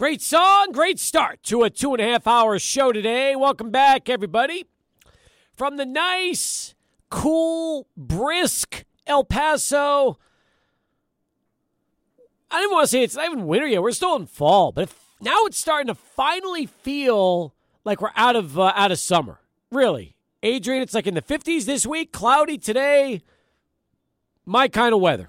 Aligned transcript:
Great 0.00 0.22
song, 0.22 0.72
great 0.72 0.98
start 0.98 1.42
to 1.42 1.62
a 1.62 1.68
two 1.68 1.92
and 1.92 2.00
a 2.00 2.04
half 2.06 2.26
hour 2.26 2.58
show 2.58 2.90
today. 2.90 3.36
Welcome 3.36 3.70
back, 3.70 4.08
everybody. 4.08 4.64
From 5.52 5.76
the 5.76 5.84
nice, 5.84 6.74
cool, 7.10 7.86
brisk 7.98 8.86
El 9.06 9.24
Paso. 9.24 10.18
I 12.50 12.60
didn't 12.60 12.72
want 12.72 12.84
to 12.84 12.88
say 12.88 13.02
it's 13.02 13.14
not 13.14 13.26
even 13.26 13.46
winter 13.46 13.66
yet. 13.66 13.82
We're 13.82 13.92
still 13.92 14.16
in 14.16 14.24
fall, 14.24 14.72
but 14.72 14.88
now 15.20 15.36
it's 15.44 15.58
starting 15.58 15.88
to 15.88 15.94
finally 15.94 16.64
feel 16.64 17.54
like 17.84 18.00
we're 18.00 18.08
out 18.16 18.36
of 18.36 18.58
uh, 18.58 18.72
out 18.74 18.92
of 18.92 18.98
summer. 18.98 19.40
Really, 19.70 20.16
Adrian, 20.42 20.80
it's 20.80 20.94
like 20.94 21.08
in 21.08 21.12
the 21.12 21.20
50s 21.20 21.66
this 21.66 21.84
week, 21.84 22.10
cloudy 22.10 22.56
today. 22.56 23.20
My 24.46 24.66
kind 24.66 24.94
of 24.94 25.02
weather. 25.02 25.28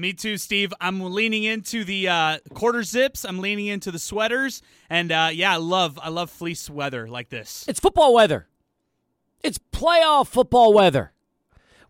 Me 0.00 0.14
too, 0.14 0.38
Steve. 0.38 0.72
I'm 0.80 0.98
leaning 1.12 1.44
into 1.44 1.84
the 1.84 2.08
uh, 2.08 2.38
quarter 2.54 2.82
zips. 2.82 3.22
I'm 3.22 3.38
leaning 3.38 3.66
into 3.66 3.90
the 3.90 3.98
sweaters, 3.98 4.62
and 4.88 5.12
uh, 5.12 5.28
yeah, 5.30 5.52
I 5.52 5.56
love 5.56 5.98
I 6.02 6.08
love 6.08 6.30
fleece 6.30 6.70
weather 6.70 7.06
like 7.06 7.28
this. 7.28 7.66
It's 7.68 7.80
football 7.80 8.14
weather. 8.14 8.48
It's 9.42 9.58
playoff 9.58 10.28
football 10.28 10.72
weather, 10.72 11.12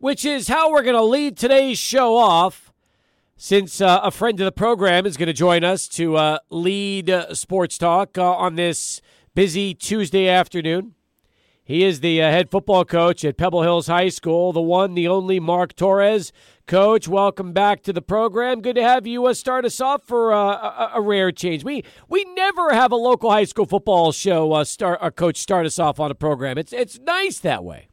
which 0.00 0.24
is 0.24 0.48
how 0.48 0.72
we're 0.72 0.82
going 0.82 0.96
to 0.96 1.04
lead 1.04 1.36
today's 1.36 1.78
show 1.78 2.16
off. 2.16 2.72
Since 3.36 3.80
uh, 3.80 4.00
a 4.02 4.10
friend 4.10 4.40
of 4.40 4.44
the 4.44 4.52
program 4.52 5.06
is 5.06 5.16
going 5.16 5.28
to 5.28 5.32
join 5.32 5.62
us 5.62 5.86
to 5.90 6.16
uh, 6.16 6.38
lead 6.50 7.08
uh, 7.10 7.32
sports 7.32 7.78
talk 7.78 8.18
uh, 8.18 8.34
on 8.34 8.56
this 8.56 9.00
busy 9.36 9.72
Tuesday 9.72 10.28
afternoon. 10.28 10.96
He 11.62 11.84
is 11.84 12.00
the 12.00 12.18
head 12.18 12.50
football 12.50 12.84
coach 12.84 13.24
at 13.24 13.36
Pebble 13.36 13.62
Hills 13.62 13.86
High 13.86 14.08
School, 14.08 14.52
the 14.52 14.60
one, 14.60 14.94
the 14.94 15.06
only 15.06 15.38
Mark 15.38 15.76
Torres. 15.76 16.32
Coach, 16.70 17.08
welcome 17.08 17.52
back 17.52 17.82
to 17.82 17.92
the 17.92 18.00
program. 18.00 18.60
Good 18.60 18.76
to 18.76 18.82
have 18.84 19.04
you 19.04 19.26
uh, 19.26 19.34
start 19.34 19.64
us 19.64 19.80
off 19.80 20.04
for 20.04 20.32
uh, 20.32 20.38
a, 20.38 20.90
a, 20.94 21.00
rare 21.00 21.32
change. 21.32 21.64
We 21.64 21.82
we 22.08 22.24
never 22.36 22.72
have 22.72 22.92
a 22.92 22.96
local 22.96 23.28
high 23.28 23.42
school 23.42 23.66
football 23.66 24.12
show 24.12 24.52
uh, 24.52 24.62
start 24.62 25.00
a 25.02 25.10
coach 25.10 25.38
start 25.38 25.66
us 25.66 25.80
off 25.80 25.98
on 25.98 26.12
a 26.12 26.14
program. 26.14 26.58
It's 26.58 26.72
it's 26.72 27.00
nice 27.00 27.40
that 27.40 27.64
way. 27.64 27.88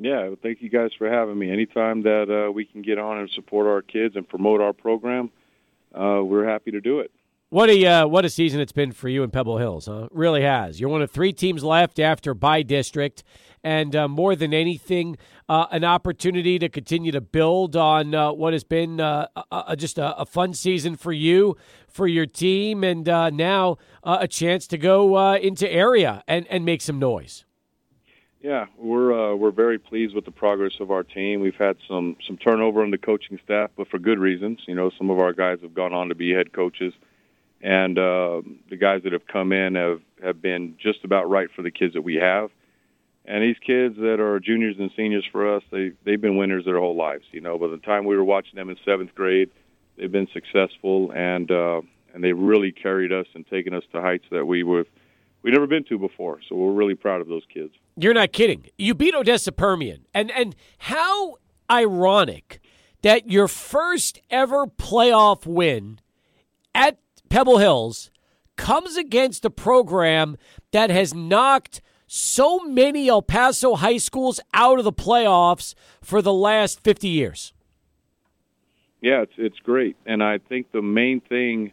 Yeah, 0.00 0.22
well, 0.26 0.36
thank 0.42 0.62
you 0.62 0.68
guys 0.68 0.90
for 0.98 1.08
having 1.08 1.38
me. 1.38 1.48
Anytime 1.48 2.02
that 2.02 2.28
uh, 2.28 2.50
we 2.50 2.64
can 2.64 2.82
get 2.82 2.98
on 2.98 3.18
and 3.18 3.30
support 3.30 3.68
our 3.68 3.82
kids 3.82 4.16
and 4.16 4.28
promote 4.28 4.60
our 4.60 4.72
program, 4.72 5.30
uh, 5.94 6.22
we're 6.24 6.44
happy 6.44 6.72
to 6.72 6.80
do 6.80 6.98
it. 6.98 7.12
What 7.50 7.70
a 7.70 7.86
uh, 7.86 8.06
what 8.08 8.24
a 8.24 8.28
season 8.30 8.58
it's 8.58 8.72
been 8.72 8.90
for 8.90 9.08
you 9.08 9.22
in 9.22 9.30
Pebble 9.30 9.58
Hills, 9.58 9.86
huh? 9.86 10.06
It 10.06 10.10
really 10.12 10.42
has. 10.42 10.80
You're 10.80 10.90
one 10.90 11.02
of 11.02 11.12
three 11.12 11.32
teams 11.32 11.62
left 11.62 12.00
after 12.00 12.34
bi-district, 12.34 13.22
and 13.62 13.94
uh, 13.94 14.08
more 14.08 14.34
than 14.34 14.52
anything, 14.52 15.16
uh, 15.48 15.66
an 15.70 15.84
opportunity 15.84 16.58
to 16.58 16.68
continue 16.68 17.12
to 17.12 17.20
build 17.20 17.76
on 17.76 18.14
uh, 18.14 18.32
what 18.32 18.52
has 18.52 18.64
been 18.64 19.00
uh, 19.00 19.26
a, 19.52 19.76
just 19.76 19.98
a, 19.98 20.16
a, 20.16 20.26
fun 20.26 20.52
season 20.52 20.96
for 20.96 21.12
you, 21.12 21.56
for 21.88 22.06
your 22.06 22.26
team, 22.26 22.82
and 22.82 23.08
uh, 23.08 23.30
now 23.30 23.76
a 24.02 24.26
chance 24.26 24.66
to 24.66 24.78
go 24.78 25.34
into 25.34 25.70
area 25.70 26.22
and, 26.26 26.46
and 26.48 26.64
make 26.64 26.82
some 26.82 26.98
noise. 26.98 27.44
Yeah, 28.40 28.66
we're 28.76 29.34
we're 29.34 29.50
very 29.50 29.78
pleased 29.78 30.14
with 30.14 30.24
the 30.24 30.30
progress 30.30 30.74
of 30.78 30.90
our 30.92 31.02
team. 31.02 31.40
We've 31.40 31.56
had 31.56 31.76
some 31.88 32.16
some 32.26 32.36
turnover 32.36 32.84
in 32.84 32.90
the 32.90 32.98
coaching 32.98 33.40
staff, 33.44 33.70
but 33.76 33.88
for 33.88 33.98
good 33.98 34.18
reasons. 34.18 34.60
You 34.68 34.74
know, 34.74 34.90
some 34.96 35.10
of 35.10 35.18
our 35.18 35.32
guys 35.32 35.58
have 35.62 35.74
gone 35.74 35.92
on 35.92 36.08
to 36.10 36.14
be 36.14 36.30
head 36.32 36.52
coaches 36.52 36.92
and 37.62 37.98
uh, 37.98 38.42
the 38.70 38.76
guys 38.76 39.02
that 39.04 39.12
have 39.12 39.26
come 39.26 39.52
in 39.52 39.74
have 39.74 40.00
have 40.22 40.40
been 40.40 40.76
just 40.78 41.04
about 41.04 41.28
right 41.28 41.48
for 41.54 41.62
the 41.62 41.70
kids 41.70 41.94
that 41.94 42.02
we 42.02 42.14
have. 42.16 42.50
And 43.26 43.42
these 43.42 43.56
kids 43.58 43.96
that 43.96 44.20
are 44.20 44.38
juniors 44.38 44.76
and 44.78 44.90
seniors 44.96 45.24
for 45.30 45.56
us, 45.56 45.62
they 45.72 45.92
they've 46.04 46.20
been 46.20 46.36
winners 46.36 46.64
their 46.64 46.78
whole 46.78 46.96
lives. 46.96 47.24
You 47.32 47.40
know, 47.40 47.58
by 47.58 47.68
the 47.68 47.78
time 47.78 48.04
we 48.04 48.16
were 48.16 48.24
watching 48.24 48.54
them 48.54 48.70
in 48.70 48.76
seventh 48.84 49.14
grade, 49.14 49.50
they've 49.96 50.12
been 50.12 50.28
successful 50.32 51.12
and 51.12 51.50
uh, 51.50 51.82
and 52.14 52.22
they've 52.22 52.38
really 52.38 52.70
carried 52.70 53.12
us 53.12 53.26
and 53.34 53.46
taken 53.48 53.74
us 53.74 53.82
to 53.92 54.00
heights 54.00 54.26
that 54.30 54.46
we 54.46 54.62
were 54.62 54.84
we've 55.42 55.52
never 55.52 55.66
been 55.66 55.84
to 55.84 55.98
before. 55.98 56.38
So 56.48 56.54
we're 56.54 56.72
really 56.72 56.94
proud 56.94 57.20
of 57.20 57.26
those 57.26 57.42
kids. 57.52 57.72
You're 57.96 58.14
not 58.14 58.32
kidding. 58.32 58.66
You 58.78 58.94
beat 58.94 59.14
Odessa 59.14 59.50
Permian, 59.50 60.06
and 60.14 60.30
and 60.30 60.54
how 60.78 61.36
ironic 61.68 62.60
that 63.02 63.28
your 63.28 63.48
first 63.48 64.20
ever 64.30 64.66
playoff 64.66 65.46
win 65.46 65.98
at 66.74 66.98
Pebble 67.28 67.58
Hills 67.58 68.10
comes 68.56 68.96
against 68.96 69.44
a 69.44 69.50
program 69.50 70.36
that 70.70 70.90
has 70.90 71.12
knocked 71.12 71.82
so 72.06 72.60
many 72.60 73.08
El 73.08 73.22
Paso 73.22 73.74
high 73.74 73.96
schools 73.96 74.40
out 74.54 74.78
of 74.78 74.84
the 74.84 74.92
playoffs 74.92 75.74
for 76.00 76.22
the 76.22 76.32
last 76.32 76.80
50 76.80 77.08
years. 77.08 77.52
Yeah, 79.00 79.22
it's 79.22 79.34
it's 79.36 79.58
great. 79.58 79.96
And 80.06 80.22
I 80.22 80.38
think 80.38 80.72
the 80.72 80.82
main 80.82 81.20
thing 81.20 81.72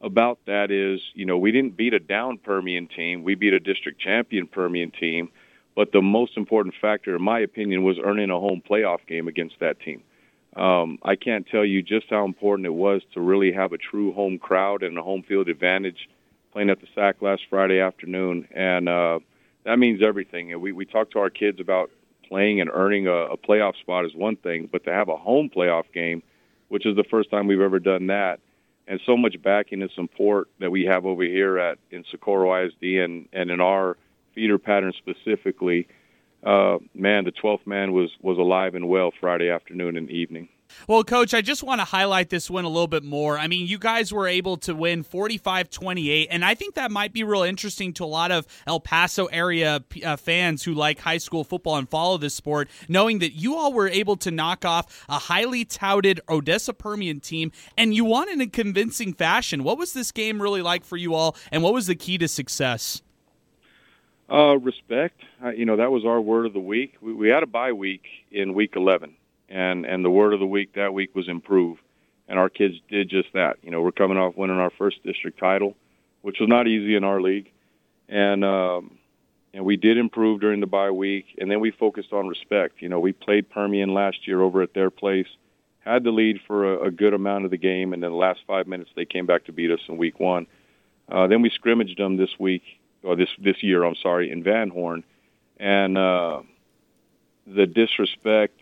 about 0.00 0.38
that 0.46 0.70
is, 0.70 1.00
you 1.14 1.24
know, 1.26 1.38
we 1.38 1.52
didn't 1.52 1.76
beat 1.76 1.94
a 1.94 2.00
down 2.00 2.38
Permian 2.38 2.88
team. 2.88 3.22
We 3.22 3.34
beat 3.34 3.52
a 3.52 3.60
district 3.60 4.00
champion 4.00 4.46
Permian 4.46 4.90
team. 4.90 5.30
But 5.74 5.92
the 5.92 6.02
most 6.02 6.36
important 6.36 6.74
factor, 6.80 7.16
in 7.16 7.22
my 7.22 7.40
opinion, 7.40 7.82
was 7.82 7.98
earning 8.02 8.30
a 8.30 8.38
home 8.38 8.62
playoff 8.68 9.06
game 9.06 9.28
against 9.28 9.60
that 9.60 9.80
team. 9.80 10.02
Um, 10.56 10.98
I 11.02 11.16
can't 11.16 11.46
tell 11.46 11.64
you 11.64 11.82
just 11.82 12.06
how 12.10 12.26
important 12.26 12.66
it 12.66 12.74
was 12.74 13.00
to 13.14 13.20
really 13.20 13.52
have 13.52 13.72
a 13.72 13.78
true 13.78 14.12
home 14.12 14.38
crowd 14.38 14.82
and 14.82 14.98
a 14.98 15.02
home 15.02 15.22
field 15.22 15.48
advantage 15.48 16.10
playing 16.52 16.68
at 16.68 16.80
the 16.80 16.88
SAC 16.94 17.22
last 17.22 17.42
Friday 17.48 17.80
afternoon, 17.80 18.46
and 18.54 18.86
uh, 18.86 19.20
that 19.64 19.78
means 19.78 20.02
everything. 20.02 20.52
And 20.52 20.60
we 20.60 20.72
we 20.72 20.84
talk 20.84 21.10
to 21.12 21.18
our 21.18 21.30
kids 21.30 21.60
about 21.60 21.90
playing 22.28 22.60
and 22.60 22.70
earning 22.72 23.06
a, 23.06 23.12
a 23.12 23.36
playoff 23.36 23.78
spot 23.80 24.04
is 24.04 24.14
one 24.14 24.36
thing, 24.36 24.68
but 24.70 24.84
to 24.84 24.92
have 24.92 25.08
a 25.08 25.16
home 25.16 25.50
playoff 25.54 25.84
game, 25.92 26.22
which 26.68 26.86
is 26.86 26.96
the 26.96 27.04
first 27.04 27.30
time 27.30 27.46
we've 27.46 27.60
ever 27.60 27.78
done 27.78 28.06
that, 28.06 28.40
and 28.86 29.00
so 29.04 29.16
much 29.16 29.40
backing 29.42 29.82
and 29.82 29.90
support 29.94 30.48
that 30.60 30.70
we 30.70 30.84
have 30.84 31.04
over 31.06 31.22
here 31.22 31.58
at 31.58 31.78
in 31.90 32.04
Socorro 32.10 32.64
ISD 32.64 32.82
and 32.82 33.28
and 33.32 33.50
in 33.50 33.60
our 33.60 33.96
feeder 34.34 34.58
pattern 34.58 34.92
specifically 34.96 35.86
uh, 36.44 36.78
man, 36.94 37.24
the 37.24 37.32
12th 37.32 37.66
man 37.66 37.92
was 37.92 38.10
was 38.20 38.38
alive 38.38 38.74
and 38.74 38.88
well 38.88 39.12
Friday 39.20 39.48
afternoon 39.48 39.96
and 39.96 40.10
evening. 40.10 40.48
Well, 40.88 41.04
coach, 41.04 41.34
I 41.34 41.40
just 41.40 41.62
want 41.62 41.80
to 41.80 41.84
highlight 41.84 42.30
this 42.30 42.50
win 42.50 42.64
a 42.64 42.68
little 42.68 42.86
bit 42.86 43.04
more. 43.04 43.38
I 43.38 43.46
mean, 43.46 43.66
you 43.66 43.78
guys 43.78 44.12
were 44.12 44.26
able 44.26 44.56
to 44.58 44.74
win 44.74 45.04
45-28, 45.04 46.28
and 46.30 46.44
I 46.44 46.54
think 46.54 46.74
that 46.74 46.90
might 46.90 47.12
be 47.12 47.24
real 47.24 47.42
interesting 47.42 47.92
to 47.94 48.04
a 48.04 48.06
lot 48.06 48.30
of 48.30 48.46
El 48.66 48.80
Paso 48.80 49.26
area 49.26 49.84
uh, 50.04 50.16
fans 50.16 50.64
who 50.64 50.74
like 50.74 51.00
high 51.00 51.18
school 51.18 51.44
football 51.44 51.76
and 51.76 51.88
follow 51.88 52.18
this 52.18 52.34
sport, 52.34 52.68
knowing 52.88 53.20
that 53.20 53.32
you 53.32 53.56
all 53.56 53.72
were 53.72 53.88
able 53.88 54.16
to 54.16 54.30
knock 54.30 54.64
off 54.64 55.04
a 55.08 55.18
highly 55.18 55.64
touted 55.64 56.20
Odessa 56.28 56.72
Permian 56.72 57.20
team 57.20 57.52
and 57.76 57.94
you 57.94 58.04
won 58.04 58.28
in 58.28 58.40
a 58.40 58.46
convincing 58.46 59.12
fashion. 59.12 59.64
What 59.64 59.78
was 59.78 59.92
this 59.92 60.12
game 60.12 60.40
really 60.40 60.62
like 60.62 60.84
for 60.84 60.96
you 60.96 61.14
all, 61.14 61.36
and 61.50 61.62
what 61.62 61.74
was 61.74 61.86
the 61.86 61.94
key 61.94 62.18
to 62.18 62.28
success? 62.28 63.02
Uh, 64.30 64.56
respect. 64.58 65.20
Uh, 65.44 65.50
you 65.50 65.66
know, 65.66 65.76
that 65.76 65.90
was 65.90 66.04
our 66.06 66.20
word 66.20 66.46
of 66.46 66.52
the 66.52 66.60
week. 66.60 66.94
We, 67.02 67.12
we 67.12 67.28
had 67.28 67.42
a 67.42 67.46
bye 67.46 67.72
week 67.72 68.04
in 68.30 68.54
week 68.54 68.72
11, 68.76 69.14
and 69.52 69.84
and 69.84 70.04
the 70.04 70.10
word 70.10 70.32
of 70.32 70.40
the 70.40 70.46
week 70.46 70.74
that 70.74 70.94
week 70.94 71.14
was 71.14 71.28
improve, 71.28 71.78
and 72.26 72.38
our 72.38 72.48
kids 72.48 72.76
did 72.88 73.10
just 73.10 73.28
that. 73.34 73.58
You 73.62 73.70
know, 73.70 73.82
we're 73.82 73.92
coming 73.92 74.16
off 74.16 74.36
winning 74.36 74.56
our 74.56 74.70
first 74.70 75.02
district 75.04 75.38
title, 75.38 75.76
which 76.22 76.40
was 76.40 76.48
not 76.48 76.66
easy 76.66 76.96
in 76.96 77.04
our 77.04 77.20
league, 77.20 77.52
and 78.08 78.44
um, 78.44 78.98
and 79.52 79.64
we 79.64 79.76
did 79.76 79.98
improve 79.98 80.40
during 80.40 80.60
the 80.60 80.66
bye 80.66 80.90
week, 80.90 81.26
and 81.38 81.50
then 81.50 81.60
we 81.60 81.70
focused 81.70 82.12
on 82.12 82.26
respect. 82.28 82.80
You 82.80 82.88
know, 82.88 82.98
we 82.98 83.12
played 83.12 83.50
Permian 83.50 83.92
last 83.92 84.26
year 84.26 84.40
over 84.40 84.62
at 84.62 84.72
their 84.72 84.90
place, 84.90 85.28
had 85.80 86.02
the 86.02 86.10
lead 86.10 86.40
for 86.46 86.74
a, 86.74 86.86
a 86.86 86.90
good 86.90 87.12
amount 87.12 87.44
of 87.44 87.50
the 87.50 87.58
game, 87.58 87.92
and 87.92 88.02
then 88.02 88.10
the 88.10 88.16
last 88.16 88.40
five 88.46 88.66
minutes 88.66 88.90
they 88.96 89.04
came 89.04 89.26
back 89.26 89.44
to 89.44 89.52
beat 89.52 89.70
us 89.70 89.80
in 89.86 89.98
week 89.98 90.18
one. 90.18 90.46
Uh, 91.10 91.26
then 91.26 91.42
we 91.42 91.50
scrimmaged 91.50 91.98
them 91.98 92.16
this 92.16 92.30
week 92.38 92.62
or 93.02 93.16
this 93.16 93.28
this 93.38 93.62
year, 93.62 93.84
I'm 93.84 93.96
sorry, 93.96 94.30
in 94.30 94.42
Van 94.42 94.70
Horn, 94.70 95.04
and 95.58 95.98
uh, 95.98 96.40
the 97.46 97.66
disrespect 97.66 98.61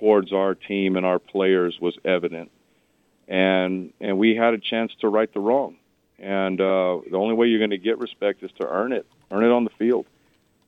towards 0.00 0.32
our 0.32 0.54
team 0.54 0.96
and 0.96 1.06
our 1.06 1.18
players 1.18 1.78
was 1.80 1.96
evident, 2.04 2.50
and 3.28 3.92
and 4.00 4.18
we 4.18 4.34
had 4.34 4.54
a 4.54 4.58
chance 4.58 4.92
to 5.00 5.08
right 5.08 5.32
the 5.32 5.40
wrong, 5.40 5.76
and 6.18 6.60
uh, 6.60 6.98
the 7.10 7.16
only 7.16 7.34
way 7.34 7.46
you're 7.46 7.58
going 7.58 7.70
to 7.70 7.78
get 7.78 7.98
respect 7.98 8.42
is 8.42 8.50
to 8.58 8.66
earn 8.66 8.92
it, 8.92 9.06
earn 9.30 9.44
it 9.44 9.52
on 9.52 9.64
the 9.64 9.70
field, 9.78 10.06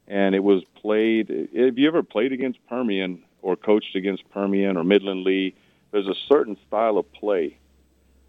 and 0.07 0.35
it 0.35 0.45
was 0.45 0.63
played. 0.77 1.27
If 1.31 1.79
you 1.79 1.89
ever 1.89 2.03
played 2.03 2.33
against 2.33 2.65
Permian 2.69 3.23
or 3.41 3.57
coached 3.57 3.97
against 3.97 4.31
Permian 4.31 4.77
or 4.77 4.85
Midland 4.85 5.25
Lee, 5.25 5.55
there's 5.91 6.09
a 6.09 6.15
certain 6.29 6.57
style 6.69 6.99
of 6.99 7.11
play 7.13 7.57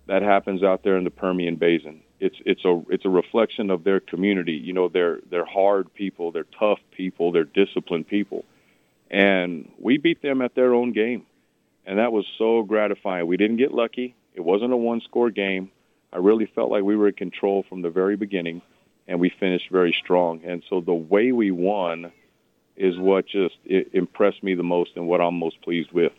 that 0.08 0.22
happens 0.22 0.64
out 0.64 0.84
there 0.84 0.98
in 0.98 1.04
the 1.04 1.12
Permian 1.12 1.56
Basin 1.56 2.02
it's 2.24 2.38
it's 2.46 2.64
a 2.64 2.82
it's 2.90 3.04
a 3.04 3.10
reflection 3.10 3.70
of 3.70 3.84
their 3.84 4.00
community. 4.00 4.54
You 4.54 4.72
know, 4.72 4.88
they're 4.88 5.20
they're 5.30 5.46
hard 5.46 5.94
people, 5.94 6.32
they're 6.32 6.46
tough 6.58 6.80
people, 6.92 7.34
they're 7.34 7.44
disciplined 7.44 8.08
people, 8.08 8.46
and 9.10 9.72
we 9.80 9.98
beat 9.98 10.22
them 10.22 10.42
at 10.42 10.56
their 10.56 10.74
own 10.74 10.94
game, 10.94 11.26
and 11.86 12.00
that 12.00 12.12
was 12.12 12.26
so 12.38 12.64
gratifying. 12.64 13.28
We 13.28 13.38
didn't 13.38 13.58
get 13.58 13.74
lucky. 13.74 14.16
It 14.34 14.42
wasn't 14.42 14.74
a 14.74 14.78
one-score 14.78 15.30
game. 15.30 15.72
I 16.12 16.18
really 16.18 16.46
felt 16.46 16.72
like 16.72 16.84
we 16.84 16.96
were 16.96 17.10
in 17.10 17.16
control 17.16 17.64
from 17.68 17.82
the 17.82 17.90
very 17.90 18.16
beginning, 18.16 18.62
and 19.08 19.20
we 19.20 19.30
finished 19.30 19.70
very 19.72 19.96
strong. 20.04 20.42
And 20.44 20.64
so 20.70 20.82
the 20.82 20.94
way 20.94 21.32
we 21.32 21.52
won 21.52 22.12
is 22.76 22.98
what 22.98 23.28
just 23.28 23.56
impressed 23.66 24.44
me 24.44 24.56
the 24.56 24.64
most 24.64 24.92
and 24.96 25.08
what 25.08 25.22
I'm 25.22 25.36
most 25.36 25.62
pleased 25.62 25.92
with. 25.92 26.12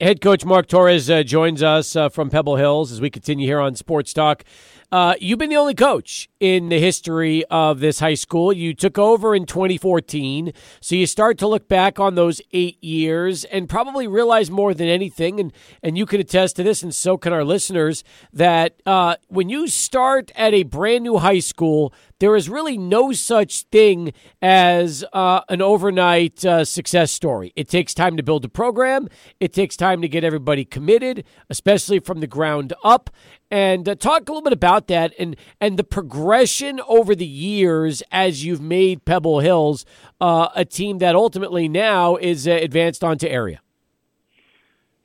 Head 0.00 0.20
coach 0.20 0.44
Mark 0.44 0.68
Torres 0.68 1.10
uh, 1.10 1.24
joins 1.24 1.60
us 1.60 1.96
uh, 1.96 2.08
from 2.08 2.30
Pebble 2.30 2.54
Hills 2.54 2.92
as 2.92 3.00
we 3.00 3.10
continue 3.10 3.48
here 3.48 3.58
on 3.58 3.74
Sports 3.74 4.12
Talk. 4.12 4.44
Uh, 4.90 5.14
you've 5.20 5.38
been 5.38 5.50
the 5.50 5.56
only 5.56 5.74
coach 5.74 6.30
in 6.40 6.70
the 6.70 6.80
history 6.80 7.44
of 7.50 7.80
this 7.80 8.00
high 8.00 8.14
school. 8.14 8.50
You 8.50 8.72
took 8.72 8.96
over 8.96 9.34
in 9.34 9.44
2014, 9.44 10.52
so 10.80 10.94
you 10.94 11.06
start 11.06 11.36
to 11.38 11.46
look 11.46 11.68
back 11.68 12.00
on 12.00 12.14
those 12.14 12.40
eight 12.52 12.82
years 12.82 13.44
and 13.44 13.68
probably 13.68 14.06
realize 14.06 14.50
more 14.50 14.72
than 14.72 14.88
anything, 14.88 15.40
and 15.40 15.52
and 15.82 15.98
you 15.98 16.06
can 16.06 16.20
attest 16.20 16.56
to 16.56 16.62
this, 16.62 16.82
and 16.82 16.94
so 16.94 17.18
can 17.18 17.34
our 17.34 17.44
listeners, 17.44 18.02
that 18.32 18.80
uh, 18.86 19.16
when 19.28 19.50
you 19.50 19.68
start 19.68 20.32
at 20.34 20.54
a 20.54 20.62
brand 20.62 21.04
new 21.04 21.18
high 21.18 21.40
school, 21.40 21.92
there 22.20 22.34
is 22.34 22.48
really 22.48 22.76
no 22.76 23.12
such 23.12 23.62
thing 23.64 24.12
as 24.42 25.04
uh, 25.12 25.42
an 25.48 25.62
overnight 25.62 26.44
uh, 26.44 26.64
success 26.64 27.12
story. 27.12 27.52
It 27.54 27.68
takes 27.68 27.94
time 27.94 28.16
to 28.16 28.22
build 28.22 28.44
a 28.44 28.48
program. 28.48 29.08
It 29.38 29.52
takes 29.52 29.76
time 29.76 30.02
to 30.02 30.08
get 30.08 30.24
everybody 30.24 30.64
committed, 30.64 31.24
especially 31.48 32.00
from 32.00 32.20
the 32.20 32.26
ground 32.26 32.72
up. 32.82 33.10
And 33.50 33.88
uh, 33.88 33.94
talk 33.94 34.28
a 34.28 34.32
little 34.32 34.42
bit 34.42 34.52
about 34.52 34.88
that 34.88 35.14
and 35.18 35.34
and 35.60 35.78
the 35.78 35.84
progression 35.84 36.80
over 36.86 37.14
the 37.14 37.26
years 37.26 38.02
as 38.12 38.44
you've 38.44 38.60
made 38.60 39.04
Pebble 39.06 39.40
Hills 39.40 39.86
uh, 40.20 40.48
a 40.54 40.64
team 40.64 40.98
that 40.98 41.14
ultimately 41.14 41.68
now 41.68 42.16
is 42.16 42.46
uh, 42.46 42.52
advanced 42.52 43.02
onto 43.02 43.26
area. 43.26 43.60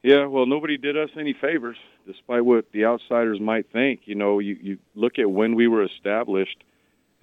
Yeah, 0.04 0.26
well, 0.26 0.46
nobody 0.46 0.78
did 0.78 0.98
us 0.98 1.10
any 1.18 1.32
favors, 1.32 1.78
despite 2.06 2.44
what 2.44 2.70
the 2.74 2.84
outsiders 2.84 3.40
might 3.40 3.72
think. 3.72 4.02
You 4.04 4.16
know, 4.16 4.40
you, 4.40 4.58
you 4.62 4.78
look 4.96 5.18
at 5.18 5.32
when 5.32 5.56
we 5.56 5.70
were 5.70 5.84
established 5.84 6.62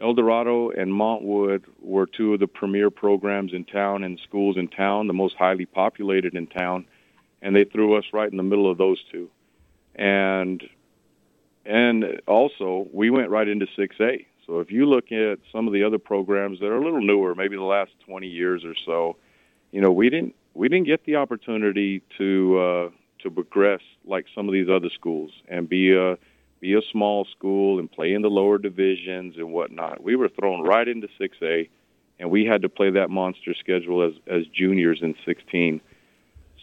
El 0.01 0.15
Dorado 0.15 0.71
and 0.71 0.91
Montwood 0.91 1.65
were 1.83 2.07
two 2.07 2.33
of 2.33 2.41
the 2.41 2.47
premier 2.47 2.91
programs 2.91 3.53
in 3.53 3.67
town 3.67 4.03
and 4.03 4.19
schools 4.27 4.57
in 4.57 4.69
town, 4.69 5.07
the 5.07 5.13
most 5.13 5.37
highly 5.37 5.67
populated 5.67 6.35
in 6.35 6.47
town, 6.47 6.87
and 7.43 7.55
they 7.55 7.65
threw 7.65 7.99
us 7.99 8.05
right 8.15 8.31
in 8.31 8.39
the 8.39 8.43
middle 8.43 8.71
of 8.71 8.79
those 8.79 8.99
two. 9.13 9.29
And 9.95 10.63
and 11.65 12.21
also 12.27 12.89
we 12.93 13.11
went 13.11 13.31
right 13.31 13.49
into 13.49 13.67
6A. 13.79 14.27
So 14.47 14.61
if 14.61 14.71
you 14.71 14.87
look 14.87 15.13
at 15.13 15.39
some 15.53 15.67
of 15.67 15.73
the 15.73 15.85
other 15.85 15.99
programs 15.99 16.59
that 16.61 16.67
are 16.67 16.77
a 16.77 16.85
little 16.85 17.01
newer, 17.01 17.35
maybe 17.35 17.57
the 17.57 17.63
last 17.63 17.93
20 18.07 18.27
years 18.27 18.65
or 18.65 18.75
so, 18.85 19.17
you 19.71 19.81
know, 19.81 19.93
we 19.93 20.11
didn't 20.11 20.35
we 20.55 20.69
didn't 20.69 20.87
get 20.87 21.05
the 21.05 21.17
opportunity 21.17 22.03
to 22.19 22.59
uh, 22.59 22.91
to 23.23 23.31
progress 23.31 23.81
like 24.05 24.27
some 24.35 24.49
of 24.49 24.53
these 24.53 24.69
other 24.69 24.91
schools 24.91 25.31
and 25.49 25.69
be 25.69 25.95
a 25.95 26.19
be 26.61 26.75
a 26.75 26.83
small 26.91 27.25
school 27.25 27.79
and 27.79 27.91
play 27.91 28.13
in 28.13 28.23
the 28.23 28.29
lower 28.29 28.59
divisions 28.59 29.37
and 29.37 29.53
whatnot. 29.53 30.03
We 30.03 30.17
were 30.17 30.29
thrown 30.29 30.63
right 30.63 30.87
into 30.87 31.09
6A, 31.19 31.71
and 32.19 32.31
we 32.31 32.45
had 32.45 32.63
to 32.63 32.69
play 32.69 32.91
that 32.91 33.09
monster 33.09 33.55
schedule 33.55 34.03
as 34.03 34.15
as 34.27 34.47
juniors 34.47 35.01
in 35.03 35.15
16. 35.25 35.81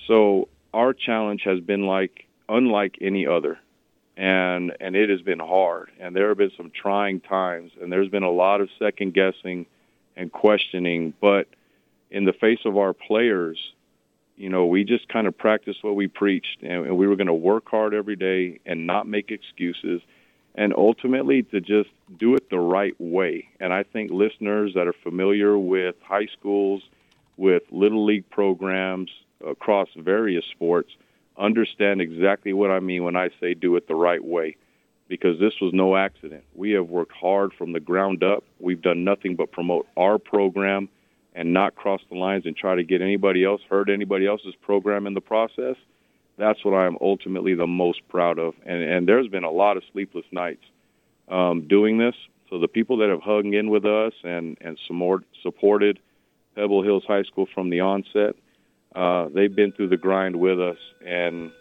So 0.07 0.49
our 0.73 0.93
challenge 0.93 1.41
has 1.43 1.59
been 1.59 1.85
like 1.85 2.27
unlike 2.49 2.97
any 3.01 3.25
other, 3.25 3.59
and 4.17 4.75
and 4.81 4.95
it 4.95 5.09
has 5.09 5.21
been 5.21 5.39
hard. 5.39 5.91
And 5.99 6.15
there 6.15 6.29
have 6.29 6.37
been 6.37 6.51
some 6.57 6.71
trying 6.71 7.21
times, 7.21 7.71
and 7.79 7.91
there's 7.91 8.09
been 8.09 8.23
a 8.23 8.31
lot 8.31 8.59
of 8.59 8.69
second 8.79 9.13
guessing 9.13 9.67
and 10.17 10.31
questioning. 10.31 11.13
But 11.21 11.47
in 12.09 12.25
the 12.25 12.33
face 12.33 12.59
of 12.65 12.77
our 12.77 12.93
players, 12.93 13.59
you 14.35 14.49
know, 14.49 14.65
we 14.65 14.83
just 14.83 15.07
kind 15.07 15.27
of 15.27 15.37
practiced 15.37 15.83
what 15.83 15.95
we 15.95 16.07
preached, 16.07 16.61
and, 16.61 16.87
and 16.87 16.97
we 16.97 17.07
were 17.07 17.15
going 17.15 17.27
to 17.27 17.33
work 17.33 17.69
hard 17.69 17.93
every 17.93 18.15
day 18.15 18.59
and 18.65 18.87
not 18.87 19.07
make 19.07 19.29
excuses, 19.29 20.01
and 20.55 20.73
ultimately 20.75 21.43
to 21.43 21.61
just 21.61 21.89
do 22.17 22.35
it 22.35 22.49
the 22.49 22.59
right 22.59 22.95
way. 22.99 23.47
And 23.59 23.71
I 23.71 23.83
think 23.83 24.11
listeners 24.11 24.73
that 24.73 24.87
are 24.87 24.95
familiar 25.03 25.57
with 25.57 25.95
high 26.01 26.27
schools, 26.39 26.81
with 27.37 27.63
little 27.69 28.03
league 28.03 28.27
programs 28.31 29.11
across 29.45 29.89
various 29.95 30.45
sports, 30.45 30.89
understand 31.39 32.01
exactly 32.01 32.53
what 32.53 32.71
I 32.71 32.79
mean 32.79 33.03
when 33.03 33.15
I 33.15 33.29
say 33.39 33.53
do 33.53 33.75
it 33.75 33.87
the 33.87 33.95
right 33.95 34.23
way. 34.23 34.55
Because 35.07 35.39
this 35.39 35.53
was 35.61 35.73
no 35.73 35.95
accident. 35.95 36.43
We 36.53 36.71
have 36.71 36.89
worked 36.89 37.13
hard 37.13 37.53
from 37.53 37.71
the 37.71 37.79
ground 37.79 38.23
up. 38.23 38.43
We've 38.59 38.81
done 38.81 39.05
nothing 39.05 39.37
but 39.37 39.53
promote 39.53 39.87
our 39.95 40.17
program 40.17 40.89
and 41.37 41.53
not 41.53 41.75
cross 41.75 42.01
the 42.09 42.17
lines 42.17 42.45
and 42.45 42.57
try 42.57 42.75
to 42.75 42.83
get 42.83 43.01
anybody 43.01 43.45
else 43.45 43.61
hurt 43.69 43.89
anybody 43.89 44.25
else's 44.25 44.55
program 44.61 45.07
in 45.07 45.13
the 45.13 45.21
process 45.21 45.75
that's 46.37 46.65
what 46.65 46.73
i'm 46.73 46.97
ultimately 46.99 47.53
the 47.53 47.67
most 47.67 48.01
proud 48.09 48.39
of 48.39 48.53
and 48.65 48.81
and 48.81 49.07
there's 49.07 49.27
been 49.27 49.43
a 49.43 49.51
lot 49.51 49.77
of 49.77 49.83
sleepless 49.93 50.25
nights 50.31 50.63
um, 51.29 51.67
doing 51.67 51.97
this 51.97 52.15
so 52.49 52.59
the 52.59 52.67
people 52.67 52.97
that 52.97 53.09
have 53.09 53.21
hung 53.21 53.53
in 53.53 53.69
with 53.69 53.85
us 53.85 54.13
and 54.23 54.57
and 54.59 54.77
supported 55.41 55.99
pebble 56.55 56.83
hills 56.83 57.03
high 57.07 57.23
school 57.23 57.47
from 57.53 57.69
the 57.69 57.79
onset 57.79 58.35
uh, 58.95 59.27
they've 59.33 59.55
been 59.55 59.71
through 59.71 59.89
the 59.89 59.97
grind 59.97 60.35
with 60.35 60.59
us 60.59 60.77
and 61.05 61.51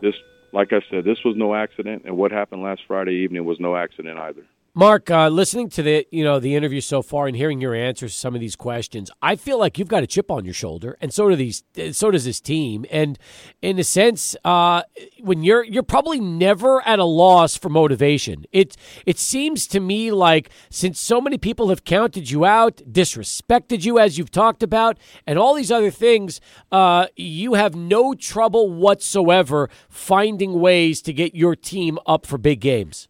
this 0.00 0.14
like 0.52 0.72
i 0.72 0.80
said 0.90 1.04
this 1.04 1.18
was 1.24 1.34
no 1.36 1.54
accident 1.54 2.02
and 2.04 2.16
what 2.16 2.32
happened 2.32 2.62
last 2.62 2.82
friday 2.86 3.12
evening 3.14 3.44
was 3.44 3.58
no 3.60 3.76
accident 3.76 4.18
either 4.18 4.44
Mark, 4.76 5.08
uh, 5.08 5.28
listening 5.28 5.68
to 5.68 5.84
the 5.84 6.04
you 6.10 6.24
know 6.24 6.40
the 6.40 6.56
interview 6.56 6.80
so 6.80 7.00
far 7.00 7.28
and 7.28 7.36
hearing 7.36 7.60
your 7.60 7.76
answers 7.76 8.12
to 8.12 8.18
some 8.18 8.34
of 8.34 8.40
these 8.40 8.56
questions, 8.56 9.08
I 9.22 9.36
feel 9.36 9.56
like 9.56 9.78
you've 9.78 9.86
got 9.86 10.02
a 10.02 10.06
chip 10.08 10.32
on 10.32 10.44
your 10.44 10.52
shoulder, 10.52 10.98
and 11.00 11.14
so 11.14 11.28
do 11.28 11.36
these. 11.36 11.62
So 11.92 12.10
does 12.10 12.24
this 12.24 12.40
team. 12.40 12.84
And 12.90 13.16
in 13.62 13.78
a 13.78 13.84
sense, 13.84 14.34
uh, 14.44 14.82
when 15.20 15.44
you're 15.44 15.62
you're 15.62 15.84
probably 15.84 16.18
never 16.18 16.84
at 16.84 16.98
a 16.98 17.04
loss 17.04 17.56
for 17.56 17.68
motivation. 17.68 18.46
It 18.50 18.76
it 19.06 19.16
seems 19.16 19.68
to 19.68 19.78
me 19.78 20.10
like 20.10 20.50
since 20.70 20.98
so 20.98 21.20
many 21.20 21.38
people 21.38 21.68
have 21.68 21.84
counted 21.84 22.32
you 22.32 22.44
out, 22.44 22.78
disrespected 22.78 23.84
you 23.84 24.00
as 24.00 24.18
you've 24.18 24.32
talked 24.32 24.64
about, 24.64 24.98
and 25.24 25.38
all 25.38 25.54
these 25.54 25.70
other 25.70 25.92
things, 25.92 26.40
uh, 26.72 27.06
you 27.14 27.54
have 27.54 27.76
no 27.76 28.12
trouble 28.12 28.72
whatsoever 28.72 29.70
finding 29.88 30.58
ways 30.58 31.00
to 31.02 31.12
get 31.12 31.36
your 31.36 31.54
team 31.54 31.96
up 32.08 32.26
for 32.26 32.38
big 32.38 32.58
games. 32.58 33.06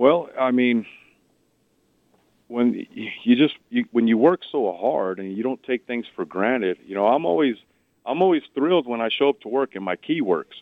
Well, 0.00 0.30
I 0.40 0.50
mean, 0.50 0.86
when 2.48 2.86
you 3.22 3.36
just 3.36 3.54
you, 3.68 3.84
when 3.92 4.08
you 4.08 4.16
work 4.16 4.40
so 4.50 4.74
hard 4.80 5.18
and 5.18 5.36
you 5.36 5.42
don't 5.42 5.62
take 5.62 5.86
things 5.86 6.06
for 6.16 6.24
granted, 6.24 6.78
you 6.86 6.94
know, 6.94 7.06
I'm 7.06 7.26
always 7.26 7.56
I'm 8.06 8.22
always 8.22 8.40
thrilled 8.54 8.86
when 8.86 9.02
I 9.02 9.10
show 9.10 9.28
up 9.28 9.40
to 9.42 9.48
work 9.48 9.74
and 9.74 9.84
my 9.84 9.96
key 9.96 10.22
works. 10.22 10.56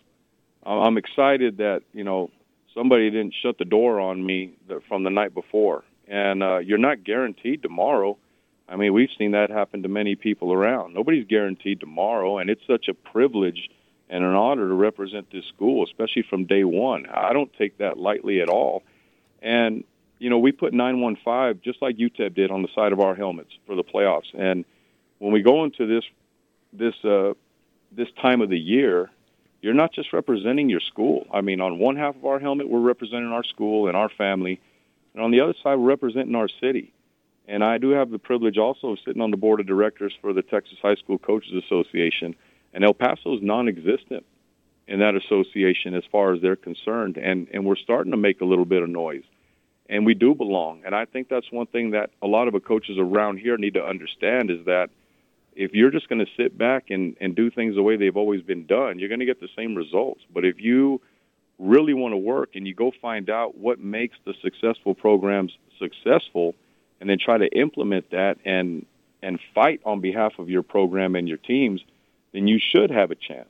I'm 0.67 0.99
excited 0.99 1.59
that 1.59 1.83
you 1.93 2.03
know 2.03 2.33
somebody 2.75 3.11
didn't 3.11 3.33
shut 3.41 3.59
the 3.59 3.65
door 3.65 4.01
on 4.01 4.27
me 4.27 4.55
from 4.89 5.05
the 5.05 5.11
night 5.11 5.35
before, 5.35 5.85
and 6.09 6.43
uh, 6.43 6.59
you're 6.59 6.77
not 6.77 7.05
guaranteed 7.05 7.63
tomorrow. 7.63 8.19
I 8.69 8.75
mean, 8.75 8.93
we've 8.93 9.09
seen 9.17 9.31
that 9.31 9.51
happen 9.51 9.85
to 9.85 9.89
many 9.89 10.17
people 10.17 10.53
around. 10.53 10.95
Nobody's 10.95 11.29
guaranteed 11.29 11.79
tomorrow, 11.79 12.39
and 12.39 12.51
it's 12.51 12.67
such 12.67 12.89
a 12.89 12.93
privilege 13.13 13.71
and 14.11 14.25
an 14.25 14.35
honor 14.35 14.67
to 14.67 14.75
represent 14.75 15.31
this 15.31 15.45
school, 15.55 15.85
especially 15.85 16.25
from 16.29 16.45
day 16.45 16.65
one. 16.65 17.07
I 17.07 17.33
don't 17.33 17.53
take 17.57 17.79
that 17.79 17.99
lightly 17.99 18.41
at 18.41 18.49
all. 18.49 18.83
And 19.43 19.85
you 20.19 20.31
know, 20.31 20.39
we 20.39 20.53
put 20.53 20.73
915 20.73 21.61
just 21.63 21.81
like 21.81 21.97
UTEP 21.97 22.35
did 22.35 22.51
on 22.51 22.63
the 22.63 22.69
side 22.75 22.93
of 22.93 23.01
our 23.01 23.15
helmets 23.15 23.51
for 23.67 23.75
the 23.77 23.85
playoffs. 23.85 24.35
And 24.37 24.65
when 25.19 25.33
we 25.33 25.43
go 25.43 25.65
into 25.65 25.87
this 25.87 26.05
this 26.73 26.95
uh, 27.05 27.35
this 27.93 28.09
time 28.21 28.41
of 28.41 28.51
the 28.51 28.59
year, 28.59 29.11
you're 29.63 29.75
not 29.75 29.93
just 29.93 30.13
representing 30.13 30.69
your 30.69 30.81
school. 30.81 31.27
I 31.33 31.41
mean, 31.41 31.61
on 31.61 31.79
one 31.79 31.97
half 31.97 32.17
of 32.17 32.25
our 32.25 32.39
helmet, 32.39 32.69
we're 32.69 32.81
representing 32.81 33.29
our 33.29 33.45
school 33.45 33.89
and 33.89 33.97
our 33.97 34.09
family, 34.09 34.61
and 35.15 35.23
on 35.23 35.31
the 35.31 35.41
other 35.41 35.55
side, 35.63 35.77
we're 35.77 35.89
representing 35.89 36.35
our 36.35 36.49
city. 36.49 36.93
And 37.47 37.65
I 37.65 37.79
do 37.79 37.91
have 37.91 38.11
the 38.11 38.19
privilege 38.19 38.59
also 38.59 38.89
of 38.89 38.99
sitting 39.05 39.23
on 39.23 39.31
the 39.31 39.39
board 39.39 39.59
of 39.61 39.67
directors 39.67 40.13
for 40.21 40.35
the 40.35 40.43
Texas 40.43 40.77
High 40.83 40.97
School 40.97 41.19
Coaches 41.19 41.53
Association, 41.65 42.35
and 42.75 42.85
El 42.85 42.93
Paso 42.93 43.35
is 43.35 43.43
non-existent 43.43 44.27
in 44.89 45.01
that 45.01 45.15
association 45.15 45.95
as 45.95 46.03
far 46.11 46.33
as 46.33 46.41
they're 46.41 46.57
concerned, 46.57 47.19
and 47.19 47.47
and 47.53 47.65
we're 47.65 47.77
starting 47.77 48.11
to 48.11 48.17
make 48.17 48.41
a 48.41 48.45
little 48.45 48.65
bit 48.65 48.83
of 48.83 48.89
noise, 48.89 49.25
and 49.89 50.07
we 50.07 50.15
do 50.15 50.35
belong. 50.35 50.83
And 50.85 50.95
I 50.95 51.05
think 51.05 51.29
that's 51.29 51.53
one 51.53 51.67
thing 51.67 51.91
that 51.91 52.11
a 52.23 52.27
lot 52.27 52.49
of 52.49 52.55
the 52.55 52.61
coaches 52.61 52.97
around 52.99 53.39
here 53.39 53.59
need 53.59 53.75
to 53.75 53.85
understand 53.85 54.51
is 54.51 54.65
that 54.65 54.89
if 55.55 55.75
you're 55.75 55.91
just 55.91 56.09
going 56.09 56.25
to 56.25 56.33
sit 56.37 56.57
back 56.57 56.87
and 56.89 57.17
and 57.21 57.37
do 57.37 57.51
things 57.51 57.75
the 57.75 57.83
way 57.83 57.97
they've 57.97 58.17
always 58.17 58.43
been 58.43 58.67
done, 58.67 58.99
you're 58.99 59.11
going 59.11 59.21
to 59.21 59.27
get 59.27 59.41
the 59.41 59.51
same 59.55 59.75
results. 59.75 60.23
But 60.33 60.47
if 60.47 60.59
you 60.59 61.03
really 61.59 61.93
want 61.93 62.13
to 62.13 62.19
work 62.19 62.51
and 62.55 62.67
you 62.67 62.75
go 62.75 62.91
find 63.03 63.29
out 63.29 63.59
what 63.59 63.79
makes 63.79 64.17
the 64.25 64.33
successful 64.41 64.95
programs 64.95 65.53
successful, 65.79 66.55
and 67.01 67.11
then 67.11 67.19
try 67.19 67.37
to 67.37 67.49
implement 67.49 68.11
that 68.11 68.39
and 68.47 68.87
and 69.23 69.39
fight 69.55 69.83
on 69.85 70.01
behalf 70.01 70.39
of 70.39 70.49
your 70.49 70.63
program 70.63 71.15
and 71.15 71.29
your 71.29 71.37
teams, 71.37 71.83
then 72.33 72.47
you 72.47 72.59
should 72.59 72.91
have 72.91 73.11
a 73.11 73.17
chance 73.17 73.49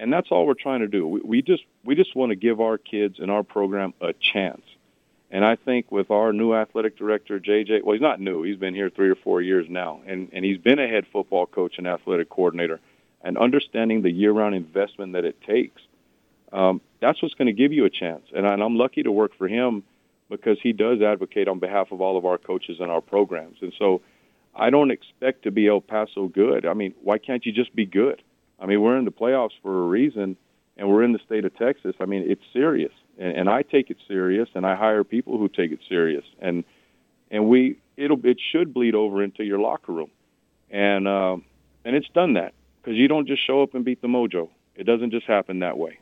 and 0.00 0.12
that's 0.12 0.28
all 0.30 0.46
we're 0.46 0.54
trying 0.54 0.80
to 0.80 0.88
do. 0.88 1.06
We, 1.06 1.20
we 1.20 1.42
just 1.42 1.62
we 1.84 1.94
just 1.94 2.16
want 2.16 2.30
to 2.30 2.36
give 2.36 2.60
our 2.60 2.78
kids 2.78 3.18
and 3.18 3.30
our 3.30 3.42
program 3.42 3.94
a 4.00 4.12
chance. 4.14 4.62
And 5.30 5.44
I 5.44 5.54
think 5.54 5.92
with 5.92 6.10
our 6.10 6.32
new 6.32 6.52
athletic 6.54 6.96
director, 6.96 7.38
JJ, 7.38 7.84
well, 7.84 7.92
he's 7.92 8.02
not 8.02 8.20
new. 8.20 8.42
He's 8.42 8.56
been 8.56 8.74
here 8.74 8.90
three 8.90 9.10
or 9.10 9.14
four 9.14 9.40
years 9.40 9.66
now, 9.68 10.00
and 10.06 10.30
and 10.32 10.44
he's 10.44 10.58
been 10.58 10.78
a 10.78 10.88
head 10.88 11.06
football 11.12 11.46
coach 11.46 11.78
and 11.78 11.86
athletic 11.86 12.30
coordinator, 12.30 12.80
and 13.22 13.38
understanding 13.38 14.02
the 14.02 14.10
year-round 14.10 14.54
investment 14.54 15.12
that 15.12 15.24
it 15.24 15.40
takes. 15.42 15.82
Um, 16.52 16.80
that's 17.00 17.22
what's 17.22 17.34
going 17.34 17.46
to 17.46 17.52
give 17.52 17.72
you 17.72 17.84
a 17.84 17.90
chance. 17.90 18.24
And, 18.34 18.44
I, 18.44 18.54
and 18.54 18.62
I'm 18.62 18.76
lucky 18.76 19.04
to 19.04 19.12
work 19.12 19.36
for 19.38 19.46
him 19.46 19.84
because 20.28 20.58
he 20.60 20.72
does 20.72 21.00
advocate 21.00 21.46
on 21.46 21.60
behalf 21.60 21.92
of 21.92 22.00
all 22.00 22.16
of 22.16 22.24
our 22.24 22.38
coaches 22.38 22.78
and 22.80 22.90
our 22.90 23.00
programs. 23.00 23.58
And 23.60 23.72
so 23.78 24.00
I 24.52 24.70
don't 24.70 24.90
expect 24.90 25.44
to 25.44 25.52
be 25.52 25.68
El 25.68 25.80
Paso 25.80 26.26
good. 26.26 26.66
I 26.66 26.74
mean, 26.74 26.92
why 27.02 27.18
can't 27.18 27.46
you 27.46 27.52
just 27.52 27.72
be 27.74 27.86
good? 27.86 28.20
I 28.60 28.66
mean, 28.66 28.80
we're 28.80 28.96
in 28.96 29.04
the 29.04 29.10
playoffs 29.10 29.52
for 29.62 29.84
a 29.84 29.86
reason, 29.86 30.36
and 30.76 30.88
we're 30.88 31.02
in 31.02 31.12
the 31.12 31.18
state 31.24 31.44
of 31.44 31.56
Texas. 31.56 31.94
I 32.00 32.04
mean, 32.04 32.24
it's 32.26 32.42
serious, 32.52 32.92
and, 33.18 33.36
and 33.36 33.48
I 33.48 33.62
take 33.62 33.90
it 33.90 33.96
serious, 34.06 34.48
and 34.54 34.66
I 34.66 34.76
hire 34.76 35.04
people 35.04 35.38
who 35.38 35.48
take 35.48 35.72
it 35.72 35.80
serious, 35.88 36.24
and 36.40 36.64
and 37.30 37.48
we 37.48 37.78
it'll 37.96 38.24
it 38.24 38.38
should 38.52 38.74
bleed 38.74 38.94
over 38.94 39.22
into 39.22 39.44
your 39.44 39.58
locker 39.58 39.92
room, 39.92 40.10
and 40.70 41.08
um, 41.08 41.44
and 41.84 41.96
it's 41.96 42.08
done 42.14 42.34
that 42.34 42.54
because 42.82 42.96
you 42.96 43.08
don't 43.08 43.26
just 43.26 43.46
show 43.46 43.62
up 43.62 43.74
and 43.74 43.84
beat 43.84 44.02
the 44.02 44.08
mojo. 44.08 44.48
It 44.74 44.84
doesn't 44.84 45.10
just 45.10 45.26
happen 45.26 45.60
that 45.60 45.78
way. 45.78 45.98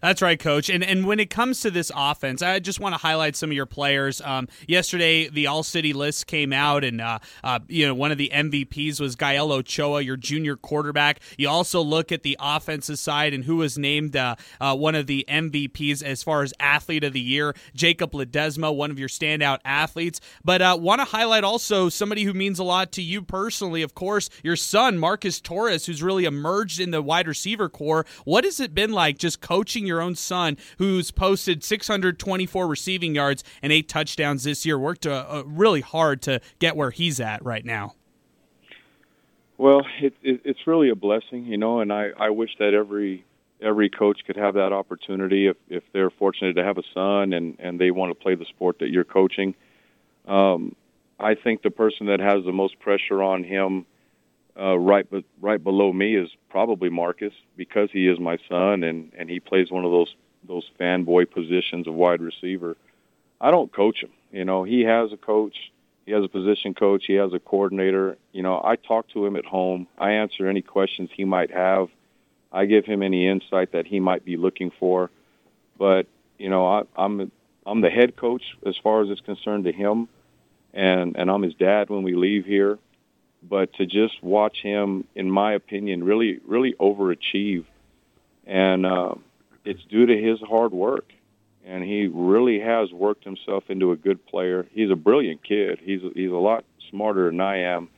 That's 0.00 0.22
right, 0.22 0.38
coach. 0.38 0.68
And 0.68 0.84
and 0.84 1.06
when 1.06 1.20
it 1.20 1.30
comes 1.30 1.60
to 1.60 1.70
this 1.70 1.90
offense, 1.94 2.42
I 2.42 2.58
just 2.60 2.80
want 2.80 2.94
to 2.94 3.00
highlight 3.00 3.36
some 3.36 3.50
of 3.50 3.54
your 3.54 3.66
players. 3.66 4.20
Um, 4.20 4.48
yesterday, 4.66 5.28
the 5.28 5.46
All 5.46 5.62
City 5.62 5.92
list 5.92 6.26
came 6.26 6.52
out, 6.52 6.84
and 6.84 7.00
uh, 7.00 7.18
uh, 7.42 7.60
you 7.68 7.86
know 7.86 7.94
one 7.94 8.12
of 8.12 8.18
the 8.18 8.30
MVPs 8.32 9.00
was 9.00 9.16
Gael 9.16 9.52
Ochoa, 9.52 10.00
your 10.00 10.16
junior 10.16 10.56
quarterback. 10.56 11.20
You 11.36 11.48
also 11.48 11.80
look 11.80 12.12
at 12.12 12.22
the 12.22 12.36
offensive 12.40 12.98
side 12.98 13.34
and 13.34 13.44
who 13.44 13.56
was 13.56 13.76
named 13.76 14.16
uh, 14.16 14.36
uh 14.60 14.76
one 14.76 14.94
of 14.94 15.06
the 15.06 15.24
MVPs 15.28 16.02
as 16.02 16.22
far 16.22 16.42
as 16.42 16.54
athlete 16.60 17.04
of 17.04 17.12
the 17.12 17.20
year, 17.20 17.54
Jacob 17.74 18.12
Ledesma, 18.12 18.74
one 18.74 18.90
of 18.90 18.98
your 18.98 19.08
standout 19.08 19.58
athletes. 19.64 20.20
But 20.44 20.62
uh, 20.62 20.76
want 20.80 21.00
to 21.00 21.04
highlight 21.04 21.44
also 21.44 21.88
somebody 21.88 22.24
who 22.24 22.32
means 22.34 22.58
a 22.58 22.64
lot 22.64 22.92
to 22.92 23.02
you 23.02 23.22
personally, 23.22 23.82
of 23.82 23.94
course, 23.94 24.30
your 24.42 24.56
son 24.56 24.98
Marcus 24.98 25.40
Torres, 25.40 25.86
who's 25.86 26.02
really 26.02 26.24
emerged 26.24 26.80
in 26.80 26.90
the 26.90 27.02
wide 27.02 27.26
receiver 27.26 27.68
corps. 27.68 28.06
What 28.24 28.44
has 28.44 28.60
it 28.60 28.74
been 28.74 28.92
like 28.92 29.18
just 29.18 29.40
coaching? 29.68 29.86
your 29.86 30.00
own 30.00 30.14
son, 30.14 30.56
who's 30.78 31.10
posted 31.10 31.62
624 31.62 32.66
receiving 32.66 33.14
yards 33.14 33.44
and 33.62 33.72
eight 33.72 33.88
touchdowns 33.88 34.44
this 34.44 34.64
year, 34.64 34.78
worked 34.78 35.06
uh, 35.06 35.26
uh, 35.28 35.42
really 35.46 35.82
hard 35.82 36.22
to 36.22 36.40
get 36.58 36.74
where 36.76 36.90
he's 36.90 37.20
at 37.20 37.44
right 37.44 37.64
now. 37.64 37.94
Well, 39.58 39.82
it, 40.00 40.14
it, 40.22 40.40
it's 40.44 40.66
really 40.66 40.88
a 40.88 40.94
blessing, 40.94 41.44
you 41.44 41.58
know, 41.58 41.80
and 41.80 41.92
I, 41.92 42.10
I 42.18 42.30
wish 42.30 42.50
that 42.58 42.74
every 42.74 43.24
every 43.60 43.90
coach 43.90 44.20
could 44.24 44.36
have 44.36 44.54
that 44.54 44.72
opportunity 44.72 45.48
if, 45.48 45.56
if 45.68 45.82
they're 45.92 46.10
fortunate 46.10 46.54
to 46.54 46.62
have 46.62 46.78
a 46.78 46.84
son 46.94 47.32
and, 47.32 47.56
and 47.58 47.80
they 47.80 47.90
want 47.90 48.10
to 48.10 48.14
play 48.14 48.36
the 48.36 48.44
sport 48.44 48.78
that 48.78 48.90
you're 48.90 49.02
coaching. 49.02 49.52
Um, 50.28 50.76
I 51.18 51.34
think 51.34 51.62
the 51.62 51.70
person 51.72 52.06
that 52.06 52.20
has 52.20 52.44
the 52.44 52.52
most 52.52 52.78
pressure 52.78 53.20
on 53.20 53.42
him 53.42 53.84
uh, 54.58 54.76
right, 54.78 55.08
but 55.08 55.24
right 55.40 55.62
below 55.62 55.92
me 55.92 56.16
is 56.16 56.28
probably 56.50 56.90
Marcus 56.90 57.32
because 57.56 57.90
he 57.92 58.08
is 58.08 58.18
my 58.18 58.38
son 58.48 58.82
and 58.82 59.12
and 59.16 59.30
he 59.30 59.40
plays 59.40 59.70
one 59.70 59.84
of 59.84 59.92
those 59.92 60.14
those 60.46 60.68
fanboy 60.80 61.30
positions 61.30 61.86
of 61.86 61.94
wide 61.94 62.20
receiver. 62.20 62.76
I 63.40 63.50
don't 63.50 63.72
coach 63.72 64.02
him. 64.02 64.10
You 64.32 64.44
know, 64.44 64.64
he 64.64 64.80
has 64.82 65.12
a 65.12 65.16
coach. 65.16 65.54
He 66.06 66.12
has 66.12 66.24
a 66.24 66.28
position 66.28 66.74
coach. 66.74 67.04
He 67.06 67.14
has 67.14 67.32
a 67.32 67.38
coordinator. 67.38 68.16
You 68.32 68.42
know, 68.42 68.60
I 68.64 68.76
talk 68.76 69.08
to 69.10 69.24
him 69.24 69.36
at 69.36 69.44
home. 69.44 69.86
I 69.98 70.12
answer 70.12 70.48
any 70.48 70.62
questions 70.62 71.10
he 71.12 71.24
might 71.24 71.50
have. 71.50 71.88
I 72.50 72.64
give 72.64 72.86
him 72.86 73.02
any 73.02 73.28
insight 73.28 73.72
that 73.72 73.86
he 73.86 74.00
might 74.00 74.24
be 74.24 74.36
looking 74.36 74.72
for. 74.80 75.10
But 75.78 76.06
you 76.38 76.48
know, 76.48 76.66
I, 76.66 76.82
I'm 76.96 77.30
I'm 77.64 77.80
the 77.80 77.90
head 77.90 78.16
coach 78.16 78.42
as 78.66 78.76
far 78.82 79.02
as 79.02 79.10
it's 79.10 79.20
concerned 79.20 79.64
to 79.64 79.72
him, 79.72 80.08
and 80.74 81.16
and 81.16 81.30
I'm 81.30 81.42
his 81.42 81.54
dad 81.54 81.90
when 81.90 82.02
we 82.02 82.16
leave 82.16 82.44
here 82.44 82.78
but 83.42 83.72
to 83.74 83.86
just 83.86 84.22
watch 84.22 84.58
him, 84.62 85.04
in 85.14 85.30
my 85.30 85.52
opinion, 85.52 86.04
really, 86.04 86.40
really 86.46 86.74
overachieve, 86.74 87.64
and 88.46 88.84
uh, 88.84 89.14
it's 89.64 89.84
due 89.84 90.06
to 90.06 90.16
his 90.16 90.40
hard 90.40 90.72
work. 90.72 91.12
And 91.64 91.84
he 91.84 92.06
really 92.06 92.60
has 92.60 92.90
worked 92.92 93.24
himself 93.24 93.64
into 93.68 93.92
a 93.92 93.96
good 93.96 94.24
player. 94.26 94.66
He's 94.72 94.90
a 94.90 94.96
brilliant 94.96 95.44
kid. 95.44 95.78
He's 95.82 96.00
he's 96.14 96.30
a 96.30 96.34
lot 96.34 96.64
smarter 96.88 97.26
than 97.26 97.40
I 97.42 97.58
am. 97.58 97.88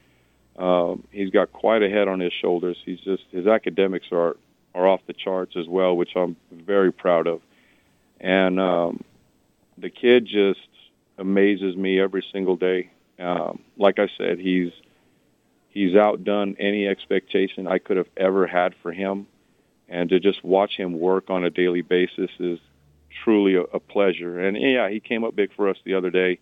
Um, 0.59 1.05
he's 1.13 1.31
got 1.31 1.53
quite 1.53 1.83
a 1.83 1.89
head 1.89 2.09
on 2.09 2.19
his 2.19 2.33
shoulders. 2.33 2.77
He's 2.85 2.99
just 2.99 3.23
his 3.31 3.47
academics 3.47 4.07
are 4.11 4.37
are 4.75 4.89
off 4.89 5.01
the 5.07 5.13
charts 5.13 5.55
as 5.57 5.69
well, 5.69 5.97
which 5.97 6.17
I'm 6.17 6.37
very 6.51 6.93
proud 6.93 7.29
of. 7.29 7.43
And 8.21 8.59
um, 8.59 9.05
the 9.79 9.91
kid 9.91 10.27
just 10.27 10.61
amazes 11.17 11.77
me 11.77 12.01
every 12.01 12.25
single 12.33 12.57
day. 12.57 12.91
Um, 13.19 13.61
like 13.77 13.99
I 13.99 14.09
said, 14.19 14.39
he's 14.39 14.73
He's 15.71 15.95
outdone 15.95 16.57
any 16.59 16.87
expectation 16.87 17.67
I 17.67 17.79
could 17.79 17.97
have 17.97 18.09
ever 18.17 18.47
had 18.47 18.75
for 18.83 18.93
him. 18.93 19.27
And 19.89 20.09
to 20.11 20.21
just 20.21 20.45
watch 20.45 20.77
him 20.77 20.99
work 20.99 21.31
on 21.31 21.45
a 21.45 21.51
daily 21.51 21.83
basis 21.83 22.31
is 22.39 22.59
truly 23.25 23.55
a, 23.55 23.63
a 23.63 23.81
pleasure. 23.81 24.39
And 24.41 24.57
yeah, 24.57 24.89
he 24.89 25.01
came 25.01 25.25
up 25.25 25.35
big 25.35 25.55
for 25.55 25.69
us 25.69 25.77
the 25.85 25.95
other 25.95 26.11
day. 26.11 26.39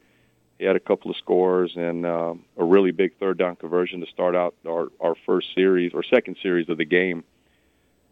He 0.58 0.64
had 0.64 0.76
a 0.76 0.80
couple 0.80 1.11
of 1.11 1.16
scores 1.16 1.73
and 1.76 2.04
uh, 2.04 2.35
a 2.56 2.64
really 2.64 2.90
big 2.90 3.16
third 3.18 3.38
down 3.38 3.56
conversion 3.56 4.00
to 4.00 4.06
start 4.06 4.35
out 4.35 4.54
our, 4.66 4.88
our 5.00 5.14
first 5.25 5.54
series 5.54 5.92
or 5.94 6.02
second 6.02 6.37
series 6.42 6.68
of 6.68 6.78
the 6.78 6.85
game. 6.85 7.25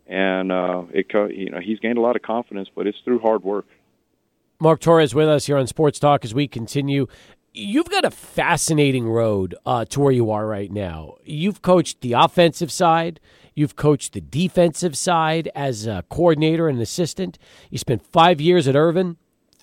And 0.07 0.53
uh, 0.53 0.85
it, 0.93 1.07
you 1.35 1.51
know, 1.51 1.59
he's 1.61 1.81
gained 1.81 1.99
a 1.99 2.01
lot 2.01 2.15
of 2.15 2.23
confidence, 2.23 2.69
but 2.75 2.87
it's 2.87 2.99
through 3.05 3.19
hard 3.19 3.43
work. 3.43 3.67
Mark 4.59 4.81
Torres 4.81 5.15
with 5.15 5.29
us 5.29 5.47
here 5.47 5.59
on 5.59 5.67
Sports 5.67 5.99
Talk 5.99 6.25
as 6.25 6.35
we 6.35 6.49
continue 6.49 7.09
you've 7.57 7.89
got 7.89 8.05
a 8.05 8.11
fascinating 8.11 9.09
road 9.09 9.55
uh, 9.65 9.85
to 9.87 10.01
where 10.01 10.13
you 10.13 10.31
are 10.31 10.47
right 10.47 10.71
now. 10.71 11.15
You've 11.25 11.63
coached 11.63 12.01
the 12.03 12.13
offensive 12.13 12.71
side. 12.71 13.19
You've 13.55 13.77
coached 13.77 14.13
the 14.13 14.21
defensive 14.21 14.97
side 14.97 15.51
as 15.55 15.87
a 15.87 16.05
coordinator 16.11 16.69
and 16.69 16.81
assistant. 16.81 17.39
You 17.71 17.79
spent 17.79 18.05
five 18.05 18.41
years 18.41 18.69
at 18.69 18.77
Irvin, 18.77 19.17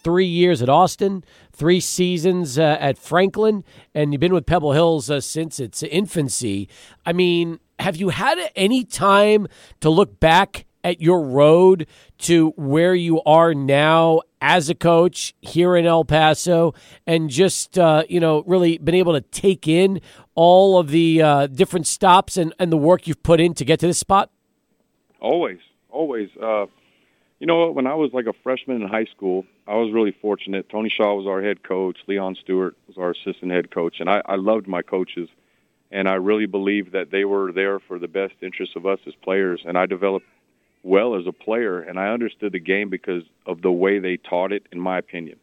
three 0.04 0.26
years 0.26 0.64
at 0.64 0.70
Austin, 0.70 1.24
three 1.52 1.80
seasons 1.80 2.58
uh, 2.58 2.78
at 2.80 2.98
Franklin, 2.98 3.64
and 3.94 4.12
you've 4.12 4.20
been 4.20 4.34
with 4.34 4.48
Pebble 4.48 4.74
Hills 4.74 5.12
uh, 5.12 5.22
since 5.22 5.60
its 5.60 5.84
infancy. 5.84 6.68
I 7.06 7.14
mean, 7.14 7.60
have 7.78 7.96
you 7.96 8.10
had 8.10 8.40
any 8.56 8.84
time 8.84 9.48
to 9.82 9.92
look 9.92 10.20
back 10.20 10.66
at 10.84 11.02
your 11.02 11.22
road 11.22 11.88
to 12.20 12.50
where 12.56 12.96
you 12.96 13.22
are 13.24 13.54
now 13.54 14.22
as 14.42 14.70
a 14.70 14.76
coach 14.76 15.34
here 15.42 15.76
in 15.76 15.86
El 15.86 16.04
Paso 16.04 16.74
and 17.08 17.30
just, 17.30 17.80
uh, 17.80 18.04
you 18.10 18.20
know, 18.20 18.44
really 18.46 18.78
been 18.78 18.96
able 18.96 19.14
to 19.14 19.22
take 19.22 19.68
in 19.68 20.02
all 20.36 20.78
of 20.78 20.90
the 20.90 21.22
uh, 21.22 21.48
different 21.48 21.88
stops 21.88 22.38
and, 22.38 22.54
and 22.60 22.72
the 22.72 22.78
work 22.78 23.08
you've 23.08 23.24
put 23.24 23.40
in 23.40 23.54
to 23.54 23.66
get 23.66 23.80
to 23.80 23.88
this 23.88 23.98
spot? 23.98 24.32
Always, 25.20 25.60
always. 25.90 26.30
Uh, 26.42 26.66
you 27.40 27.48
know, 27.48 27.72
when 27.72 27.88
I 27.88 27.96
was 27.96 28.12
like 28.14 28.26
a 28.26 28.34
freshman 28.44 28.82
in 28.82 28.88
high 28.88 29.06
school, 29.06 29.46
I 29.68 29.76
was 29.76 29.92
really 29.94 30.16
fortunate. 30.22 30.70
Tony 30.70 30.90
Shaw 30.90 31.16
was 31.16 31.28
our 31.28 31.42
head 31.42 31.64
coach. 31.64 31.98
Leon 32.08 32.36
Stewart 32.42 32.76
was 32.88 32.98
our 32.98 33.12
assistant 33.12 33.52
head 33.52 33.72
coach. 33.72 33.98
And 34.00 34.10
I, 34.10 34.22
I 34.26 34.36
loved 34.36 34.68
my 34.68 34.82
coaches. 34.82 35.30
And 35.92 36.08
I 36.08 36.14
really 36.14 36.46
believed 36.46 36.94
that 36.94 37.12
they 37.12 37.24
were 37.24 37.52
there 37.52 37.80
for 37.80 38.00
the 38.00 38.08
best 38.08 38.34
interests 38.42 38.76
of 38.76 38.86
us 38.86 39.00
as 39.08 39.14
players. 39.24 39.62
And 39.66 39.78
I 39.78 39.86
developed 39.86 40.26
well 40.84 41.16
as 41.16 41.26
a 41.26 41.32
player, 41.32 41.80
and 41.80 41.98
I 41.98 42.10
understood 42.10 42.52
the 42.52 42.60
game 42.60 42.90
because 42.90 43.24
of 43.46 43.62
the 43.62 43.72
way 43.72 44.00
they 44.00 44.18
taught 44.18 44.52
it, 44.52 44.68
in 44.72 44.80
my 44.80 44.98
opinion. 44.98 45.40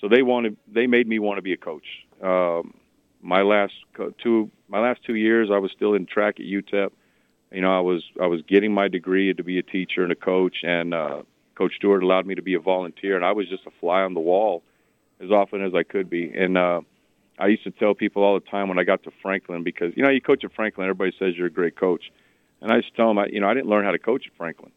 So 0.00 0.08
they 0.08 0.22
wanted, 0.22 0.56
they 0.72 0.86
made 0.86 1.08
me 1.08 1.18
want 1.18 1.38
to 1.38 1.42
be 1.42 1.54
a 1.54 1.56
coach. 1.56 1.86
Um, 2.22 2.74
my 3.22 3.42
last 3.42 3.72
two, 4.22 4.50
my 4.68 4.78
last 4.78 5.00
two 5.04 5.14
years, 5.14 5.48
I 5.50 5.58
was 5.58 5.72
still 5.72 5.94
in 5.94 6.06
track 6.06 6.38
at 6.38 6.46
UTEP. 6.46 6.90
You 7.50 7.60
know, 7.62 7.76
I 7.76 7.80
was 7.80 8.04
I 8.20 8.26
was 8.26 8.42
getting 8.42 8.72
my 8.72 8.88
degree 8.88 9.32
to 9.32 9.42
be 9.42 9.58
a 9.58 9.62
teacher 9.62 10.02
and 10.02 10.12
a 10.12 10.16
coach, 10.16 10.56
and 10.62 10.92
uh, 10.92 11.22
Coach 11.56 11.72
Stewart 11.76 12.02
allowed 12.02 12.26
me 12.26 12.34
to 12.34 12.42
be 12.42 12.54
a 12.54 12.60
volunteer, 12.60 13.16
and 13.16 13.24
I 13.24 13.32
was 13.32 13.48
just 13.48 13.66
a 13.66 13.70
fly 13.80 14.02
on 14.02 14.14
the 14.14 14.20
wall 14.20 14.62
as 15.20 15.30
often 15.30 15.64
as 15.64 15.74
I 15.74 15.82
could 15.82 16.10
be. 16.10 16.30
And 16.36 16.58
uh, 16.58 16.82
I 17.38 17.46
used 17.46 17.64
to 17.64 17.70
tell 17.70 17.94
people 17.94 18.22
all 18.22 18.34
the 18.34 18.46
time 18.46 18.68
when 18.68 18.78
I 18.78 18.84
got 18.84 19.02
to 19.04 19.10
Franklin, 19.22 19.62
because 19.62 19.92
you 19.96 20.02
know, 20.02 20.10
you 20.10 20.20
coach 20.20 20.44
at 20.44 20.52
Franklin, 20.54 20.88
everybody 20.88 21.16
says 21.18 21.34
you're 21.36 21.46
a 21.46 21.50
great 21.50 21.76
coach 21.76 22.12
and 22.60 22.72
I 22.72 22.80
just 22.80 22.94
tell 22.94 23.08
them, 23.08 23.18
I, 23.18 23.26
you 23.26 23.40
know, 23.40 23.48
I 23.48 23.54
didn't 23.54 23.68
learn 23.68 23.84
how 23.84 23.92
to 23.92 23.98
coach 23.98 24.24
at 24.26 24.36
Franklin. 24.36 24.72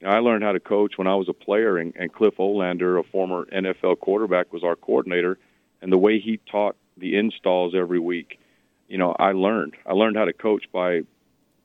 You 0.00 0.08
know, 0.08 0.14
I 0.14 0.18
learned 0.18 0.44
how 0.44 0.52
to 0.52 0.60
coach 0.60 0.94
when 0.96 1.06
I 1.06 1.14
was 1.14 1.28
a 1.28 1.32
player, 1.32 1.78
and, 1.78 1.94
and 1.96 2.12
Cliff 2.12 2.36
Olander, 2.38 2.98
a 2.98 3.02
former 3.02 3.46
NFL 3.46 4.00
quarterback, 4.00 4.52
was 4.52 4.62
our 4.62 4.76
coordinator. 4.76 5.38
And 5.80 5.92
the 5.92 5.98
way 5.98 6.20
he 6.20 6.38
taught 6.50 6.76
the 6.96 7.16
installs 7.16 7.74
every 7.74 7.98
week, 7.98 8.38
you 8.88 8.98
know, 8.98 9.14
I 9.18 9.32
learned. 9.32 9.74
I 9.86 9.92
learned 9.92 10.16
how 10.16 10.24
to 10.24 10.32
coach 10.32 10.64
by 10.72 11.02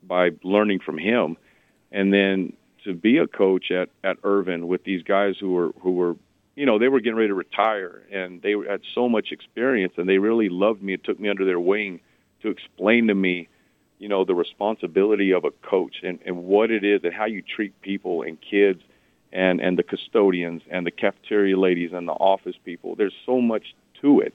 by 0.01 0.30
learning 0.44 0.80
from 0.80 0.98
him, 0.98 1.36
and 1.92 2.13
then 2.13 2.54
to 2.86 2.94
be 2.94 3.18
a 3.18 3.28
coach 3.28 3.72
at 3.72 3.89
at 4.04 4.18
Irvin 4.24 4.68
with 4.68 4.84
these 4.84 5.04
guys 5.04 5.36
who 5.39 5.51
were 5.51 5.72
who 5.82 5.92
were 5.92 6.16
you 6.56 6.66
know 6.66 6.80
they 6.80 6.88
were 6.88 7.00
getting 7.00 7.18
ready 7.18 7.30
to 7.30 7.36
retire 7.36 8.04
and 8.12 8.42
they 8.42 8.51
had 8.51 8.82
so 8.94 9.08
much 9.08 9.32
experience 9.32 9.94
and 9.98 10.08
they 10.08 10.18
really 10.18 10.50
loved 10.50 10.82
me 10.82 10.94
and 10.94 11.04
took 11.04 11.20
me 11.20 11.30
under 11.30 11.46
their 11.46 11.60
wing 11.60 12.00
to 12.42 12.50
explain 12.50 13.08
to 13.08 13.16
me 13.16 13.48
you 14.00 14.08
know 14.08 14.24
the 14.25 14.34
responsibility 14.34 15.32
of 15.32 15.44
a 15.46 15.51
coach 15.51 15.98
and, 16.03 16.20
and 16.25 16.44
what 16.46 16.72
it 16.72 16.84
is 16.84 17.01
and 17.03 17.13
how 17.13 17.25
you 17.25 17.41
treat 17.44 17.79
people 17.82 18.24
and 18.24 18.39
kids 18.41 18.82
and 19.32 19.60
and 19.60 19.77
the 19.77 19.84
custodians 19.84 20.63
and 20.72 20.88
the 20.88 20.91
cafeteria 20.91 21.58
ladies 21.58 21.91
and 21.94 22.08
the 22.08 22.13
office 22.13 22.56
people. 22.65 22.96
There's 22.96 23.13
so 23.25 23.39
much 23.39 23.75
to 24.01 24.22
it. 24.22 24.34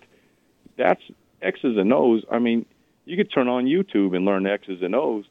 That's 0.77 1.03
x's 1.43 1.77
and 1.77 1.93
o's. 1.93 2.23
I 2.31 2.39
mean 2.39 2.67
you 3.07 3.17
could 3.17 3.31
turn 3.33 3.49
on 3.49 3.67
youtube 3.67 4.15
and 4.17 4.25
learn 4.25 4.47
x's 4.47 4.83
and 4.83 4.95
o's 4.95 5.25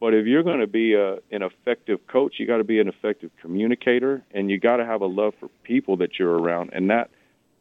but 0.00 0.12
if 0.12 0.26
you're 0.26 0.42
going 0.42 0.60
to 0.60 0.66
be 0.66 0.94
a, 0.94 1.14
an 1.30 1.42
effective 1.42 2.06
coach 2.06 2.34
you 2.38 2.46
got 2.46 2.58
to 2.58 2.64
be 2.64 2.80
an 2.80 2.88
effective 2.88 3.30
communicator 3.40 4.22
and 4.32 4.50
you 4.50 4.58
got 4.58 4.76
to 4.76 4.84
have 4.84 5.00
a 5.00 5.06
love 5.06 5.34
for 5.38 5.48
people 5.62 5.96
that 5.98 6.18
you're 6.18 6.36
around. 6.38 6.70
And 6.72 6.90
that 6.90 7.10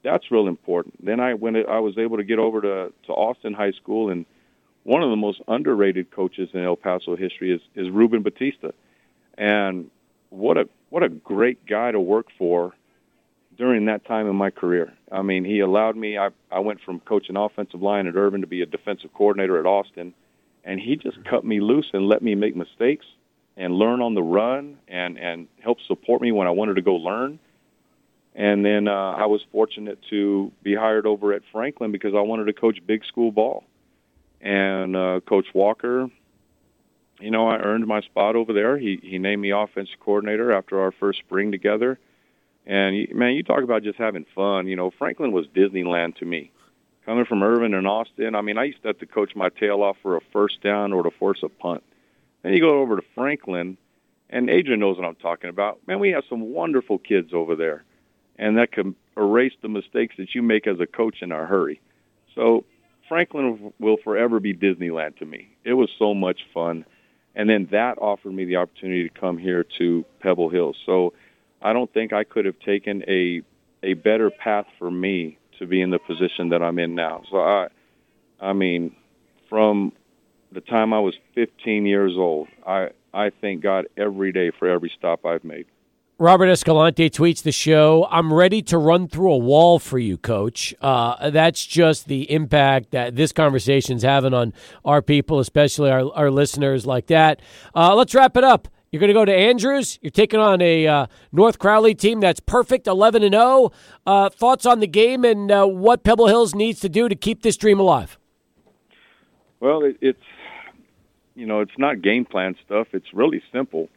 that's 0.04 0.30
real 0.30 0.48
important. 0.48 1.04
Then 1.04 1.20
i 1.20 1.34
when 1.34 1.56
i 1.56 1.80
was 1.80 1.98
able 1.98 2.18
to 2.18 2.24
get 2.24 2.40
over 2.40 2.62
to 2.62 2.94
to 3.08 3.12
austin 3.12 3.54
high 3.54 3.72
school 3.72 4.10
and 4.10 4.26
one 4.86 5.02
of 5.02 5.10
the 5.10 5.16
most 5.16 5.42
underrated 5.48 6.12
coaches 6.12 6.48
in 6.54 6.64
El 6.64 6.76
Paso 6.76 7.16
history 7.18 7.52
is 7.52 7.62
is 7.76 7.90
Ruben 7.90 8.22
Batista, 8.22 8.70
and 9.38 9.90
what 10.30 10.58
a 10.58 10.70
what 10.90 11.04
a 11.04 11.10
great 11.10 11.66
guy 11.66 11.92
to 11.92 12.00
work 12.00 12.28
for 12.38 12.74
during 13.58 13.86
that 13.86 14.06
time 14.06 14.28
in 14.28 14.36
my 14.36 14.52
career. 14.52 14.94
I 15.12 15.24
mean, 15.24 15.44
he 15.44 15.60
allowed 15.60 15.98
me. 15.98 16.18
I 16.18 16.30
I 16.52 16.60
went 16.60 16.82
from 16.82 17.00
coaching 17.00 17.36
offensive 17.36 17.82
line 17.82 18.06
at 18.06 18.16
Irvin 18.16 18.42
to 18.42 18.48
be 18.48 18.62
a 18.62 18.68
defensive 18.68 19.12
coordinator 19.14 19.60
at 19.60 19.66
Austin, 19.66 20.14
and 20.64 20.80
he 20.80 20.96
just 20.96 21.18
cut 21.26 21.44
me 21.44 21.60
loose 21.60 21.88
and 21.92 22.08
let 22.08 22.22
me 22.22 22.36
make 22.36 22.56
mistakes 22.56 23.08
and 23.58 23.74
learn 23.74 24.02
on 24.02 24.14
the 24.14 24.24
run 24.24 24.78
and 24.88 25.18
and 25.18 25.48
help 25.64 25.80
support 25.88 26.22
me 26.22 26.32
when 26.32 26.46
I 26.46 26.52
wanted 26.52 26.76
to 26.76 26.84
go 26.84 26.96
learn. 26.96 27.40
And 28.36 28.64
then 28.64 28.88
uh, 28.88 28.92
I 28.92 29.26
was 29.26 29.42
fortunate 29.52 29.98
to 30.12 30.52
be 30.62 30.76
hired 30.76 31.08
over 31.08 31.34
at 31.34 31.42
Franklin 31.52 31.92
because 31.92 32.14
I 32.14 32.20
wanted 32.20 32.46
to 32.46 32.54
coach 32.54 32.78
big 32.86 33.04
school 33.06 33.32
ball 33.32 33.64
and 34.46 34.96
uh, 34.96 35.20
Coach 35.28 35.48
Walker. 35.54 36.10
You 37.20 37.32
know, 37.32 37.48
I 37.50 37.58
earned 37.58 37.88
my 37.88 38.02
spot 38.02 38.36
over 38.36 38.54
there. 38.54 38.78
He 38.78 39.00
he 39.02 39.18
named 39.18 39.42
me 39.42 39.52
offensive 39.52 40.00
coordinator 40.00 40.54
after 40.54 40.80
our 40.80 40.92
first 40.92 41.20
spring 41.20 41.52
together. 41.52 42.00
And 42.66 43.08
man, 43.14 43.34
you 43.34 43.44
talk 43.44 43.64
about 43.64 43.84
just 43.84 43.98
having 43.98 44.26
fun. 44.36 44.68
You 44.68 44.76
know, 44.76 44.92
Franklin 44.92 45.32
was 45.32 45.48
Disneyland 45.48 46.18
to 46.18 46.26
me. 46.26 46.52
Coming 47.06 47.26
from 47.26 47.44
Irvin 47.44 47.74
and 47.74 47.88
Austin, 47.88 48.34
I 48.34 48.42
mean, 48.42 48.58
I 48.58 48.64
used 48.64 48.82
to 48.82 48.90
have 48.90 48.98
to 49.00 49.06
coach 49.06 49.36
my 49.36 49.50
tail 49.50 49.84
off 49.84 49.98
for 50.02 50.18
a 50.18 50.22
first 50.34 50.62
down 50.62 50.92
or 50.92 51.04
to 51.04 51.12
force 51.12 51.44
a 51.44 51.50
punt. 51.50 51.84
Then 52.42 52.54
you 52.54 52.60
go 52.60 52.80
over 52.82 52.96
to 52.96 53.04
Franklin, 53.14 53.78
and 54.30 54.50
Adrian 54.50 54.80
knows 54.80 54.98
what 54.98 55.06
I'm 55.06 55.16
talking 55.16 55.52
about. 55.52 55.80
Man, 55.88 56.00
we 56.00 56.10
have 56.12 56.24
some 56.28 56.52
wonderful 56.52 56.98
kids 56.98 57.32
over 57.32 57.56
there, 57.56 57.84
and 58.38 58.58
that 58.58 58.72
can 58.72 58.96
erase 59.16 59.54
the 59.62 59.70
mistakes 59.70 60.16
that 60.18 60.34
you 60.34 60.42
make 60.42 60.66
as 60.66 60.80
a 60.80 60.88
coach 60.88 61.18
in 61.22 61.32
a 61.32 61.46
hurry. 61.46 61.80
So 62.34 62.66
Franklin 63.08 63.74
will 63.80 63.98
forever 64.04 64.40
be 64.40 64.54
Disneyland 64.54 65.18
to 65.18 65.26
me. 65.26 65.56
It 65.64 65.74
was 65.74 65.90
so 65.98 66.14
much 66.14 66.42
fun. 66.54 66.86
And 67.36 67.50
then 67.50 67.68
that 67.72 67.98
offered 68.00 68.34
me 68.34 68.46
the 68.46 68.56
opportunity 68.56 69.08
to 69.08 69.20
come 69.20 69.38
here 69.38 69.66
to 69.78 70.06
Pebble 70.22 70.50
Hills. 70.50 70.78
So 70.86 71.14
I 71.62 71.74
don't 71.74 71.92
think 71.94 72.14
I 72.14 72.24
could 72.24 72.46
have 72.46 72.60
taken 72.60 73.04
a 73.08 73.42
a 73.84 73.94
better 73.94 74.32
path 74.32 74.66
for 74.80 74.90
me 74.90 75.38
to 75.60 75.68
be 75.68 75.82
in 75.82 75.92
the 75.92 76.00
position 76.00 76.50
that 76.50 76.64
I'm 76.64 76.80
in 76.80 76.96
now. 76.96 77.24
So 77.30 77.38
I 77.38 77.68
I 78.40 78.54
mean 78.54 78.96
from 79.50 79.92
the 80.52 80.62
time 80.62 80.94
I 80.94 81.00
was 81.00 81.16
15 81.36 81.86
years 81.86 82.14
old, 82.16 82.48
I 82.66 82.90
I 83.14 83.32
thank 83.42 83.62
God 83.62 83.86
every 83.98 84.32
day 84.32 84.52
for 84.58 84.68
every 84.70 84.92
stop 84.98 85.26
I've 85.26 85.44
made. 85.44 85.66
Robert 86.18 86.48
Escalante 86.48 87.10
tweets 87.10 87.44
the 87.44 87.52
show. 87.52 88.08
I'm 88.10 88.34
ready 88.34 88.62
to 88.64 88.78
run 88.78 89.10
through 89.10 89.34
a 89.34 89.38
wall 89.38 89.80
for 89.80 90.00
you, 90.00 90.18
coach. 90.18 90.74
Uh, 90.80 91.30
that's 91.30 91.66
just 91.66 92.08
the 92.08 92.32
impact 92.32 92.92
that 92.92 93.18
this 93.18 93.34
conversation's 93.34 94.02
having 94.02 94.34
on 94.34 94.54
our 94.86 95.02
people, 95.02 95.40
especially 95.40 95.92
our, 95.92 96.10
our 96.14 96.32
listeners 96.32 96.86
like 96.86 97.08
that. 97.08 97.42
Uh, 97.76 97.94
let's 97.96 98.16
wrap 98.16 98.38
it 98.38 98.46
up. 98.46 98.70
You're 98.92 99.02
going 99.02 99.10
to 99.10 99.14
go 99.14 99.26
to 99.26 99.34
Andrews. 99.34 100.00
You're 100.02 100.10
taking 100.10 100.40
on 100.40 100.62
a 100.62 100.88
uh, 100.88 101.08
North 101.34 101.60
Crowley 101.60 101.94
team 101.94 102.22
that's 102.22 102.40
perfect, 102.40 102.88
11 102.88 103.22
and 103.22 103.34
0. 103.34 103.74
Uh, 104.08 104.30
thoughts 104.30 104.66
on 104.66 104.80
the 104.80 104.88
game 104.88 105.26
and 105.26 105.52
uh, 105.52 105.66
what 105.66 106.06
Pebble 106.06 106.28
Hills 106.28 106.56
needs 106.56 106.80
to 106.80 106.88
do 106.88 107.10
to 107.10 107.16
keep 107.16 107.42
this 107.42 107.58
dream 107.58 107.78
alive? 107.78 108.18
Well, 109.60 109.84
it, 109.84 109.98
it's 110.00 110.24
you 111.36 111.46
know, 111.46 111.60
it's 111.60 111.78
not 111.78 112.02
game 112.02 112.24
plan 112.24 112.56
stuff. 112.66 112.88
It's 112.94 113.14
really 113.14 113.44
simple, 113.52 113.90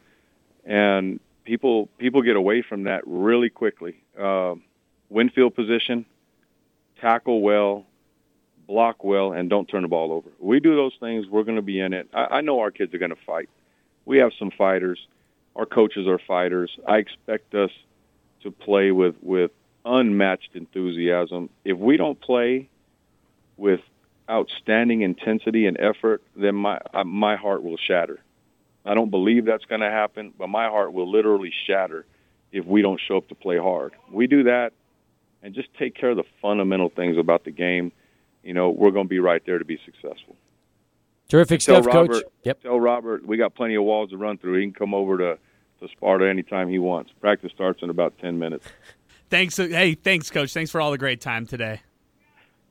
and 0.65 1.21
people 1.49 1.89
people 1.97 2.21
get 2.21 2.35
away 2.35 2.61
from 2.61 2.83
that 2.83 3.01
really 3.07 3.49
quickly. 3.49 3.95
Uh, 4.17 4.53
Winfield 5.09 5.55
position, 5.55 6.05
tackle 7.01 7.41
well, 7.41 7.87
block 8.67 9.03
well, 9.03 9.33
and 9.33 9.49
don't 9.49 9.67
turn 9.67 9.81
the 9.81 9.87
ball 9.87 10.13
over. 10.13 10.29
We 10.37 10.59
do 10.59 10.75
those 10.75 10.93
things, 10.99 11.25
we're 11.27 11.43
going 11.43 11.55
to 11.55 11.63
be 11.63 11.79
in 11.79 11.93
it. 11.93 12.07
I, 12.13 12.37
I 12.37 12.41
know 12.41 12.59
our 12.59 12.69
kids 12.69 12.93
are 12.93 12.99
going 12.99 13.09
to 13.09 13.25
fight. 13.25 13.49
We 14.05 14.19
have 14.19 14.31
some 14.37 14.51
fighters. 14.51 14.99
Our 15.55 15.65
coaches 15.65 16.07
are 16.07 16.19
fighters. 16.19 16.69
I 16.87 16.97
expect 16.97 17.55
us 17.55 17.71
to 18.43 18.51
play 18.51 18.91
with 18.91 19.15
with 19.23 19.49
unmatched 19.83 20.51
enthusiasm. 20.53 21.49
If 21.65 21.79
we 21.79 21.97
don't 21.97 22.21
play 22.21 22.69
with 23.57 23.81
outstanding 24.29 25.01
intensity 25.01 25.65
and 25.65 25.79
effort, 25.79 26.21
then 26.35 26.53
my 26.53 26.79
uh, 26.93 27.03
my 27.03 27.35
heart 27.37 27.63
will 27.63 27.77
shatter. 27.77 28.19
I 28.85 28.93
don't 28.93 29.09
believe 29.09 29.45
that's 29.45 29.65
going 29.65 29.81
to 29.81 29.89
happen, 29.89 30.33
but 30.37 30.47
my 30.47 30.67
heart 30.67 30.93
will 30.93 31.09
literally 31.09 31.53
shatter 31.67 32.05
if 32.51 32.65
we 32.65 32.81
don't 32.81 32.99
show 32.99 33.17
up 33.17 33.27
to 33.29 33.35
play 33.35 33.57
hard. 33.57 33.93
We 34.11 34.27
do 34.27 34.43
that 34.43 34.73
and 35.43 35.53
just 35.53 35.73
take 35.75 35.95
care 35.95 36.11
of 36.11 36.17
the 36.17 36.23
fundamental 36.41 36.89
things 36.89 37.17
about 37.17 37.43
the 37.43 37.51
game. 37.51 37.91
You 38.43 38.53
know, 38.53 38.69
we're 38.69 38.91
going 38.91 39.05
to 39.05 39.09
be 39.09 39.19
right 39.19 39.43
there 39.45 39.57
to 39.59 39.65
be 39.65 39.79
successful. 39.85 40.35
Terrific 41.27 41.59
tell 41.59 41.83
stuff, 41.83 41.93
Robert, 41.93 42.13
coach. 42.13 42.23
Yep. 42.43 42.63
Tell 42.63 42.79
Robert 42.79 43.25
we 43.25 43.37
got 43.37 43.53
plenty 43.53 43.75
of 43.75 43.83
walls 43.83 44.09
to 44.09 44.17
run 44.17 44.37
through. 44.37 44.59
He 44.59 44.63
can 44.63 44.73
come 44.73 44.93
over 44.93 45.17
to 45.17 45.37
to 45.79 45.87
Sparta 45.89 46.27
anytime 46.27 46.69
he 46.69 46.79
wants. 46.79 47.11
Practice 47.21 47.51
starts 47.53 47.81
in 47.81 47.89
about 47.89 48.17
10 48.19 48.37
minutes. 48.37 48.65
Thanks. 49.29 49.57
Uh, 49.59 49.67
hey, 49.67 49.93
thanks, 49.93 50.29
coach. 50.29 50.53
Thanks 50.53 50.71
for 50.71 50.81
all 50.81 50.91
the 50.91 50.97
great 50.97 51.21
time 51.21 51.45
today. 51.45 51.81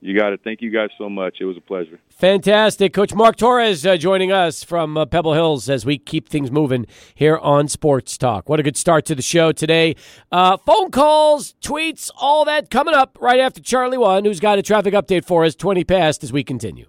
You 0.01 0.17
got 0.17 0.31
it. 0.31 0.39
Thank 0.43 0.61
you 0.61 0.71
guys 0.71 0.89
so 0.97 1.09
much. 1.09 1.37
It 1.41 1.45
was 1.45 1.57
a 1.57 1.61
pleasure. 1.61 1.99
Fantastic. 2.09 2.93
Coach 2.93 3.13
Mark 3.13 3.35
Torres 3.35 3.85
uh, 3.85 3.97
joining 3.97 4.31
us 4.31 4.63
from 4.63 4.97
uh, 4.97 5.05
Pebble 5.05 5.33
Hills 5.33 5.69
as 5.69 5.85
we 5.85 5.97
keep 5.97 6.29
things 6.29 6.49
moving 6.51 6.85
here 7.15 7.37
on 7.37 7.67
Sports 7.67 8.17
Talk. 8.17 8.47
What 8.47 8.61
a 8.61 8.63
good 8.63 8.77
start 8.77 9.05
to 9.05 9.15
the 9.15 9.21
show 9.21 9.51
today. 9.51 9.95
Uh, 10.31 10.55
phone 10.55 10.89
calls, 10.89 11.53
tweets, 11.61 12.09
all 12.17 12.45
that 12.45 12.69
coming 12.69 12.93
up 12.93 13.17
right 13.19 13.39
after 13.41 13.61
Charlie 13.61 13.97
One, 13.97 14.23
who's 14.23 14.39
got 14.39 14.57
a 14.57 14.61
traffic 14.61 14.93
update 14.93 15.25
for 15.25 15.43
us 15.43 15.53
20 15.53 15.83
past 15.83 16.23
as 16.23 16.31
we 16.31 16.45
continue. 16.45 16.85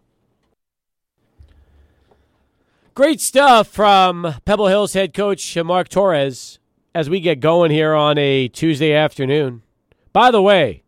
Great 2.95 3.21
stuff 3.21 3.67
from 3.67 4.35
Pebble 4.45 4.69
Hills 4.69 4.93
head 4.93 5.15
coach 5.15 5.57
Mark 5.57 5.89
Torres 5.89 6.61
as 6.95 7.11
we 7.11 7.21
get 7.21 7.41
going 7.41 7.71
here 7.73 7.95
on 7.95 8.19
a 8.19 8.47
Tuesday 8.49 8.93
afternoon. 8.93 9.63
By 10.13 10.31
the 10.31 10.43
way, 10.43 10.83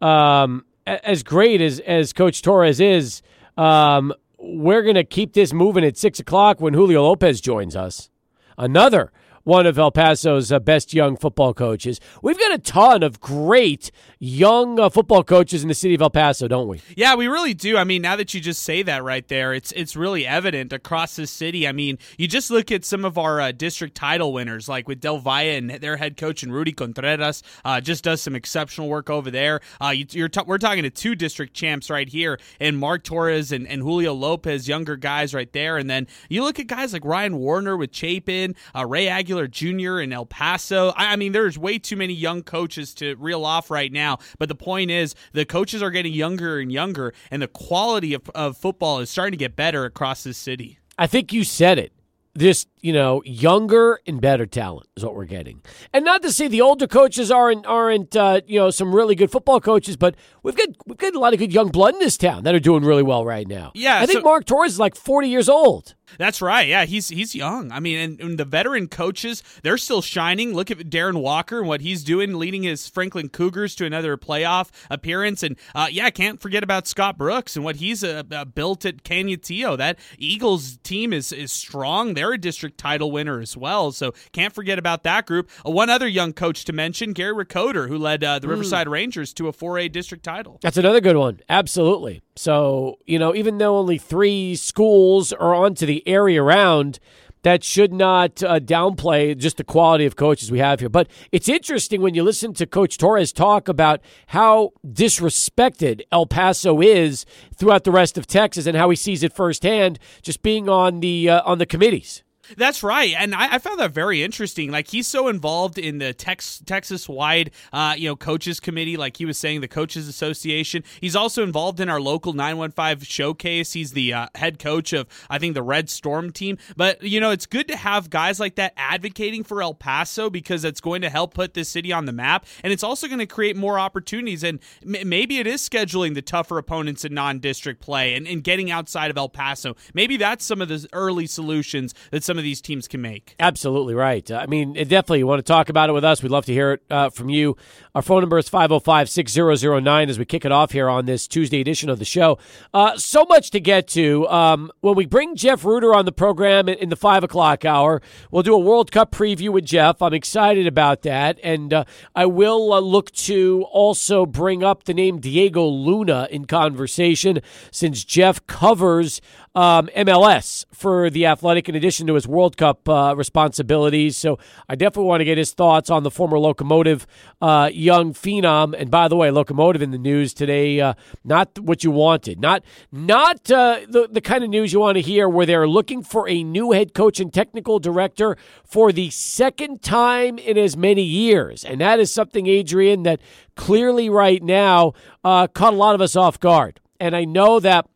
um, 0.00 0.64
as 0.88 1.22
great 1.22 1.60
as, 1.60 1.80
as 1.80 2.12
Coach 2.12 2.42
Torres 2.42 2.80
is, 2.80 3.22
um, 3.56 4.12
we're 4.38 4.82
going 4.82 4.94
to 4.94 5.04
keep 5.04 5.32
this 5.34 5.52
moving 5.52 5.84
at 5.84 5.96
6 5.96 6.20
o'clock 6.20 6.60
when 6.60 6.74
Julio 6.74 7.02
Lopez 7.02 7.40
joins 7.40 7.76
us. 7.76 8.10
Another 8.56 9.12
one 9.44 9.66
of 9.66 9.78
El 9.78 9.90
Paso's 9.90 10.52
uh, 10.52 10.58
best 10.58 10.94
young 10.94 11.16
football 11.16 11.54
coaches. 11.54 12.00
We've 12.22 12.38
got 12.38 12.52
a 12.52 12.58
ton 12.58 13.02
of 13.02 13.20
great 13.20 13.90
young 14.18 14.78
uh, 14.80 14.88
football 14.88 15.24
coaches 15.24 15.62
in 15.62 15.68
the 15.68 15.74
city 15.74 15.94
of 15.94 16.02
El 16.02 16.10
Paso, 16.10 16.48
don't 16.48 16.68
we? 16.68 16.80
Yeah, 16.96 17.14
we 17.14 17.28
really 17.28 17.54
do. 17.54 17.76
I 17.76 17.84
mean, 17.84 18.02
now 18.02 18.16
that 18.16 18.34
you 18.34 18.40
just 18.40 18.62
say 18.62 18.82
that 18.82 19.04
right 19.04 19.26
there, 19.28 19.54
it's 19.54 19.72
it's 19.72 19.96
really 19.96 20.26
evident 20.26 20.72
across 20.72 21.16
the 21.16 21.26
city. 21.26 21.66
I 21.66 21.72
mean, 21.72 21.98
you 22.16 22.28
just 22.28 22.50
look 22.50 22.72
at 22.72 22.84
some 22.84 23.04
of 23.04 23.18
our 23.18 23.40
uh, 23.40 23.52
district 23.52 23.94
title 23.94 24.32
winners, 24.32 24.68
like 24.68 24.88
with 24.88 25.00
Del 25.00 25.18
Valle 25.18 25.56
and 25.56 25.70
their 25.70 25.96
head 25.96 26.16
coach 26.16 26.42
and 26.42 26.52
Rudy 26.52 26.72
Contreras, 26.72 27.42
uh, 27.64 27.80
just 27.80 28.04
does 28.04 28.20
some 28.20 28.34
exceptional 28.34 28.88
work 28.88 29.10
over 29.10 29.30
there. 29.30 29.60
Uh, 29.80 29.90
you, 29.90 30.24
are 30.24 30.28
t- 30.28 30.42
we're 30.46 30.58
talking 30.58 30.82
to 30.82 30.90
two 30.90 31.14
district 31.14 31.54
champs 31.54 31.90
right 31.90 32.08
here, 32.08 32.38
and 32.60 32.78
Mark 32.78 33.04
Torres 33.04 33.52
and, 33.52 33.66
and 33.66 33.82
Julio 33.82 34.14
Lopez, 34.14 34.68
younger 34.68 34.96
guys 34.96 35.34
right 35.34 35.52
there. 35.52 35.76
And 35.76 35.88
then 35.88 36.06
you 36.28 36.42
look 36.42 36.58
at 36.58 36.66
guys 36.66 36.92
like 36.92 37.04
Ryan 37.04 37.38
Warner 37.38 37.76
with 37.76 37.94
Chapin, 37.94 38.54
uh, 38.74 38.86
Ray 38.86 39.08
Aguilar 39.28 39.48
Jr. 39.48 40.00
in 40.00 40.10
El 40.12 40.24
Paso. 40.24 40.88
I, 40.96 41.12
I 41.12 41.16
mean, 41.16 41.32
there's 41.32 41.58
way 41.58 41.78
too 41.78 41.96
many 41.96 42.14
young 42.14 42.42
coaches 42.42 42.94
to 42.94 43.14
reel 43.16 43.44
off 43.44 43.70
right 43.70 43.92
now. 43.92 44.18
But 44.38 44.48
the 44.48 44.54
point 44.54 44.90
is, 44.90 45.14
the 45.32 45.44
coaches 45.44 45.82
are 45.82 45.90
getting 45.90 46.14
younger 46.14 46.58
and 46.58 46.72
younger, 46.72 47.12
and 47.30 47.42
the 47.42 47.48
quality 47.48 48.14
of, 48.14 48.28
of 48.34 48.56
football 48.56 49.00
is 49.00 49.10
starting 49.10 49.32
to 49.32 49.36
get 49.36 49.54
better 49.54 49.84
across 49.84 50.24
this 50.24 50.38
city. 50.38 50.78
I 50.96 51.06
think 51.06 51.30
you 51.32 51.44
said 51.44 51.78
it. 51.78 51.92
this, 52.34 52.66
you 52.80 52.92
know, 52.94 53.22
younger 53.26 54.00
and 54.06 54.18
better 54.20 54.46
talent 54.46 54.86
is 54.96 55.04
what 55.04 55.14
we're 55.14 55.26
getting. 55.26 55.60
And 55.92 56.04
not 56.06 56.22
to 56.22 56.32
say 56.32 56.48
the 56.48 56.62
older 56.62 56.86
coaches 56.86 57.30
aren't 57.30 57.66
aren't 57.66 58.16
uh, 58.16 58.40
you 58.46 58.58
know 58.58 58.70
some 58.70 58.94
really 58.94 59.14
good 59.14 59.30
football 59.30 59.60
coaches, 59.60 59.96
but 59.98 60.14
we've 60.42 60.56
got 60.56 60.68
we've 60.86 60.96
got 60.96 61.14
a 61.14 61.18
lot 61.18 61.34
of 61.34 61.38
good 61.38 61.52
young 61.52 61.68
blood 61.68 61.92
in 61.94 62.00
this 62.00 62.16
town 62.16 62.44
that 62.44 62.54
are 62.54 62.60
doing 62.60 62.82
really 62.82 63.02
well 63.02 63.24
right 63.26 63.46
now. 63.46 63.72
Yeah, 63.74 63.98
I 64.00 64.06
think 64.06 64.20
so- 64.20 64.24
Mark 64.24 64.46
Torres 64.46 64.72
is 64.72 64.78
like 64.80 64.94
forty 64.96 65.28
years 65.28 65.48
old. 65.50 65.94
That's 66.18 66.40
right. 66.40 66.66
Yeah, 66.66 66.84
he's 66.84 67.08
he's 67.08 67.34
young. 67.34 67.70
I 67.72 67.80
mean, 67.80 67.98
and, 67.98 68.20
and, 68.20 68.38
the 68.38 68.44
veteran 68.44 68.88
coaches, 68.88 69.42
they're 69.62 69.78
still 69.78 70.00
shining. 70.00 70.54
Look 70.54 70.70
at 70.70 70.78
Darren 70.78 71.20
Walker 71.20 71.58
and 71.58 71.68
what 71.68 71.80
he's 71.80 72.04
doing, 72.04 72.34
leading 72.38 72.62
his 72.62 72.88
Franklin 72.88 73.28
Cougars 73.28 73.74
to 73.76 73.84
another 73.84 74.16
playoff 74.16 74.70
appearance. 74.90 75.42
And 75.42 75.56
uh, 75.74 75.88
yeah, 75.90 76.10
can't 76.10 76.40
forget 76.40 76.62
about 76.62 76.86
Scott 76.86 77.18
Brooks 77.18 77.56
and 77.56 77.64
what 77.64 77.76
he's 77.76 78.02
uh, 78.02 78.22
uh, 78.30 78.44
built 78.44 78.84
at 78.84 79.02
Canutillo. 79.02 79.76
That 79.76 79.98
Eagles 80.18 80.78
team 80.78 81.12
is 81.12 81.32
is 81.32 81.52
strong. 81.52 82.14
They're 82.14 82.32
a 82.32 82.38
district 82.38 82.78
title 82.78 83.10
winner 83.10 83.40
as 83.40 83.56
well. 83.56 83.92
So 83.92 84.14
can't 84.32 84.54
forget 84.54 84.78
about 84.78 85.02
that 85.02 85.26
group. 85.26 85.50
Uh, 85.66 85.70
one 85.70 85.90
other 85.90 86.08
young 86.08 86.32
coach 86.32 86.64
to 86.66 86.72
mention, 86.72 87.12
Gary 87.12 87.34
Ricoder, 87.34 87.88
who 87.88 87.98
led 87.98 88.24
uh, 88.24 88.38
the 88.38 88.46
mm. 88.46 88.50
Riverside 88.50 88.88
Rangers 88.88 89.32
to 89.34 89.48
a 89.48 89.52
4A 89.52 89.90
district 89.92 90.24
title. 90.24 90.58
That's 90.62 90.76
another 90.76 91.00
good 91.00 91.16
one. 91.16 91.40
Absolutely. 91.48 92.22
So, 92.36 92.98
you 93.04 93.18
know, 93.18 93.34
even 93.34 93.58
though 93.58 93.78
only 93.78 93.98
three 93.98 94.54
schools 94.54 95.32
are 95.32 95.54
onto 95.54 95.86
the 95.86 95.97
area 96.06 96.42
around 96.42 96.98
that 97.42 97.62
should 97.62 97.92
not 97.92 98.42
uh, 98.42 98.58
downplay 98.58 99.36
just 99.36 99.56
the 99.56 99.64
quality 99.64 100.04
of 100.04 100.16
coaches 100.16 100.50
we 100.50 100.58
have 100.58 100.80
here. 100.80 100.88
But 100.88 101.08
it's 101.32 101.48
interesting 101.48 102.02
when 102.02 102.14
you 102.14 102.22
listen 102.22 102.52
to 102.54 102.66
Coach 102.66 102.98
Torres 102.98 103.32
talk 103.32 103.68
about 103.68 104.00
how 104.28 104.72
disrespected 104.86 106.02
El 106.10 106.26
Paso 106.26 106.80
is 106.80 107.24
throughout 107.56 107.84
the 107.84 107.92
rest 107.92 108.18
of 108.18 108.26
Texas 108.26 108.66
and 108.66 108.76
how 108.76 108.90
he 108.90 108.96
sees 108.96 109.22
it 109.22 109.32
firsthand, 109.32 109.98
just 110.22 110.42
being 110.42 110.68
on 110.68 111.00
the 111.00 111.30
uh, 111.30 111.42
on 111.44 111.58
the 111.58 111.66
committees. 111.66 112.22
That's 112.56 112.82
right, 112.82 113.14
and 113.18 113.34
I, 113.34 113.54
I, 113.54 113.58
found 113.58 113.78
that 113.80 113.92
very 113.92 114.22
interesting. 114.22 114.70
Like 114.70 114.88
he's 114.88 115.06
so 115.06 115.28
involved 115.28 115.78
in 115.78 115.98
the 115.98 116.14
Tex, 116.14 116.62
Texas-wide, 116.64 117.50
uh, 117.72 117.94
you 117.96 118.08
know, 118.08 118.16
coaches 118.16 118.58
committee. 118.58 118.96
Like 118.96 119.18
he 119.18 119.26
was 119.26 119.38
saying, 119.38 119.60
the 119.60 119.68
coaches 119.68 120.08
association. 120.08 120.82
He's 121.00 121.14
also 121.14 121.42
involved 121.42 121.80
in 121.80 121.88
our 121.88 122.00
local 122.00 122.32
915 122.32 123.04
showcase. 123.04 123.72
He's 123.72 123.92
the 123.92 124.14
uh, 124.14 124.26
head 124.34 124.58
coach 124.58 124.92
of, 124.92 125.06
I 125.28 125.38
think, 125.38 125.54
the 125.54 125.62
Red 125.62 125.90
Storm 125.90 126.32
team. 126.32 126.56
But 126.76 127.02
you 127.02 127.20
know, 127.20 127.30
it's 127.30 127.46
good 127.46 127.68
to 127.68 127.76
have 127.76 128.08
guys 128.08 128.40
like 128.40 128.54
that 128.54 128.72
advocating 128.76 129.44
for 129.44 129.62
El 129.62 129.74
Paso 129.74 130.30
because 130.30 130.64
it's 130.64 130.80
going 130.80 131.02
to 131.02 131.10
help 131.10 131.34
put 131.34 131.54
this 131.54 131.68
city 131.68 131.92
on 131.92 132.06
the 132.06 132.12
map, 132.12 132.46
and 132.64 132.72
it's 132.72 132.82
also 132.82 133.08
going 133.08 133.18
to 133.18 133.26
create 133.26 133.56
more 133.56 133.78
opportunities. 133.78 134.42
And 134.42 134.60
m- 134.82 135.08
maybe 135.08 135.38
it 135.38 135.46
is 135.46 135.66
scheduling 135.66 136.14
the 136.14 136.22
tougher 136.22 136.56
opponents 136.56 137.04
in 137.04 137.12
non-district 137.12 137.80
play 137.80 138.14
and, 138.14 138.26
and 138.26 138.42
getting 138.42 138.70
outside 138.70 139.10
of 139.10 139.18
El 139.18 139.28
Paso. 139.28 139.76
Maybe 139.92 140.16
that's 140.16 140.44
some 140.44 140.62
of 140.62 140.68
the 140.68 140.88
early 140.92 141.26
solutions 141.26 141.94
that 142.10 142.24
some 142.24 142.37
of 142.38 142.44
these 142.44 142.60
teams 142.60 142.88
can 142.88 143.00
make. 143.00 143.34
Absolutely 143.38 143.94
right. 143.94 144.30
I 144.30 144.46
mean, 144.46 144.74
definitely, 144.74 145.20
you 145.20 145.26
want 145.26 145.38
to 145.38 145.52
talk 145.52 145.68
about 145.68 145.90
it 145.90 145.92
with 145.92 146.04
us. 146.04 146.22
We'd 146.22 146.32
love 146.32 146.46
to 146.46 146.52
hear 146.52 146.72
it 146.72 146.82
uh, 146.90 147.10
from 147.10 147.28
you. 147.28 147.56
Our 147.94 148.02
phone 148.02 148.20
number 148.20 148.38
is 148.38 148.48
505 148.48 149.10
6009 149.10 150.08
as 150.08 150.18
we 150.18 150.24
kick 150.24 150.44
it 150.44 150.52
off 150.52 150.72
here 150.72 150.88
on 150.88 151.06
this 151.06 151.26
Tuesday 151.26 151.60
edition 151.60 151.88
of 151.88 151.98
the 151.98 152.04
show. 152.04 152.38
Uh, 152.72 152.96
so 152.96 153.24
much 153.28 153.50
to 153.50 153.60
get 153.60 153.88
to. 153.88 154.28
Um, 154.28 154.70
when 154.80 154.94
we 154.94 155.06
bring 155.06 155.36
Jeff 155.36 155.64
Rueter 155.64 155.94
on 155.94 156.04
the 156.04 156.12
program 156.12 156.68
in 156.68 156.88
the 156.88 156.96
5 156.96 157.24
o'clock 157.24 157.64
hour, 157.64 158.00
we'll 158.30 158.42
do 158.42 158.54
a 158.54 158.58
World 158.58 158.92
Cup 158.92 159.10
preview 159.12 159.50
with 159.50 159.64
Jeff. 159.64 160.00
I'm 160.00 160.14
excited 160.14 160.66
about 160.66 161.02
that. 161.02 161.38
And 161.42 161.72
uh, 161.72 161.84
I 162.14 162.26
will 162.26 162.72
uh, 162.72 162.80
look 162.80 163.10
to 163.12 163.64
also 163.70 164.26
bring 164.26 164.62
up 164.62 164.84
the 164.84 164.94
name 164.94 165.20
Diego 165.20 165.64
Luna 165.66 166.28
in 166.30 166.44
conversation 166.46 167.40
since 167.70 168.04
Jeff 168.04 168.46
covers 168.46 169.20
um, 169.54 169.88
MLS 169.96 170.64
for 170.72 171.10
the 171.10 171.26
Athletic 171.26 171.68
in 171.68 171.74
addition 171.74 172.06
to 172.06 172.14
his 172.14 172.26
World 172.26 172.56
Cup 172.56 172.88
uh, 172.88 173.14
responsibilities. 173.16 174.16
So 174.16 174.38
I 174.68 174.74
definitely 174.74 175.08
want 175.08 175.20
to 175.20 175.24
get 175.24 175.38
his 175.38 175.52
thoughts 175.52 175.90
on 175.90 176.02
the 176.02 176.10
former 176.10 176.38
locomotive 176.38 177.06
uh, 177.40 177.70
young 177.72 178.12
phenom. 178.12 178.74
And 178.78 178.90
by 178.90 179.08
the 179.08 179.16
way, 179.16 179.30
locomotive 179.30 179.82
in 179.82 179.90
the 179.90 179.98
news 179.98 180.34
today, 180.34 180.80
uh, 180.80 180.94
not 181.24 181.58
what 181.58 181.84
you 181.84 181.90
wanted, 181.90 182.40
not 182.40 182.62
not 182.92 183.50
uh, 183.50 183.80
the 183.88 184.08
the 184.10 184.20
kind 184.20 184.44
of 184.44 184.50
news 184.50 184.72
you 184.72 184.80
want 184.80 184.96
to 184.96 185.02
hear, 185.02 185.28
where 185.28 185.46
they're 185.46 185.68
looking 185.68 186.02
for 186.02 186.28
a 186.28 186.42
new 186.42 186.72
head 186.72 186.94
coach 186.94 187.20
and 187.20 187.32
technical 187.32 187.78
director 187.78 188.36
for 188.64 188.92
the 188.92 189.10
second 189.10 189.82
time 189.82 190.38
in 190.38 190.58
as 190.58 190.76
many 190.76 191.02
years, 191.02 191.64
and 191.64 191.80
that 191.80 192.00
is 192.00 192.12
something, 192.12 192.46
Adrian, 192.46 193.02
that 193.04 193.20
clearly 193.56 194.08
right 194.08 194.42
now 194.42 194.92
uh, 195.24 195.46
caught 195.48 195.72
a 195.72 195.76
lot 195.76 195.94
of 195.94 196.00
us 196.00 196.16
off 196.16 196.38
guard. 196.38 196.80
And 197.00 197.14
I 197.14 197.24
know 197.24 197.60
that 197.60 197.86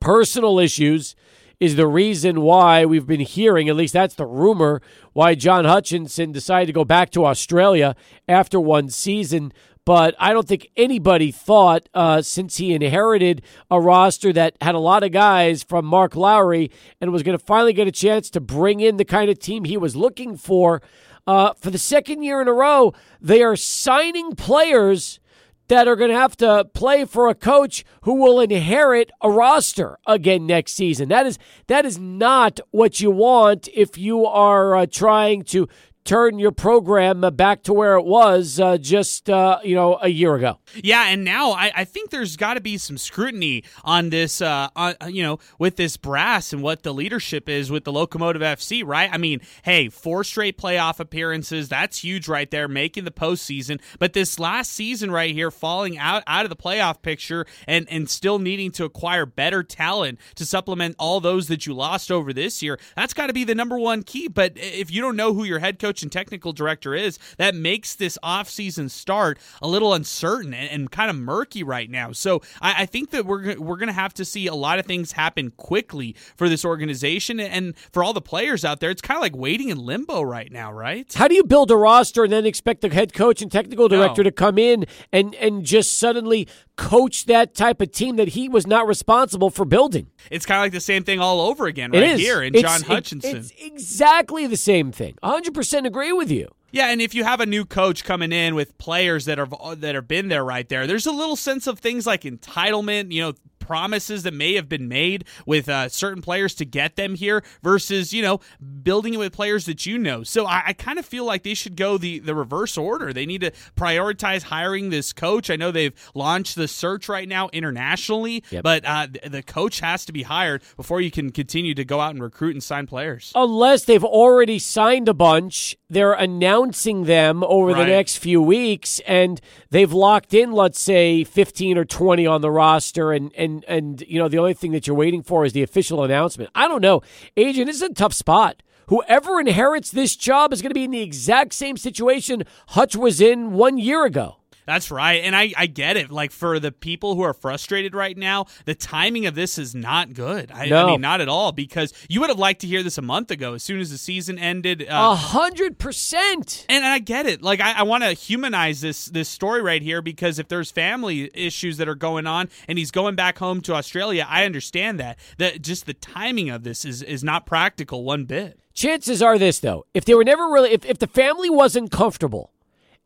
personal 0.00 0.58
issues 0.58 1.14
is 1.60 1.76
the 1.76 1.86
reason 1.86 2.40
why 2.40 2.84
we've 2.84 3.06
been 3.06 3.20
hearing, 3.20 3.68
at 3.68 3.76
least 3.76 3.92
that's 3.92 4.14
the 4.14 4.26
rumor, 4.26 4.80
why 5.12 5.34
John 5.34 5.64
Hutchinson 5.64 6.30
decided 6.30 6.66
to 6.66 6.72
go 6.72 6.84
back 6.84 7.10
to 7.10 7.24
Australia 7.24 7.96
after 8.28 8.60
one 8.60 8.90
season. 8.90 9.52
But 9.84 10.14
I 10.18 10.32
don't 10.32 10.46
think 10.46 10.68
anybody 10.76 11.32
thought, 11.32 11.88
uh, 11.94 12.22
since 12.22 12.58
he 12.58 12.74
inherited 12.74 13.42
a 13.70 13.80
roster 13.80 14.32
that 14.34 14.54
had 14.60 14.74
a 14.74 14.78
lot 14.78 15.02
of 15.02 15.12
guys 15.12 15.62
from 15.62 15.86
Mark 15.86 16.14
Lowry 16.14 16.70
and 17.00 17.10
was 17.10 17.22
going 17.22 17.36
to 17.36 17.44
finally 17.44 17.72
get 17.72 17.88
a 17.88 17.92
chance 17.92 18.30
to 18.30 18.40
bring 18.40 18.80
in 18.80 18.98
the 18.98 19.04
kind 19.04 19.30
of 19.30 19.38
team 19.38 19.64
he 19.64 19.78
was 19.78 19.96
looking 19.96 20.36
for. 20.36 20.82
Uh, 21.26 21.54
for 21.54 21.70
the 21.70 21.78
second 21.78 22.22
year 22.22 22.40
in 22.40 22.48
a 22.48 22.52
row, 22.52 22.92
they 23.20 23.42
are 23.42 23.56
signing 23.56 24.34
players 24.34 25.20
that 25.68 25.86
are 25.86 25.96
going 25.96 26.10
to 26.10 26.16
have 26.16 26.36
to 26.38 26.64
play 26.72 27.04
for 27.04 27.28
a 27.28 27.34
coach 27.34 27.84
who 28.02 28.14
will 28.14 28.40
inherit 28.40 29.10
a 29.20 29.30
roster 29.30 29.98
again 30.06 30.46
next 30.46 30.72
season. 30.72 31.08
That 31.08 31.26
is 31.26 31.38
that 31.66 31.84
is 31.84 31.98
not 31.98 32.60
what 32.70 33.00
you 33.00 33.10
want 33.10 33.68
if 33.74 33.96
you 33.96 34.26
are 34.26 34.74
uh, 34.74 34.86
trying 34.86 35.44
to 35.44 35.68
turn 36.08 36.38
your 36.38 36.50
program 36.50 37.20
back 37.36 37.62
to 37.62 37.74
where 37.74 37.96
it 37.96 38.04
was 38.04 38.58
uh, 38.58 38.78
just 38.78 39.28
uh, 39.28 39.58
you 39.62 39.74
know 39.74 39.98
a 40.00 40.08
year 40.08 40.34
ago. 40.34 40.58
Yeah, 40.82 41.04
and 41.08 41.22
now 41.22 41.52
I, 41.52 41.70
I 41.76 41.84
think 41.84 42.08
there's 42.08 42.36
got 42.36 42.54
to 42.54 42.62
be 42.62 42.78
some 42.78 42.96
scrutiny 42.96 43.62
on 43.84 44.08
this, 44.08 44.40
uh, 44.40 44.68
on, 44.74 44.94
you 45.08 45.22
know, 45.22 45.38
with 45.58 45.76
this 45.76 45.98
brass 45.98 46.54
and 46.54 46.62
what 46.62 46.82
the 46.82 46.94
leadership 46.94 47.46
is 47.46 47.70
with 47.70 47.84
the 47.84 47.92
Locomotive 47.92 48.40
FC, 48.40 48.82
right? 48.86 49.10
I 49.12 49.18
mean, 49.18 49.42
hey, 49.64 49.90
four 49.90 50.24
straight 50.24 50.56
playoff 50.56 50.98
appearances, 50.98 51.68
that's 51.68 52.02
huge 52.02 52.26
right 52.26 52.50
there, 52.50 52.68
making 52.68 53.04
the 53.04 53.10
postseason. 53.10 53.78
But 53.98 54.14
this 54.14 54.38
last 54.38 54.72
season 54.72 55.10
right 55.10 55.34
here, 55.34 55.50
falling 55.50 55.98
out 55.98 56.22
out 56.26 56.46
of 56.46 56.48
the 56.48 56.56
playoff 56.56 57.02
picture 57.02 57.44
and 57.66 57.86
and 57.90 58.08
still 58.08 58.38
needing 58.38 58.70
to 58.72 58.84
acquire 58.84 59.26
better 59.26 59.62
talent 59.62 60.18
to 60.36 60.46
supplement 60.46 60.96
all 60.98 61.20
those 61.20 61.48
that 61.48 61.66
you 61.66 61.74
lost 61.74 62.10
over 62.10 62.32
this 62.32 62.62
year, 62.62 62.78
that's 62.96 63.12
got 63.12 63.26
to 63.26 63.34
be 63.34 63.44
the 63.44 63.54
number 63.54 63.78
one 63.78 64.02
key. 64.02 64.26
But 64.28 64.52
if 64.56 64.90
you 64.90 65.02
don't 65.02 65.16
know 65.16 65.34
who 65.34 65.44
your 65.44 65.58
head 65.58 65.78
coach 65.78 65.97
coach 65.98 66.02
and 66.02 66.12
technical 66.12 66.52
director 66.52 66.94
is, 66.94 67.18
that 67.38 67.54
makes 67.54 67.96
this 67.96 68.18
offseason 68.22 68.90
start 68.90 69.38
a 69.60 69.66
little 69.66 69.92
uncertain 69.92 70.54
and, 70.54 70.70
and 70.70 70.90
kind 70.90 71.10
of 71.10 71.16
murky 71.16 71.62
right 71.62 71.90
now. 71.90 72.12
So 72.12 72.40
I, 72.60 72.82
I 72.82 72.86
think 72.86 73.10
that 73.10 73.26
we're 73.26 73.58
we're 73.58 73.76
going 73.76 73.88
to 73.88 73.92
have 73.92 74.14
to 74.14 74.24
see 74.24 74.46
a 74.46 74.54
lot 74.54 74.78
of 74.78 74.86
things 74.86 75.12
happen 75.12 75.50
quickly 75.56 76.14
for 76.36 76.48
this 76.48 76.64
organization 76.64 77.40
and 77.40 77.76
for 77.92 78.04
all 78.04 78.12
the 78.12 78.20
players 78.20 78.64
out 78.64 78.80
there. 78.80 78.90
It's 78.90 79.02
kind 79.02 79.16
of 79.16 79.22
like 79.22 79.36
waiting 79.36 79.70
in 79.70 79.78
limbo 79.78 80.22
right 80.22 80.52
now, 80.52 80.72
right? 80.72 81.12
How 81.12 81.28
do 81.28 81.34
you 81.34 81.44
build 81.44 81.70
a 81.70 81.76
roster 81.76 82.24
and 82.24 82.32
then 82.32 82.46
expect 82.46 82.82
the 82.82 82.90
head 82.90 83.12
coach 83.12 83.42
and 83.42 83.50
technical 83.50 83.88
director 83.88 84.22
no. 84.22 84.30
to 84.30 84.32
come 84.32 84.58
in 84.58 84.86
and 85.12 85.34
and 85.36 85.64
just 85.64 85.98
suddenly 85.98 86.46
coach 86.76 87.26
that 87.26 87.54
type 87.54 87.82
of 87.82 87.90
team 87.90 88.16
that 88.16 88.28
he 88.28 88.48
was 88.48 88.66
not 88.66 88.86
responsible 88.86 89.50
for 89.50 89.64
building. 89.64 90.06
It's 90.30 90.46
kind 90.46 90.60
of 90.60 90.64
like 90.64 90.72
the 90.72 90.80
same 90.80 91.02
thing 91.02 91.18
all 91.18 91.40
over 91.40 91.66
again 91.66 91.90
right 91.90 92.16
here 92.16 92.40
in 92.40 92.54
it's, 92.54 92.62
John 92.62 92.82
Hutchinson. 92.82 93.36
It, 93.36 93.38
it's 93.38 93.52
exactly 93.60 94.46
the 94.46 94.56
same 94.56 94.92
thing. 94.92 95.18
100% 95.22 95.77
agree 95.86 96.12
with 96.12 96.30
you. 96.30 96.48
Yeah, 96.70 96.88
and 96.88 97.00
if 97.00 97.14
you 97.14 97.24
have 97.24 97.40
a 97.40 97.46
new 97.46 97.64
coach 97.64 98.04
coming 98.04 98.30
in 98.30 98.54
with 98.54 98.76
players 98.76 99.24
that 99.24 99.38
are 99.38 99.48
that 99.76 99.94
have 99.94 100.06
been 100.06 100.28
there 100.28 100.44
right 100.44 100.68
there, 100.68 100.86
there's 100.86 101.06
a 101.06 101.12
little 101.12 101.36
sense 101.36 101.66
of 101.66 101.78
things 101.78 102.06
like 102.06 102.22
entitlement, 102.22 103.10
you 103.10 103.22
know, 103.22 103.32
promises 103.68 104.22
that 104.22 104.32
may 104.32 104.54
have 104.54 104.66
been 104.66 104.88
made 104.88 105.26
with 105.44 105.68
uh, 105.68 105.90
certain 105.90 106.22
players 106.22 106.54
to 106.54 106.64
get 106.64 106.96
them 106.96 107.14
here 107.14 107.44
versus 107.62 108.14
you 108.14 108.22
know 108.22 108.40
building 108.82 109.12
it 109.12 109.18
with 109.18 109.30
players 109.30 109.66
that 109.66 109.84
you 109.84 109.98
know. 109.98 110.22
So 110.22 110.46
I, 110.46 110.62
I 110.68 110.72
kind 110.72 110.98
of 110.98 111.04
feel 111.04 111.26
like 111.26 111.42
they 111.42 111.52
should 111.52 111.76
go 111.76 111.98
the 111.98 112.18
the 112.18 112.34
reverse 112.34 112.78
order. 112.78 113.12
They 113.12 113.26
need 113.26 113.42
to 113.42 113.50
prioritize 113.76 114.44
hiring 114.44 114.88
this 114.88 115.12
coach. 115.12 115.50
I 115.50 115.56
know 115.56 115.70
they've 115.70 115.92
launched 116.14 116.56
the 116.56 116.66
search 116.66 117.10
right 117.10 117.28
now 117.28 117.50
internationally, 117.52 118.42
yep. 118.48 118.64
but 118.64 118.86
uh, 118.86 119.08
the 119.26 119.42
coach 119.42 119.80
has 119.80 120.06
to 120.06 120.12
be 120.14 120.22
hired 120.22 120.62
before 120.78 121.02
you 121.02 121.10
can 121.10 121.30
continue 121.30 121.74
to 121.74 121.84
go 121.84 122.00
out 122.00 122.14
and 122.14 122.22
recruit 122.22 122.54
and 122.54 122.62
sign 122.62 122.86
players. 122.86 123.32
Unless 123.34 123.84
they've 123.84 124.02
already 124.02 124.58
signed 124.58 125.10
a 125.10 125.14
bunch, 125.14 125.76
they're 125.90 126.14
announcing 126.14 127.04
them 127.04 127.44
over 127.44 127.72
right. 127.72 127.80
the 127.80 127.86
next 127.86 128.16
few 128.16 128.40
weeks, 128.40 128.98
and 129.06 129.42
they've 129.68 129.92
locked 129.92 130.32
in, 130.32 130.52
let's 130.52 130.80
say, 130.80 131.22
fifteen 131.22 131.76
or 131.76 131.84
twenty 131.84 132.26
on 132.26 132.40
the 132.40 132.50
roster, 132.50 133.12
and 133.12 133.30
and 133.36 133.57
and 133.66 134.02
you 134.02 134.18
know 134.18 134.28
the 134.28 134.38
only 134.38 134.54
thing 134.54 134.72
that 134.72 134.86
you're 134.86 134.96
waiting 134.96 135.22
for 135.22 135.44
is 135.44 135.52
the 135.52 135.62
official 135.62 136.04
announcement. 136.04 136.50
I 136.54 136.68
don't 136.68 136.82
know, 136.82 137.02
agent. 137.36 137.66
This 137.66 137.76
is 137.76 137.82
a 137.82 137.92
tough 137.92 138.12
spot. 138.12 138.62
Whoever 138.88 139.38
inherits 139.38 139.90
this 139.90 140.16
job 140.16 140.52
is 140.52 140.62
going 140.62 140.70
to 140.70 140.74
be 140.74 140.84
in 140.84 140.90
the 140.90 141.02
exact 141.02 141.52
same 141.52 141.76
situation 141.76 142.44
Hutch 142.68 142.96
was 142.96 143.20
in 143.20 143.52
one 143.52 143.76
year 143.76 144.04
ago. 144.04 144.37
That's 144.68 144.90
right. 144.90 145.24
And 145.24 145.34
I, 145.34 145.50
I 145.56 145.64
get 145.64 145.96
it. 145.96 146.10
Like 146.10 146.30
for 146.30 146.60
the 146.60 146.70
people 146.70 147.14
who 147.14 147.22
are 147.22 147.32
frustrated 147.32 147.94
right 147.94 148.14
now, 148.14 148.48
the 148.66 148.74
timing 148.74 149.24
of 149.24 149.34
this 149.34 149.56
is 149.56 149.74
not 149.74 150.12
good. 150.12 150.52
I, 150.52 150.66
no. 150.66 150.84
I 150.84 150.90
mean, 150.90 151.00
not 151.00 151.22
at 151.22 151.28
all, 151.30 151.52
because 151.52 151.94
you 152.06 152.20
would 152.20 152.28
have 152.28 152.38
liked 152.38 152.60
to 152.60 152.66
hear 152.66 152.82
this 152.82 152.98
a 152.98 153.02
month 153.02 153.30
ago 153.30 153.54
as 153.54 153.62
soon 153.62 153.80
as 153.80 153.90
the 153.90 153.96
season 153.96 154.38
ended. 154.38 154.82
Uh, 154.82 155.12
a 155.12 155.14
hundred 155.14 155.78
percent. 155.78 156.66
And 156.68 156.84
I 156.84 156.98
get 156.98 157.24
it. 157.24 157.40
Like 157.40 157.62
I, 157.62 157.78
I 157.78 157.82
want 157.84 158.04
to 158.04 158.12
humanize 158.12 158.82
this 158.82 159.06
this 159.06 159.30
story 159.30 159.62
right 159.62 159.80
here 159.80 160.02
because 160.02 160.38
if 160.38 160.48
there's 160.48 160.70
family 160.70 161.30
issues 161.32 161.78
that 161.78 161.88
are 161.88 161.94
going 161.94 162.26
on 162.26 162.50
and 162.68 162.76
he's 162.76 162.90
going 162.90 163.14
back 163.14 163.38
home 163.38 163.62
to 163.62 163.72
Australia, 163.72 164.26
I 164.28 164.44
understand 164.44 165.00
that. 165.00 165.18
That 165.38 165.62
just 165.62 165.86
the 165.86 165.94
timing 165.94 166.50
of 166.50 166.62
this 166.62 166.84
is 166.84 167.02
is 167.02 167.24
not 167.24 167.46
practical 167.46 168.04
one 168.04 168.26
bit. 168.26 168.60
Chances 168.74 169.22
are 169.22 169.38
this 169.38 169.60
though, 169.60 169.86
if 169.94 170.04
they 170.04 170.14
were 170.14 170.24
never 170.24 170.44
really 170.50 170.72
if, 170.72 170.84
if 170.84 170.98
the 170.98 171.06
family 171.06 171.48
wasn't 171.48 171.90
comfortable 171.90 172.52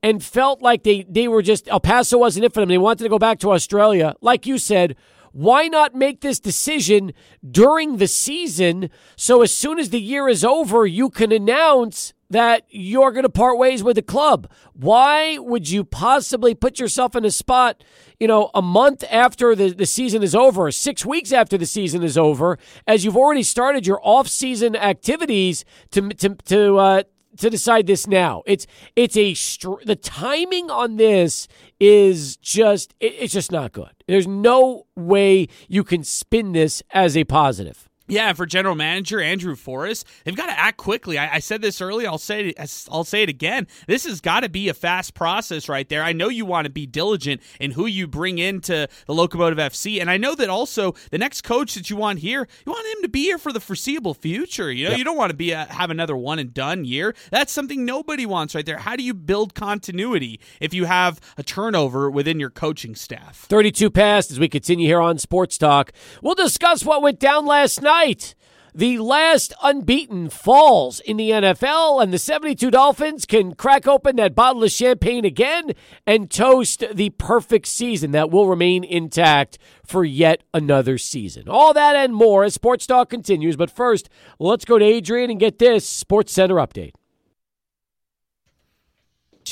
and 0.02 0.22
felt 0.22 0.60
like 0.62 0.82
they, 0.82 1.04
they 1.08 1.28
were 1.28 1.42
just, 1.42 1.68
El 1.68 1.80
Paso 1.80 2.18
wasn't 2.18 2.44
it 2.44 2.52
for 2.52 2.60
them. 2.60 2.68
They 2.68 2.78
wanted 2.78 3.04
to 3.04 3.10
go 3.10 3.18
back 3.18 3.38
to 3.40 3.52
Australia. 3.52 4.14
Like 4.20 4.46
you 4.46 4.58
said, 4.58 4.96
why 5.32 5.68
not 5.68 5.94
make 5.94 6.20
this 6.20 6.40
decision 6.40 7.12
during 7.48 7.96
the 7.96 8.06
season 8.06 8.90
so 9.16 9.42
as 9.42 9.54
soon 9.54 9.78
as 9.78 9.90
the 9.90 10.00
year 10.00 10.28
is 10.28 10.44
over, 10.44 10.86
you 10.86 11.08
can 11.08 11.32
announce 11.32 12.12
that 12.28 12.64
you're 12.70 13.12
going 13.12 13.24
to 13.24 13.28
part 13.30 13.58
ways 13.58 13.82
with 13.82 13.96
the 13.96 14.02
club. 14.02 14.50
Why 14.72 15.38
would 15.38 15.68
you 15.68 15.84
possibly 15.84 16.54
put 16.54 16.78
yourself 16.78 17.14
in 17.14 17.26
a 17.26 17.30
spot, 17.30 17.84
you 18.18 18.26
know, 18.26 18.50
a 18.54 18.62
month 18.62 19.04
after 19.10 19.54
the, 19.54 19.70
the 19.70 19.84
season 19.84 20.22
is 20.22 20.34
over, 20.34 20.70
six 20.70 21.04
weeks 21.04 21.30
after 21.30 21.58
the 21.58 21.66
season 21.66 22.02
is 22.02 22.16
over, 22.16 22.58
as 22.86 23.04
you've 23.04 23.18
already 23.18 23.42
started 23.42 23.86
your 23.86 24.00
off-season 24.02 24.74
activities 24.74 25.66
to 25.90 26.08
to 26.10 26.34
to 26.46 26.76
uh, 26.78 27.02
to 27.38 27.50
decide 27.50 27.86
this 27.86 28.06
now. 28.06 28.42
It's 28.46 28.66
it's 28.96 29.16
a 29.16 29.34
str- 29.34 29.84
the 29.84 29.96
timing 29.96 30.70
on 30.70 30.96
this 30.96 31.48
is 31.80 32.36
just 32.36 32.94
it, 33.00 33.14
it's 33.18 33.32
just 33.32 33.52
not 33.52 33.72
good. 33.72 33.92
There's 34.06 34.26
no 34.26 34.86
way 34.96 35.48
you 35.68 35.84
can 35.84 36.04
spin 36.04 36.52
this 36.52 36.82
as 36.92 37.16
a 37.16 37.24
positive. 37.24 37.88
Yeah, 38.12 38.34
for 38.34 38.44
general 38.44 38.74
manager 38.74 39.22
Andrew 39.22 39.56
Forrest, 39.56 40.06
they've 40.24 40.36
got 40.36 40.46
to 40.46 40.58
act 40.58 40.76
quickly. 40.76 41.16
I, 41.16 41.36
I 41.36 41.38
said 41.38 41.62
this 41.62 41.80
earlier. 41.80 42.08
I'll 42.08 42.18
say 42.18 42.48
it. 42.48 42.86
I'll 42.90 43.04
say 43.04 43.22
it 43.22 43.30
again. 43.30 43.66
This 43.86 44.04
has 44.04 44.20
got 44.20 44.40
to 44.40 44.50
be 44.50 44.68
a 44.68 44.74
fast 44.74 45.14
process 45.14 45.66
right 45.66 45.88
there. 45.88 46.02
I 46.02 46.12
know 46.12 46.28
you 46.28 46.44
want 46.44 46.66
to 46.66 46.70
be 46.70 46.84
diligent 46.84 47.40
in 47.58 47.70
who 47.70 47.86
you 47.86 48.06
bring 48.06 48.38
into 48.38 48.86
the 49.06 49.14
Locomotive 49.14 49.58
FC, 49.58 49.98
and 49.98 50.10
I 50.10 50.18
know 50.18 50.34
that 50.34 50.50
also 50.50 50.94
the 51.10 51.16
next 51.16 51.40
coach 51.40 51.74
that 51.74 51.88
you 51.88 51.96
want 51.96 52.18
here, 52.18 52.46
you 52.66 52.72
want 52.72 52.86
him 52.98 53.02
to 53.02 53.08
be 53.08 53.22
here 53.22 53.38
for 53.38 53.50
the 53.50 53.60
foreseeable 53.60 54.12
future. 54.12 54.70
You 54.70 54.84
know, 54.84 54.90
yep. 54.90 54.98
you 54.98 55.04
don't 55.04 55.16
want 55.16 55.30
to 55.30 55.36
be 55.36 55.52
a, 55.52 55.64
have 55.64 55.90
another 55.90 56.16
one 56.16 56.38
and 56.38 56.52
done 56.52 56.84
year. 56.84 57.14
That's 57.30 57.50
something 57.50 57.86
nobody 57.86 58.26
wants 58.26 58.54
right 58.54 58.66
there. 58.66 58.76
How 58.76 58.94
do 58.94 59.02
you 59.02 59.14
build 59.14 59.54
continuity 59.54 60.38
if 60.60 60.74
you 60.74 60.84
have 60.84 61.18
a 61.38 61.42
turnover 61.42 62.10
within 62.10 62.38
your 62.38 62.50
coaching 62.50 62.94
staff? 62.94 63.46
Thirty-two 63.48 63.90
past 63.90 64.30
as 64.30 64.38
we 64.38 64.50
continue 64.50 64.86
here 64.86 65.00
on 65.00 65.16
Sports 65.16 65.56
Talk. 65.56 65.92
We'll 66.20 66.34
discuss 66.34 66.84
what 66.84 67.00
went 67.00 67.18
down 67.18 67.46
last 67.46 67.80
night 67.80 68.01
night. 68.02 68.34
The 68.74 68.98
last 68.98 69.52
unbeaten 69.62 70.30
falls 70.30 71.00
in 71.00 71.18
the 71.18 71.30
NFL, 71.30 72.02
and 72.02 72.10
the 72.10 72.18
72 72.18 72.70
Dolphins 72.70 73.26
can 73.26 73.54
crack 73.54 73.86
open 73.86 74.16
that 74.16 74.34
bottle 74.34 74.64
of 74.64 74.70
champagne 74.70 75.26
again 75.26 75.72
and 76.06 76.30
toast 76.30 76.82
the 76.90 77.10
perfect 77.10 77.66
season 77.66 78.12
that 78.12 78.30
will 78.30 78.46
remain 78.48 78.82
intact 78.82 79.58
for 79.84 80.06
yet 80.06 80.42
another 80.54 80.96
season. 80.96 81.50
All 81.50 81.74
that 81.74 81.96
and 81.96 82.14
more 82.14 82.44
as 82.44 82.54
Sports 82.54 82.86
Talk 82.86 83.10
continues. 83.10 83.56
But 83.56 83.70
first, 83.70 84.08
let's 84.38 84.64
go 84.64 84.78
to 84.78 84.84
Adrian 84.84 85.30
and 85.30 85.38
get 85.38 85.58
this 85.58 85.86
Sports 85.86 86.32
Center 86.32 86.54
update. 86.54 86.92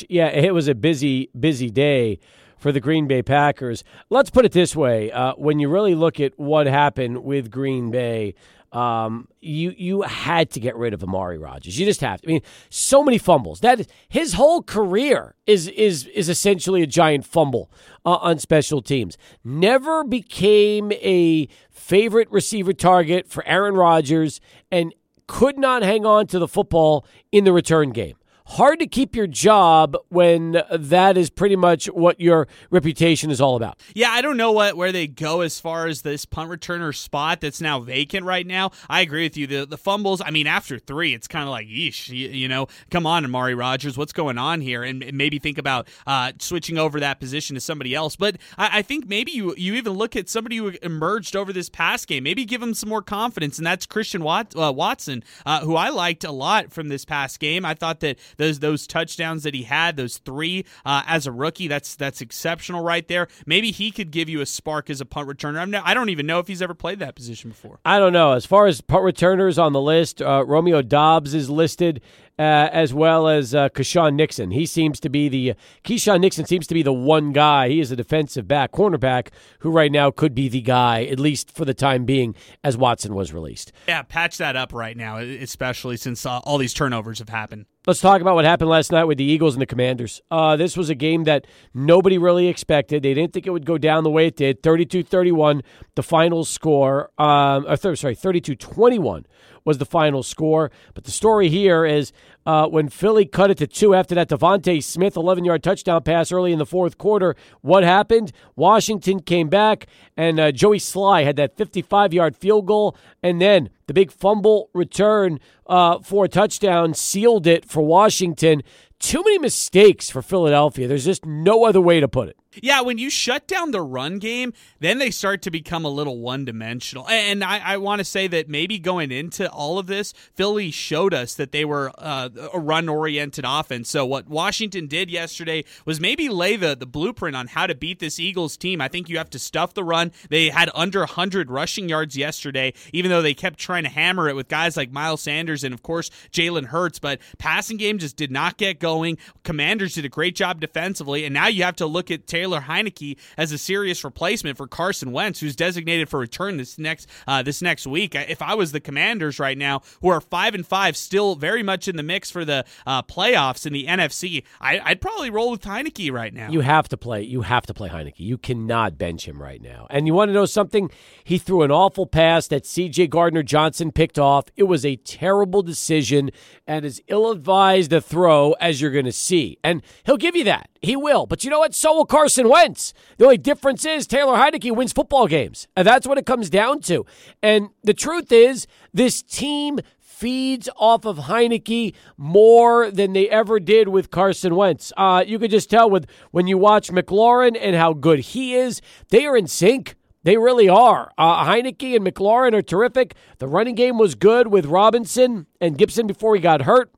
Yeah, 0.09 0.29
it 0.29 0.55
was 0.55 0.67
a 0.67 0.75
busy, 0.75 1.29
busy 1.39 1.69
day 1.69 2.21
for 2.61 2.71
the 2.71 2.79
Green 2.79 3.09
Bay 3.09 3.23
Packers. 3.23 3.83
Let's 4.11 4.31
put 4.31 4.45
it 4.45 4.53
this 4.53 4.77
way: 4.77 5.11
uh, 5.11 5.33
when 5.35 5.59
you 5.59 5.69
really 5.69 5.97
look 5.97 6.21
at 6.21 6.39
what 6.39 6.67
happened 6.67 7.25
with 7.25 7.51
Green 7.51 7.91
Bay, 7.91 8.35
um, 8.73 9.27
you 9.41 9.75
you 9.77 10.03
had 10.03 10.51
to 10.51 10.61
get 10.61 10.77
rid 10.77 10.95
of 10.95 11.03
Amari 11.03 11.39
Rodgers. 11.39 11.79
You 11.79 11.87
just 11.87 12.03
have 12.03 12.21
to. 12.21 12.29
I 12.29 12.33
mean, 12.33 12.43
so 12.69 13.03
many 13.03 13.19
fumbles. 13.19 13.61
That 13.61 13.87
his 14.09 14.35
whole 14.35 14.63
career 14.63 15.35
is 15.47 15.67
is 15.69 16.07
is 16.07 16.29
essentially 16.29 16.83
a 16.83 16.87
giant 16.87 17.25
fumble 17.25 17.71
uh, 18.05 18.17
on 18.17 18.39
special 18.39 18.83
teams. 18.83 19.19
Never 19.43 20.05
became 20.05 20.93
a 20.93 21.49
favorite 21.71 22.31
receiver 22.31 22.73
target 22.73 23.27
for 23.27 23.45
Aaron 23.47 23.75
Rodgers, 23.75 24.41
and 24.71 24.95
could 25.27 25.59
not 25.59 25.83
hang 25.83 26.05
on 26.05 26.27
to 26.29 26.39
the 26.39 26.49
football 26.49 27.07
in 27.33 27.45
the 27.45 27.53
return 27.53 27.91
game 27.91 28.17
hard 28.51 28.81
to 28.81 28.87
keep 28.87 29.15
your 29.15 29.27
job 29.27 29.97
when 30.09 30.63
that 30.73 31.17
is 31.17 31.31
pretty 31.31 31.57
much 31.57 31.87
what 31.87 32.21
your 32.21 32.49
reputation 32.71 33.31
is 33.31 33.41
all 33.41 33.57
about. 33.57 33.81
Yeah, 33.95 34.11
I 34.11 34.23
don't 34.23 34.37
know 34.37 34.53
what 34.53 34.77
where 34.77 34.93
they 34.93 35.07
go 35.07 35.41
as 35.41 35.61
far 35.61 35.87
as 35.87 36.03
this 36.03 36.25
punt 36.25 36.51
returner 36.51 36.95
spot 36.95 37.41
that's 37.41 37.61
now 37.61 37.81
vacant 37.81 38.27
right 38.27 38.47
now. 38.47 38.73
I 38.89 39.03
agree 39.03 39.25
with 39.25 39.37
you. 39.37 39.47
The 39.47 39.67
the 39.67 39.79
fumbles, 39.79 40.21
I 40.21 40.31
mean, 40.31 40.47
after 40.47 40.79
three, 40.79 41.15
it's 41.15 41.29
kind 41.29 41.45
of 41.45 41.51
like, 41.51 41.69
yeesh, 41.69 42.09
you, 42.09 42.29
you, 42.29 42.49
know, 42.49 42.67
come 42.91 43.07
on, 43.07 43.25
Amari 43.25 43.55
Rodgers, 43.55 43.97
what's 43.97 44.13
going 44.13 44.39
on 44.39 44.61
here? 44.61 44.83
And, 44.83 45.11
maybe 45.13 45.39
think 45.39 45.59
about 45.59 45.89
uh, 46.07 46.33
switching 46.39 46.79
over 46.79 47.01
that 47.01 47.21
position 47.21 47.55
to 47.55 47.61
somebody 47.61 47.95
else. 47.95 48.17
But 48.17 48.37
I, 48.57 48.79
I, 48.79 48.83
think 48.83 49.09
maybe 49.09 49.33
you 49.33 49.55
you 49.57 49.75
even 49.75 49.93
look 49.93 50.17
at 50.17 50.29
somebody 50.29 50.57
who 50.57 50.73
emerged 50.83 51.37
over 51.37 51.53
this 51.53 51.69
past 51.69 52.07
game, 52.07 52.25
maybe 52.25 52.45
give 52.45 52.63
him 52.63 52.75
some 52.75 52.89
more 52.89 53.03
confidence, 53.03 53.59
and 53.59 53.67
that's 53.67 53.87
Christian 53.87 54.23
Wat, 54.23 54.55
uh, 54.57 54.73
Watson, 54.75 55.23
uh, 55.47 55.61
who 55.61 55.77
I 55.77 55.91
liked 55.91 56.25
a 56.25 56.33
lot 56.33 56.73
from 56.73 56.89
this 56.89 57.05
past 57.05 57.39
game. 57.39 57.65
I 57.65 57.75
thought 57.75 58.01
that 58.01 58.19
those 58.41 58.59
those 58.59 58.87
touchdowns 58.87 59.43
that 59.43 59.55
he 59.55 59.65
had, 59.65 59.97
those 59.97 60.19
three 60.19 60.65
uh, 60.85 61.03
as 61.07 61.27
a 61.27 61.33
rookie, 61.33 61.69
that's 61.69 61.95
that's 61.95 62.21
exceptional 62.21 62.83
right 62.83 63.07
there. 63.07 63.29
Maybe 63.47 63.71
he 63.71 63.91
could 63.91 64.11
give 64.11 64.29
you 64.29 64.41
a 64.41 64.47
spark 64.47 64.91
as 64.91 65.01
a 65.01 65.05
punt 65.05 65.29
returner. 65.29 65.59
I'm 65.59 65.75
I 65.85 65.95
don't 65.95 66.09
even 66.09 66.27
know 66.27 66.39
if 66.39 66.49
he's 66.49 66.63
ever 66.63 66.75
played 66.75 66.99
that 67.01 67.15
position 67.15 67.51
before. 67.51 67.79
I 67.85 67.99
don't 67.99 68.13
know. 68.13 68.33
As 68.33 68.47
far 68.47 68.67
as 68.67 68.81
punt 68.81 69.05
returners 69.05 69.59
on 69.59 69.73
the 69.73 69.81
list, 69.81 70.23
uh, 70.23 70.45
Romeo 70.47 70.83
Doubs 70.83 71.35
is 71.35 71.51
listed 71.51 72.01
uh, 72.41 72.71
as 72.73 72.95
well 72.95 73.29
as 73.29 73.55
uh, 73.55 73.69
Keisean 73.69 74.15
Nixon. 74.15 74.51
He 74.51 74.65
seems 74.65 74.99
to 75.01 75.11
be 75.11 75.29
the 75.29 75.53
Keisean 75.85 76.21
Nixon 76.21 76.47
seems 76.47 76.67
to 76.69 76.75
be 76.75 76.83
the 76.83 76.93
one 76.93 77.33
guy. 77.33 77.69
He 77.69 77.81
is 77.81 77.91
a 77.91 77.97
defensive 77.97 78.49
back, 78.49 78.73
cornerback, 78.73 79.29
who 79.59 79.71
right 79.71 79.93
now 79.93 80.11
could 80.11 80.35
be 80.35 80.49
the 80.49 80.63
guy, 80.63 81.05
at 81.05 81.21
least 81.21 81.51
for 81.55 81.67
the 81.67 81.75
time 81.75 82.07
being, 82.07 82.35
as 82.65 82.79
Watson 82.79 83.15
was 83.15 83.35
released. 83.35 83.73
Yeah, 83.87 84.01
patch 84.03 84.39
that 84.39 84.57
up 84.57 84.73
right 84.73 84.97
now, 84.97 85.19
especially 85.19 85.99
since 85.99 86.25
uh, 86.25 86.39
all 86.39 86.57
these 86.57 86.73
turnovers 86.73 87.19
have 87.19 87.29
happened. 87.29 87.67
Let's 87.87 88.01
talk 88.01 88.23
about 88.23 88.35
what 88.35 88.47
happened 88.47 88.71
last 88.71 88.91
night 88.91 89.05
with 89.05 89.19
the 89.19 89.25
Eagles 89.25 89.55
and 89.55 89.61
the 89.61 89.67
Commanders. 89.67 90.23
Uh, 90.31 90.57
this 90.57 90.77
was 90.79 90.89
a 90.89 90.95
game 90.95 91.25
that 91.25 91.47
nobody 91.75 92.17
really 92.17 92.47
expected. 92.47 93.03
They 93.03 93.13
didn't 93.13 93.35
think 93.35 93.47
it 93.47 93.51
would 93.51 93.67
go 93.67 93.77
down 93.77 94.05
the 94.05 94.11
way 94.11 94.27
it 94.27 94.37
did. 94.37 94.63
32 94.63 95.03
31, 95.03 95.63
the 95.95 96.03
final 96.03 96.45
score. 96.45 97.11
Um, 97.19 97.67
or 97.67 97.77
th- 97.77 97.99
sorry, 97.99 98.15
32 98.15 98.55
21 98.55 99.27
was 99.65 99.79
the 99.79 99.85
final 99.85 100.23
score. 100.23 100.71
But 100.95 101.05
the 101.05 101.11
story 101.11 101.49
here 101.49 101.85
is 101.85 102.13
uh, 102.47 102.67
when 102.69 102.89
Philly 102.89 103.27
cut 103.27 103.51
it 103.51 103.59
to 103.59 103.67
two 103.67 103.95
after 103.95 104.15
that 104.15 104.29
DeVonta 104.29 104.83
Smith 104.83 105.17
11 105.17 105.45
yard 105.45 105.63
touchdown 105.63 106.03
pass 106.03 106.33
early 106.33 106.53
in 106.53 106.59
the 106.59 106.67
fourth 106.67 106.99
quarter. 106.99 107.37
What 107.61 107.85
happened? 107.85 108.33
Washington 108.57 109.21
came 109.21 109.49
back, 109.49 109.87
and 110.17 110.41
uh, 110.41 110.53
Joey 110.53 110.79
Slye 110.79 111.25
had 111.25 111.37
that 111.37 111.57
55 111.57 112.13
yard 112.13 112.37
field 112.37 112.67
goal, 112.67 112.97
and 113.23 113.41
then 113.41 113.71
the 113.87 113.95
big 113.95 114.11
fumble 114.11 114.71
return 114.73 115.41
uh, 115.67 115.99
for 115.99 116.25
a 116.25 116.29
touchdown 116.29 116.95
sealed 116.95 117.47
it 117.47 117.65
for 117.65 117.83
Washington. 117.83 118.63
Too 118.99 119.23
many 119.25 119.39
mistakes 119.39 120.11
for 120.11 120.23
Philadelphia. 120.23 120.87
There's 120.87 121.05
just 121.05 121.25
no 121.25 121.65
other 121.65 121.81
way 121.81 122.01
to 122.01 122.09
put 122.09 122.29
it. 122.29 122.37
Yeah, 122.55 122.81
when 122.81 122.99
you 122.99 123.11
shut 123.11 123.47
down 123.47 123.71
the 123.71 123.81
run 123.81 124.19
game, 124.19 124.53
then 124.81 124.99
they 124.99 125.13
start 125.13 125.41
to 125.43 125.53
become 125.53 125.85
a 125.85 125.89
little 125.89 126.19
one 126.19 126.45
dimensional. 126.45 127.09
And 127.09 127.45
I, 127.45 127.59
I 127.59 127.77
want 127.77 128.01
to 128.01 128.05
say 128.05 128.27
that 128.27 128.49
maybe 128.49 128.81
going 128.81 129.13
into 129.13 129.49
all 129.49 129.79
of 129.79 129.87
this, 129.87 130.13
Philly 130.35 130.73
showed 130.73 131.15
us 131.15 131.35
that 131.35 131.53
they 131.53 131.65
were 131.65 131.93
uh, 131.97 132.29
a 132.53 132.59
run 132.59 132.89
oriented 132.89 133.45
offense. 133.47 133.89
So 133.89 134.05
what 134.05 134.29
Washington 134.29 134.89
did 134.89 135.13
yesterday 135.13 135.65
was 135.85 136.01
maybe 136.01 136.29
lay 136.29 136.57
the, 136.57 136.75
the 136.75 136.87
blueprint 136.87 137.37
on 137.37 137.47
how 137.47 137.69
to 137.69 137.75
beat 137.75 138.01
this 138.01 138.19
Eagles 138.19 138.57
team. 138.57 138.81
I 138.81 138.89
think 138.89 139.09
you 139.09 139.19
have 139.19 139.31
to 139.31 139.39
stuff 139.39 139.75
the 139.75 139.85
run. 139.85 140.11
They 140.29 140.49
had 140.49 140.71
under 140.75 141.01
100 141.01 141.53
rushing 141.53 141.89
yards 141.89 142.17
yesterday, 142.17 142.73
even 142.93 143.13
though 143.13 143.23
they 143.23 143.35
kept 143.35 143.61
trying 143.61 143.85
to 143.85 143.91
hammer 143.91 144.29
it 144.29 144.35
with 144.35 144.49
guys 144.49 144.77
like 144.77 144.91
Miles 144.91 145.23
Sanders 145.23 145.63
and, 145.63 145.73
of 145.73 145.85
course, 145.85 146.11
Jalen 146.33 146.67
Hurts. 146.67 146.99
But 146.99 147.21
passing 147.39 147.77
game 147.77 147.99
just 147.99 148.17
did 148.17 148.33
not 148.33 148.57
get 148.57 148.81
going. 148.81 149.19
Commanders 149.45 149.95
did 149.95 150.05
a 150.05 150.09
great 150.09 150.35
job 150.35 150.61
defensively. 150.61 151.25
And 151.25 151.33
now 151.33 151.47
you 151.47 151.63
have 151.63 151.77
to 151.77 151.87
look 151.87 152.11
at 152.11 152.27
Taylor 152.41 152.63
Heinicke 152.63 153.19
as 153.37 153.53
a 153.53 153.59
serious 153.59 154.03
replacement 154.03 154.57
for 154.57 154.67
Carson 154.67 155.13
Wentz, 155.13 155.41
who's 155.41 155.55
designated 155.55 156.09
for 156.09 156.19
return 156.19 156.57
this 156.57 156.79
next 156.79 157.07
uh, 157.27 157.43
this 157.43 157.61
next 157.61 157.87
week. 157.87 158.15
If 158.15 158.41
I 158.41 158.55
was 158.55 158.73
the 158.73 158.81
Commanders 158.81 159.39
right 159.39 159.59
now, 159.59 159.83
who 160.01 160.09
are 160.09 160.23
five 160.23 160.55
and 160.55 160.67
five, 160.67 160.97
still 160.97 161.35
very 161.35 161.63
much 161.63 161.87
in 161.87 161.97
the 161.97 162.03
mix 162.03 162.31
for 162.31 162.47
the 162.47 162.65
uh, 162.87 163.03
playoffs 163.03 163.67
in 163.67 163.75
the 163.75 163.85
NFC, 163.87 164.43
I, 164.59 164.81
would 164.89 165.03
probably 165.03 165.29
roll 165.29 165.51
with 165.51 165.61
Heinicke 165.61 166.11
right 166.11 166.33
now. 166.33 166.49
You 166.51 166.61
have 166.61 166.89
to 166.89 166.97
play. 166.97 167.21
You 167.21 167.43
have 167.43 167.67
to 167.67 167.75
play 167.75 167.91
Heinicke. 167.91 168.21
You 168.21 168.39
cannot 168.39 168.97
bench 168.97 169.29
him 169.29 169.43
right 169.43 169.61
now. 169.61 169.87
And 169.91 170.07
you 170.07 170.15
want 170.15 170.31
to 170.31 170.33
know 170.33 170.47
something? 170.47 170.91
He 171.23 171.37
threw 171.37 171.61
an 171.61 171.71
awful 171.71 172.07
pass 172.07 172.47
that 172.49 172.65
C.J. 172.65 173.09
Gardner 173.09 173.43
Johnson 173.43 173.93
picked 173.93 174.19
off. 174.19 174.47
It 174.57 174.63
was 174.63 174.87
a 174.87 174.97
terrible 174.97 175.61
decision 175.61 176.31
and 176.67 176.87
as 176.87 177.03
ill 177.09 177.31
advised 177.31 177.93
a 177.93 178.01
throw 178.01 178.53
as 178.53 178.81
you're 178.81 178.91
going 178.91 179.05
to 179.05 179.13
see. 179.13 179.59
And 179.63 179.83
he'll 180.05 180.17
give 180.17 180.35
you 180.35 180.45
that. 180.45 180.70
He 180.83 180.97
will. 180.97 181.27
But 181.27 181.45
you 181.45 181.51
know 181.51 181.59
what? 181.59 181.75
So 181.75 181.95
will 181.95 182.07
Carson 182.07 182.49
Wentz. 182.49 182.95
The 183.19 183.25
only 183.25 183.39
difference 183.39 183.85
is 183.85 184.07
Taylor 184.07 184.37
Heinicke 184.37 184.75
wins 184.75 184.93
football 184.93 185.27
games. 185.27 185.69
And 185.77 185.87
that's 185.87 186.07
what 186.07 186.17
it 186.17 186.25
comes 186.25 186.49
down 186.49 186.81
to. 186.83 187.05
And 187.43 187.69
the 187.83 187.93
truth 187.93 188.33
is, 188.33 188.67
this 188.93 189.23
team 189.23 189.81
feeds 189.99 190.69
off 190.77 191.05
of 191.05 191.17
Heinicke 191.17 191.95
more 192.17 192.91
than 192.91 193.13
they 193.13 193.29
ever 193.29 193.61
did 193.61 193.89
with 193.89 194.11
Carson 194.11 194.55
Wentz. 194.55 194.93
Uh, 194.97 195.23
you 195.27 195.39
could 195.39 195.51
just 195.51 195.71
tell 195.71 195.89
with 195.89 196.07
when 196.31 196.47
you 196.47 196.57
watch 196.57 196.91
McLaurin 196.91 197.57
and 197.59 197.77
how 197.77 197.93
good 197.93 198.21
he 198.21 198.55
is, 198.55 198.81
they 199.09 199.27
are 199.27 199.37
in 199.37 199.47
sync. 199.47 199.97
They 200.23 200.37
really 200.37 200.69
are. 200.69 201.11
Uh, 201.17 201.47
Heinicke 201.47 201.97
and 201.97 202.07
McLaurin 202.07 202.53
are 202.53 202.63
terrific. 202.63 203.15
The 203.39 203.49
running 203.49 203.75
game 203.75 203.97
was 203.97 204.15
good 204.15 204.49
with 204.49 204.67
Robinson 204.67 205.47
and 205.61 205.79
Gibson 205.79 206.07
before 206.07 206.35
he 206.35 206.41
got 206.43 206.63
hurt. 206.63 206.93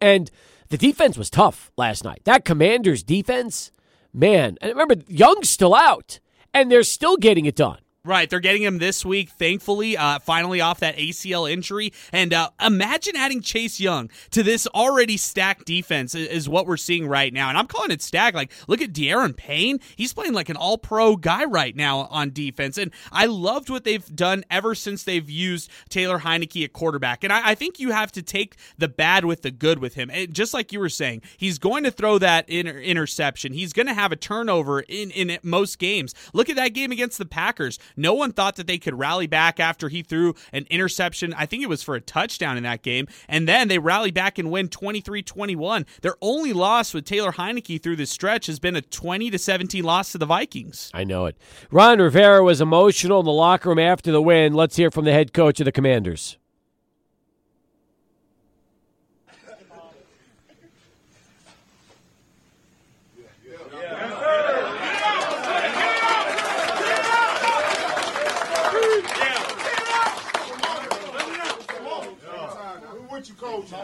And 0.00 0.30
the 0.70 0.78
defense 0.78 1.18
was 1.18 1.28
tough 1.28 1.70
last 1.76 2.04
night. 2.04 2.22
That 2.24 2.44
Commanders 2.44 3.02
defense, 3.02 3.70
man. 4.14 4.56
And 4.60 4.70
remember, 4.70 4.96
Young's 5.06 5.50
still 5.50 5.74
out, 5.74 6.20
and 6.54 6.70
they're 6.70 6.82
still 6.82 7.16
getting 7.16 7.44
it 7.44 7.56
done. 7.56 7.78
Right, 8.02 8.30
they're 8.30 8.40
getting 8.40 8.62
him 8.62 8.78
this 8.78 9.04
week, 9.04 9.28
thankfully, 9.28 9.94
uh, 9.94 10.20
finally 10.20 10.62
off 10.62 10.80
that 10.80 10.96
ACL 10.96 11.50
injury. 11.50 11.92
And 12.14 12.32
uh, 12.32 12.48
imagine 12.58 13.14
adding 13.14 13.42
Chase 13.42 13.78
Young 13.78 14.08
to 14.30 14.42
this 14.42 14.66
already 14.68 15.18
stacked 15.18 15.66
defense 15.66 16.14
is, 16.14 16.26
is, 16.28 16.48
what 16.48 16.66
we're 16.66 16.78
seeing 16.78 17.06
right 17.06 17.30
now. 17.30 17.50
And 17.50 17.58
I'm 17.58 17.66
calling 17.66 17.90
it 17.90 18.00
stacked. 18.00 18.34
Like, 18.34 18.52
look 18.66 18.80
at 18.80 18.94
Daron 18.94 19.36
Payne. 19.36 19.80
He's 19.96 20.14
playing 20.14 20.32
like 20.32 20.48
an 20.48 20.56
all 20.56 20.78
pro 20.78 21.14
guy 21.14 21.44
right 21.44 21.76
now 21.76 22.08
on 22.10 22.32
defense. 22.32 22.78
And 22.78 22.90
I 23.12 23.26
loved 23.26 23.68
what 23.68 23.84
they've 23.84 24.16
done 24.16 24.44
ever 24.50 24.74
since 24.74 25.02
they've 25.02 25.28
used 25.28 25.70
Taylor 25.90 26.20
Heinicke 26.20 26.64
at 26.64 26.72
quarterback. 26.72 27.22
And 27.22 27.30
I, 27.30 27.50
I 27.50 27.54
think 27.54 27.78
you 27.78 27.90
have 27.90 28.12
to 28.12 28.22
take 28.22 28.56
the 28.78 28.88
bad 28.88 29.26
with 29.26 29.42
the 29.42 29.50
good 29.50 29.78
with 29.78 29.92
him. 29.92 30.08
It, 30.08 30.32
just 30.32 30.54
like 30.54 30.72
you 30.72 30.80
were 30.80 30.88
saying, 30.88 31.20
he's 31.36 31.58
going 31.58 31.84
to 31.84 31.90
throw 31.90 32.16
that 32.16 32.48
inter- 32.48 32.78
interception. 32.78 33.52
He's 33.52 33.74
going 33.74 33.88
to 33.88 33.94
have 33.94 34.10
a 34.10 34.16
turnover 34.16 34.80
in, 34.80 35.10
in 35.10 35.38
most 35.42 35.78
games. 35.78 36.14
Look 36.32 36.48
at 36.48 36.56
that 36.56 36.72
game 36.72 36.92
against 36.92 37.18
the 37.18 37.26
Packers. 37.26 37.78
No 38.00 38.14
one 38.14 38.32
thought 38.32 38.56
that 38.56 38.66
they 38.66 38.78
could 38.78 38.98
rally 38.98 39.26
back 39.26 39.60
after 39.60 39.90
he 39.90 40.02
threw 40.02 40.34
an 40.54 40.66
interception. 40.70 41.34
I 41.34 41.44
think 41.44 41.62
it 41.62 41.68
was 41.68 41.82
for 41.82 41.94
a 41.94 42.00
touchdown 42.00 42.56
in 42.56 42.62
that 42.62 42.80
game. 42.82 43.06
And 43.28 43.46
then 43.46 43.68
they 43.68 43.78
rally 43.78 44.10
back 44.10 44.38
and 44.38 44.50
win 44.50 44.68
23 44.68 45.22
21. 45.22 45.84
Their 46.00 46.16
only 46.22 46.54
loss 46.54 46.94
with 46.94 47.04
Taylor 47.04 47.32
Heinicke 47.32 47.82
through 47.82 47.96
this 47.96 48.10
stretch 48.10 48.46
has 48.46 48.58
been 48.58 48.74
a 48.74 48.80
20 48.80 49.30
to 49.30 49.38
17 49.38 49.84
loss 49.84 50.12
to 50.12 50.18
the 50.18 50.24
Vikings. 50.24 50.90
I 50.94 51.04
know 51.04 51.26
it. 51.26 51.36
Ron 51.70 51.98
Rivera 51.98 52.42
was 52.42 52.62
emotional 52.62 53.20
in 53.20 53.26
the 53.26 53.32
locker 53.32 53.68
room 53.68 53.78
after 53.78 54.10
the 54.10 54.22
win. 54.22 54.54
Let's 54.54 54.76
hear 54.76 54.90
from 54.90 55.04
the 55.04 55.12
head 55.12 55.34
coach 55.34 55.60
of 55.60 55.66
the 55.66 55.72
Commanders. 55.72 56.38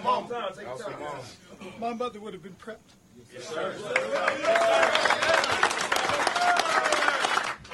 Coach. 0.02 0.28
My 0.30 0.58
mom. 1.00 1.20
My 1.80 1.92
mother 1.94 2.20
would 2.20 2.34
have 2.34 2.42
been 2.42 2.54
prepped. 2.54 2.76
Yes, 3.32 3.48
sir. 3.48 3.74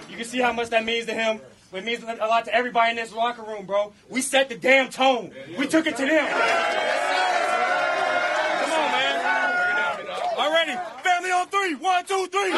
You 0.08 0.16
can 0.16 0.26
see 0.26 0.40
how 0.40 0.52
much 0.52 0.70
that 0.70 0.85
means 0.85 1.06
to 1.06 1.14
him. 1.14 1.40
It 1.72 1.85
means 1.85 2.02
a 2.02 2.26
lot 2.26 2.44
to 2.44 2.54
everybody 2.54 2.90
in 2.90 2.96
this 2.96 3.14
locker 3.14 3.42
room, 3.42 3.64
bro. 3.64 3.94
We 4.11 4.20
set 4.20 4.50
the 4.50 4.56
damn 4.56 4.90
tone. 4.90 5.32
We 5.56 5.66
took 5.66 5.87
it 5.87 5.96
to 5.96 6.04
them. 6.04 6.26
Come 6.28 6.40
on, 8.72 8.92
man. 8.92 10.06
Already. 10.37 10.76
Family 11.02 11.30
on 11.30 11.48
three. 11.48 11.74
One, 11.76 12.04
two, 12.04 12.26
three. 12.30 12.52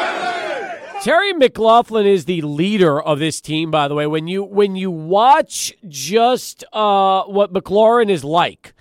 Terry 1.03 1.33
McLaurin 1.33 2.07
is 2.07 2.25
the 2.25 2.43
leader 2.43 3.01
of 3.01 3.21
this 3.21 3.41
team, 3.41 3.71
by 3.71 3.87
the 3.87 3.95
way. 3.95 4.07
When 4.09 4.27
you 4.27 4.43
when 4.43 4.75
you 4.75 4.91
watch 4.91 5.73
just 5.89 6.65
uh, 6.73 7.23
what 7.25 7.53
McLaurin 7.53 8.11
is 8.11 8.25
like, 8.25 8.74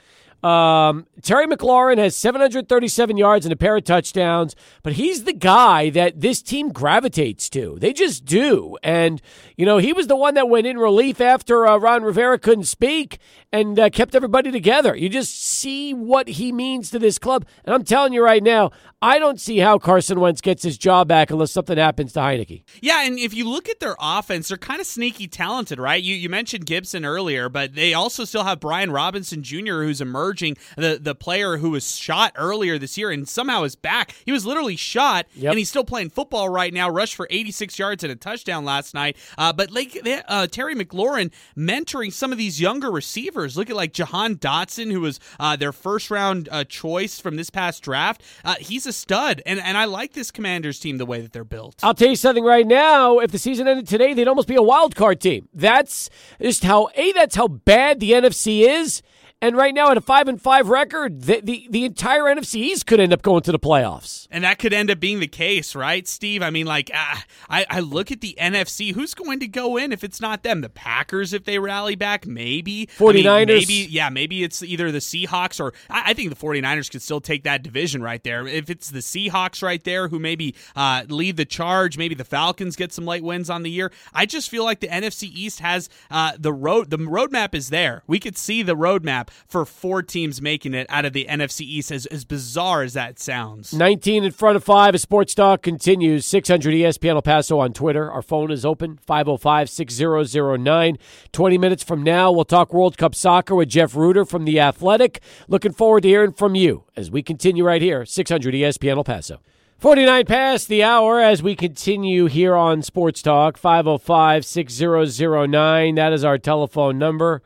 um, 0.43 1.06
Terry 1.21 1.47
McLaurin 1.47 1.97
has 1.97 2.15
737 2.15 3.17
yards 3.17 3.45
and 3.45 3.53
a 3.53 3.56
pair 3.56 3.77
of 3.77 3.84
touchdowns, 3.84 4.56
but 4.84 4.93
he's 4.93 5.23
the 5.23 5.34
guy 5.34 5.89
that 5.91 6.19
this 6.19 6.41
team 6.41 6.69
gravitates 6.69 7.49
to. 7.51 7.77
They 7.79 7.93
just 7.93 8.25
do. 8.25 8.77
And, 8.84 9.21
you 9.56 9.65
know, 9.65 9.77
he 9.77 9.93
was 9.93 10.08
the 10.08 10.17
one 10.17 10.34
that 10.34 10.49
went 10.49 10.67
in 10.67 10.77
relief 10.77 11.21
after 11.21 11.65
uh, 11.65 11.77
Ron 11.77 12.03
Rivera 12.03 12.38
couldn't 12.38 12.65
speak 12.65 13.19
and 13.53 13.79
uh, 13.79 13.89
kept 13.89 14.15
everybody 14.15 14.51
together. 14.51 14.95
You 14.95 15.08
just 15.08 15.41
see 15.41 15.93
what 15.93 16.27
he 16.27 16.51
means 16.51 16.89
to 16.91 16.99
this 16.99 17.17
club. 17.17 17.45
And 17.63 17.73
I'm 17.73 17.84
telling 17.84 18.12
you 18.12 18.23
right 18.23 18.43
now, 18.43 18.71
I 19.03 19.19
don't 19.19 19.39
see 19.39 19.58
how 19.58 19.79
Carson 19.79 20.21
Wentz 20.21 20.39
gets 20.39 20.63
his 20.63 20.77
job 20.77 21.10
back 21.10 21.29
unless 21.29 21.51
something 21.51 21.77
happens 21.77 22.13
to 22.13 22.19
Heinicke. 22.19 22.63
Yeah, 22.82 23.06
and 23.06 23.19
if 23.19 23.34
you 23.34 23.49
look 23.49 23.67
at 23.67 23.82
their 23.82 23.97
offense, 23.99 24.47
they're 24.47 24.58
kind 24.58 24.79
of 24.79 24.88
sneaky 24.88 25.27
talented, 25.27 25.77
right? 25.77 26.01
You 26.01 26.15
you 26.15 26.29
mentioned 26.29 26.65
Gibson 26.65 27.03
earlier, 27.03 27.49
but 27.49 27.75
they 27.75 27.93
also 27.93 28.23
still 28.23 28.45
have 28.45 28.62
Brian 28.62 28.91
Robinson 28.91 29.43
Jr., 29.43 29.84
who's 29.84 29.99
emerging, 30.33 30.57
the 30.75 30.99
the 31.01 31.15
player 31.15 31.57
who 31.57 31.69
was 31.69 31.95
shot 31.95 32.33
earlier 32.35 32.77
this 32.77 32.97
year 32.97 33.11
and 33.11 33.27
somehow 33.27 33.63
is 33.63 33.75
back. 33.75 34.15
He 34.25 34.31
was 34.31 34.45
literally 34.45 34.75
shot, 34.75 35.27
yep. 35.35 35.51
and 35.51 35.59
he's 35.59 35.69
still 35.69 35.83
playing 35.83 36.09
football 36.09 36.49
right 36.49 36.73
now. 36.73 36.89
Rushed 36.89 37.15
for 37.15 37.27
86 37.29 37.77
yards 37.77 38.03
and 38.03 38.11
a 38.11 38.15
touchdown 38.15 38.65
last 38.65 38.93
night. 38.93 39.17
Uh, 39.37 39.53
but 39.53 39.71
like 39.71 39.97
uh, 40.27 40.47
Terry 40.47 40.75
McLaurin 40.75 41.31
mentoring 41.57 42.11
some 42.11 42.31
of 42.31 42.37
these 42.37 42.59
younger 42.59 42.89
receivers. 42.89 43.55
Look 43.55 43.69
at 43.69 43.75
like 43.75 43.93
Jahan 43.93 44.35
Dotson, 44.35 44.91
who 44.91 45.01
was 45.01 45.19
uh, 45.39 45.55
their 45.55 45.71
first 45.71 46.09
round 46.09 46.49
uh, 46.51 46.63
choice 46.63 47.19
from 47.19 47.35
this 47.35 47.49
past 47.49 47.83
draft. 47.83 48.23
Uh, 48.43 48.55
he's 48.59 48.85
a 48.87 48.93
stud, 48.93 49.41
and 49.45 49.59
and 49.59 49.77
I 49.77 49.85
like 49.85 50.13
this 50.13 50.31
Commanders 50.31 50.79
team 50.79 50.97
the 50.97 51.05
way 51.05 51.21
that 51.21 51.31
they're 51.31 51.43
built. 51.43 51.75
I'll 51.83 51.93
tell 51.93 52.09
you 52.09 52.15
something 52.15 52.43
right 52.43 52.65
now. 52.65 53.19
If 53.19 53.31
the 53.31 53.37
season 53.37 53.67
ended 53.67 53.87
today, 53.87 54.13
they'd 54.13 54.27
almost 54.27 54.47
be 54.47 54.55
a 54.55 54.63
wild 54.63 54.95
card 54.95 55.21
team. 55.21 55.47
That's 55.53 56.09
just 56.41 56.63
how 56.63 56.89
a 56.95 57.11
that's 57.11 57.35
how 57.35 57.47
bad 57.47 57.99
the 57.99 58.11
NFC 58.11 58.67
is. 58.67 59.03
And 59.43 59.58
right 59.58 59.75
now, 59.75 59.91
at 59.91 59.97
a 59.97 60.01
five 60.01 60.29
and 60.29 60.41
five 60.41 60.69
record, 60.69 61.23
the, 61.23 61.41
the, 61.41 61.67
the 61.69 61.84
entire 61.84 62.23
NFC 62.23 62.56
East 62.56 62.86
could 62.86 63.01
end 63.01 63.12
up 63.12 63.21
going 63.21 63.41
to 63.41 63.51
the 63.51 63.60
playoffs. 63.60 64.25
And 64.32 64.45
that 64.45 64.58
could 64.58 64.71
end 64.71 64.89
up 64.89 65.01
being 65.01 65.19
the 65.19 65.27
case, 65.27 65.75
right, 65.75 66.08
Steve? 66.08 66.41
I 66.41 66.49
mean, 66.49 66.65
like, 66.65 66.89
uh, 66.93 67.17
I, 67.49 67.65
I 67.69 67.79
look 67.82 68.10
at 68.10 68.21
the 68.21 68.38
NFC. 68.39 68.93
Who's 68.93 69.13
going 69.13 69.41
to 69.41 69.47
go 69.49 69.75
in 69.75 69.91
if 69.91 70.01
it's 70.01 70.21
not 70.21 70.43
them? 70.43 70.62
The 70.62 70.69
Packers, 70.69 71.34
if 71.34 71.43
they 71.43 71.60
rally 71.60 71.95
back, 71.95 72.25
maybe. 72.25 72.88
49ers. 72.97 73.27
I 73.27 73.39
mean, 73.39 73.47
maybe, 73.47 73.88
yeah, 73.89 74.10
maybe 74.10 74.45
it's 74.45 74.63
either 74.63 74.93
the 74.93 74.99
Seahawks 74.99 75.60
or 75.60 75.73
I, 75.89 76.12
I, 76.12 76.13
think 76.13 76.29
the 76.29 76.38
49ers 76.38 76.89
could 76.89 77.01
still 77.01 77.19
take 77.19 77.43
that 77.43 77.63
division 77.63 78.01
right 78.01 78.23
there. 78.23 78.47
If 78.47 78.69
it's 78.69 78.91
the 78.91 78.99
Seahawks 78.99 79.62
right 79.62 79.84
there 79.84 80.08
who 80.08 80.19
maybe 80.19 80.56
uh, 80.73 81.03
lead 81.10 81.36
the 81.36 81.43
charge, 81.43 81.97
maybe 81.97 82.15
the 82.15 82.23
Falcons 82.23 82.77
get 82.77 82.93
some 82.93 83.06
late 83.06 83.25
wins 83.25 83.49
on 83.49 83.63
the 83.63 83.71
year. 83.71 83.91
I 84.13 84.25
just 84.25 84.49
feel 84.49 84.63
like 84.63 84.79
the 84.79 84.88
NFC 84.88 85.23
East 85.23 85.60
has 85.60 85.89
uh, 86.10 86.32
the 86.39 86.53
road, 86.53 86.91
the 86.91 86.97
roadmap 86.97 87.53
is 87.53 87.71
there. 87.71 88.03
We 88.08 88.21
could 88.21 88.38
see 88.38 88.63
the 88.63 88.77
roadmap 88.77 89.32
for 89.47 89.65
four 89.65 90.01
teams 90.01 90.41
making 90.41 90.73
it 90.73 90.87
out 90.89 91.05
of 91.05 91.13
the 91.13 91.25
NFC 91.29 91.61
East, 91.61 91.91
as, 91.91 92.05
as 92.07 92.25
bizarre 92.25 92.83
as 92.83 92.93
that 92.93 93.19
sounds. 93.19 93.73
19 93.73 94.23
in 94.23 94.31
front 94.31 94.55
of 94.55 94.63
five. 94.63 94.95
A 94.95 94.99
sports 94.99 95.33
talk 95.33 95.61
continues. 95.61 96.25
600 96.25 96.73
ESPN 96.73 97.15
El 97.15 97.21
Paso 97.21 97.59
on 97.59 97.73
Twitter. 97.73 98.11
Our 98.11 98.21
phone 98.21 98.51
is 98.51 98.65
open 98.65 98.99
505 99.05 99.69
6009. 99.69 100.97
20 101.31 101.57
minutes 101.57 101.83
from 101.83 102.03
now, 102.03 102.31
we'll 102.31 102.45
talk 102.45 102.73
World 102.73 102.97
Cup 102.97 103.15
soccer 103.15 103.55
with 103.55 103.69
Jeff 103.69 103.95
Rueter 103.95 104.25
from 104.25 104.45
The 104.45 104.59
Athletic. 104.59 105.21
Looking 105.47 105.73
forward 105.73 106.01
to 106.01 106.09
hearing 106.09 106.33
from 106.33 106.55
you 106.55 106.83
as 106.95 107.09
we 107.09 107.23
continue 107.23 107.65
right 107.65 107.81
here, 107.81 108.05
600 108.05 108.53
ESPN 108.53 108.97
El 108.97 109.03
Paso. 109.03 109.39
49 109.83 110.25
past 110.25 110.69
the 110.69 110.81
hour 110.81 111.19
as 111.19 111.43
we 111.43 111.57
continue 111.57 112.27
here 112.27 112.55
on 112.55 112.81
Sports 112.81 113.21
Talk, 113.21 113.57
505 113.57 114.45
6009. 114.45 115.95
That 115.95 116.13
is 116.13 116.23
our 116.23 116.37
telephone 116.37 116.97
number. 116.97 117.41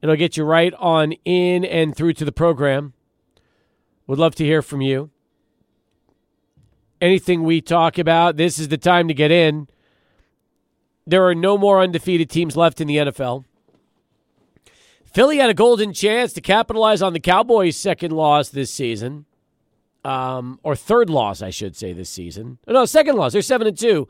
It'll 0.00 0.16
get 0.16 0.36
you 0.36 0.44
right 0.44 0.72
on 0.74 1.12
in 1.24 1.64
and 1.64 1.96
through 1.96 2.12
to 2.14 2.24
the 2.24 2.32
program. 2.32 2.92
Would 4.06 4.18
love 4.18 4.34
to 4.36 4.44
hear 4.44 4.62
from 4.62 4.80
you. 4.80 5.10
Anything 7.00 7.42
we 7.42 7.60
talk 7.60 7.98
about, 7.98 8.36
this 8.36 8.58
is 8.58 8.68
the 8.68 8.78
time 8.78 9.08
to 9.08 9.14
get 9.14 9.30
in. 9.30 9.68
There 11.06 11.26
are 11.26 11.34
no 11.34 11.56
more 11.56 11.80
undefeated 11.80 12.28
teams 12.30 12.56
left 12.56 12.80
in 12.80 12.86
the 12.86 12.96
NFL. 12.96 13.44
Philly 15.04 15.38
had 15.38 15.50
a 15.50 15.54
golden 15.54 15.92
chance 15.92 16.32
to 16.34 16.40
capitalize 16.40 17.02
on 17.02 17.12
the 17.12 17.20
Cowboys' 17.20 17.76
second 17.76 18.12
loss 18.12 18.50
this 18.50 18.70
season, 18.70 19.24
um, 20.04 20.60
or 20.62 20.76
third 20.76 21.08
loss, 21.08 21.40
I 21.40 21.50
should 21.50 21.76
say, 21.76 21.92
this 21.92 22.10
season. 22.10 22.58
No, 22.66 22.84
second 22.84 23.16
loss. 23.16 23.32
They're 23.32 23.42
seven 23.42 23.66
and 23.66 23.78
two, 23.78 24.06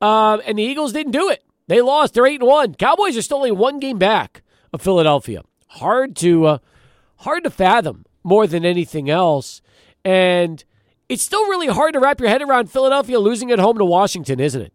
um, 0.00 0.42
and 0.44 0.58
the 0.58 0.62
Eagles 0.62 0.92
didn't 0.92 1.12
do 1.12 1.30
it. 1.30 1.42
They 1.68 1.80
lost. 1.80 2.14
They're 2.14 2.26
eight 2.26 2.40
and 2.40 2.48
one. 2.48 2.74
Cowboys 2.74 3.16
are 3.16 3.22
still 3.22 3.38
only 3.38 3.50
one 3.50 3.80
game 3.80 3.98
back 3.98 4.42
of 4.72 4.82
Philadelphia. 4.82 5.42
Hard 5.68 6.16
to 6.16 6.46
uh, 6.46 6.58
hard 7.18 7.44
to 7.44 7.50
fathom 7.50 8.04
more 8.22 8.46
than 8.46 8.64
anything 8.64 9.10
else, 9.10 9.62
and 10.04 10.64
it's 11.08 11.22
still 11.22 11.46
really 11.48 11.68
hard 11.68 11.94
to 11.94 12.00
wrap 12.00 12.20
your 12.20 12.28
head 12.28 12.42
around 12.42 12.70
Philadelphia 12.70 13.18
losing 13.18 13.50
at 13.50 13.58
home 13.58 13.78
to 13.78 13.84
Washington, 13.84 14.40
isn't 14.40 14.62
it? 14.62 14.72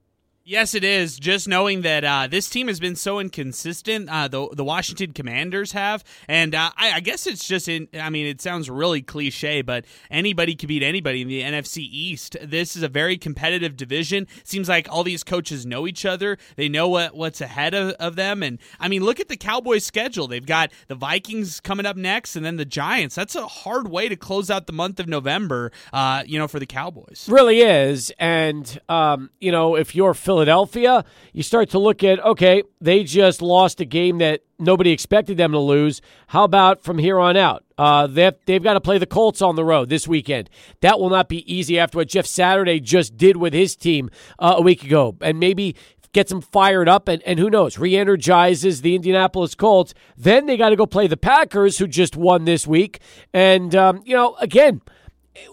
Yes, 0.49 0.73
it 0.73 0.85
is. 0.85 1.19
Just 1.19 1.49
knowing 1.49 1.81
that 1.81 2.05
uh, 2.05 2.27
this 2.27 2.49
team 2.49 2.69
has 2.69 2.79
been 2.79 2.95
so 2.95 3.19
inconsistent, 3.19 4.09
uh, 4.09 4.29
the 4.29 4.47
the 4.53 4.63
Washington 4.63 5.11
Commanders 5.11 5.73
have, 5.73 6.05
and 6.25 6.55
uh, 6.55 6.71
I, 6.77 6.93
I, 6.93 6.99
guess 7.01 7.27
it's 7.27 7.45
just 7.45 7.67
in. 7.67 7.89
I 7.93 8.09
mean, 8.09 8.25
it 8.25 8.39
sounds 8.39 8.69
really 8.69 9.01
cliche, 9.01 9.61
but 9.61 9.83
anybody 10.09 10.55
can 10.55 10.67
beat 10.67 10.83
anybody 10.83 11.21
in 11.21 11.27
the 11.27 11.41
NFC 11.41 11.79
East. 11.79 12.37
This 12.41 12.77
is 12.77 12.83
a 12.83 12.87
very 12.87 13.17
competitive 13.17 13.75
division. 13.75 14.25
Seems 14.45 14.69
like 14.69 14.87
all 14.89 15.03
these 15.03 15.21
coaches 15.21 15.65
know 15.65 15.85
each 15.85 16.05
other. 16.05 16.37
They 16.55 16.69
know 16.69 16.87
what 16.87 17.13
what's 17.13 17.41
ahead 17.41 17.73
of, 17.73 17.91
of 17.99 18.15
them, 18.15 18.41
and 18.41 18.57
I 18.79 18.87
mean, 18.87 19.03
look 19.03 19.19
at 19.19 19.27
the 19.27 19.35
Cowboys' 19.35 19.85
schedule. 19.85 20.29
They've 20.29 20.45
got 20.45 20.71
the 20.87 20.95
Vikings 20.95 21.59
coming 21.59 21.85
up 21.85 21.97
next, 21.97 22.37
and 22.37 22.45
then 22.45 22.55
the 22.55 22.63
Giants. 22.63 23.15
That's 23.15 23.35
a 23.35 23.47
hard 23.47 23.89
way 23.89 24.07
to 24.07 24.15
close 24.15 24.49
out 24.49 24.65
the 24.65 24.71
month 24.71 25.01
of 25.01 25.09
November. 25.09 25.73
Uh, 25.91 26.23
you 26.25 26.39
know, 26.39 26.47
for 26.47 26.61
the 26.61 26.65
Cowboys, 26.65 27.27
really 27.29 27.59
is. 27.59 28.13
And 28.17 28.79
um, 28.87 29.29
you 29.41 29.51
know, 29.51 29.75
if 29.75 29.93
you're 29.93 30.13
Philadelphia, 30.37 31.03
you 31.33 31.41
start 31.41 31.67
to 31.71 31.79
look 31.79 32.03
at, 32.03 32.23
okay, 32.23 32.61
they 32.79 33.03
just 33.03 33.41
lost 33.41 33.81
a 33.81 33.85
game 33.85 34.19
that 34.19 34.41
nobody 34.59 34.91
expected 34.91 35.35
them 35.35 35.51
to 35.51 35.57
lose. 35.57 35.99
How 36.27 36.43
about 36.43 36.83
from 36.83 36.99
here 36.99 37.19
on 37.19 37.35
out? 37.35 37.63
Uh, 37.75 38.05
they've, 38.05 38.35
they've 38.45 38.61
got 38.61 38.75
to 38.75 38.81
play 38.81 38.99
the 38.99 39.07
Colts 39.07 39.41
on 39.41 39.55
the 39.55 39.65
road 39.65 39.89
this 39.89 40.07
weekend. 40.07 40.47
That 40.81 40.99
will 40.99 41.09
not 41.09 41.27
be 41.27 41.51
easy 41.51 41.79
after 41.79 41.97
what 41.97 42.07
Jeff 42.07 42.27
Saturday 42.27 42.79
just 42.79 43.17
did 43.17 43.37
with 43.37 43.51
his 43.51 43.75
team 43.75 44.11
uh, 44.37 44.53
a 44.57 44.61
week 44.61 44.83
ago. 44.83 45.17
And 45.21 45.39
maybe 45.39 45.75
gets 46.13 46.29
them 46.29 46.41
fired 46.41 46.87
up, 46.87 47.07
and, 47.07 47.23
and 47.23 47.39
who 47.39 47.49
knows, 47.49 47.79
re 47.79 47.97
energizes 47.97 48.81
the 48.81 48.93
Indianapolis 48.93 49.55
Colts. 49.55 49.95
Then 50.15 50.45
they 50.45 50.55
got 50.55 50.69
to 50.69 50.75
go 50.75 50.85
play 50.85 51.07
the 51.07 51.17
Packers, 51.17 51.79
who 51.79 51.87
just 51.87 52.15
won 52.15 52.45
this 52.45 52.67
week. 52.67 52.99
And, 53.33 53.75
um, 53.75 54.03
you 54.05 54.15
know, 54.15 54.35
again, 54.35 54.81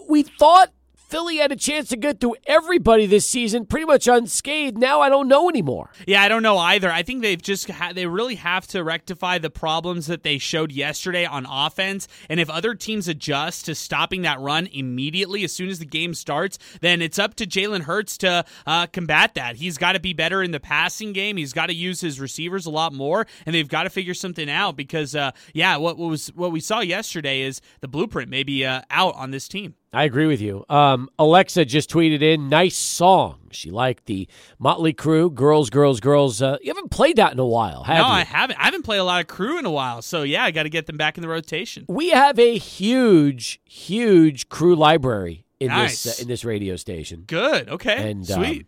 we 0.07 0.21
thought 0.21 0.71
Philly 1.15 1.37
had 1.37 1.53
a 1.53 1.55
chance 1.55 1.87
to 1.87 1.95
get 1.95 2.19
through 2.19 2.35
everybody 2.45 3.05
this 3.05 3.25
season 3.25 3.65
pretty 3.65 3.85
much 3.85 4.05
unscathed. 4.05 4.77
Now 4.77 4.99
I 4.99 5.07
don't 5.07 5.29
know 5.29 5.47
anymore. 5.47 5.89
Yeah, 6.05 6.21
I 6.21 6.27
don't 6.27 6.43
know 6.43 6.57
either. 6.57 6.91
I 6.91 7.03
think 7.03 7.21
they've 7.21 7.41
just 7.41 7.69
ha- 7.69 7.93
they 7.95 8.05
really 8.05 8.35
have 8.35 8.67
to 8.67 8.83
rectify 8.83 9.37
the 9.37 9.49
problems 9.49 10.07
that 10.07 10.23
they 10.23 10.37
showed 10.37 10.73
yesterday 10.73 11.23
on 11.23 11.45
offense. 11.49 12.09
And 12.27 12.37
if 12.41 12.49
other 12.49 12.75
teams 12.75 13.07
adjust 13.07 13.63
to 13.67 13.75
stopping 13.75 14.23
that 14.23 14.41
run 14.41 14.67
immediately 14.73 15.45
as 15.45 15.53
soon 15.53 15.69
as 15.69 15.79
the 15.79 15.85
game 15.85 16.13
starts, 16.13 16.59
then 16.81 17.01
it's 17.01 17.17
up 17.17 17.35
to 17.35 17.45
Jalen 17.45 17.83
Hurts 17.83 18.17
to 18.17 18.43
uh, 18.67 18.87
combat 18.87 19.35
that. 19.35 19.55
He's 19.55 19.77
got 19.77 19.93
to 19.93 20.01
be 20.01 20.11
better 20.11 20.43
in 20.43 20.51
the 20.51 20.59
passing 20.59 21.13
game. 21.13 21.37
He's 21.37 21.53
got 21.53 21.67
to 21.67 21.73
use 21.73 22.01
his 22.01 22.19
receivers 22.19 22.65
a 22.65 22.71
lot 22.71 22.91
more, 22.91 23.25
and 23.45 23.55
they've 23.55 23.69
got 23.69 23.83
to 23.83 23.89
figure 23.89 24.13
something 24.13 24.49
out 24.49 24.75
because, 24.75 25.15
uh, 25.15 25.31
yeah, 25.53 25.77
what, 25.77 25.97
was 25.97 26.27
what 26.35 26.51
we 26.51 26.59
saw 26.59 26.81
yesterday 26.81 27.39
is 27.39 27.61
the 27.79 27.87
blueprint 27.87 28.29
maybe 28.29 28.65
uh, 28.65 28.81
out 28.89 29.15
on 29.15 29.31
this 29.31 29.47
team. 29.47 29.75
I 29.93 30.03
agree 30.03 30.25
with 30.27 30.41
you. 30.41 30.65
Um, 30.67 31.09
Alexa 31.17 31.63
just 31.63 31.89
tweeted 31.89 32.21
in, 32.21 32.49
nice 32.49 32.75
song. 32.75 33.39
She 33.51 33.71
liked 33.71 34.07
the 34.07 34.27
Motley 34.59 34.93
Crue, 34.93 35.33
Girls, 35.33 35.69
Girls, 35.69 36.01
Girls. 36.01 36.41
Uh, 36.41 36.57
you 36.61 36.69
haven't 36.69 36.91
played 36.91 37.15
that 37.15 37.31
in 37.31 37.39
a 37.39 37.45
while, 37.45 37.83
have 37.83 37.95
no, 37.97 38.03
you? 38.03 38.09
No, 38.09 38.13
I 38.15 38.23
haven't. 38.25 38.59
I 38.59 38.65
haven't 38.65 38.83
played 38.83 38.97
a 38.97 39.05
lot 39.05 39.21
of 39.21 39.27
Crue 39.27 39.57
in 39.57 39.65
a 39.65 39.71
while, 39.71 40.01
so 40.01 40.23
yeah, 40.23 40.43
I 40.43 40.51
got 40.51 40.63
to 40.63 40.69
get 40.69 40.85
them 40.87 40.97
back 40.97 41.17
in 41.17 41.21
the 41.21 41.29
rotation. 41.29 41.85
We 41.87 42.09
have 42.09 42.37
a 42.37 42.57
huge, 42.57 43.61
huge 43.63 44.49
Crue 44.49 44.75
library 44.75 45.45
in 45.61 45.69
Nice. 45.69 46.03
this 46.03 46.19
uh, 46.19 46.21
in 46.23 46.27
this 46.27 46.43
radio 46.43 46.75
station. 46.75 47.23
Good. 47.25 47.69
Okay. 47.69 48.09
And 48.09 48.29
um, 48.31 48.43
Sweet. 48.43 48.67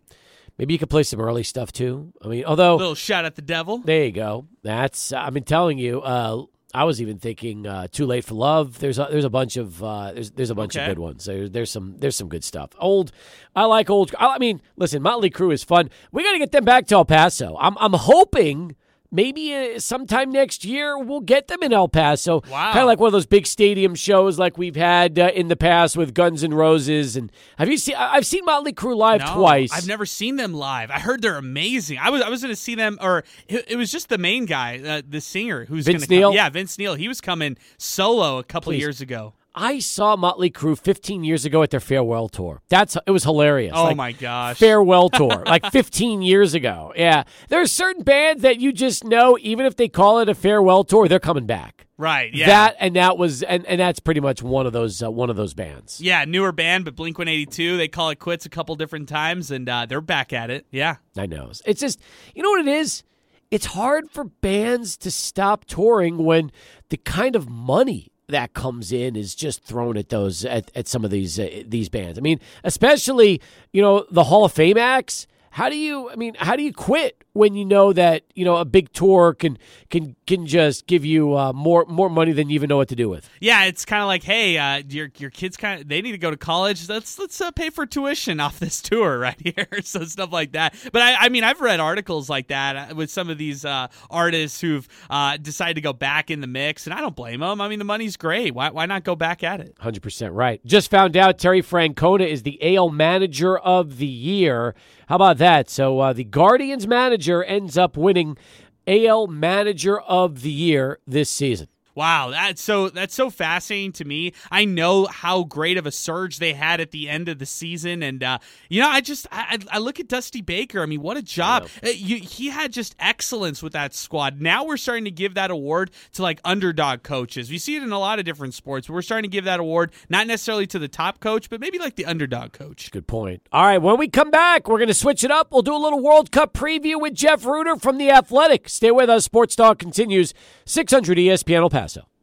maybe 0.57 0.73
you 0.73 0.79
could 0.79 0.89
play 0.89 1.03
some 1.03 1.19
early 1.19 1.43
stuff 1.43 1.73
too. 1.73 2.13
I 2.23 2.29
mean, 2.29 2.45
although 2.45 2.75
A 2.75 2.77
little 2.77 2.95
Shout 2.95 3.25
at 3.25 3.35
the 3.35 3.41
Devil. 3.41 3.79
There 3.79 4.05
you 4.05 4.13
go. 4.13 4.47
That's 4.63 5.11
I've 5.11 5.33
been 5.33 5.43
telling 5.43 5.77
you. 5.77 6.01
Uh, 6.01 6.45
I 6.77 6.83
was 6.83 7.01
even 7.01 7.17
thinking 7.17 7.65
uh, 7.65 7.87
"Too 7.91 8.05
Late 8.05 8.23
for 8.25 8.35
Love." 8.35 8.79
There's 8.79 8.99
a, 8.99 9.07
there's 9.09 9.25
a 9.25 9.29
bunch 9.29 9.57
of 9.57 9.83
uh, 9.83 10.11
there's 10.13 10.31
there's 10.31 10.49
a 10.49 10.55
bunch 10.55 10.75
Okay. 10.75 10.85
of 10.85 10.89
good 10.91 10.99
ones. 10.99 11.25
There, 11.25 11.49
there's 11.49 11.71
some 11.71 11.97
there's 11.97 12.15
some 12.15 12.29
good 12.29 12.43
stuff. 12.43 12.71
Old, 12.79 13.11
I 13.55 13.65
like 13.65 13.89
old. 13.89 14.13
I 14.19 14.37
mean, 14.37 14.61
listen, 14.75 15.01
Motley 15.01 15.29
Crue 15.29 15.51
is 15.53 15.63
fun. 15.63 15.89
We 16.11 16.23
got 16.23 16.33
to 16.33 16.39
get 16.39 16.51
them 16.51 16.65
back 16.65 16.87
to 16.87 16.95
El 16.95 17.05
Paso. 17.05 17.57
I'm 17.59 17.77
I'm 17.79 17.93
hoping. 17.93 18.75
Maybe 19.11 19.53
uh, 19.53 19.79
sometime 19.79 20.31
next 20.31 20.65
year 20.65 20.97
we'll 20.97 21.21
get 21.21 21.47
them 21.47 21.63
in 21.63 21.71
El 21.71 21.87
Paso. 21.87 22.41
Wow. 22.49 22.71
Kind 22.73 22.79
of 22.79 22.87
like 22.87 22.99
one 22.99 23.07
of 23.07 23.13
those 23.13 23.25
big 23.25 23.47
stadium 23.47 23.95
shows 23.95 24.37
like 24.37 24.57
we've 24.57 24.75
had 24.75 25.17
uh, 25.17 25.31
in 25.33 25.47
the 25.47 25.55
past 25.55 25.95
with 25.95 26.13
Guns 26.13 26.43
N' 26.43 26.53
Roses. 26.53 27.15
And 27.15 27.31
have 27.57 27.69
you 27.69 27.77
seen? 27.77 27.95
I've 27.97 28.25
seen 28.25 28.43
Motley 28.45 28.73
Crue 28.73 28.95
live 28.97 29.21
No, 29.21 29.35
twice. 29.35 29.71
I've 29.71 29.87
never 29.87 30.05
seen 30.05 30.35
them 30.35 30.53
live. 30.53 30.91
I 30.91 30.99
heard 30.99 31.21
they're 31.21 31.37
amazing. 31.37 31.97
I 31.99 32.09
was 32.09 32.21
I 32.21 32.29
was 32.29 32.41
going 32.41 32.51
to 32.53 32.59
see 32.59 32.75
them, 32.75 32.97
or 33.01 33.23
it, 33.47 33.65
it 33.69 33.75
was 33.77 33.91
just 33.91 34.09
the 34.09 34.17
main 34.17 34.45
guy, 34.45 34.79
uh, 34.79 35.01
the 35.07 35.21
singer 35.21 35.65
who's 35.65 35.85
Vince 35.85 36.05
gonna 36.05 36.19
Neil? 36.19 36.29
Come. 36.29 36.35
Yeah, 36.35 36.49
Vince 36.49 36.77
Neil. 36.77 36.95
He 36.95 37.07
was 37.07 37.21
coming 37.21 37.57
solo 37.77 38.39
a 38.39 38.43
couple 38.43 38.71
Please. 38.73 38.79
years 38.79 39.01
ago. 39.01 39.33
I 39.59 39.79
saw 39.79 40.15
Motley 40.15 40.51
Crue 40.51 40.77
15 40.77 41.23
years 41.23 41.43
ago 41.43 41.63
at 41.63 41.71
their 41.71 41.79
farewell 41.79 42.29
tour. 42.29 42.61
That's 42.69 42.95
it 43.07 43.11
was 43.11 43.23
hilarious. 43.23 43.73
Oh 43.75 43.85
Like, 43.85 43.97
my 43.97 44.11
gosh. 44.11 44.57
farewell 44.59 45.09
tour 45.09 45.43
like 45.47 45.65
15 45.71 46.21
years 46.21 46.53
ago. 46.53 46.93
Yeah. 46.95 47.23
There's 47.49 47.71
certain 47.71 48.03
bands 48.03 48.43
that 48.43 48.59
you 48.59 48.71
just 48.71 49.03
know 49.03 49.37
even 49.41 49.65
if 49.65 49.75
they 49.75 49.89
call 49.89 50.19
it 50.19 50.29
a 50.29 50.35
farewell 50.35 50.83
tour, 50.83 51.07
they're 51.07 51.19
coming 51.19 51.47
back. 51.47 51.87
right. 51.97 52.31
Yeah. 52.33 52.45
That 52.45 52.75
and 52.79 52.95
that 52.95 53.17
was 53.17 53.41
and, 53.41 53.65
and 53.65 53.81
that's 53.81 53.99
pretty 53.99 54.19
much 54.21 54.43
one 54.43 54.67
of 54.67 54.73
those 54.73 55.01
uh, 55.01 55.09
one 55.09 55.31
of 55.31 55.35
those 55.35 55.55
bands. 55.55 55.99
yeah, 55.99 56.23
newer 56.25 56.51
band, 56.51 56.85
but 56.85 56.95
Blink 56.95 57.17
182. 57.17 57.77
They 57.77 57.87
call 57.87 58.11
it 58.11 58.19
quits 58.19 58.45
a 58.45 58.49
couple 58.49 58.75
different 58.75 59.09
times, 59.09 59.49
and 59.49 59.67
uh, 59.67 59.87
they're 59.87 60.01
back 60.01 60.33
at 60.33 60.51
it. 60.51 60.67
Yeah. 60.71 60.97
I 61.17 61.25
know. 61.25 61.51
It's 61.65 61.81
just 61.81 61.99
you 62.35 62.43
know 62.43 62.51
what 62.51 62.61
it 62.67 62.67
is? 62.67 63.03
It's 63.49 63.65
hard 63.67 64.11
for 64.11 64.25
bands 64.25 64.97
to 64.97 65.09
stop 65.09 65.65
touring 65.65 66.17
when 66.23 66.51
the 66.89 66.97
kind 66.97 67.35
of 67.35 67.49
money 67.49 68.11
that 68.29 68.53
comes 68.53 68.91
in 68.91 69.15
is 69.15 69.35
just 69.35 69.63
thrown 69.63 69.97
at 69.97 70.09
those 70.09 70.43
at, 70.43 70.69
at 70.75 70.87
some 70.87 71.05
of 71.05 71.11
these 71.11 71.39
uh, 71.39 71.63
these 71.65 71.89
bands. 71.89 72.17
I 72.17 72.21
mean, 72.21 72.39
especially 72.63 73.41
you 73.71 73.81
know 73.81 74.05
the 74.11 74.25
Hall 74.25 74.45
of 74.45 74.51
Fame 74.51 74.77
acts. 74.77 75.27
How 75.51 75.69
do 75.69 75.77
you? 75.77 76.09
I 76.09 76.15
mean, 76.15 76.35
how 76.37 76.55
do 76.55 76.63
you 76.63 76.73
quit 76.73 77.16
when 77.37 77.55
you 77.55 77.65
know 77.65 77.93
that 77.93 78.23
you 78.35 78.43
know 78.43 78.57
a 78.57 78.65
big 78.65 78.91
tour 78.91 79.33
can 79.33 79.57
can 79.89 80.15
can 80.25 80.45
just 80.45 80.87
give 80.87 81.05
you 81.05 81.37
uh, 81.37 81.53
more 81.53 81.85
more 81.87 82.09
money 82.09 82.33
than 82.33 82.49
you 82.49 82.55
even 82.55 82.67
know 82.67 82.77
what 82.77 82.89
to 82.89 82.95
do 82.95 83.07
with? 83.09 83.29
Yeah, 83.39 83.65
it's 83.65 83.85
kind 83.85 84.01
of 84.01 84.07
like, 84.07 84.23
hey, 84.23 84.57
uh, 84.57 84.83
your 84.89 85.09
your 85.17 85.29
kids 85.29 85.55
kind 85.55 85.81
of 85.81 85.87
they 85.87 86.01
need 86.01 86.11
to 86.11 86.17
go 86.17 86.31
to 86.31 86.37
college. 86.37 86.89
Let's 86.89 87.17
let's 87.17 87.39
uh, 87.39 87.51
pay 87.51 87.69
for 87.69 87.85
tuition 87.85 88.39
off 88.47 88.59
this 88.59 88.81
tour 88.81 89.19
right 89.19 89.39
here, 89.39 89.67
so 89.83 90.03
stuff 90.03 90.31
like 90.31 90.53
that. 90.53 90.75
But 90.91 91.01
I, 91.01 91.25
I 91.25 91.29
mean, 91.29 91.43
I've 91.43 91.61
read 91.61 91.79
articles 91.79 92.29
like 92.29 92.47
that 92.47 92.91
uh, 92.91 92.95
with 92.95 93.09
some 93.09 93.29
of 93.29 93.37
these 93.37 93.65
uh, 93.65 93.87
artists 94.09 94.59
who've 94.59 94.87
uh, 95.09 95.37
decided 95.37 95.75
to 95.75 95.81
go 95.81 95.93
back 95.93 96.29
in 96.31 96.41
the 96.41 96.47
mix, 96.47 96.87
and 96.87 96.93
I 96.93 97.01
don't 97.01 97.15
blame 97.15 97.39
them. 97.39 97.61
I 97.61 97.67
mean, 97.69 97.79
the 97.79 97.85
money's 97.85 98.17
great. 98.17 98.53
Why 98.53 98.69
why 98.69 98.85
not 98.85 99.03
go 99.03 99.15
back 99.15 99.43
at 99.43 99.59
it? 99.59 99.75
Hundred 99.79 100.03
percent 100.03 100.33
right. 100.33 100.63
Just 100.65 100.89
found 100.89 101.15
out 101.15 101.37
Terry 101.37 101.61
Francona 101.61 102.27
is 102.27 102.43
the 102.43 102.75
AL 102.75 102.89
Manager 102.89 103.57
of 103.57 103.97
the 103.97 104.07
Year. 104.07 104.75
How 105.07 105.15
about 105.15 105.37
that? 105.37 105.69
So 105.69 105.99
uh, 105.99 106.13
the 106.13 106.25
Guardians 106.25 106.85
manager 106.85 107.41
ends 107.43 107.77
up 107.77 107.95
winning 107.95 108.37
AL 108.85 109.27
Manager 109.27 110.01
of 110.01 110.41
the 110.41 110.51
Year 110.51 110.99
this 111.07 111.29
season. 111.29 111.69
Wow, 111.97 112.29
that's 112.29 112.61
so 112.61 112.89
that's 112.89 113.15
so 113.15 113.31
fascinating 113.31 113.91
to 113.93 114.05
me. 114.05 114.33
I 114.51 114.65
know 114.65 115.07
how 115.07 115.43
great 115.43 115.77
of 115.77 115.87
a 115.87 115.91
surge 115.91 116.37
they 116.37 116.53
had 116.53 116.79
at 116.79 116.91
the 116.91 117.09
end 117.09 117.27
of 117.27 117.39
the 117.39 117.47
season, 117.47 118.03
and 118.03 118.23
uh, 118.23 118.37
you 118.69 118.79
know, 118.79 118.87
I 118.87 119.01
just 119.01 119.25
I, 119.31 119.57
I 119.71 119.79
look 119.79 119.99
at 119.99 120.07
Dusty 120.07 120.41
Baker. 120.41 120.83
I 120.83 120.85
mean, 120.85 121.01
what 121.01 121.17
a 121.17 121.23
job! 121.23 121.67
Uh, 121.83 121.89
you, 121.89 122.17
he 122.17 122.49
had 122.49 122.71
just 122.71 122.95
excellence 122.99 123.63
with 123.63 123.73
that 123.73 123.95
squad. 123.95 124.39
Now 124.39 124.63
we're 124.63 124.77
starting 124.77 125.05
to 125.05 125.11
give 125.11 125.33
that 125.33 125.49
award 125.49 125.89
to 126.13 126.21
like 126.21 126.39
underdog 126.45 127.01
coaches. 127.01 127.49
We 127.49 127.57
see 127.57 127.77
it 127.77 127.81
in 127.81 127.91
a 127.91 127.97
lot 127.97 128.19
of 128.19 128.25
different 128.25 128.53
sports. 128.53 128.85
But 128.85 128.93
we're 128.93 129.01
starting 129.01 129.31
to 129.31 129.35
give 129.35 129.45
that 129.45 129.59
award 129.59 129.91
not 130.07 130.27
necessarily 130.27 130.67
to 130.67 130.77
the 130.77 130.87
top 130.87 131.19
coach, 131.19 131.49
but 131.49 131.59
maybe 131.59 131.79
like 131.79 131.95
the 131.95 132.05
underdog 132.05 132.53
coach. 132.53 132.91
Good 132.91 133.07
point. 133.07 133.41
All 133.51 133.63
right, 133.65 133.79
when 133.79 133.97
we 133.97 134.07
come 134.07 134.29
back, 134.29 134.67
we're 134.67 134.77
going 134.77 134.87
to 134.89 134.93
switch 134.93 135.23
it 135.23 135.31
up. 135.31 135.51
We'll 135.51 135.63
do 135.63 135.75
a 135.75 135.81
little 135.81 136.03
World 136.03 136.31
Cup 136.31 136.53
preview 136.53 137.01
with 137.01 137.15
Jeff 137.15 137.43
Rueter 137.43 137.75
from 137.77 137.97
The 137.97 138.11
Athletic. 138.11 138.69
Stay 138.69 138.91
with 138.91 139.09
us. 139.09 139.25
Sports 139.25 139.55
Talk 139.55 139.79
continues. 139.79 140.35
600 140.65 141.17
ESPN 141.17 141.57
El 141.61 141.69
Paso. 141.87 142.16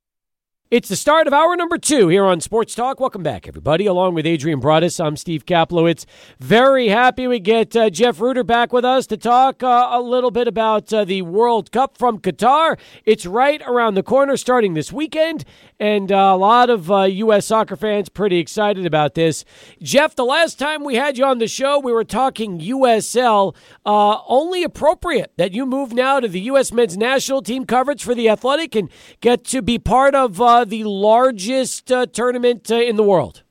It's 0.71 0.89
the 0.89 0.97
start 0.97 1.27
of 1.27 1.35
hour 1.35 1.55
number 1.57 1.77
two 1.77 2.09
here 2.09 2.25
on 2.25 2.41
Sports 2.41 2.75
Talk. 2.75 2.99
Welcome 2.99 3.23
back, 3.23 3.47
everybody. 3.47 3.85
Along 3.85 4.15
with 4.15 4.25
Adrian 4.27 4.61
Broadus, 4.61 4.99
I'm 4.99 5.15
Steve 5.15 5.45
Kaplowitz. 5.45 6.07
Very 6.41 6.89
happy 6.89 7.27
we 7.27 7.39
get 7.39 7.77
uh, 7.77 7.91
Jeff 7.91 8.19
Rueter 8.19 8.43
back 8.43 8.73
with 8.73 8.83
us 8.85 9.07
to 9.09 9.19
talk 9.19 9.63
uh, 9.63 9.89
a 9.91 10.01
little 10.01 10.31
bit 10.31 10.49
about 10.49 10.91
uh, 10.91 11.05
the 11.05 11.21
World 11.21 11.71
Cup 11.71 11.99
from 11.99 12.19
Qatar. 12.19 12.79
It's 13.05 13.27
right 13.27 13.61
around 13.67 13.95
the 13.95 14.03
corner, 14.03 14.39
starting 14.39 14.73
this 14.73 14.91
weekend, 14.91 15.45
and 15.79 16.11
uh, 16.11 16.33
a 16.33 16.37
lot 16.37 16.71
of 16.71 16.91
uh, 16.91 17.03
U.S. 17.03 17.45
soccer 17.45 17.77
fans 17.77 18.09
pretty 18.09 18.39
excited 18.39 18.87
about 18.87 19.15
this. 19.15 19.45
Jeff, 19.83 20.17
the 20.17 20.25
last 20.25 20.59
time 20.59 20.83
we 20.83 20.95
had 20.95 21.19
you 21.19 21.27
on 21.27 21.39
the 21.39 21.47
show, 21.47 21.79
we 21.79 21.93
were 21.93 22.05
talking 22.05 22.59
USL. 22.59 23.55
Uh, 23.85 24.17
only 24.27 24.65
appropriate 24.65 25.31
that 25.37 25.53
you 25.53 25.67
move 25.67 25.93
now 25.93 26.21
to 26.21 26.27
the 26.27 26.41
U.S. 26.41 26.73
men's 26.73 26.97
national 26.97 27.43
team 27.43 27.67
coverage 27.67 28.03
for 28.03 28.15
the 28.15 28.31
Athletic 28.31 28.75
and 28.75 28.89
get 29.21 29.45
to 29.45 29.61
be 29.61 29.79
part 29.79 30.15
of 30.15 30.41
uh, 30.55 30.65
the 30.65 30.85
largest 30.85 31.91
uh, 31.91 32.07
tournament 32.07 32.71
uh, 32.71 32.77
in 32.77 32.95
the 32.97 33.03
world. 33.03 33.43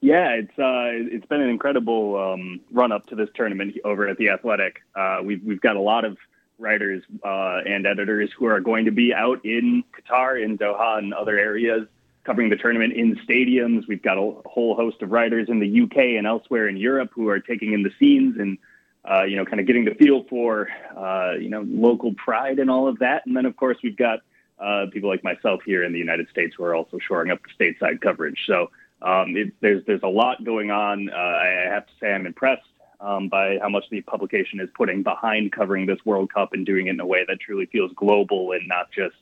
Yeah, 0.00 0.30
it's 0.30 0.58
uh, 0.58 1.14
it's 1.14 1.26
been 1.26 1.40
an 1.40 1.50
incredible 1.50 2.16
um, 2.16 2.60
run 2.72 2.92
up 2.92 3.06
to 3.06 3.16
this 3.16 3.28
tournament 3.34 3.76
over 3.84 4.08
at 4.08 4.16
the 4.16 4.30
Athletic. 4.30 4.82
Uh, 4.94 5.18
we've 5.24 5.42
we've 5.44 5.60
got 5.60 5.76
a 5.76 5.80
lot 5.80 6.04
of 6.04 6.16
writers 6.58 7.02
uh, 7.24 7.58
and 7.66 7.86
editors 7.86 8.30
who 8.36 8.46
are 8.46 8.60
going 8.60 8.84
to 8.84 8.90
be 8.90 9.12
out 9.12 9.44
in 9.44 9.84
Qatar, 9.96 10.42
in 10.42 10.56
Doha, 10.56 10.98
and 10.98 11.12
other 11.12 11.36
areas 11.38 11.86
covering 12.24 12.48
the 12.48 12.56
tournament 12.56 12.92
in 12.94 13.16
stadiums. 13.28 13.86
We've 13.88 14.02
got 14.02 14.18
a 14.18 14.34
whole 14.46 14.74
host 14.76 15.02
of 15.02 15.10
writers 15.10 15.48
in 15.48 15.60
the 15.60 15.82
UK 15.82 16.16
and 16.16 16.26
elsewhere 16.26 16.68
in 16.68 16.76
Europe 16.76 17.10
who 17.14 17.28
are 17.28 17.40
taking 17.40 17.72
in 17.72 17.82
the 17.82 17.90
scenes 17.98 18.36
and 18.38 18.56
uh, 19.04 19.24
you 19.24 19.36
know 19.36 19.44
kind 19.44 19.60
of 19.60 19.66
getting 19.66 19.84
the 19.84 19.94
feel 19.94 20.24
for 20.30 20.68
uh, 20.96 21.32
you 21.32 21.50
know 21.50 21.64
local 21.66 22.14
pride 22.14 22.60
and 22.60 22.70
all 22.70 22.88
of 22.88 23.00
that. 23.00 23.26
And 23.26 23.36
then 23.36 23.46
of 23.46 23.56
course 23.56 23.78
we've 23.82 23.96
got 23.96 24.20
uh, 24.60 24.86
people 24.92 25.08
like 25.08 25.24
myself 25.24 25.60
here 25.64 25.84
in 25.84 25.92
the 25.92 25.98
United 25.98 26.28
States 26.30 26.54
who 26.56 26.64
are 26.64 26.74
also 26.74 26.98
shoring 26.98 27.30
up 27.30 27.40
the 27.42 27.64
stateside 27.64 28.00
coverage. 28.00 28.38
So 28.46 28.70
um, 29.02 29.36
it, 29.36 29.52
there's 29.60 29.84
there's 29.86 30.02
a 30.02 30.08
lot 30.08 30.44
going 30.44 30.70
on. 30.70 31.10
Uh, 31.10 31.14
I 31.14 31.66
have 31.68 31.86
to 31.86 31.92
say 32.00 32.12
I'm 32.12 32.26
impressed 32.26 32.62
um, 33.00 33.28
by 33.28 33.58
how 33.60 33.68
much 33.68 33.84
the 33.90 34.00
publication 34.00 34.60
is 34.60 34.68
putting 34.76 35.02
behind 35.02 35.52
covering 35.52 35.86
this 35.86 35.98
World 36.04 36.32
Cup 36.32 36.52
and 36.52 36.66
doing 36.66 36.88
it 36.88 36.90
in 36.90 37.00
a 37.00 37.06
way 37.06 37.24
that 37.28 37.40
truly 37.40 37.66
feels 37.66 37.92
global 37.94 38.52
and 38.52 38.66
not 38.66 38.90
just 38.90 39.16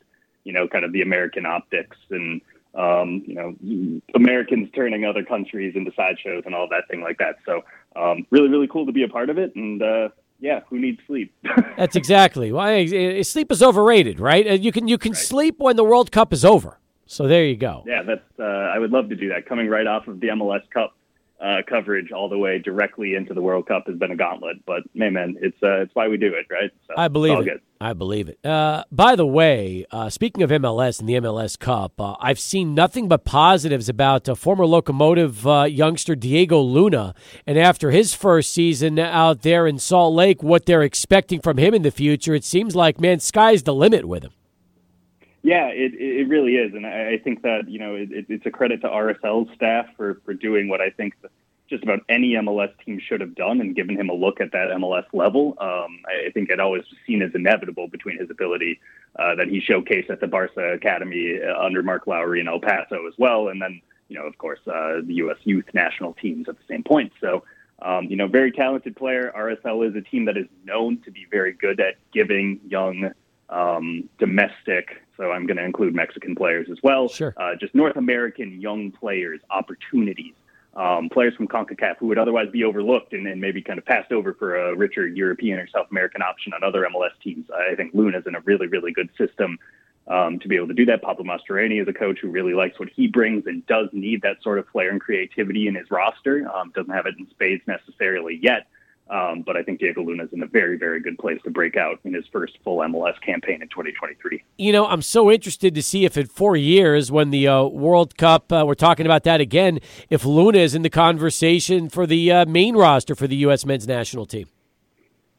you 0.45 0.53
know 0.53 0.67
kind 0.67 0.85
of 0.85 0.93
the 0.93 1.03
American 1.03 1.45
optics 1.45 1.97
and 2.11 2.41
um, 2.75 3.23
you 3.27 3.35
know 3.35 4.01
Americans 4.15 4.71
turning 4.75 5.05
other 5.05 5.25
countries 5.25 5.75
into 5.77 5.93
sideshows 5.95 6.45
and 6.47 6.55
all 6.55 6.69
that 6.69 6.89
thing 6.89 7.03
like 7.03 7.19
that. 7.19 7.37
So 7.45 7.63
um, 7.95 8.27
really 8.31 8.49
really 8.49 8.69
cool 8.69 8.87
to 8.87 8.93
be 8.93 9.03
a 9.03 9.09
part 9.09 9.31
of 9.31 9.39
it 9.39 9.55
and. 9.55 9.83
Uh, 9.83 10.09
yeah, 10.41 10.61
who 10.69 10.79
needs 10.79 11.01
sleep? 11.07 11.35
That's 11.77 11.97
exactly 11.97 12.53
why 12.53 12.85
uh, 12.85 13.23
sleep 13.23 13.51
is 13.51 13.63
overrated, 13.63 14.21
right? 14.21 14.61
You 14.61 14.73
can 14.73 14.89
you 14.89 14.99
can 14.99 15.15
sleep 15.15 15.57
when 15.59 15.77
the 15.77 15.85
World 15.85 16.13
Cup 16.13 16.33
is 16.33 16.45
over. 16.45 16.79
So 17.07 17.29
there 17.29 17.45
you 17.45 17.57
go. 17.57 17.85
Yeah, 17.87 18.03
that's. 18.03 18.21
Uh, 18.39 18.43
I 18.43 18.79
would 18.81 18.91
love 18.91 19.09
to 19.11 19.15
do 19.15 19.29
that. 19.29 19.47
Coming 19.47 19.69
right 19.69 19.87
off 19.87 20.09
of 20.09 20.19
the 20.19 20.27
MLS 20.29 20.69
Cup 20.71 20.97
uh, 21.41 21.59
coverage 21.69 22.13
all 22.13 22.29
the 22.29 22.39
way 22.39 22.59
directly 22.59 23.15
into 23.15 23.35
the 23.35 23.43
World 23.43 23.67
Cup 23.67 23.85
has 23.87 23.97
been 23.99 24.11
a 24.11 24.17
gauntlet. 24.17 24.57
But 24.67 24.83
man, 24.95 25.13
man, 25.13 25.37
it's 25.41 25.57
uh, 25.63 25.83
it's 25.83 25.95
why 25.95 26.09
we 26.09 26.17
do 26.17 26.29
it, 26.29 26.47
right? 26.51 26.71
So, 26.89 26.95
I 26.97 27.09
believe 27.09 27.39
it. 27.39 27.45
Good. 27.45 27.61
I 27.79 27.93
believe 27.93 28.31
it. 28.31 28.45
Uh, 28.45 28.85
by 28.91 29.17
the 29.17 29.27
way, 29.27 29.85
uh, 29.91 30.09
speaking 30.09 30.43
of 30.43 30.49
MLS 30.49 30.99
and 30.99 31.07
the 31.07 31.15
MLS 31.15 31.59
Cup, 31.59 32.01
uh, 32.01 32.17
I've 32.21 32.39
seen 32.39 32.75
nothing 32.75 33.07
but 33.07 33.27
positives 33.27 33.91
about 33.91 34.29
uh, 34.29 34.35
former 34.35 34.65
locomotive 34.65 35.47
uh, 35.47 35.65
youngster 35.65 36.15
Diego 36.15 36.59
Luna. 36.61 37.15
And 37.47 37.59
after 37.59 37.91
his 37.91 38.15
first 38.15 38.53
season 38.53 38.99
out 38.99 39.43
there 39.43 39.67
in 39.67 39.79
Salt 39.79 40.15
Lake, 40.15 40.43
what 40.43 40.65
they're 40.65 40.83
expecting 40.83 41.41
from 41.41 41.59
him 41.59 41.75
in 41.75 41.83
the 41.83 41.91
future, 41.91 42.35
it 42.35 42.45
seems 42.45 42.75
like, 42.75 42.99
man, 42.99 43.21
sky's 43.21 43.65
the 43.65 43.75
limit 43.75 44.07
with 44.07 44.23
him. 44.23 44.33
Yeah, 45.47 45.69
it 45.69 45.95
it 45.95 46.29
really 46.29 46.57
is, 46.57 46.75
and 46.75 46.85
I 46.85 47.19
think 47.19 47.43
that 47.43 47.69
you 47.69 47.79
know 47.79 47.95
it, 47.95 48.09
it's 48.11 48.47
a 48.47 48.51
credit 48.51 48.81
to 48.81 48.89
RSL's 48.89 49.49
staff 49.55 49.87
for 49.97 50.21
for 50.25 50.35
doing 50.35 50.69
what 50.69 50.81
I 50.81 50.91
think 50.91 51.15
just 51.71 51.85
about 51.85 52.01
any 52.09 52.33
MLS 52.33 52.73
team 52.85 52.99
should 52.99 53.21
have 53.21 53.37
done, 53.37 53.61
and 53.61 53.77
given 53.77 53.97
him 53.97 54.09
a 54.09 54.13
look 54.13 54.41
at 54.41 54.51
that 54.51 54.71
MLS 54.71 55.05
level. 55.13 55.57
Um, 55.61 56.03
I 56.09 56.31
think 56.33 56.51
it 56.51 56.59
always 56.59 56.83
seen 57.07 57.23
as 57.23 57.31
inevitable 57.33 57.87
between 57.87 58.19
his 58.19 58.29
ability 58.29 58.81
uh, 59.21 59.37
that 59.37 59.47
he 59.47 59.61
showcased 59.61 60.11
at 60.11 60.19
the 60.19 60.27
Barca 60.27 60.73
Academy 60.73 61.39
uh, 61.41 61.57
under 61.65 61.81
Mark 61.81 62.09
Lowry 62.09 62.41
in 62.41 62.49
El 62.49 62.59
Paso 62.59 63.07
as 63.07 63.15
well, 63.17 63.47
and 63.47 63.63
then 63.63 63.81
you 64.09 64.19
know 64.19 64.27
of 64.27 64.37
course 64.39 64.59
uh, 64.67 65.01
the 65.05 65.15
U.S. 65.23 65.39
youth 65.45 65.67
national 65.75 66.15
teams 66.15 66.49
at 66.49 66.57
the 66.57 66.65
same 66.69 66.83
point. 66.83 67.13
So. 67.21 67.45
Um, 67.83 68.07
you 68.07 68.17
know, 68.17 68.27
very 68.27 68.53
talented 68.53 68.97
player. 68.97 69.31
RSL 69.37 69.87
is 69.87 69.95
a 69.95 70.01
team 70.01 70.25
that 70.25 70.39
is 70.39 70.47
known 70.65 70.97
to 71.05 71.11
be 71.11 71.27
very 71.31 71.53
good 71.53 71.79
at 71.79 71.97
giving 72.11 72.59
young 72.67 73.11
um, 73.51 74.09
domestic, 74.19 75.06
so 75.17 75.31
I'm 75.33 75.47
going 75.47 75.57
to 75.57 75.65
include 75.65 75.95
Mexican 75.95 76.35
players 76.35 76.69
as 76.71 76.79
well. 76.83 77.09
Sure. 77.09 77.35
Uh, 77.37 77.55
just 77.55 77.75
North 77.75 77.97
American 77.97 78.61
young 78.61 78.91
players, 78.91 79.41
opportunities. 79.51 80.35
Um, 80.75 81.09
players 81.09 81.35
from 81.35 81.49
CONCACAF 81.49 81.97
who 81.97 82.07
would 82.09 82.19
otherwise 82.19 82.51
be 82.51 82.63
overlooked 82.63 83.15
and, 83.15 83.27
and, 83.27 83.41
maybe 83.41 83.63
kind 83.63 83.79
of 83.79 83.87
passed 83.87 84.13
over 84.13 84.35
for 84.35 84.57
a 84.57 84.77
richer 84.77 85.07
European 85.07 85.59
or 85.59 85.67
South 85.69 85.87
American 85.91 86.21
option 86.21 86.53
on 86.53 86.63
other 86.63 86.87
MLS 86.95 87.13
teams. 87.25 87.47
I 87.51 87.75
think 87.75 87.95
Luna's 87.95 88.27
in 88.27 88.35
a 88.35 88.41
really, 88.41 88.67
really 88.67 88.93
good 88.93 89.09
system 89.17 89.59
um, 90.09 90.39
to 90.39 90.49
be 90.49 90.57
able 90.57 90.69
to 90.69 90.75
do 90.75 90.85
that. 90.87 91.03
Pablo 91.03 91.25
Mastroeni 91.25 91.81
is 91.81 91.89
a 91.89 91.93
coach 91.93 92.19
who 92.21 92.29
really 92.29 92.53
likes 92.53 92.79
what 92.79 92.89
he 92.95 93.07
brings 93.07 93.47
and 93.47 93.67
does 93.67 93.89
need 93.93 94.21
that 94.23 94.43
sort 94.43 94.59
of 94.59 94.69
flair 94.69 94.91
and 94.91 95.01
creativity 95.01 95.67
in 95.67 95.75
his 95.75 95.91
roster. 95.91 96.47
Um, 96.55 96.73
doesn't 96.75 96.93
have 96.93 97.07
it 97.07 97.15
in 97.19 97.27
spades 97.31 97.63
necessarily 97.67 98.39
yet, 98.43 98.67
um, 99.09 99.43
but 99.43 99.57
I 99.57 99.63
think 99.63 99.79
Diego 99.79 100.03
Luna 100.03 100.25
is 100.25 100.33
in 100.33 100.43
a 100.43 100.47
very, 100.47 100.77
very 100.77 101.01
good 101.01 101.17
place 101.19 101.41
to 101.45 101.51
break 101.51 101.77
out 101.77 102.01
in 102.05 102.13
his 102.13 102.25
first 102.33 102.59
full 102.65 102.79
MLS 102.79 103.21
campaign 103.21 103.63
in 103.63 103.69
2023. 103.69 104.43
You 104.59 104.73
know, 104.73 104.87
I'm 104.87 105.03
so 105.03 105.31
interested 105.31 105.75
to 105.77 105.83
see 105.83 106.05
if 106.05 106.17
in 106.17 106.27
four 106.27 106.57
years, 106.57 107.13
when 107.13 107.31
the 107.31 107.47
uh, 107.47 107.65
World 107.65 108.17
Cup, 108.17 108.53
uh, 108.53 108.65
we're 108.67 108.75
talking 108.75 109.07
about 109.07 109.23
that 109.23 109.41
again, 109.41 109.79
if 110.11 110.25
Luna 110.25 110.59
is 110.59 110.75
in 110.75 110.83
the 110.83 110.91
conversation 110.91 111.89
for 111.89 112.07
the 112.07 112.33
uh, 112.33 112.47
main 112.47 112.75
roster 112.75 113.15
for 113.15 113.29
the 113.29 113.37
U.S. 113.37 113.65
men's 113.65 113.87
national 113.87 114.27
team. 114.27 114.49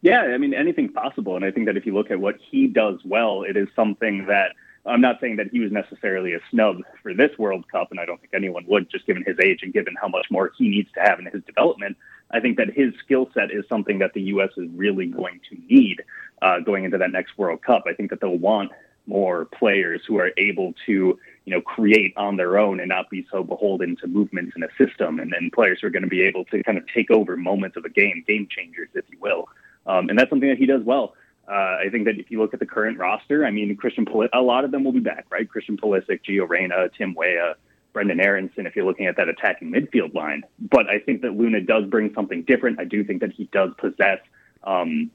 Yeah, 0.02 0.22
I 0.22 0.38
mean, 0.38 0.54
anything 0.54 0.90
possible. 0.90 1.36
And 1.36 1.44
I 1.44 1.52
think 1.52 1.66
that 1.66 1.76
if 1.76 1.86
you 1.86 1.94
look 1.94 2.12
at 2.12 2.20
what 2.20 2.36
he 2.50 2.68
does 2.68 3.00
well, 3.04 3.44
it 3.44 3.58
is 3.58 3.68
something 3.76 4.28
that 4.28 4.52
I'm 4.88 5.02
not 5.02 5.20
saying 5.20 5.36
that 5.38 5.48
he 5.52 5.60
was 5.60 5.72
necessarily 5.72 6.34
a 6.34 6.40
snub 6.50 6.78
for 7.02 7.14
this 7.14 7.38
World 7.38 7.70
Cup, 7.70 7.92
and 7.92 8.00
I 8.00 8.06
don't 8.06 8.20
think 8.20 8.34
anyone 8.34 8.66
would, 8.68 8.90
just 8.90 9.06
given 9.06 9.24
his 9.26 9.38
age 9.40 9.60
and 9.62 9.74
given 9.74 9.96
how 10.00 10.08
much 10.08 10.28
more 10.32 10.52
he 10.58 10.70
needs 10.70 10.90
to 10.94 11.02
have 11.02 11.20
in 11.20 11.26
his 11.26 11.44
development. 11.44 11.98
I 12.32 12.40
think 12.40 12.58
that 12.58 12.74
his 12.74 12.94
skill 13.04 13.30
set 13.34 13.52
is 13.52 13.66
something 13.70 14.00
that 14.00 14.14
the 14.14 14.22
U.S. 14.24 14.50
is 14.58 14.70
really 14.76 15.08
going 15.08 15.40
to 15.50 15.58
need 15.70 16.04
uh, 16.42 16.60
going 16.60 16.84
into 16.84 16.98
that 16.98 17.12
next 17.12 17.38
World 17.38 17.62
Cup. 17.62 17.84
I 17.88 17.94
think 17.94 18.10
that 18.10 18.22
they'll 18.22 18.38
want 18.38 18.72
more 19.08 19.46
players 19.46 20.02
who 20.06 20.18
are 20.20 20.32
able 20.38 20.74
to, 20.86 21.18
you 21.46 21.54
know, 21.54 21.62
create 21.62 22.14
on 22.18 22.36
their 22.36 22.58
own 22.58 22.80
and 22.80 22.90
not 22.90 23.10
be 23.10 23.26
so 23.32 23.44
beholden 23.44 23.96
to 23.98 24.08
movements 24.08 24.54
in 24.56 24.64
a 24.64 24.68
system. 24.78 25.20
And 25.20 25.32
then 25.32 25.50
players 25.54 25.80
who 25.82 25.88
are 25.88 25.92
going 25.92 26.04
to 26.04 26.10
be 26.10 26.22
able 26.22 26.44
to 26.46 26.62
kind 26.64 26.78
of 26.78 26.84
take 26.94 27.10
over 27.10 27.38
moments 27.38 27.78
of 27.78 27.86
a 27.86 27.90
game, 27.90 28.24
game 28.28 28.48
changers, 28.50 28.90
if 28.94 29.06
you 29.10 29.18
will. 29.22 29.48
Um, 29.86 30.10
and 30.10 30.20
that's 30.20 30.30
something 30.30 30.50
that 30.50 30.58
he 30.58 30.66
does 30.66 30.84
well. 30.84 31.14
Uh, 31.48 31.78
I 31.86 31.88
think 31.92 32.06
that 32.06 32.20
if 32.20 32.30
you 32.30 32.42
look 32.42 32.54
at 32.54 32.60
the 32.60 32.66
current 32.66 32.98
roster, 32.98 33.46
I 33.46 33.52
mean, 33.52 33.76
Christian, 33.78 34.06
Pul- 34.06 34.28
a 34.34 34.42
lot 34.42 34.66
of 34.66 34.72
them 34.72 34.84
will 34.84 34.92
be 34.92 35.00
back, 35.00 35.26
right? 35.30 35.48
Christian 35.48 35.78
Pulisic, 35.78 36.22
Gio 36.28 36.48
Reyna, 36.48 36.90
Tim 36.98 37.14
Weah, 37.16 37.56
Brendan 37.94 38.20
Aaronson 38.20 38.68
if 38.68 38.76
you're 38.76 38.86
looking 38.86 39.08
at 39.08 39.18
that 39.18 39.28
attacking 39.30 39.72
midfield 39.72 40.14
line. 40.14 40.44
But 40.60 40.88
I 40.90 41.00
think 41.00 41.22
that 41.22 41.36
Luna 41.36 41.62
does 41.62 41.86
bring 41.86 42.14
something 42.14 42.44
different. 42.44 42.80
I 42.80 42.84
do 42.84 43.04
think 43.04 43.22
that 43.22 43.32
he 43.32 43.46
does 43.46 43.72
possess 43.78 44.20
um, 44.64 45.10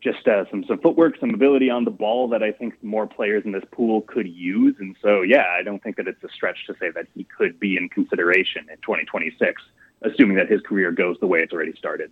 just 0.00 0.26
uh, 0.26 0.44
some 0.50 0.64
some 0.64 0.78
footwork, 0.78 1.18
some 1.20 1.34
ability 1.34 1.68
on 1.68 1.84
the 1.84 1.90
ball 1.90 2.28
that 2.28 2.42
I 2.42 2.52
think 2.52 2.82
more 2.82 3.06
players 3.06 3.44
in 3.44 3.52
this 3.52 3.64
pool 3.70 4.00
could 4.02 4.26
use. 4.26 4.76
And 4.78 4.96
so, 5.02 5.22
yeah, 5.22 5.44
I 5.58 5.62
don't 5.62 5.82
think 5.82 5.96
that 5.96 6.08
it's 6.08 6.22
a 6.24 6.28
stretch 6.30 6.66
to 6.68 6.74
say 6.80 6.90
that 6.90 7.06
he 7.14 7.24
could 7.24 7.60
be 7.60 7.76
in 7.76 7.88
consideration 7.88 8.66
in 8.70 8.76
2026 8.78 9.60
assuming 10.02 10.36
that 10.36 10.48
his 10.48 10.60
career 10.62 10.90
goes 10.90 11.16
the 11.20 11.26
way 11.26 11.40
it's 11.40 11.52
already 11.52 11.74
started. 11.76 12.10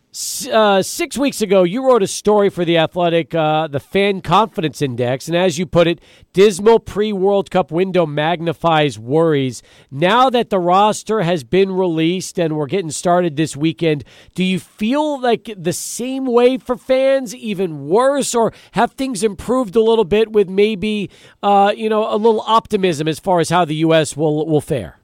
Uh, 0.53 0.82
six 0.82 1.16
weeks 1.16 1.41
ago, 1.41 1.62
you 1.62 1.86
wrote 1.86 2.03
a 2.03 2.07
story 2.07 2.51
for 2.51 2.64
The 2.64 2.76
Athletic, 2.76 3.34
uh, 3.34 3.66
the 3.66 3.80
Fan 3.80 4.20
Confidence 4.20 4.82
Index, 4.82 5.26
and 5.26 5.36
as 5.36 5.59
you 5.59 5.64
put 5.64 5.86
it, 5.86 6.01
dismal 6.32 6.80
pre 6.80 7.12
World 7.12 7.51
Cup 7.51 7.70
window 7.70 8.05
magnifies 8.05 8.99
worries. 8.99 9.62
Now 9.91 10.28
that 10.30 10.51
the 10.51 10.59
roster 10.59 11.22
has 11.22 11.45
been 11.45 11.72
released 11.72 12.39
and 12.39 12.57
we're 12.57 12.66
getting 12.66 12.91
started 12.91 13.36
this 13.36 13.57
weekend, 13.57 14.05
do 14.34 14.45
you 14.45 14.61
feel 14.61 15.20
like 15.20 15.51
the 15.57 15.72
same 15.72 16.26
way 16.26 16.59
for 16.59 16.76
fans, 16.76 17.34
even 17.34 17.89
worse, 17.89 18.34
or 18.34 18.53
have 18.72 18.93
things 18.93 19.22
improved 19.22 19.76
a 19.76 19.82
little 19.82 20.05
bit 20.05 20.32
with 20.32 20.49
maybe, 20.49 21.11
uh, 21.43 21.72
you 21.74 21.89
know, 21.89 22.12
a 22.12 22.16
little 22.16 22.43
optimism 22.43 23.09
as 23.09 23.18
far 23.18 23.41
as 23.41 23.49
how 23.49 23.64
the 23.64 23.76
U.S. 23.76 24.16
will, 24.16 24.47
will 24.47 24.61
fare? 24.61 24.99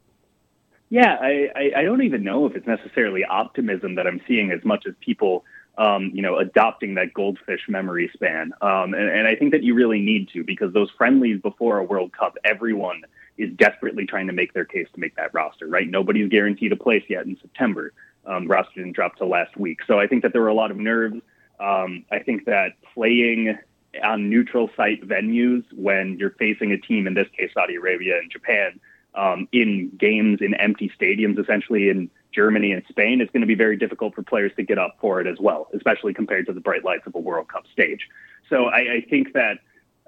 Yeah, 0.94 1.16
I, 1.20 1.48
I, 1.56 1.72
I 1.78 1.82
don't 1.82 2.02
even 2.04 2.22
know 2.22 2.46
if 2.46 2.54
it's 2.54 2.68
necessarily 2.68 3.24
optimism 3.24 3.96
that 3.96 4.06
I'm 4.06 4.20
seeing 4.28 4.52
as 4.52 4.64
much 4.64 4.84
as 4.86 4.94
people, 5.00 5.44
um, 5.76 6.12
you 6.14 6.22
know, 6.22 6.38
adopting 6.38 6.94
that 6.94 7.12
goldfish 7.12 7.62
memory 7.68 8.08
span. 8.14 8.52
Um, 8.62 8.94
and, 8.94 9.08
and 9.10 9.26
I 9.26 9.34
think 9.34 9.50
that 9.50 9.64
you 9.64 9.74
really 9.74 10.00
need 10.00 10.28
to 10.34 10.44
because 10.44 10.72
those 10.72 10.90
friendlies 10.96 11.40
before 11.42 11.78
a 11.78 11.82
World 11.82 12.12
Cup, 12.12 12.36
everyone 12.44 13.02
is 13.38 13.50
desperately 13.56 14.06
trying 14.06 14.28
to 14.28 14.32
make 14.32 14.52
their 14.52 14.64
case 14.64 14.86
to 14.94 15.00
make 15.00 15.16
that 15.16 15.34
roster, 15.34 15.66
right? 15.66 15.88
Nobody's 15.90 16.28
guaranteed 16.28 16.70
a 16.70 16.76
place 16.76 17.02
yet 17.08 17.26
in 17.26 17.36
September. 17.40 17.92
Um, 18.24 18.46
roster 18.46 18.74
didn't 18.76 18.92
drop 18.92 19.16
till 19.16 19.28
last 19.28 19.56
week. 19.56 19.80
So 19.88 19.98
I 19.98 20.06
think 20.06 20.22
that 20.22 20.32
there 20.32 20.42
were 20.42 20.48
a 20.48 20.54
lot 20.54 20.70
of 20.70 20.76
nerves. 20.76 21.20
Um, 21.58 22.04
I 22.12 22.20
think 22.20 22.44
that 22.44 22.74
playing 22.94 23.58
on 24.04 24.30
neutral 24.30 24.70
site 24.76 25.02
venues 25.08 25.64
when 25.74 26.18
you're 26.20 26.36
facing 26.38 26.70
a 26.70 26.78
team, 26.78 27.08
in 27.08 27.14
this 27.14 27.28
case, 27.36 27.50
Saudi 27.52 27.74
Arabia 27.74 28.18
and 28.18 28.30
Japan, 28.30 28.78
um, 29.14 29.48
in 29.52 29.90
games 29.98 30.40
in 30.40 30.54
empty 30.54 30.90
stadiums, 31.00 31.38
essentially 31.38 31.88
in 31.88 32.10
Germany 32.32 32.72
and 32.72 32.82
Spain, 32.88 33.20
it's 33.20 33.30
going 33.30 33.42
to 33.42 33.46
be 33.46 33.54
very 33.54 33.76
difficult 33.76 34.14
for 34.14 34.22
players 34.22 34.52
to 34.56 34.62
get 34.62 34.78
up 34.78 34.96
for 35.00 35.20
it 35.20 35.26
as 35.26 35.38
well, 35.38 35.68
especially 35.74 36.12
compared 36.12 36.46
to 36.46 36.52
the 36.52 36.60
bright 36.60 36.84
lights 36.84 37.06
of 37.06 37.14
a 37.14 37.18
World 37.18 37.48
Cup 37.48 37.64
stage. 37.72 38.08
So 38.50 38.66
I, 38.66 38.94
I 38.94 39.06
think 39.08 39.32
that 39.34 39.58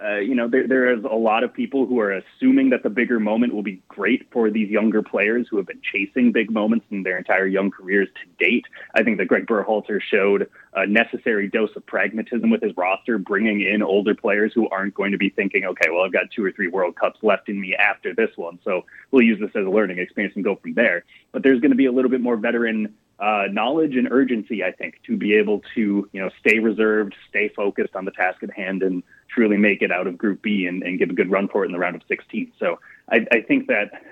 uh, 0.03 0.17
you 0.17 0.35
know, 0.35 0.47
there, 0.47 0.69
there 0.69 0.93
is 0.93 1.03
a 1.05 1.15
lot 1.15 1.43
of 1.43 1.55
people 1.55 1.87
who 1.87 1.99
are 2.01 2.13
assuming 2.13 2.69
that 2.69 2.83
the 2.83 2.91
bigger 2.91 3.19
moment 3.19 3.55
will 3.55 3.63
be 3.63 3.81
great 3.89 4.31
for 4.31 4.51
these 4.51 4.69
younger 4.69 5.03
players 5.03 5.47
who 5.49 5.57
have 5.57 5.67
been 5.67 5.81
chasing 5.81 6.33
big 6.33 6.51
moments 6.51 6.85
in 6.91 7.03
their 7.03 7.17
entire 7.17 7.47
young 7.47 7.71
careers 7.71 8.07
to 8.15 8.45
date. 8.45 8.67
I 8.95 9.03
think 9.03 9.17
that 9.17 9.27
Greg 9.27 9.47
Berhalter 9.47 10.01
showed 10.03 10.51
a 10.75 10.87
necessary 10.87 11.49
dose 11.49 11.75
of 11.77 11.87
pragmatism 11.87 12.51
with 12.51 12.61
his 12.61 12.77
roster, 12.77 13.17
bringing 13.17 13.63
in 13.63 13.83
older 13.83 14.15
players 14.15 14.53
who 14.55 14.69
aren't 14.69 14.95
going 14.95 15.13
to 15.13 15.19
be 15.19 15.31
thinking, 15.31 15.65
okay, 15.65 15.89
well, 15.91 16.03
I've 16.03 16.13
got 16.13 16.31
two 16.31 16.45
or 16.45 16.53
three 16.53 16.69
World 16.69 16.97
Cups 16.97 17.21
left 17.23 17.49
in 17.49 17.59
me 17.59 17.75
after 17.75 18.15
this 18.15 18.31
one, 18.37 18.59
so 18.65 18.85
we'll 19.11 19.23
use 19.23 19.41
this 19.41 19.51
as 19.55 19.65
a 19.65 19.71
learning 19.71 19.99
experience 19.99 20.35
and 20.35 20.45
go 20.45 20.57
from 20.57 20.75
there. 20.75 21.05
But 21.33 21.43
there's 21.43 21.61
going 21.61 21.71
to 21.71 21.77
be 21.77 21.87
a 21.87 21.93
little 21.93 22.11
bit 22.11 22.21
more 22.21 22.37
veteran 22.37 22.95
uh, 23.19 23.45
knowledge 23.51 23.97
and 23.97 24.09
urgency, 24.11 24.63
I 24.63 24.73
think, 24.73 25.01
to 25.07 25.17
be 25.17 25.35
able 25.35 25.63
to 25.75 26.07
you 26.13 26.21
know 26.21 26.29
stay 26.41 26.59
reserved, 26.59 27.15
stay 27.31 27.49
focused 27.49 27.97
on 27.97 28.05
the 28.05 28.11
task 28.11 28.43
at 28.43 28.53
hand, 28.53 28.83
and 28.83 29.03
truly 29.37 29.59
make 29.59 29.83
it 29.83 29.93
out 29.93 30.07
of 30.07 30.17
Group 30.17 30.43
B 30.43 30.67
and, 30.67 30.83
and 30.83 30.99
give 30.99 31.11
a 31.11 31.13
good 31.13 31.31
run 31.31 31.47
for 31.47 31.63
it 31.63 31.67
in 31.67 31.73
the 31.73 31.79
round 31.79 31.95
of 31.95 32.03
16. 32.09 32.53
So 32.59 32.81
I, 33.11 33.27
I 33.31 33.43
think 33.43 33.69
that 33.69 34.03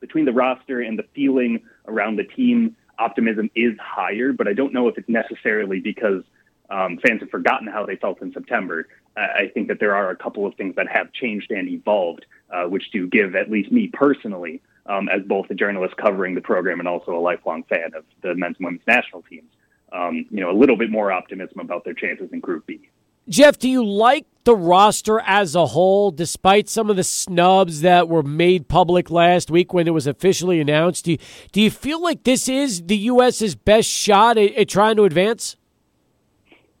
between 0.00 0.24
the 0.24 0.32
roster 0.32 0.80
and 0.80 0.98
the 0.98 1.04
feeling 1.14 1.62
around 1.86 2.16
the 2.16 2.24
team, 2.24 2.74
optimism 2.98 3.50
is 3.54 3.74
higher. 3.78 4.32
But 4.32 4.48
I 4.48 4.54
don't 4.54 4.72
know 4.72 4.88
if 4.88 4.96
it's 4.96 5.08
necessarily 5.08 5.80
because 5.80 6.22
um, 6.70 6.98
fans 6.98 7.20
have 7.20 7.30
forgotten 7.30 7.68
how 7.68 7.84
they 7.84 7.96
felt 7.96 8.22
in 8.22 8.32
September. 8.32 8.88
I 9.16 9.50
think 9.52 9.68
that 9.68 9.80
there 9.80 9.94
are 9.94 10.10
a 10.10 10.16
couple 10.16 10.46
of 10.46 10.54
things 10.54 10.76
that 10.76 10.88
have 10.88 11.12
changed 11.12 11.50
and 11.50 11.68
evolved, 11.68 12.24
uh, 12.48 12.64
which 12.64 12.90
do 12.90 13.06
give 13.06 13.34
at 13.34 13.50
least 13.50 13.70
me 13.70 13.90
personally 13.92 14.62
um, 14.86 15.08
as 15.08 15.22
both 15.22 15.50
a 15.50 15.54
journalist 15.54 15.96
covering 15.96 16.34
the 16.34 16.40
program 16.40 16.78
and 16.78 16.88
also 16.88 17.14
a 17.14 17.20
lifelong 17.20 17.64
fan 17.64 17.92
of 17.94 18.04
the 18.22 18.34
men's 18.34 18.56
and 18.58 18.66
women's 18.66 18.86
national 18.86 19.22
teams, 19.22 19.50
um, 19.92 20.26
you 20.30 20.40
know, 20.40 20.50
a 20.50 20.56
little 20.56 20.76
bit 20.76 20.90
more 20.90 21.12
optimism 21.12 21.58
about 21.58 21.84
their 21.84 21.92
chances 21.92 22.30
in 22.32 22.40
Group 22.40 22.66
B. 22.66 22.88
Jeff, 23.30 23.60
do 23.60 23.68
you 23.68 23.86
like 23.86 24.26
the 24.42 24.56
roster 24.56 25.20
as 25.20 25.54
a 25.54 25.66
whole, 25.66 26.10
despite 26.10 26.68
some 26.68 26.90
of 26.90 26.96
the 26.96 27.04
snubs 27.04 27.82
that 27.82 28.08
were 28.08 28.24
made 28.24 28.66
public 28.66 29.08
last 29.08 29.52
week 29.52 29.72
when 29.72 29.86
it 29.86 29.92
was 29.92 30.08
officially 30.08 30.60
announced? 30.60 31.04
Do 31.04 31.12
you, 31.12 31.18
do 31.52 31.60
you 31.60 31.70
feel 31.70 32.02
like 32.02 32.24
this 32.24 32.48
is 32.48 32.82
the 32.86 32.96
U.S.'s 32.96 33.54
best 33.54 33.88
shot 33.88 34.36
at, 34.36 34.52
at 34.54 34.68
trying 34.68 34.96
to 34.96 35.04
advance? 35.04 35.56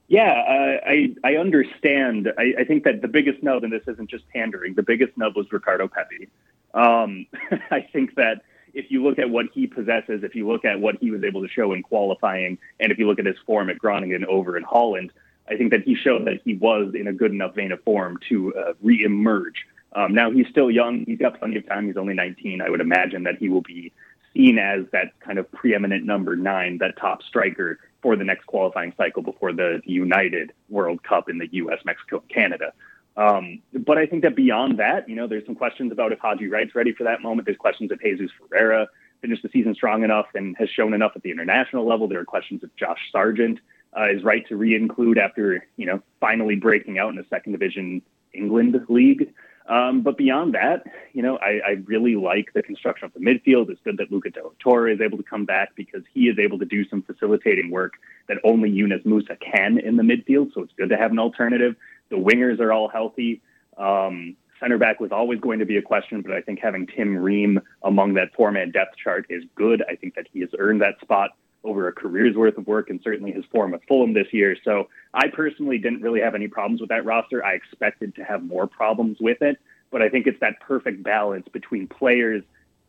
Yeah, 0.08 0.32
uh, 0.32 0.88
I 0.90 1.14
I 1.22 1.36
understand. 1.36 2.32
I, 2.36 2.54
I, 2.58 2.64
think 2.64 2.82
that 2.82 3.00
the 3.00 3.06
biggest 3.06 3.38
snub, 3.42 3.62
and 3.62 3.72
this 3.72 3.86
isn't 3.86 4.10
just 4.10 4.28
pandering, 4.30 4.74
the 4.74 4.82
biggest 4.82 5.14
snub 5.14 5.36
was 5.36 5.46
Ricardo 5.52 5.86
Pepi. 5.86 6.28
Um, 6.74 7.26
I 7.70 7.82
think 7.92 8.16
that 8.16 8.42
if 8.74 8.90
you 8.90 9.04
look 9.04 9.20
at 9.20 9.30
what 9.30 9.46
he 9.54 9.68
possesses, 9.68 10.24
if 10.24 10.34
you 10.34 10.48
look 10.48 10.64
at 10.64 10.80
what 10.80 10.96
he 11.00 11.12
was 11.12 11.22
able 11.22 11.42
to 11.42 11.48
show 11.48 11.72
in 11.72 11.84
qualifying, 11.84 12.58
and 12.80 12.90
if 12.90 12.98
you 12.98 13.06
look 13.06 13.20
at 13.20 13.26
his 13.26 13.36
form 13.46 13.70
at 13.70 13.78
Groningen 13.78 14.24
over 14.24 14.56
in 14.56 14.64
Holland, 14.64 15.12
I 15.50 15.56
think 15.56 15.70
that 15.72 15.82
he 15.82 15.94
showed 15.94 16.26
that 16.26 16.40
he 16.44 16.54
was 16.54 16.94
in 16.94 17.08
a 17.08 17.12
good 17.12 17.32
enough 17.32 17.54
vein 17.54 17.72
of 17.72 17.82
form 17.82 18.18
to 18.28 18.54
uh, 18.54 18.72
re-emerge. 18.80 19.66
Um, 19.92 20.14
now 20.14 20.30
he's 20.30 20.46
still 20.48 20.70
young; 20.70 21.04
he's 21.04 21.18
got 21.18 21.38
plenty 21.38 21.56
of 21.56 21.66
time. 21.66 21.86
He's 21.86 21.96
only 21.96 22.14
19. 22.14 22.62
I 22.62 22.70
would 22.70 22.80
imagine 22.80 23.24
that 23.24 23.38
he 23.38 23.48
will 23.48 23.62
be 23.62 23.92
seen 24.32 24.58
as 24.58 24.84
that 24.92 25.18
kind 25.20 25.38
of 25.38 25.50
preeminent 25.50 26.04
number 26.04 26.36
nine, 26.36 26.78
that 26.78 26.96
top 26.96 27.22
striker 27.22 27.80
for 28.02 28.16
the 28.16 28.24
next 28.24 28.46
qualifying 28.46 28.94
cycle 28.96 29.22
before 29.22 29.52
the 29.52 29.80
United 29.84 30.52
World 30.68 31.02
Cup 31.02 31.28
in 31.28 31.38
the 31.38 31.48
U.S., 31.52 31.80
Mexico, 31.84 32.18
and 32.20 32.28
Canada. 32.28 32.72
Um, 33.16 33.60
but 33.72 33.98
I 33.98 34.06
think 34.06 34.22
that 34.22 34.36
beyond 34.36 34.78
that, 34.78 35.08
you 35.08 35.16
know, 35.16 35.26
there's 35.26 35.44
some 35.44 35.56
questions 35.56 35.92
about 35.92 36.12
if 36.12 36.20
Haji 36.20 36.48
Wright's 36.48 36.74
ready 36.74 36.92
for 36.92 37.04
that 37.04 37.20
moment. 37.20 37.46
There's 37.46 37.58
questions 37.58 37.90
if 37.90 38.00
Jesus 38.00 38.30
Ferreira 38.38 38.88
finished 39.20 39.42
the 39.42 39.50
season 39.52 39.74
strong 39.74 40.04
enough 40.04 40.26
and 40.34 40.56
has 40.58 40.70
shown 40.70 40.94
enough 40.94 41.12
at 41.16 41.22
the 41.22 41.30
international 41.30 41.86
level. 41.86 42.08
There 42.08 42.20
are 42.20 42.24
questions 42.24 42.62
if 42.62 42.74
Josh 42.76 43.00
Sargent 43.12 43.58
uh, 43.96 44.08
is 44.10 44.22
right 44.22 44.46
to 44.48 44.56
re-include 44.56 45.18
after, 45.18 45.66
you 45.76 45.86
know, 45.86 46.02
finally 46.20 46.56
breaking 46.56 46.98
out 46.98 47.10
in 47.10 47.16
the 47.16 47.26
second 47.30 47.52
division 47.52 48.02
England 48.32 48.80
league. 48.88 49.32
Um, 49.68 50.02
but 50.02 50.16
beyond 50.16 50.54
that, 50.54 50.84
you 51.12 51.22
know, 51.22 51.38
I, 51.38 51.60
I 51.64 51.70
really 51.84 52.16
like 52.16 52.52
the 52.54 52.62
construction 52.62 53.06
of 53.06 53.12
the 53.12 53.20
midfield. 53.20 53.70
It's 53.70 53.80
good 53.84 53.98
that 53.98 54.10
Luca 54.10 54.30
de 54.30 54.42
la 54.42 54.50
Torre 54.58 54.88
is 54.88 55.00
able 55.00 55.16
to 55.16 55.22
come 55.22 55.44
back 55.44 55.76
because 55.76 56.02
he 56.12 56.28
is 56.28 56.38
able 56.38 56.58
to 56.58 56.64
do 56.64 56.88
some 56.88 57.02
facilitating 57.02 57.70
work 57.70 57.94
that 58.26 58.38
only 58.42 58.68
Yunus 58.68 59.02
Musah 59.04 59.38
can 59.40 59.78
in 59.78 59.96
the 59.96 60.02
midfield. 60.02 60.52
So 60.54 60.62
it's 60.62 60.72
good 60.76 60.88
to 60.88 60.96
have 60.96 61.12
an 61.12 61.20
alternative. 61.20 61.76
The 62.08 62.16
wingers 62.16 62.58
are 62.58 62.72
all 62.72 62.88
healthy. 62.88 63.42
Um, 63.76 64.36
center 64.58 64.76
back 64.76 64.98
was 64.98 65.12
always 65.12 65.38
going 65.40 65.60
to 65.60 65.66
be 65.66 65.76
a 65.76 65.82
question, 65.82 66.20
but 66.22 66.32
I 66.32 66.40
think 66.40 66.58
having 66.60 66.86
Tim 66.86 67.16
Ream 67.16 67.60
among 67.84 68.14
that 68.14 68.34
four 68.34 68.50
man 68.50 68.72
depth 68.72 68.96
chart 68.96 69.26
is 69.28 69.44
good. 69.54 69.84
I 69.88 69.94
think 69.94 70.16
that 70.16 70.26
he 70.32 70.40
has 70.40 70.50
earned 70.58 70.82
that 70.82 71.00
spot 71.00 71.30
over 71.62 71.88
a 71.88 71.92
career's 71.92 72.36
worth 72.36 72.56
of 72.56 72.66
work 72.66 72.90
and 72.90 73.00
certainly 73.02 73.32
his 73.32 73.44
form 73.46 73.74
at 73.74 73.86
Fulham 73.86 74.14
this 74.14 74.32
year. 74.32 74.56
So 74.64 74.88
I 75.12 75.28
personally 75.28 75.78
didn't 75.78 76.00
really 76.00 76.20
have 76.20 76.34
any 76.34 76.48
problems 76.48 76.80
with 76.80 76.88
that 76.90 77.04
roster. 77.04 77.44
I 77.44 77.52
expected 77.54 78.14
to 78.16 78.24
have 78.24 78.42
more 78.42 78.66
problems 78.66 79.18
with 79.20 79.42
it, 79.42 79.58
but 79.90 80.00
I 80.00 80.08
think 80.08 80.26
it's 80.26 80.40
that 80.40 80.60
perfect 80.60 81.02
balance 81.02 81.46
between 81.48 81.86
players 81.86 82.42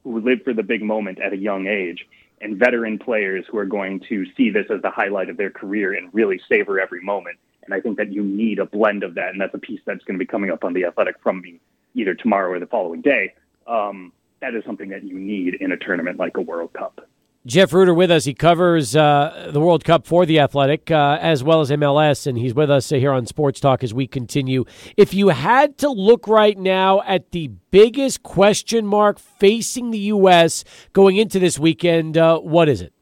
who 0.04 0.20
live 0.20 0.44
for 0.44 0.54
the 0.54 0.64
big 0.64 0.82
moment 0.82 1.20
at 1.20 1.34
a 1.34 1.38
young 1.38 1.68
age 1.68 2.08
and 2.40 2.58
veteran 2.58 2.98
players 2.98 3.46
who 3.50 3.58
are 3.58 3.66
going 3.66 4.00
to 4.10 4.26
see 4.36 4.50
this 4.50 4.66
as 4.70 4.82
the 4.82 4.90
highlight 4.90 5.30
of 5.30 5.38
their 5.38 5.52
career 5.52 5.94
and 5.94 6.10
really 6.14 6.42
savor 6.50 6.80
every 6.80 7.02
moment. 7.02 7.38
And 7.64 7.74
I 7.74 7.80
think 7.80 7.98
that 7.98 8.12
you 8.12 8.24
need 8.24 8.58
a 8.58 8.66
blend 8.66 9.04
of 9.04 9.16
that. 9.16 9.30
And 9.30 9.40
that's 9.40 9.54
a 9.54 9.60
piece 9.60 9.82
that's 9.86 10.04
going 10.06 10.18
to 10.18 10.24
be 10.24 10.26
coming 10.26 10.50
up 10.50 10.64
on 10.64 10.74
the 10.74 10.86
athletic 10.86 11.18
from 11.22 11.42
me 11.42 11.60
either 11.94 12.16
tomorrow 12.16 12.52
or 12.52 12.60
the 12.60 12.66
following 12.66 13.02
day. 13.02 13.34
Um, 13.68 14.12
that 14.40 14.56
is 14.56 14.64
something 14.66 14.90
that 14.90 15.04
you 15.04 15.20
need 15.20 15.56
in 15.56 15.72
a 15.72 15.78
tournament 15.78 16.18
like 16.18 16.38
a 16.38 16.42
World 16.42 16.74
Cup. 16.74 17.08
Jeff 17.46 17.74
Rueter 17.74 17.94
with 17.94 18.12
us. 18.12 18.26
He 18.26 18.36
covers 18.36 18.96
uh, 18.96 19.50
the 19.52 19.60
World 19.60 19.84
Cup 19.84 20.06
for 20.06 20.28
the 20.28 20.40
Athletic 20.40 20.92
uh, 20.92 21.18
as 21.20 21.44
well 21.44 21.62
as 21.62 21.72
MLS, 21.72 22.28
and 22.28 22.38
he's 22.38 22.54
with 22.54 22.70
us 22.70 22.90
here 22.90 23.12
on 23.12 23.26
Sports 23.26 23.60
Talk 23.60 23.84
as 23.84 23.96
we 23.96 24.06
continue. 24.06 24.64
If 24.96 25.14
you 25.16 25.30
had 25.30 25.80
to 25.80 25.90
look 25.90 26.28
right 26.28 26.58
now 26.58 27.02
at 27.02 27.32
the 27.32 27.48
biggest 27.72 28.22
question 28.22 28.86
mark 28.86 29.18
facing 29.18 29.90
the 29.90 29.98
U.S. 30.00 30.64
going 30.94 31.18
into 31.18 31.40
this 31.40 31.58
weekend, 31.58 32.16
uh, 32.16 32.38
what 32.38 32.70
is 32.70 32.82
it? 32.82 32.94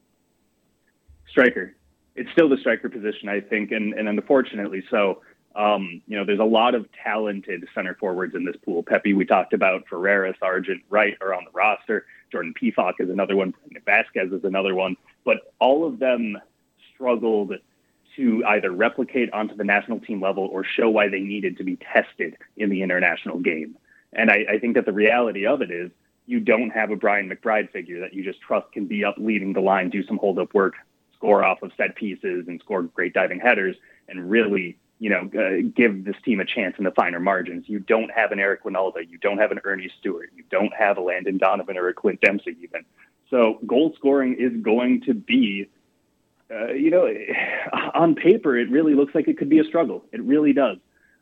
Striker. 1.30 1.76
It's 2.16 2.32
still 2.32 2.48
the 2.48 2.58
striker 2.58 2.88
position, 2.88 3.28
I 3.28 3.42
think, 3.42 3.72
and, 3.72 3.94
and 3.94 4.08
unfortunately 4.08 4.84
so. 4.90 5.22
Um, 5.56 6.02
you 6.08 6.18
know, 6.18 6.26
there's 6.26 6.40
a 6.40 6.46
lot 6.46 6.76
of 6.76 6.86
talented 7.04 7.68
center 7.76 7.98
forwards 8.00 8.36
in 8.36 8.46
this 8.46 8.56
pool. 8.64 8.84
Pepi, 8.84 9.14
we 9.14 9.26
talked 9.26 9.52
about, 9.52 9.86
Ferreira, 9.90 10.34
Sargent, 10.40 10.84
Wright 10.90 11.18
are 11.20 11.34
on 11.34 11.44
the 11.44 11.52
roster. 11.52 12.06
Jordan 12.32 12.54
Pefok 12.60 12.94
is 13.00 13.10
another 13.10 13.36
one. 13.36 13.54
Vazquez 13.88 14.34
is 14.34 14.44
another 14.44 14.76
one. 14.76 14.96
But 15.26 15.54
all 15.60 15.86
of 15.86 16.00
them 16.00 16.38
struggled 16.94 17.54
to 18.16 18.44
either 18.46 18.72
replicate 18.72 19.32
onto 19.32 19.56
the 19.56 19.64
national 19.64 20.00
team 20.00 20.22
level 20.22 20.46
or 20.52 20.64
show 20.64 20.90
why 20.90 21.08
they 21.08 21.20
needed 21.20 21.58
to 21.58 21.64
be 21.64 21.78
tested 21.78 22.38
in 22.58 22.70
the 22.70 22.82
international 22.82 23.40
game. 23.40 23.78
And 24.14 24.30
I, 24.30 24.46
I 24.50 24.60
think 24.60 24.76
that 24.76 24.86
the 24.86 24.94
reality 24.94 25.46
of 25.46 25.62
it 25.62 25.72
is 25.72 25.92
you 26.26 26.40
don't 26.40 26.72
have 26.72 26.92
a 26.92 26.96
Brian 26.96 27.30
McBride 27.30 27.72
figure 27.72 28.00
that 28.02 28.14
you 28.14 28.24
just 28.24 28.42
trust 28.42 28.72
can 28.72 28.86
be 28.86 29.04
up 29.04 29.16
leading 29.18 29.54
the 29.54 29.62
line, 29.62 29.90
do 29.90 30.04
some 30.06 30.18
hold 30.18 30.40
up 30.40 30.54
work, 30.54 30.76
score 31.16 31.44
off 31.44 31.62
of 31.64 31.72
set 31.78 31.96
pieces, 31.96 32.48
and 32.48 32.60
score 32.60 32.84
great 32.84 33.14
diving 33.14 33.40
headers, 33.40 33.76
and 34.08 34.30
really 34.30 34.78
you 35.00 35.10
know, 35.10 35.30
uh, 35.40 35.70
give 35.74 36.04
this 36.04 36.16
team 36.24 36.42
a 36.42 36.46
chance 36.46 36.76
in 36.78 36.84
the 36.84 36.92
finer 36.92 37.20
margins. 37.20 37.68
You 37.68 37.80
don't 37.80 38.12
have 38.12 38.32
an 38.32 38.40
Eric 38.40 38.64
Wynalda. 38.66 39.10
You 39.10 39.18
don't 39.18 39.38
have 39.38 39.52
an 39.52 39.60
Earnie 39.64 39.90
Stewart. 40.00 40.30
You 40.36 40.44
don't 40.52 40.74
have 40.74 40.98
a 40.98 41.02
Landon 41.02 41.38
Donovan 41.38 41.78
or 41.78 41.88
a 41.88 41.94
Clint 41.94 42.20
Dempsey 42.22 42.58
even. 42.62 42.84
So 43.30 43.60
goal 43.66 43.94
scoring 43.96 44.36
is 44.38 44.52
going 44.62 45.02
to 45.04 45.14
be, 45.14 45.70
uh, 46.52 46.74
you 46.74 46.92
know, 46.92 47.08
on 47.94 48.16
paper, 48.16 48.58
it 48.58 48.70
really 48.70 48.94
looks 48.94 49.16
like 49.16 49.28
it 49.28 49.38
could 49.38 49.50
be 49.50 49.60
a 49.60 49.64
struggle. 49.64 50.04
It 50.12 50.22
really 50.22 50.52
does. 50.52 50.78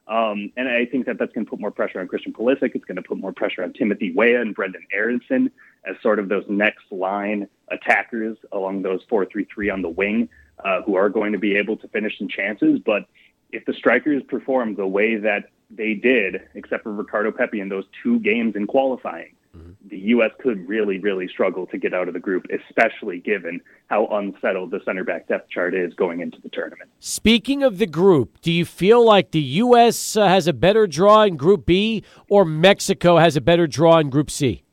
Um, 0.08 0.54
and 0.56 0.70
I 0.70 0.86
think 0.86 1.06
that 1.06 1.20
that's 1.20 1.34
going 1.34 1.46
to 1.46 1.50
put 1.50 1.60
more 1.60 1.72
pressure 1.72 2.00
on 2.00 2.08
Christian 2.08 2.34
Pulisic. 2.34 2.72
It's 2.74 2.86
going 2.86 2.96
to 2.96 3.02
put 3.02 3.18
more 3.18 3.34
pressure 3.34 3.64
on 3.64 3.74
Timothy 3.74 4.14
Weah 4.16 4.42
and 4.42 4.56
Brendan 4.56 4.86
Aaronson 4.92 5.52
as 5.86 5.96
sort 6.02 6.20
of 6.20 6.30
those 6.30 6.46
next 6.48 6.86
line 6.92 7.50
attackers 7.68 8.38
along 8.54 8.84
those 8.84 9.06
4-3-3 9.12 9.72
on 9.72 9.82
the 9.82 9.90
wing 9.90 10.30
uh, 10.64 10.82
who 10.84 10.96
are 10.96 11.10
going 11.10 11.34
to 11.34 11.38
be 11.38 11.58
able 11.58 11.76
to 11.78 11.88
finish 11.90 12.18
some 12.18 12.30
chances. 12.30 12.80
But 12.80 13.08
if 13.52 13.66
the 13.66 13.74
strikers 13.74 14.24
perform 14.28 14.76
the 14.76 14.88
way 14.88 15.16
that 15.18 15.50
they 15.70 15.94
did, 15.94 16.42
except 16.56 16.84
for 16.84 16.94
Ricardo 16.94 17.32
Pepi 17.32 17.60
in 17.60 17.70
those 17.70 17.86
two 18.04 18.20
games 18.20 18.56
in 18.56 18.68
qualifying, 18.68 19.34
mm-hmm. 19.56 19.72
the 19.90 19.98
U.S. 19.98 20.32
could 20.40 20.68
really, 20.68 21.00
really 21.00 21.28
struggle 21.28 21.66
to 21.68 21.78
get 21.78 21.94
out 21.94 22.08
of 22.08 22.14
the 22.14 22.20
group, 22.20 22.46
especially 22.52 23.20
given 23.20 23.62
how 23.88 24.08
unsettled 24.08 24.72
the 24.72 24.80
center 24.86 25.04
back 25.04 25.28
depth 25.28 25.50
chart 25.50 25.74
is 25.74 25.94
going 25.94 26.22
into 26.22 26.40
the 26.42 26.50
tournament. 26.50 26.90
Speaking 27.00 27.64
of 27.64 27.78
the 27.78 27.88
group, 27.88 28.40
do 28.42 28.52
you 28.52 28.66
feel 28.66 29.04
like 29.04 29.32
the 29.32 29.42
U.S. 29.42 30.16
Uh, 30.16 30.28
has 30.28 30.48
a 30.48 30.54
better 30.54 30.88
draw 30.88 31.24
in 31.24 31.38
Group 31.38 31.66
B 31.66 32.04
or 32.30 32.46
Mexico 32.46 33.18
has 33.18 33.36
a 33.36 33.42
better 33.42 33.68
draw 33.68 34.00
in 34.00 34.10
Group 34.10 34.32
C? 34.32 34.64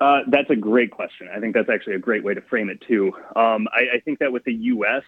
Uh, 0.00 0.20
that's 0.28 0.50
a 0.50 0.56
great 0.56 0.92
question. 0.92 1.28
I 1.34 1.40
think 1.40 1.54
that's 1.54 1.68
actually 1.68 1.94
a 1.94 1.98
great 1.98 2.22
way 2.22 2.32
to 2.32 2.40
frame 2.42 2.68
it, 2.68 2.80
too. 2.86 3.12
Um, 3.34 3.66
I, 3.72 3.96
I 3.96 4.00
think 4.04 4.20
that 4.20 4.32
with 4.32 4.44
the 4.44 4.54
U.S., 4.54 5.02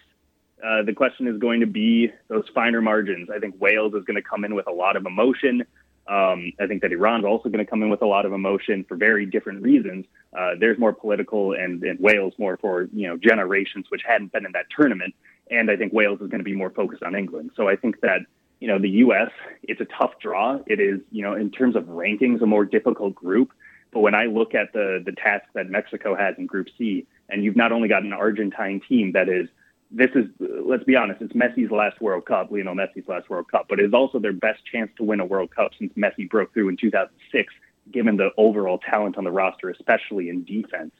uh, 0.63 0.83
the 0.83 0.93
question 0.93 1.27
is 1.27 1.37
going 1.37 1.59
to 1.61 1.67
be 1.67 2.11
those 2.27 2.45
finer 2.53 2.81
margins. 2.81 3.29
I 3.29 3.39
think 3.39 3.59
Wales 3.59 3.93
is 3.93 4.03
going 4.03 4.15
to 4.15 4.21
come 4.21 4.45
in 4.45 4.55
with 4.55 4.67
a 4.67 4.71
lot 4.71 4.95
of 4.95 5.05
emotion. 5.05 5.65
Um, 6.07 6.51
I 6.59 6.67
think 6.67 6.81
that 6.81 6.91
Iran's 6.91 7.25
also 7.25 7.49
going 7.49 7.63
to 7.63 7.69
come 7.69 7.83
in 7.83 7.89
with 7.89 8.01
a 8.01 8.05
lot 8.05 8.25
of 8.25 8.33
emotion 8.33 8.83
for 8.87 8.95
very 8.97 9.25
different 9.25 9.61
reasons. 9.61 10.05
Uh, 10.37 10.51
there's 10.59 10.77
more 10.77 10.93
political, 10.93 11.53
and, 11.53 11.81
and 11.83 11.99
Wales 11.99 12.33
more 12.37 12.57
for 12.57 12.89
you 12.93 13.07
know 13.07 13.17
generations 13.17 13.85
which 13.89 14.01
hadn't 14.05 14.31
been 14.31 14.45
in 14.45 14.51
that 14.53 14.65
tournament. 14.75 15.13
And 15.49 15.69
I 15.69 15.75
think 15.75 15.93
Wales 15.93 16.19
is 16.21 16.29
going 16.29 16.39
to 16.39 16.45
be 16.45 16.55
more 16.55 16.69
focused 16.69 17.03
on 17.03 17.15
England. 17.15 17.51
So 17.55 17.67
I 17.67 17.75
think 17.75 18.01
that 18.01 18.21
you 18.59 18.67
know 18.67 18.79
the 18.79 18.89
U.S. 18.89 19.31
It's 19.63 19.81
a 19.81 19.85
tough 19.85 20.19
draw. 20.19 20.59
It 20.65 20.79
is 20.79 20.99
you 21.11 21.23
know 21.23 21.33
in 21.33 21.51
terms 21.51 21.75
of 21.75 21.85
rankings 21.85 22.41
a 22.41 22.45
more 22.45 22.65
difficult 22.65 23.15
group. 23.15 23.51
But 23.91 23.99
when 23.99 24.15
I 24.15 24.25
look 24.25 24.55
at 24.55 24.73
the 24.73 25.01
the 25.05 25.11
task 25.11 25.45
that 25.53 25.69
Mexico 25.69 26.15
has 26.15 26.35
in 26.37 26.45
Group 26.45 26.67
C, 26.77 27.05
and 27.29 27.43
you've 27.43 27.55
not 27.55 27.71
only 27.71 27.87
got 27.87 28.03
an 28.03 28.13
Argentine 28.13 28.81
team 28.87 29.13
that 29.13 29.29
is 29.29 29.47
this 29.91 30.09
is, 30.15 30.25
let's 30.39 30.85
be 30.85 30.95
honest, 30.95 31.21
it's 31.21 31.33
Messi's 31.33 31.69
last 31.69 31.99
World 31.99 32.25
Cup, 32.25 32.49
Lionel 32.49 32.75
Messi's 32.75 33.07
last 33.07 33.29
World 33.29 33.51
Cup, 33.51 33.65
but 33.67 33.79
it 33.79 33.85
is 33.85 33.93
also 33.93 34.19
their 34.19 34.33
best 34.33 34.65
chance 34.65 34.89
to 34.97 35.03
win 35.03 35.19
a 35.19 35.25
World 35.25 35.53
Cup 35.53 35.71
since 35.77 35.93
Messi 35.93 36.29
broke 36.29 36.53
through 36.53 36.69
in 36.69 36.77
2006, 36.77 37.53
given 37.91 38.15
the 38.15 38.29
overall 38.37 38.77
talent 38.77 39.17
on 39.17 39.25
the 39.25 39.31
roster, 39.31 39.69
especially 39.69 40.29
in 40.29 40.45
defense. 40.45 40.93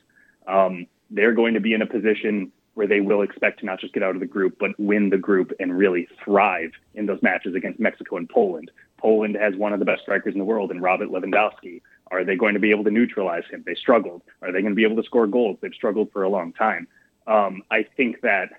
Um, 0.46 0.88
they're 1.10 1.34
going 1.34 1.54
to 1.54 1.62
be 1.62 1.74
in 1.74 1.82
a 1.82 1.86
position 1.86 2.52
where 2.74 2.88
they 2.88 3.00
will 3.00 3.22
expect 3.22 3.60
to 3.60 3.66
not 3.66 3.80
just 3.80 3.94
get 3.94 4.04
out 4.04 4.16
of 4.16 4.20
the 4.20 4.26
group, 4.28 4.58
but 4.60 4.78
win 4.78 5.10
the 5.10 5.18
group 5.18 5.52
and 5.60 5.78
really 5.78 6.08
thrive 6.24 6.72
in 6.94 7.06
those 7.06 7.22
matches 7.22 7.56
against 7.56 7.80
Mexico 7.80 8.18
and 8.18 8.30
Poland. 8.30 8.72
Poland 8.98 9.36
has 9.36 9.56
one 9.56 9.74
of 9.74 9.80
the 9.80 9.86
best 9.86 10.02
strikers 10.02 10.34
in 10.34 10.40
the 10.40 10.46
world 10.46 10.72
in 10.72 10.80
Robert 10.82 11.10
Lewandowski. 11.10 11.82
Are 12.12 12.24
they 12.24 12.36
going 12.36 12.54
to 12.54 12.60
be 12.60 12.72
able 12.72 12.84
to 12.84 12.92
neutralize 12.92 13.44
him? 13.50 13.64
They 13.66 13.76
struggled. 13.76 14.22
Are 14.42 14.52
they 14.52 14.62
going 14.62 14.74
to 14.74 14.76
be 14.76 14.84
able 14.84 14.98
to 14.98 15.04
score 15.04 15.28
goals? 15.28 15.58
They've 15.62 15.74
struggled 15.74 16.12
for 16.12 16.24
a 16.24 16.30
long 16.30 16.54
time. 16.54 16.88
Um, 17.28 17.64
I 17.72 17.84
think 17.84 18.22
that 18.22 18.52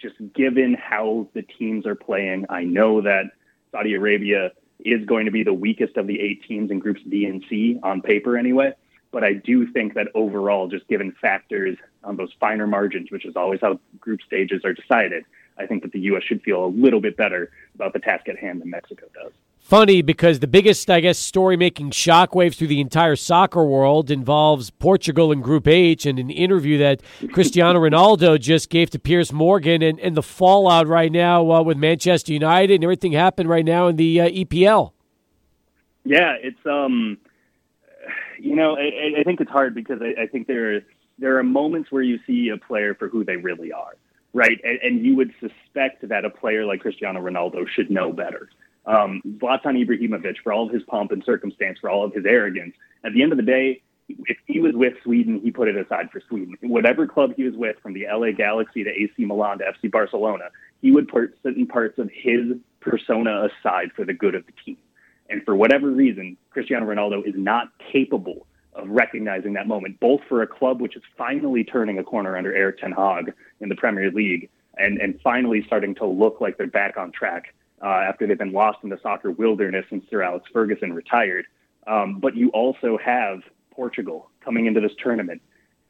just 0.00 0.16
given 0.34 0.74
how 0.74 1.28
the 1.34 1.42
teams 1.42 1.86
are 1.86 1.94
playing, 1.94 2.46
I 2.48 2.64
know 2.64 3.00
that 3.02 3.24
Saudi 3.70 3.94
Arabia 3.94 4.52
is 4.84 5.04
going 5.06 5.26
to 5.26 5.30
be 5.30 5.44
the 5.44 5.54
weakest 5.54 5.96
of 5.96 6.06
the 6.06 6.20
eight 6.20 6.42
teams 6.46 6.70
in 6.70 6.78
groups 6.78 7.00
B 7.08 7.24
and 7.24 7.44
C 7.48 7.78
on 7.82 8.02
paper 8.02 8.36
anyway. 8.36 8.72
But 9.12 9.24
I 9.24 9.34
do 9.34 9.70
think 9.70 9.94
that 9.94 10.08
overall, 10.14 10.68
just 10.68 10.88
given 10.88 11.12
factors 11.20 11.76
on 12.02 12.16
those 12.16 12.32
finer 12.40 12.66
margins, 12.66 13.10
which 13.10 13.26
is 13.26 13.36
always 13.36 13.60
how 13.60 13.78
group 14.00 14.20
stages 14.22 14.64
are 14.64 14.72
decided, 14.72 15.24
I 15.58 15.66
think 15.66 15.82
that 15.82 15.92
the 15.92 16.00
U.S. 16.00 16.22
should 16.24 16.42
feel 16.42 16.64
a 16.64 16.66
little 16.66 17.00
bit 17.00 17.16
better 17.16 17.52
about 17.74 17.92
the 17.92 17.98
task 17.98 18.28
at 18.28 18.38
hand 18.38 18.62
than 18.62 18.70
Mexico 18.70 19.06
does 19.14 19.32
funny 19.62 20.02
because 20.02 20.40
the 20.40 20.46
biggest, 20.46 20.90
I 20.90 21.00
guess, 21.00 21.18
story 21.18 21.56
making 21.56 21.90
shockwaves 21.90 22.56
through 22.56 22.66
the 22.66 22.80
entire 22.80 23.16
soccer 23.16 23.64
world 23.64 24.10
involves 24.10 24.70
Portugal 24.70 25.32
in 25.32 25.40
Group 25.40 25.66
H 25.66 26.04
and 26.04 26.18
an 26.18 26.30
interview 26.30 26.78
that 26.78 27.00
Cristiano 27.32 27.80
Ronaldo 27.88 28.38
just 28.38 28.68
gave 28.68 28.90
to 28.90 28.98
Piers 28.98 29.32
Morgan 29.32 29.82
and, 29.82 29.98
and 30.00 30.16
the 30.16 30.22
fallout 30.22 30.86
right 30.86 31.10
now 31.10 31.50
uh, 31.50 31.62
with 31.62 31.76
Manchester 31.76 32.32
United 32.32 32.74
and 32.74 32.84
everything 32.84 33.12
happened 33.12 33.48
right 33.48 33.64
now 33.64 33.88
in 33.88 33.96
the 33.96 34.20
uh, 34.20 34.28
EPL. 34.28 34.92
Yeah, 36.04 36.34
it's 36.40 36.58
um, 36.66 37.18
You 38.42 38.56
know, 38.56 38.76
I, 38.76 39.20
I 39.20 39.22
think 39.22 39.40
it's 39.40 39.50
hard 39.50 39.74
because 39.74 40.00
I, 40.02 40.22
I 40.22 40.26
think 40.26 40.48
there 40.48 40.74
are, 40.76 40.80
there 41.18 41.38
are 41.38 41.44
moments 41.44 41.92
where 41.92 42.02
you 42.02 42.18
see 42.26 42.48
a 42.48 42.58
player 42.58 42.94
for 42.94 43.08
who 43.08 43.24
they 43.24 43.36
really 43.36 43.72
are, 43.72 43.94
right? 44.34 44.60
And, 44.64 44.78
and 44.82 45.06
you 45.06 45.14
would 45.14 45.32
suspect 45.38 46.08
that 46.08 46.24
a 46.24 46.30
player 46.30 46.66
like 46.66 46.80
Cristiano 46.80 47.20
Ronaldo 47.20 47.68
should 47.68 47.88
know 47.88 48.12
better. 48.12 48.48
Um, 48.84 49.22
Zlatan 49.38 49.84
Ibrahimovic, 49.84 50.36
for 50.42 50.52
all 50.52 50.66
of 50.66 50.72
his 50.72 50.82
pomp 50.84 51.12
and 51.12 51.22
circumstance, 51.24 51.78
for 51.80 51.88
all 51.88 52.04
of 52.04 52.12
his 52.12 52.24
arrogance, 52.26 52.74
at 53.04 53.12
the 53.12 53.22
end 53.22 53.32
of 53.32 53.38
the 53.38 53.44
day, 53.44 53.82
if 54.08 54.36
he 54.46 54.60
was 54.60 54.72
with 54.74 54.94
Sweden, 55.02 55.40
he 55.40 55.50
put 55.50 55.68
it 55.68 55.76
aside 55.76 56.10
for 56.10 56.20
Sweden. 56.28 56.56
Whatever 56.60 57.06
club 57.06 57.34
he 57.36 57.44
was 57.44 57.54
with, 57.54 57.76
from 57.80 57.92
the 57.92 58.06
LA 58.12 58.32
Galaxy 58.32 58.84
to 58.84 58.90
AC 58.90 59.24
Milan 59.24 59.58
to 59.58 59.64
FC 59.64 59.90
Barcelona, 59.90 60.44
he 60.80 60.90
would 60.90 61.08
put 61.08 61.36
certain 61.42 61.66
parts 61.66 61.98
of 61.98 62.10
his 62.12 62.56
persona 62.80 63.48
aside 63.48 63.92
for 63.94 64.04
the 64.04 64.12
good 64.12 64.34
of 64.34 64.44
the 64.46 64.52
team. 64.64 64.76
And 65.30 65.42
for 65.44 65.54
whatever 65.54 65.90
reason, 65.90 66.36
Cristiano 66.50 66.86
Ronaldo 66.86 67.26
is 67.26 67.34
not 67.36 67.68
capable 67.92 68.46
of 68.74 68.88
recognizing 68.88 69.52
that 69.54 69.66
moment, 69.66 70.00
both 70.00 70.20
for 70.28 70.42
a 70.42 70.46
club 70.46 70.80
which 70.80 70.96
is 70.96 71.02
finally 71.16 71.62
turning 71.62 71.98
a 71.98 72.04
corner 72.04 72.36
under 72.36 72.54
Erik 72.54 72.78
Ten 72.78 72.92
Hag 72.92 73.32
in 73.60 73.68
the 73.68 73.76
Premier 73.76 74.10
League 74.10 74.50
and, 74.76 74.98
and 74.98 75.20
finally 75.22 75.62
starting 75.66 75.94
to 75.96 76.06
look 76.06 76.40
like 76.40 76.56
they're 76.56 76.66
back 76.66 76.96
on 76.96 77.12
track 77.12 77.54
uh, 77.82 77.86
after 77.86 78.26
they've 78.26 78.38
been 78.38 78.52
lost 78.52 78.78
in 78.82 78.90
the 78.90 78.98
soccer 79.02 79.30
wilderness 79.30 79.84
since 79.90 80.04
Sir 80.08 80.22
Alex 80.22 80.48
Ferguson 80.52 80.92
retired. 80.92 81.46
Um, 81.86 82.20
but 82.20 82.36
you 82.36 82.50
also 82.50 82.96
have 82.98 83.40
Portugal 83.72 84.30
coming 84.40 84.66
into 84.66 84.80
this 84.80 84.92
tournament, 85.02 85.42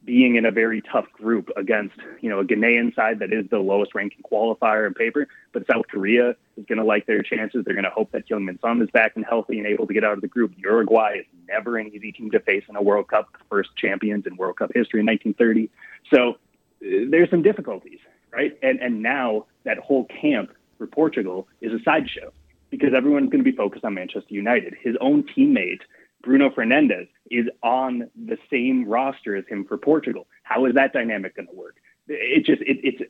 being 0.03 0.35
in 0.35 0.45
a 0.45 0.51
very 0.51 0.81
tough 0.81 1.05
group 1.13 1.49
against, 1.55 1.95
you 2.19 2.29
know, 2.29 2.39
a 2.39 2.43
Ghanaian 2.43 2.93
side 2.95 3.19
that 3.19 3.31
is 3.31 3.47
the 3.49 3.59
lowest 3.59 3.93
ranking 3.93 4.21
qualifier 4.23 4.87
in 4.87 4.93
paper, 4.93 5.27
but 5.53 5.65
South 5.67 5.87
Korea 5.87 6.31
is 6.57 6.65
going 6.65 6.79
to 6.79 6.83
like 6.83 7.05
their 7.05 7.21
chances. 7.21 7.63
They're 7.63 7.75
going 7.75 7.85
to 7.85 7.91
hope 7.91 8.11
that 8.11 8.27
Heung-min 8.27 8.59
Son 8.59 8.81
is 8.81 8.89
back 8.89 9.13
and 9.15 9.23
healthy 9.23 9.59
and 9.59 9.67
able 9.67 9.87
to 9.87 9.93
get 9.93 10.03
out 10.03 10.13
of 10.13 10.21
the 10.21 10.27
group. 10.27 10.53
Uruguay 10.57 11.19
is 11.19 11.25
never 11.47 11.77
an 11.77 11.87
easy 11.93 12.11
team 12.11 12.31
to 12.31 12.39
face 12.39 12.63
in 12.67 12.75
a 12.75 12.81
World 12.81 13.07
Cup, 13.07 13.29
first 13.49 13.69
champions 13.75 14.25
in 14.25 14.35
World 14.35 14.57
Cup 14.57 14.71
history 14.73 14.99
in 14.99 15.05
1930. 15.05 15.69
So 16.11 16.31
uh, 16.31 17.09
there's 17.09 17.29
some 17.29 17.43
difficulties, 17.43 17.99
right? 18.31 18.57
And 18.61 18.79
and 18.81 19.01
now 19.01 19.45
that 19.63 19.77
whole 19.77 20.05
camp 20.05 20.51
for 20.77 20.87
Portugal 20.87 21.47
is 21.61 21.71
a 21.71 21.81
sideshow 21.83 22.31
because 22.69 22.93
everyone's 22.95 23.29
going 23.29 23.43
to 23.43 23.49
be 23.49 23.55
focused 23.55 23.85
on 23.85 23.93
Manchester 23.93 24.33
United. 24.33 24.75
His 24.81 24.95
own 24.99 25.23
teammate 25.23 25.81
Bruno 26.23 26.49
Fernandes 26.49 27.07
is 27.29 27.47
on 27.61 28.09
the 28.15 28.37
same 28.49 28.87
roster 28.87 29.35
as 29.35 29.45
him 29.47 29.65
for 29.65 29.77
Portugal. 29.77 30.25
How 30.43 30.65
is 30.65 30.73
that 30.75 30.93
dynamic 30.93 31.35
going 31.35 31.47
to 31.47 31.53
work? 31.53 31.75
It 32.07 32.45
just 32.45 32.61
it, 32.61 32.79
it's 32.83 33.01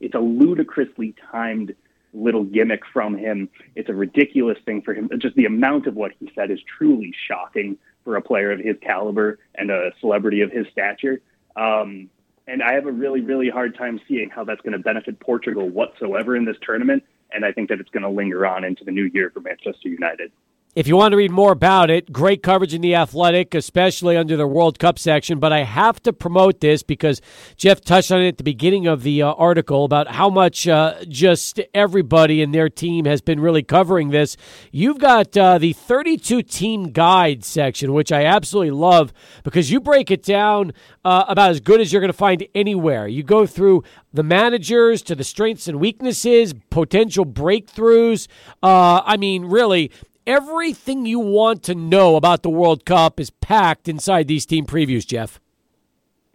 it's 0.00 0.14
a 0.14 0.18
ludicrously 0.18 1.14
timed 1.30 1.74
little 2.12 2.44
gimmick 2.44 2.82
from 2.92 3.16
him. 3.16 3.48
It's 3.74 3.88
a 3.88 3.94
ridiculous 3.94 4.58
thing 4.64 4.82
for 4.82 4.94
him. 4.94 5.08
Just 5.18 5.36
the 5.36 5.44
amount 5.44 5.86
of 5.86 5.94
what 5.94 6.12
he 6.18 6.30
said 6.34 6.50
is 6.50 6.60
truly 6.78 7.12
shocking 7.28 7.76
for 8.04 8.16
a 8.16 8.22
player 8.22 8.52
of 8.52 8.60
his 8.60 8.76
caliber 8.82 9.38
and 9.54 9.70
a 9.70 9.90
celebrity 10.00 10.40
of 10.40 10.50
his 10.50 10.66
stature. 10.70 11.20
Um, 11.56 12.10
and 12.46 12.62
I 12.62 12.74
have 12.74 12.86
a 12.86 12.92
really, 12.92 13.20
really 13.20 13.48
hard 13.48 13.76
time 13.76 14.00
seeing 14.06 14.30
how 14.30 14.44
that's 14.44 14.60
going 14.60 14.72
to 14.72 14.78
benefit 14.78 15.18
Portugal 15.20 15.68
whatsoever 15.68 16.36
in 16.36 16.44
this 16.44 16.56
tournament. 16.62 17.04
And 17.32 17.44
I 17.44 17.52
think 17.52 17.68
that 17.70 17.80
it's 17.80 17.90
going 17.90 18.04
to 18.04 18.08
linger 18.08 18.46
on 18.46 18.64
into 18.64 18.84
the 18.84 18.92
new 18.92 19.10
year 19.12 19.30
for 19.30 19.40
Manchester 19.40 19.88
United. 19.88 20.30
If 20.76 20.86
you 20.86 20.94
want 20.94 21.12
to 21.12 21.16
read 21.16 21.30
more 21.30 21.52
about 21.52 21.88
it, 21.88 22.12
great 22.12 22.42
coverage 22.42 22.74
in 22.74 22.82
The 22.82 22.96
Athletic, 22.96 23.54
especially 23.54 24.14
under 24.14 24.36
the 24.36 24.46
World 24.46 24.78
Cup 24.78 24.98
section. 24.98 25.38
But 25.38 25.50
I 25.50 25.62
have 25.62 26.02
to 26.02 26.12
promote 26.12 26.60
this 26.60 26.82
because 26.82 27.22
Jeff 27.56 27.80
touched 27.80 28.12
on 28.12 28.20
it 28.20 28.28
at 28.28 28.36
the 28.36 28.44
beginning 28.44 28.86
of 28.86 29.02
the 29.02 29.22
uh, 29.22 29.32
article 29.32 29.86
about 29.86 30.06
how 30.08 30.28
much 30.28 30.68
uh, 30.68 31.02
just 31.08 31.62
everybody 31.72 32.42
in 32.42 32.50
their 32.52 32.68
team 32.68 33.06
has 33.06 33.22
been 33.22 33.40
really 33.40 33.62
covering 33.62 34.10
this. 34.10 34.36
You've 34.70 34.98
got 34.98 35.34
uh, 35.34 35.56
the 35.56 35.72
32 35.72 36.42
team 36.42 36.90
guide 36.92 37.42
section, 37.42 37.94
which 37.94 38.12
I 38.12 38.26
absolutely 38.26 38.72
love 38.72 39.14
because 39.44 39.70
you 39.70 39.80
break 39.80 40.10
it 40.10 40.22
down 40.22 40.74
uh, 41.06 41.24
about 41.26 41.52
as 41.52 41.60
good 41.60 41.80
as 41.80 41.90
you're 41.90 42.02
going 42.02 42.12
to 42.12 42.18
find 42.18 42.46
anywhere. 42.54 43.08
You 43.08 43.22
go 43.22 43.46
through 43.46 43.82
the 44.12 44.22
managers 44.22 45.00
to 45.04 45.14
the 45.14 45.24
strengths 45.24 45.68
and 45.68 45.80
weaknesses, 45.80 46.52
potential 46.68 47.24
breakthroughs. 47.24 48.28
Uh, 48.62 49.00
I 49.06 49.16
mean, 49.16 49.46
really 49.46 49.90
everything 50.26 51.06
you 51.06 51.18
want 51.18 51.62
to 51.64 51.74
know 51.74 52.16
about 52.16 52.42
the 52.42 52.50
World 52.50 52.84
Cup 52.84 53.20
is 53.20 53.30
packed 53.30 53.88
inside 53.88 54.28
these 54.28 54.44
team 54.44 54.66
previews, 54.66 55.06
Jeff. 55.06 55.40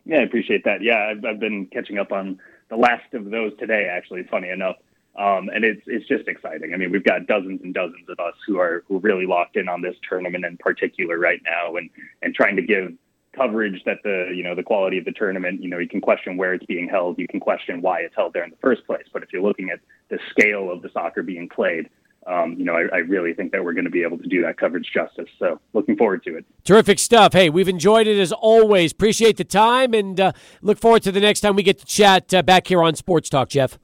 Yeah, 0.06 0.20
I 0.20 0.24
appreciate 0.24 0.64
that. 0.66 0.82
Yeah, 0.82 1.12
I've, 1.12 1.24
I've 1.24 1.40
been 1.40 1.68
catching 1.68 2.00
up 2.00 2.12
on 2.12 2.40
the 2.70 2.78
last 2.78 3.14
of 3.14 3.30
those 3.30 3.52
today, 3.60 3.88
actually, 3.92 4.24
funny 4.24 4.50
enough. 4.50 4.78
Um, 5.16 5.50
and 5.54 5.66
it's 5.66 5.82
it's 5.88 6.08
just 6.08 6.30
exciting. 6.30 6.74
I 6.74 6.78
mean, 6.78 6.90
we've 6.90 7.04
got 7.04 7.28
dozens 7.28 7.62
and 7.64 7.74
dozens 7.74 8.08
of 8.08 8.18
us 8.20 8.34
who 8.48 8.60
are 8.60 8.84
who 8.88 9.00
really 9.00 9.26
locked 9.26 9.58
in 9.58 9.68
on 9.68 9.82
this 9.82 9.96
tournament 10.08 10.46
in 10.46 10.56
particular 10.58 11.20
right 11.20 11.42
now, 11.44 11.76
and 11.76 11.90
and 12.22 12.34
trying 12.34 12.56
to 12.56 12.62
give 12.62 12.94
coverage 13.36 13.84
that 13.86 13.98
the 14.04 14.32
you 14.34 14.42
know 14.42 14.56
the 14.56 14.64
quality 14.64 14.98
of 14.98 15.04
the 15.04 15.12
tournament. 15.12 15.62
You 15.62 15.70
know, 15.70 15.80
you 15.80 15.90
can 15.90 16.00
question 16.00 16.38
where 16.38 16.54
it's 16.54 16.66
being 16.66 16.88
held, 16.88 17.20
you 17.20 17.28
can 17.28 17.42
question 17.42 17.82
why 17.82 18.00
it's 18.00 18.16
held 18.16 18.32
there 18.32 18.46
in 18.46 18.52
the 18.52 18.58
first 18.62 18.86
place. 18.88 19.06
But 19.12 19.22
if 19.22 19.34
you're 19.34 19.42
looking 19.42 19.70
at 19.70 19.82
the 20.10 20.18
scale 20.30 20.72
of 20.72 20.82
the 20.82 20.90
soccer 20.94 21.24
being 21.24 21.50
played, 21.50 21.90
um, 22.28 22.56
you 22.58 22.66
know, 22.66 22.74
I, 22.74 22.98
I, 22.98 23.00
really 23.00 23.34
think 23.34 23.52
that 23.52 23.64
we're 23.64 23.74
going 23.74 23.86
to 23.86 23.92
be 23.92 24.04
able 24.04 24.20
to 24.20 24.28
do 24.28 24.44
that 24.44 24.58
coverage 24.58 24.92
justice. 24.94 25.28
So 25.40 25.60
looking 25.74 25.98
forward 25.98 26.24
to 26.26 26.38
it. 26.38 26.46
Terrific 26.64 27.00
stuff. 27.00 27.34
Hey, 27.34 27.50
we've 27.50 27.68
enjoyed 27.68 28.06
it 28.06 28.20
as 28.20 28.32
always. 28.32 28.92
Appreciate 28.92 29.38
the 29.38 29.44
time 29.44 29.96
and 29.96 30.20
uh, 30.20 30.32
look 30.62 30.78
forward 30.78 31.02
to 31.04 31.12
the 31.12 31.20
next 31.20 31.42
time 31.42 31.56
we 31.56 31.64
get 31.64 31.80
to 31.80 31.86
chat 31.86 32.32
uh, 32.34 32.44
back 32.44 32.68
here 32.68 32.84
on 32.84 32.94
Sports 32.94 33.28
Talk, 33.28 33.50
Jeff. 33.50 33.80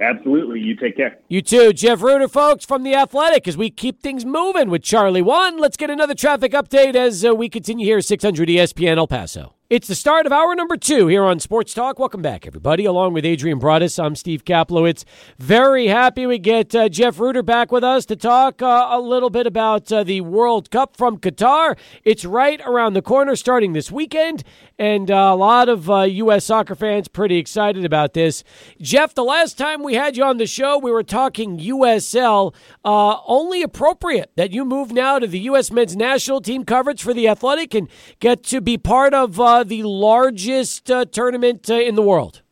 Absolutely. 0.00 0.60
You 0.60 0.76
take 0.76 0.96
care. 0.96 1.18
You 1.28 1.42
too. 1.42 1.72
Jeff 1.72 2.02
Rueter, 2.02 2.28
folks, 2.28 2.64
from 2.64 2.82
The 2.82 2.94
Athletic, 2.94 3.48
as 3.48 3.56
we 3.56 3.70
keep 3.70 4.00
things 4.00 4.24
moving 4.24 4.68
with 4.70 4.82
Charlie 4.82 5.22
One. 5.22 5.58
Let's 5.58 5.76
get 5.76 5.90
another 5.90 6.14
traffic 6.14 6.52
update 6.52 6.94
as 6.94 7.24
uh, 7.24 7.34
we 7.34 7.48
continue 7.48 7.86
here 7.86 7.98
at 7.98 8.04
600 8.04 8.48
ESPN 8.48 8.98
El 8.98 9.08
Paso. 9.08 9.57
It's 9.70 9.86
the 9.86 9.94
start 9.94 10.24
of 10.24 10.32
hour 10.32 10.54
number 10.54 10.78
two 10.78 11.08
here 11.08 11.24
on 11.24 11.40
Sports 11.40 11.74
Talk. 11.74 11.98
Welcome 11.98 12.22
back, 12.22 12.46
everybody. 12.46 12.86
Along 12.86 13.12
with 13.12 13.26
Adrian 13.26 13.58
Broadus, 13.58 13.98
I'm 13.98 14.16
Steve 14.16 14.46
Kaplowitz. 14.46 15.04
Very 15.38 15.88
happy 15.88 16.24
we 16.24 16.38
get 16.38 16.74
uh, 16.74 16.88
Jeff 16.88 17.20
Rueter 17.20 17.42
back 17.42 17.70
with 17.70 17.84
us 17.84 18.06
to 18.06 18.16
talk 18.16 18.62
uh, 18.62 18.88
a 18.90 18.98
little 18.98 19.28
bit 19.28 19.46
about 19.46 19.92
uh, 19.92 20.04
the 20.04 20.22
World 20.22 20.70
Cup 20.70 20.96
from 20.96 21.18
Qatar. 21.18 21.76
It's 22.02 22.24
right 22.24 22.62
around 22.64 22.94
the 22.94 23.02
corner, 23.02 23.36
starting 23.36 23.74
this 23.74 23.92
weekend, 23.92 24.42
and 24.78 25.10
uh, 25.10 25.14
a 25.14 25.36
lot 25.36 25.68
of 25.68 25.86
U.S. 25.86 26.36
Uh, 26.36 26.40
soccer 26.40 26.74
fans 26.74 27.06
pretty 27.06 27.36
excited 27.36 27.84
about 27.84 28.14
this. 28.14 28.44
Jeff, 28.80 29.12
the 29.12 29.22
last 29.22 29.58
time 29.58 29.82
we 29.82 29.92
had 29.92 30.16
you 30.16 30.24
on 30.24 30.38
the 30.38 30.46
show, 30.46 30.78
we 30.78 30.90
were 30.90 31.02
talking 31.02 31.58
USL. 31.58 32.54
Uh, 32.86 33.18
only 33.26 33.60
appropriate 33.60 34.30
that 34.36 34.50
you 34.50 34.64
move 34.64 34.92
now 34.92 35.18
to 35.18 35.26
the 35.26 35.40
U.S. 35.40 35.70
men's 35.70 35.94
national 35.94 36.40
team 36.40 36.64
coverage 36.64 37.02
for 37.02 37.12
the 37.12 37.28
Athletic 37.28 37.74
and 37.74 37.86
get 38.18 38.42
to 38.44 38.62
be 38.62 38.78
part 38.78 39.12
of 39.12 39.38
uh, 39.58 39.64
the 39.64 39.82
largest 39.82 40.90
uh, 40.90 41.04
tournament 41.04 41.68
uh, 41.68 41.74
in 41.74 41.96
the 41.96 42.02
world. 42.02 42.42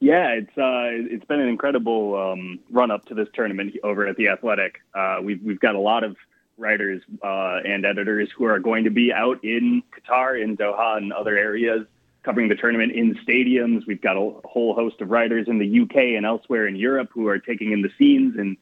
Yeah, 0.00 0.28
it's 0.30 0.58
uh, 0.58 1.14
it's 1.14 1.24
been 1.24 1.40
an 1.40 1.48
incredible 1.48 2.16
um, 2.16 2.58
run 2.70 2.90
up 2.90 3.04
to 3.06 3.14
this 3.14 3.28
tournament 3.34 3.76
over 3.84 4.06
at 4.06 4.16
the 4.16 4.28
Athletic. 4.28 4.80
Uh, 4.94 5.18
we've 5.22 5.42
we've 5.42 5.60
got 5.60 5.74
a 5.74 5.80
lot 5.80 6.04
of 6.04 6.16
writers 6.58 7.02
and 7.22 7.86
editors 7.86 8.28
who 8.36 8.44
are 8.44 8.58
going 8.58 8.84
to 8.84 8.90
be 8.90 9.12
out 9.12 9.42
in 9.42 9.82
Qatar, 9.94 10.42
in 10.42 10.56
Doha, 10.56 10.98
and 10.98 11.12
other 11.12 11.36
areas 11.36 11.86
covering 12.24 12.48
the 12.48 12.54
tournament 12.54 12.92
in 12.92 13.14
stadiums. 13.26 13.86
We've 13.86 14.00
got 14.00 14.16
a 14.16 14.32
whole 14.44 14.74
host 14.74 15.00
of 15.00 15.10
writers 15.10 15.48
in 15.48 15.58
the 15.58 15.80
UK 15.82 16.16
and 16.16 16.26
elsewhere 16.26 16.66
in 16.66 16.76
Europe 16.76 17.10
who 17.12 17.26
are 17.28 17.38
taking 17.38 17.72
in 17.72 17.82
the 17.82 17.90
scenes 17.98 18.36
and 18.36 18.56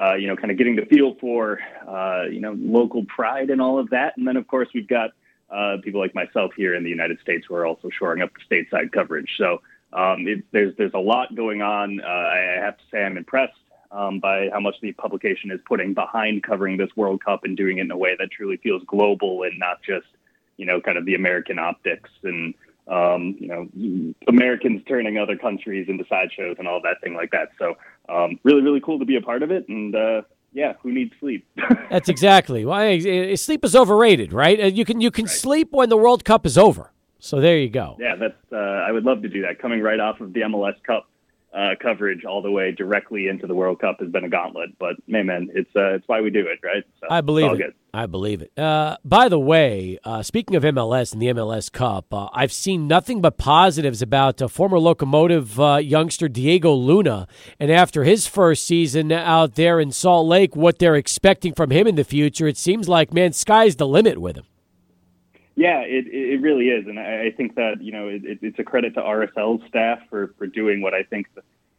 uh, 0.00 0.14
you 0.14 0.28
know 0.28 0.36
kind 0.36 0.50
of 0.50 0.58
getting 0.58 0.76
the 0.76 0.86
feel 0.86 1.16
for 1.20 1.58
uh, 1.86 2.24
you 2.30 2.40
know 2.40 2.54
local 2.56 3.04
pride 3.04 3.50
and 3.50 3.60
all 3.60 3.78
of 3.78 3.90
that. 3.90 4.16
And 4.16 4.26
then 4.26 4.36
of 4.36 4.46
course 4.46 4.68
we've 4.72 4.88
got 4.88 5.10
uh, 5.50 5.76
people 5.82 6.00
like 6.00 6.14
myself 6.14 6.52
here 6.56 6.74
in 6.74 6.84
the 6.84 6.90
United 6.90 7.20
States 7.20 7.46
who 7.48 7.54
are 7.54 7.66
also 7.66 7.88
shoring 7.90 8.22
up 8.22 8.30
the 8.34 8.56
stateside 8.56 8.92
coverage. 8.92 9.30
So 9.36 9.60
um, 9.92 10.26
it, 10.26 10.44
there's 10.52 10.74
there's 10.76 10.94
a 10.94 10.98
lot 10.98 11.34
going 11.34 11.62
on. 11.62 12.00
Uh, 12.00 12.06
I 12.06 12.58
have 12.60 12.76
to 12.76 12.84
say 12.90 13.04
I'm 13.04 13.16
impressed 13.16 13.52
um, 13.90 14.18
by 14.18 14.48
how 14.52 14.60
much 14.60 14.76
the 14.82 14.92
publication 14.92 15.50
is 15.50 15.60
putting 15.66 15.94
behind 15.94 16.42
covering 16.42 16.76
this 16.76 16.90
World 16.96 17.24
Cup 17.24 17.44
and 17.44 17.56
doing 17.56 17.78
it 17.78 17.82
in 17.82 17.90
a 17.90 17.96
way 17.96 18.16
that 18.18 18.30
truly 18.30 18.56
feels 18.56 18.82
global 18.86 19.44
and 19.44 19.58
not 19.58 19.82
just 19.82 20.06
you 20.56 20.66
know 20.66 20.80
kind 20.80 20.98
of 20.98 21.04
the 21.04 21.14
American 21.14 21.58
optics 21.58 22.10
and 22.22 22.54
um, 22.88 23.36
you 23.38 23.48
know 23.48 24.14
Americans 24.26 24.82
turning 24.88 25.18
other 25.18 25.36
countries 25.36 25.88
into 25.88 26.04
sideshows 26.08 26.56
and 26.58 26.66
all 26.66 26.80
that 26.82 27.00
thing 27.02 27.14
like 27.14 27.30
that. 27.30 27.50
So 27.58 27.76
um, 28.08 28.40
really 28.42 28.62
really 28.62 28.80
cool 28.80 28.98
to 28.98 29.04
be 29.04 29.16
a 29.16 29.22
part 29.22 29.42
of 29.42 29.50
it 29.50 29.68
and. 29.68 29.94
Uh, 29.94 30.22
yeah, 30.54 30.74
who 30.82 30.92
needs 30.92 31.12
sleep? 31.20 31.46
That's 31.90 32.08
exactly 32.08 32.64
why 32.64 33.34
sleep 33.34 33.64
is 33.64 33.74
overrated, 33.76 34.32
right? 34.32 34.58
Uh, 34.60 34.66
you 34.66 34.84
can 34.84 35.00
you 35.00 35.10
can 35.10 35.24
right. 35.24 35.34
sleep 35.34 35.72
when 35.72 35.88
the 35.88 35.96
World 35.96 36.24
Cup 36.24 36.46
is 36.46 36.56
over. 36.56 36.92
So 37.18 37.40
there 37.40 37.58
you 37.58 37.70
go. 37.70 37.96
Yeah, 37.98 38.16
that's 38.16 38.36
uh, 38.52 38.56
I 38.56 38.92
would 38.92 39.04
love 39.04 39.22
to 39.22 39.28
do 39.28 39.42
that. 39.42 39.58
Coming 39.58 39.80
right 39.80 39.98
off 39.98 40.20
of 40.20 40.34
the 40.34 40.40
MLS 40.42 40.74
Cup 40.86 41.08
uh, 41.54 41.70
coverage 41.80 42.24
all 42.24 42.42
the 42.42 42.50
way 42.50 42.72
directly 42.72 43.28
into 43.28 43.46
the 43.46 43.54
World 43.54 43.80
Cup 43.80 44.00
has 44.00 44.10
been 44.10 44.24
a 44.24 44.28
gauntlet. 44.28 44.70
But 44.78 44.96
man, 45.06 45.26
man, 45.26 45.48
it's 45.54 45.70
uh, 45.76 45.94
it's 45.94 46.08
why 46.08 46.20
we 46.20 46.30
do 46.30 46.40
it, 46.40 46.58
right? 46.64 46.82
So 47.00 47.06
I 47.08 47.20
believe 47.20 47.52
it. 47.52 47.58
Good. 47.58 47.74
I 47.92 48.06
believe 48.06 48.42
it. 48.42 48.58
Uh, 48.58 48.96
by 49.04 49.28
the 49.28 49.38
way, 49.38 49.98
uh, 50.02 50.24
speaking 50.24 50.56
of 50.56 50.64
MLS 50.64 51.12
and 51.12 51.22
the 51.22 51.26
MLS 51.26 51.70
Cup, 51.70 52.12
uh, 52.12 52.28
I've 52.32 52.52
seen 52.52 52.88
nothing 52.88 53.20
but 53.20 53.38
positives 53.38 54.02
about 54.02 54.42
uh, 54.42 54.48
former 54.48 54.80
locomotive 54.80 55.60
uh, 55.60 55.76
youngster 55.76 56.28
Diego 56.28 56.72
Luna. 56.72 57.28
And 57.60 57.70
after 57.70 58.02
his 58.02 58.26
first 58.26 58.66
season 58.66 59.12
out 59.12 59.54
there 59.54 59.78
in 59.78 59.92
Salt 59.92 60.26
Lake, 60.26 60.56
what 60.56 60.80
they're 60.80 60.96
expecting 60.96 61.54
from 61.54 61.70
him 61.70 61.86
in 61.86 61.94
the 61.94 62.02
future, 62.02 62.48
it 62.48 62.56
seems 62.56 62.88
like, 62.88 63.14
man, 63.14 63.32
sky's 63.32 63.76
the 63.76 63.86
limit 63.86 64.18
with 64.18 64.36
him. 64.36 64.46
Yeah, 65.56 65.80
it 65.80 66.06
it 66.08 66.40
really 66.40 66.68
is, 66.68 66.86
and 66.88 66.98
I 66.98 67.30
think 67.30 67.54
that 67.54 67.80
you 67.80 67.92
know 67.92 68.08
it, 68.08 68.22
it's 68.42 68.58
a 68.58 68.64
credit 68.64 68.94
to 68.94 69.00
RSL's 69.00 69.62
staff 69.68 70.00
for 70.10 70.34
for 70.36 70.46
doing 70.48 70.82
what 70.82 70.94
I 70.94 71.04
think 71.04 71.28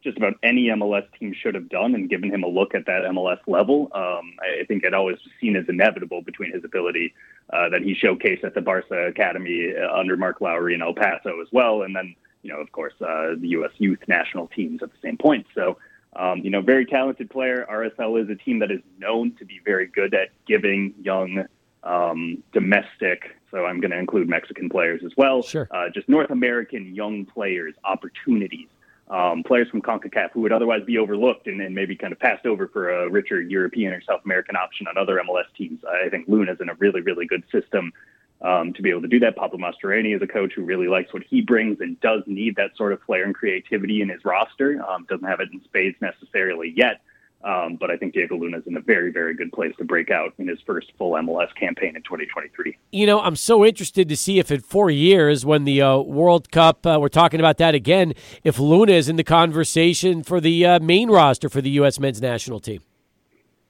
just 0.01 0.17
about 0.17 0.35
any 0.43 0.67
MLS 0.67 1.05
team 1.19 1.33
should 1.33 1.55
have 1.55 1.67
done 1.67 1.95
and 1.95 2.09
given 2.09 2.31
him 2.31 2.43
a 2.43 2.47
look 2.47 2.75
at 2.75 2.85
that 2.85 3.01
MLS 3.05 3.39
level. 3.47 3.89
Um, 3.93 4.33
I 4.39 4.63
think 4.65 4.83
it 4.83 4.93
always 4.93 5.17
seen 5.41 5.55
as 5.55 5.65
inevitable 5.67 6.21
between 6.21 6.53
his 6.53 6.63
ability 6.63 7.13
uh, 7.51 7.69
that 7.69 7.81
he 7.81 7.95
showcased 7.95 8.43
at 8.43 8.53
the 8.53 8.61
Barca 8.61 9.07
Academy 9.07 9.73
uh, 9.75 9.91
under 9.93 10.15
Mark 10.15 10.41
Lowry 10.41 10.75
in 10.75 10.81
El 10.81 10.93
Paso 10.93 11.41
as 11.41 11.47
well, 11.51 11.81
and 11.81 11.93
then 11.93 12.15
you 12.43 12.53
know 12.53 12.61
of 12.61 12.71
course 12.71 12.93
uh, 13.01 13.35
the 13.37 13.49
U.S. 13.49 13.71
youth 13.77 13.99
national 14.07 14.47
teams 14.47 14.81
at 14.81 14.89
the 14.91 14.97
same 15.03 15.17
point. 15.17 15.45
So. 15.53 15.77
Um, 16.17 16.39
you 16.45 16.49
know, 16.49 16.61
very 16.61 16.85
talented 16.85 17.29
player. 17.29 17.67
RSL 17.69 18.23
is 18.23 18.29
a 18.29 18.35
team 18.35 18.59
that 18.59 18.71
is 18.71 18.79
known 18.99 19.33
to 19.37 19.43
be 19.43 19.59
very 19.65 19.85
good 19.85 20.13
at 20.13 20.29
giving 20.47 20.93
young 21.01 21.45
um, 21.85 22.43
domestic, 22.53 23.35
so 23.55 23.65
I'm 23.65 23.79
going 23.79 23.91
to 23.91 23.97
include 23.97 24.27
Mexican 24.27 24.69
players 24.69 25.01
as 25.05 25.13
well. 25.15 25.41
Sure. 25.41 25.67
Uh, 25.71 25.85
just 25.93 26.09
North 26.09 26.29
American 26.29 26.93
young 26.93 27.25
players 27.25 27.73
opportunities 27.85 28.67
um, 29.09 29.43
players 29.43 29.69
from 29.69 29.81
CONCACAF 29.81 30.31
who 30.33 30.41
would 30.41 30.51
otherwise 30.51 30.81
be 30.83 30.97
overlooked 30.97 31.47
and, 31.47 31.61
and, 31.61 31.75
maybe 31.75 31.95
kind 31.95 32.11
of 32.11 32.19
passed 32.19 32.45
over 32.45 32.67
for 32.67 32.89
a 32.89 33.09
richer 33.09 33.39
European 33.39 33.93
or 33.93 34.01
South 34.01 34.21
American 34.25 34.55
option 34.55 34.87
on 34.87 34.97
other 34.97 35.21
MLS 35.29 35.45
teams. 35.55 35.79
I 35.85 36.09
think 36.09 36.27
Luna's 36.27 36.57
in 36.59 36.69
a 36.69 36.73
really, 36.75 37.01
really 37.01 37.27
good 37.27 37.43
system 37.51 37.93
um, 38.41 38.73
to 38.73 38.81
be 38.81 38.89
able 38.89 39.03
to 39.03 39.07
do 39.07 39.19
that. 39.19 39.35
Pablo 39.35 39.59
Mastroeni 39.59 40.15
is 40.15 40.21
a 40.23 40.27
coach 40.27 40.53
who 40.55 40.63
really 40.63 40.87
likes 40.87 41.13
what 41.13 41.23
he 41.23 41.41
brings 41.41 41.79
and 41.81 41.99
does 42.01 42.23
need 42.25 42.55
that 42.55 42.75
sort 42.75 42.93
of 42.93 43.01
flair 43.03 43.25
and 43.25 43.35
creativity 43.35 44.01
in 44.01 44.09
his 44.09 44.25
roster. 44.25 44.83
Um, 44.83 45.05
doesn't 45.07 45.27
have 45.27 45.39
it 45.39 45.49
in 45.53 45.63
spades 45.63 45.97
necessarily 46.01 46.73
yet, 46.75 47.01
um, 47.45 47.77
but 47.79 47.91
I 47.91 47.97
think 47.97 48.13
Diego 48.13 48.35
Luna 48.35 48.57
is 48.57 48.63
in 48.65 48.75
a 48.75 48.81
very, 48.81 49.11
very 49.11 49.35
good 49.35 49.51
place 49.51 49.73
to 49.77 49.85
break 49.85 50.09
out 50.09 50.33
in 50.39 50.47
his 50.47 50.57
first 50.65 50.91
full 50.97 51.11
MLS 51.11 51.53
campaign 51.55 51.95
in 51.95 52.01
2023. 52.01 52.75
You 52.91 53.05
know, 53.05 53.21
I'm 53.21 53.35
so 53.35 53.63
interested 53.63 54.09
to 54.09 54.17
see 54.17 54.39
if 54.39 54.49
in 54.49 54.61
four 54.61 54.89
years, 54.89 55.45
when 55.45 55.63
the 55.63 55.79
uh, 55.79 55.99
World 55.99 56.51
Cup, 56.51 56.85
uh, 56.87 56.97
we're 56.99 57.07
talking 57.07 57.39
about 57.39 57.57
that 57.57 57.75
again, 57.75 58.13
if 58.43 58.57
Luna 58.57 58.93
is 58.93 59.07
in 59.07 59.15
the 59.15 59.23
conversation 59.23 60.23
for 60.23 60.41
the 60.41 60.65
uh, 60.65 60.79
main 60.79 61.11
roster 61.11 61.47
for 61.47 61.61
the 61.61 61.69
U.S. 61.71 61.99
men's 61.99 62.19
national 62.19 62.59
team. 62.59 62.81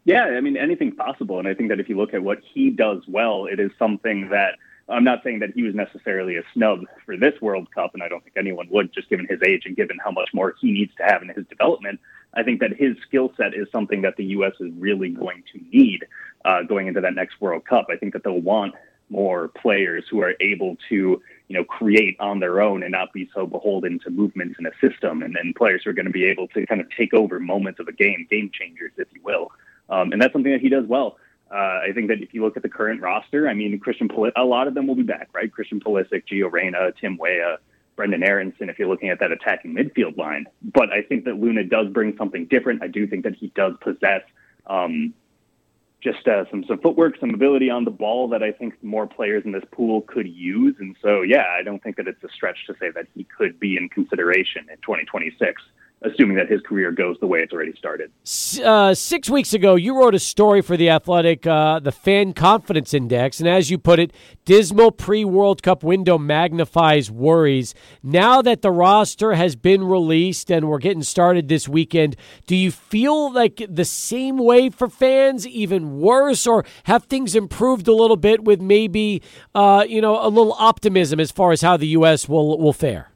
Yeah, 0.05 0.23
I 0.23 0.39
mean, 0.39 0.55
anything's 0.55 0.95
possible. 0.95 1.39
And 1.39 1.47
I 1.47 1.53
think 1.53 1.69
that 1.69 1.79
if 1.79 1.89
you 1.89 1.97
look 1.97 2.13
at 2.13 2.23
what 2.23 2.39
he 2.53 2.69
does 2.69 3.01
well, 3.09 3.45
it 3.45 3.59
is 3.59 3.71
something 3.77 4.29
that 4.29 4.53
I'm 4.87 5.03
not 5.03 5.23
saying 5.23 5.39
that 5.39 5.51
he 5.55 5.63
was 5.63 5.73
necessarily 5.73 6.37
a 6.37 6.43
snub 6.53 6.81
for 7.05 7.17
this 7.17 7.33
World 7.41 7.71
Cup, 7.73 7.95
and 7.95 8.03
I 8.03 8.07
don't 8.07 8.23
think 8.23 8.37
anyone 8.37 8.67
would, 8.69 8.93
just 8.93 9.09
given 9.09 9.25
his 9.27 9.39
age 9.43 9.63
and 9.65 9.75
given 9.75 9.97
how 10.03 10.11
much 10.11 10.29
more 10.33 10.53
he 10.61 10.71
needs 10.71 10.93
to 10.97 11.03
have 11.03 11.23
in 11.23 11.29
his 11.29 11.45
development. 11.47 11.99
I 12.35 12.43
think 12.43 12.59
that 12.59 12.73
his 12.77 12.95
skill 13.07 13.33
set 13.35 13.55
is 13.55 13.67
something 13.71 14.03
that 14.03 14.15
the 14.17 14.25
U.S. 14.25 14.53
is 14.59 14.71
really 14.77 15.09
going 15.09 15.43
to 15.53 15.59
need 15.75 16.05
uh, 16.43 16.63
going 16.63 16.87
into 16.87 17.01
that 17.01 17.15
next 17.15 17.41
World 17.41 17.65
Cup. 17.65 17.87
I 17.89 17.95
think 17.95 18.13
that 18.13 18.23
they'll 18.23 18.41
want 18.41 18.75
more 19.09 19.47
players 19.49 20.03
who 20.09 20.21
are 20.21 20.33
able 20.39 20.77
to, 20.89 21.21
you 21.47 21.57
know, 21.57 21.63
create 21.63 22.17
on 22.19 22.39
their 22.39 22.61
own 22.61 22.83
and 22.83 22.91
not 22.91 23.13
be 23.13 23.29
so 23.33 23.45
beholden 23.47 23.99
to 23.99 24.09
movements 24.09 24.57
in 24.59 24.65
a 24.67 24.71
system, 24.81 25.23
and 25.23 25.35
then 25.35 25.53
players 25.57 25.81
who 25.83 25.89
are 25.89 25.93
going 25.93 26.05
to 26.05 26.11
be 26.11 26.25
able 26.25 26.47
to 26.49 26.65
kind 26.67 26.81
of 26.81 26.87
take 26.95 27.13
over 27.13 27.39
moments 27.39 27.79
of 27.79 27.87
a 27.87 27.91
game, 27.91 28.27
game 28.29 28.51
changers, 28.53 28.91
if 28.97 29.07
you 29.13 29.21
will. 29.23 29.51
Um, 29.89 30.11
and 30.11 30.21
that's 30.21 30.33
something 30.33 30.51
that 30.51 30.61
he 30.61 30.69
does 30.69 30.85
well. 30.85 31.17
Uh, 31.51 31.81
I 31.87 31.91
think 31.93 32.07
that 32.07 32.21
if 32.21 32.33
you 32.33 32.43
look 32.43 32.57
at 32.57 32.63
the 32.63 32.69
current 32.69 33.01
roster, 33.01 33.47
I 33.47 33.53
mean, 33.53 33.77
Christian 33.79 34.07
Pul- 34.07 34.31
a 34.35 34.43
lot 34.43 34.67
of 34.67 34.73
them 34.73 34.87
will 34.87 34.95
be 34.95 35.03
back, 35.03 35.29
right? 35.33 35.51
Christian 35.51 35.79
Pulisic, 35.79 36.23
Gio 36.31 36.51
Reyna, 36.51 36.91
Tim 36.99 37.17
Weah, 37.17 37.57
Brendan 37.95 38.23
Aaronson 38.23 38.69
if 38.69 38.77
you're 38.77 38.87
looking 38.87 39.09
at 39.09 39.19
that 39.19 39.31
attacking 39.31 39.73
midfield 39.73 40.17
line. 40.17 40.47
But 40.61 40.91
I 40.91 41.01
think 41.01 41.25
that 41.25 41.35
Luna 41.35 41.63
does 41.63 41.87
bring 41.89 42.15
something 42.17 42.45
different. 42.45 42.83
I 42.83 42.87
do 42.87 43.07
think 43.07 43.23
that 43.23 43.35
he 43.35 43.47
does 43.55 43.73
possess 43.79 44.21
um, 44.67 45.13
just 46.01 46.27
uh, 46.27 46.45
some 46.49 46.63
some 46.65 46.79
footwork, 46.79 47.19
some 47.19 47.33
ability 47.33 47.69
on 47.69 47.85
the 47.85 47.91
ball 47.91 48.27
that 48.29 48.43
I 48.43 48.51
think 48.51 48.81
more 48.83 49.07
players 49.07 49.43
in 49.45 49.51
this 49.51 49.63
pool 49.71 50.01
could 50.01 50.27
use. 50.27 50.75
And 50.79 50.95
so, 51.01 51.21
yeah, 51.21 51.45
I 51.57 51.63
don't 51.63 51.81
think 51.81 51.97
that 51.97 52.07
it's 52.07 52.23
a 52.23 52.29
stretch 52.29 52.65
to 52.67 52.75
say 52.79 52.91
that 52.91 53.07
he 53.15 53.23
could 53.23 53.59
be 53.59 53.77
in 53.77 53.89
consideration 53.89 54.67
in 54.69 54.77
2026 54.77 55.61
assuming 56.05 56.37
that 56.37 56.49
his 56.49 56.61
career 56.61 56.91
goes 56.91 57.17
the 57.19 57.27
way 57.27 57.39
it's 57.39 57.51
already 57.51 57.73
started. 57.77 58.11
Uh, 58.63 58.93
six 58.93 59.29
weeks 59.29 59.53
ago, 59.53 59.75
you 59.75 59.97
wrote 59.97 60.15
a 60.15 60.19
story 60.19 60.61
for 60.61 60.77
The 60.77 60.89
Athletic, 60.89 61.45
uh, 61.47 61.79
the 61.79 61.91
Fan 61.91 62.33
Confidence 62.33 62.93
Index, 62.93 63.39
and 63.39 63.49
as 63.49 63.69
you 63.69 63.77
put 63.77 63.99
it, 63.99 64.13
dismal 64.45 64.91
pre 64.91 65.25
World 65.25 65.63
Cup 65.63 65.83
window 65.83 66.17
magnifies 66.17 67.09
worries. 67.09 67.73
Now 68.03 68.41
that 68.41 68.61
the 68.61 68.71
roster 68.71 69.33
has 69.33 69.55
been 69.55 69.83
released 69.83 70.51
and 70.51 70.67
we're 70.67 70.79
getting 70.79 71.03
started 71.03 71.47
this 71.47 71.67
weekend, 71.67 72.15
do 72.45 72.55
you 72.55 72.71
feel 72.71 73.31
like 73.31 73.65
the 73.67 73.85
same 73.85 74.37
way 74.37 74.69
for 74.69 74.87
fans, 74.87 75.47
even 75.47 75.99
worse, 75.99 76.45
or 76.45 76.65
have 76.83 77.05
things 77.05 77.35
improved 77.35 77.87
a 77.87 77.93
little 77.93 78.17
bit 78.17 78.43
with 78.43 78.61
maybe, 78.61 79.21
uh, 79.53 79.85
you 79.87 80.01
know, 80.01 80.25
a 80.25 80.29
little 80.29 80.53
optimism 80.53 81.19
as 81.19 81.31
far 81.31 81.51
as 81.51 81.61
how 81.61 81.77
the 81.77 81.87
U.S. 81.87 82.29
will, 82.29 82.59
will 82.59 82.73
fare? 82.73 83.09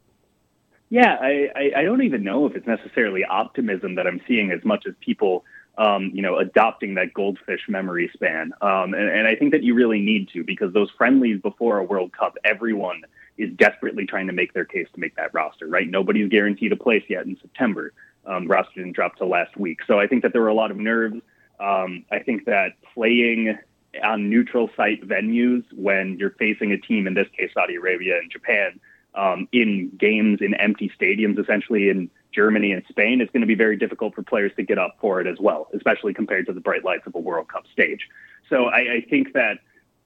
Yeah, 0.89 1.17
I, 1.21 1.49
I, 1.55 1.71
I 1.77 1.83
don't 1.83 2.03
even 2.03 2.23
know 2.23 2.45
if 2.47 2.55
it's 2.55 2.67
necessarily 2.67 3.23
optimism 3.25 3.95
that 3.95 4.07
I'm 4.07 4.21
seeing 4.27 4.51
as 4.51 4.63
much 4.65 4.85
as 4.87 4.95
people, 5.01 5.45
um, 5.77 6.11
you 6.13 6.21
know, 6.21 6.37
adopting 6.39 6.95
that 6.95 7.13
goldfish 7.13 7.61
memory 7.67 8.09
span. 8.13 8.53
Um, 8.61 8.93
and, 8.95 9.09
and 9.09 9.27
I 9.27 9.35
think 9.35 9.51
that 9.51 9.63
you 9.63 9.75
really 9.75 9.99
need 10.01 10.29
to 10.33 10.43
because 10.43 10.73
those 10.73 10.89
friendlies 10.97 11.41
before 11.41 11.77
a 11.79 11.83
World 11.83 12.11
Cup, 12.13 12.37
everyone 12.43 13.03
is 13.37 13.51
desperately 13.57 14.05
trying 14.05 14.27
to 14.27 14.33
make 14.33 14.53
their 14.53 14.65
case 14.65 14.87
to 14.93 14.99
make 14.99 15.15
that 15.15 15.33
roster, 15.33 15.67
right? 15.67 15.87
Nobody's 15.89 16.29
guaranteed 16.29 16.71
a 16.71 16.77
place 16.77 17.03
yet 17.07 17.25
in 17.25 17.37
September. 17.41 17.93
Um, 18.25 18.47
roster 18.47 18.81
didn't 18.81 18.93
drop 18.93 19.15
till 19.17 19.29
last 19.29 19.57
week. 19.57 19.79
So 19.87 19.99
I 19.99 20.07
think 20.07 20.23
that 20.23 20.33
there 20.33 20.41
were 20.41 20.49
a 20.49 20.53
lot 20.55 20.71
of 20.71 20.77
nerves. 20.77 21.21
Um, 21.59 22.05
I 22.11 22.19
think 22.19 22.45
that 22.45 22.73
playing 22.93 23.57
on 24.03 24.29
neutral 24.29 24.69
site 24.75 25.07
venues 25.07 25.63
when 25.73 26.17
you're 26.19 26.31
facing 26.31 26.71
a 26.71 26.77
team, 26.77 27.07
in 27.07 27.13
this 27.13 27.27
case, 27.37 27.51
Saudi 27.53 27.75
Arabia 27.75 28.17
and 28.17 28.31
Japan, 28.31 28.79
um, 29.15 29.47
in 29.51 29.91
games 29.97 30.39
in 30.41 30.53
empty 30.55 30.91
stadiums, 30.99 31.39
essentially 31.39 31.89
in 31.89 32.09
Germany 32.31 32.71
and 32.71 32.83
Spain, 32.89 33.21
it's 33.21 33.31
going 33.31 33.41
to 33.41 33.47
be 33.47 33.55
very 33.55 33.75
difficult 33.75 34.15
for 34.15 34.23
players 34.23 34.51
to 34.55 34.63
get 34.63 34.77
up 34.77 34.97
for 35.01 35.19
it 35.19 35.27
as 35.27 35.37
well, 35.39 35.67
especially 35.73 36.13
compared 36.13 36.45
to 36.45 36.53
the 36.53 36.61
bright 36.61 36.85
lights 36.85 37.07
of 37.07 37.15
a 37.15 37.19
World 37.19 37.47
Cup 37.47 37.63
stage. 37.71 38.07
So 38.49 38.65
I, 38.65 38.95
I 38.95 39.05
think 39.09 39.33
that 39.33 39.59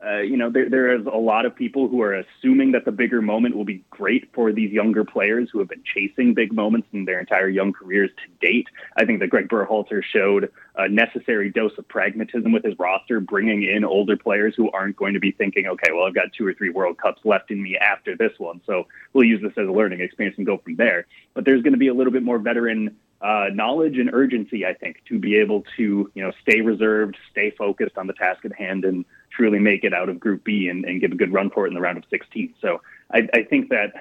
uh, 0.05 0.19
you 0.19 0.35
know, 0.35 0.49
there, 0.49 0.69
there 0.69 0.93
is 0.93 1.05
a 1.05 1.17
lot 1.17 1.45
of 1.45 1.55
people 1.55 1.87
who 1.87 2.01
are 2.01 2.13
assuming 2.13 2.73
that 2.73 2.83
the 2.83 2.91
bigger 2.91 3.21
moment 3.21 3.55
will 3.55 3.63
be 3.63 3.83
great 3.89 4.29
for 4.33 4.51
these 4.51 4.71
younger 4.71 5.05
players 5.05 5.49
who 5.51 5.59
have 5.59 5.69
been 5.69 5.83
chasing 5.83 6.33
big 6.33 6.51
moments 6.51 6.87
in 6.91 7.05
their 7.05 7.19
entire 7.19 7.47
young 7.47 7.71
careers 7.71 8.09
to 8.17 8.45
date. 8.45 8.67
I 8.97 9.05
think 9.05 9.19
that 9.21 9.29
Greg 9.29 9.47
Berhalter 9.47 10.03
showed 10.03 10.51
a 10.75 10.89
necessary 10.89 11.49
dose 11.49 11.71
of 11.77 11.87
pragmatism 11.87 12.51
with 12.51 12.65
his 12.65 12.77
roster, 12.77 13.21
bringing 13.21 13.63
in 13.63 13.85
older 13.85 14.17
players 14.17 14.53
who 14.57 14.69
aren't 14.71 14.97
going 14.97 15.13
to 15.13 15.19
be 15.19 15.31
thinking, 15.31 15.67
okay, 15.67 15.91
well, 15.93 16.05
I've 16.05 16.15
got 16.15 16.33
two 16.37 16.45
or 16.45 16.53
three 16.53 16.69
World 16.69 16.97
Cups 16.97 17.21
left 17.23 17.49
in 17.49 17.61
me 17.61 17.77
after 17.77 18.17
this 18.17 18.33
one, 18.37 18.59
so 18.65 18.87
we'll 19.13 19.25
use 19.25 19.41
this 19.41 19.53
as 19.55 19.67
a 19.67 19.71
learning 19.71 20.01
experience 20.01 20.37
and 20.37 20.45
go 20.45 20.57
from 20.57 20.75
there. 20.75 21.05
But 21.33 21.45
there's 21.45 21.61
going 21.61 21.73
to 21.73 21.79
be 21.79 21.87
a 21.87 21.93
little 21.93 22.11
bit 22.11 22.23
more 22.23 22.39
veteran 22.39 22.97
uh, 23.23 23.45
knowledge 23.53 23.97
and 23.97 24.09
urgency, 24.13 24.65
I 24.65 24.73
think, 24.73 24.97
to 25.07 25.17
be 25.17 25.37
able 25.37 25.63
to 25.77 26.11
you 26.13 26.23
know 26.23 26.33
stay 26.41 26.59
reserved, 26.59 27.15
stay 27.31 27.51
focused 27.51 27.97
on 27.97 28.07
the 28.07 28.13
task 28.13 28.43
at 28.43 28.53
hand, 28.53 28.83
and 28.83 29.05
truly 29.35 29.59
make 29.59 29.83
it 29.83 29.93
out 29.93 30.09
of 30.09 30.19
Group 30.19 30.43
B 30.43 30.67
and, 30.69 30.85
and 30.85 31.01
give 31.01 31.11
a 31.11 31.15
good 31.15 31.33
run 31.33 31.49
for 31.49 31.65
it 31.65 31.69
in 31.69 31.73
the 31.73 31.81
round 31.81 31.97
of 31.97 32.03
16. 32.09 32.53
So 32.61 32.81
I, 33.11 33.27
I 33.33 33.43
think 33.43 33.69
that 33.69 33.93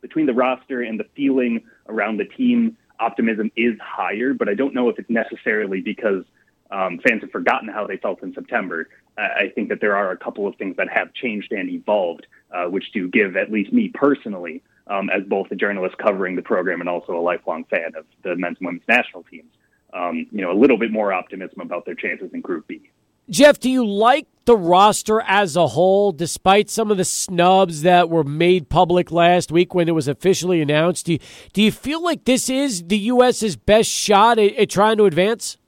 between 0.00 0.26
the 0.26 0.34
roster 0.34 0.82
and 0.82 1.00
the 1.00 1.06
feeling 1.14 1.62
around 1.88 2.18
the 2.18 2.24
team, 2.24 2.76
optimism 3.00 3.50
is 3.56 3.78
higher, 3.80 4.34
but 4.34 4.48
I 4.48 4.54
don't 4.54 4.74
know 4.74 4.88
if 4.88 4.98
it's 4.98 5.10
necessarily 5.10 5.80
because 5.80 6.24
um, 6.70 6.98
fans 7.06 7.22
have 7.22 7.30
forgotten 7.30 7.68
how 7.68 7.86
they 7.86 7.96
felt 7.96 8.22
in 8.22 8.34
September. 8.34 8.88
I 9.18 9.50
think 9.54 9.70
that 9.70 9.80
there 9.80 9.96
are 9.96 10.10
a 10.10 10.16
couple 10.16 10.46
of 10.46 10.56
things 10.56 10.76
that 10.76 10.90
have 10.90 11.14
changed 11.14 11.50
and 11.50 11.70
evolved, 11.70 12.26
uh, 12.50 12.66
which 12.66 12.92
do 12.92 13.08
give 13.08 13.36
at 13.36 13.50
least 13.50 13.72
me 13.72 13.88
personally 13.88 14.62
um, 14.88 15.08
as 15.08 15.22
both 15.24 15.50
a 15.50 15.56
journalist 15.56 15.96
covering 15.96 16.36
the 16.36 16.42
program 16.42 16.80
and 16.80 16.88
also 16.88 17.16
a 17.16 17.20
lifelong 17.20 17.64
fan 17.64 17.92
of 17.96 18.04
the 18.22 18.36
men's 18.36 18.58
and 18.58 18.66
women's 18.66 18.86
national 18.88 19.22
teams. 19.24 19.50
Um, 19.94 20.26
you 20.30 20.42
know, 20.42 20.52
a 20.52 20.58
little 20.58 20.76
bit 20.76 20.92
more 20.92 21.12
optimism 21.14 21.60
about 21.60 21.86
their 21.86 21.94
chances 21.94 22.30
in 22.34 22.42
Group 22.42 22.66
B. 22.66 22.90
Jeff, 23.28 23.58
do 23.58 23.68
you 23.68 23.84
like 23.84 24.28
the 24.44 24.56
roster 24.56 25.20
as 25.22 25.56
a 25.56 25.66
whole, 25.66 26.12
despite 26.12 26.70
some 26.70 26.92
of 26.92 26.96
the 26.96 27.04
snubs 27.04 27.82
that 27.82 28.08
were 28.08 28.22
made 28.22 28.68
public 28.68 29.10
last 29.10 29.50
week 29.50 29.74
when 29.74 29.88
it 29.88 29.92
was 29.92 30.06
officially 30.06 30.62
announced? 30.62 31.06
Do 31.06 31.14
you, 31.14 31.18
do 31.52 31.62
you 31.62 31.72
feel 31.72 32.02
like 32.02 32.24
this 32.24 32.48
is 32.48 32.84
the 32.84 32.98
U.S.'s 32.98 33.56
best 33.56 33.90
shot 33.90 34.38
at, 34.38 34.54
at 34.54 34.70
trying 34.70 34.96
to 34.98 35.06
advance? 35.06 35.58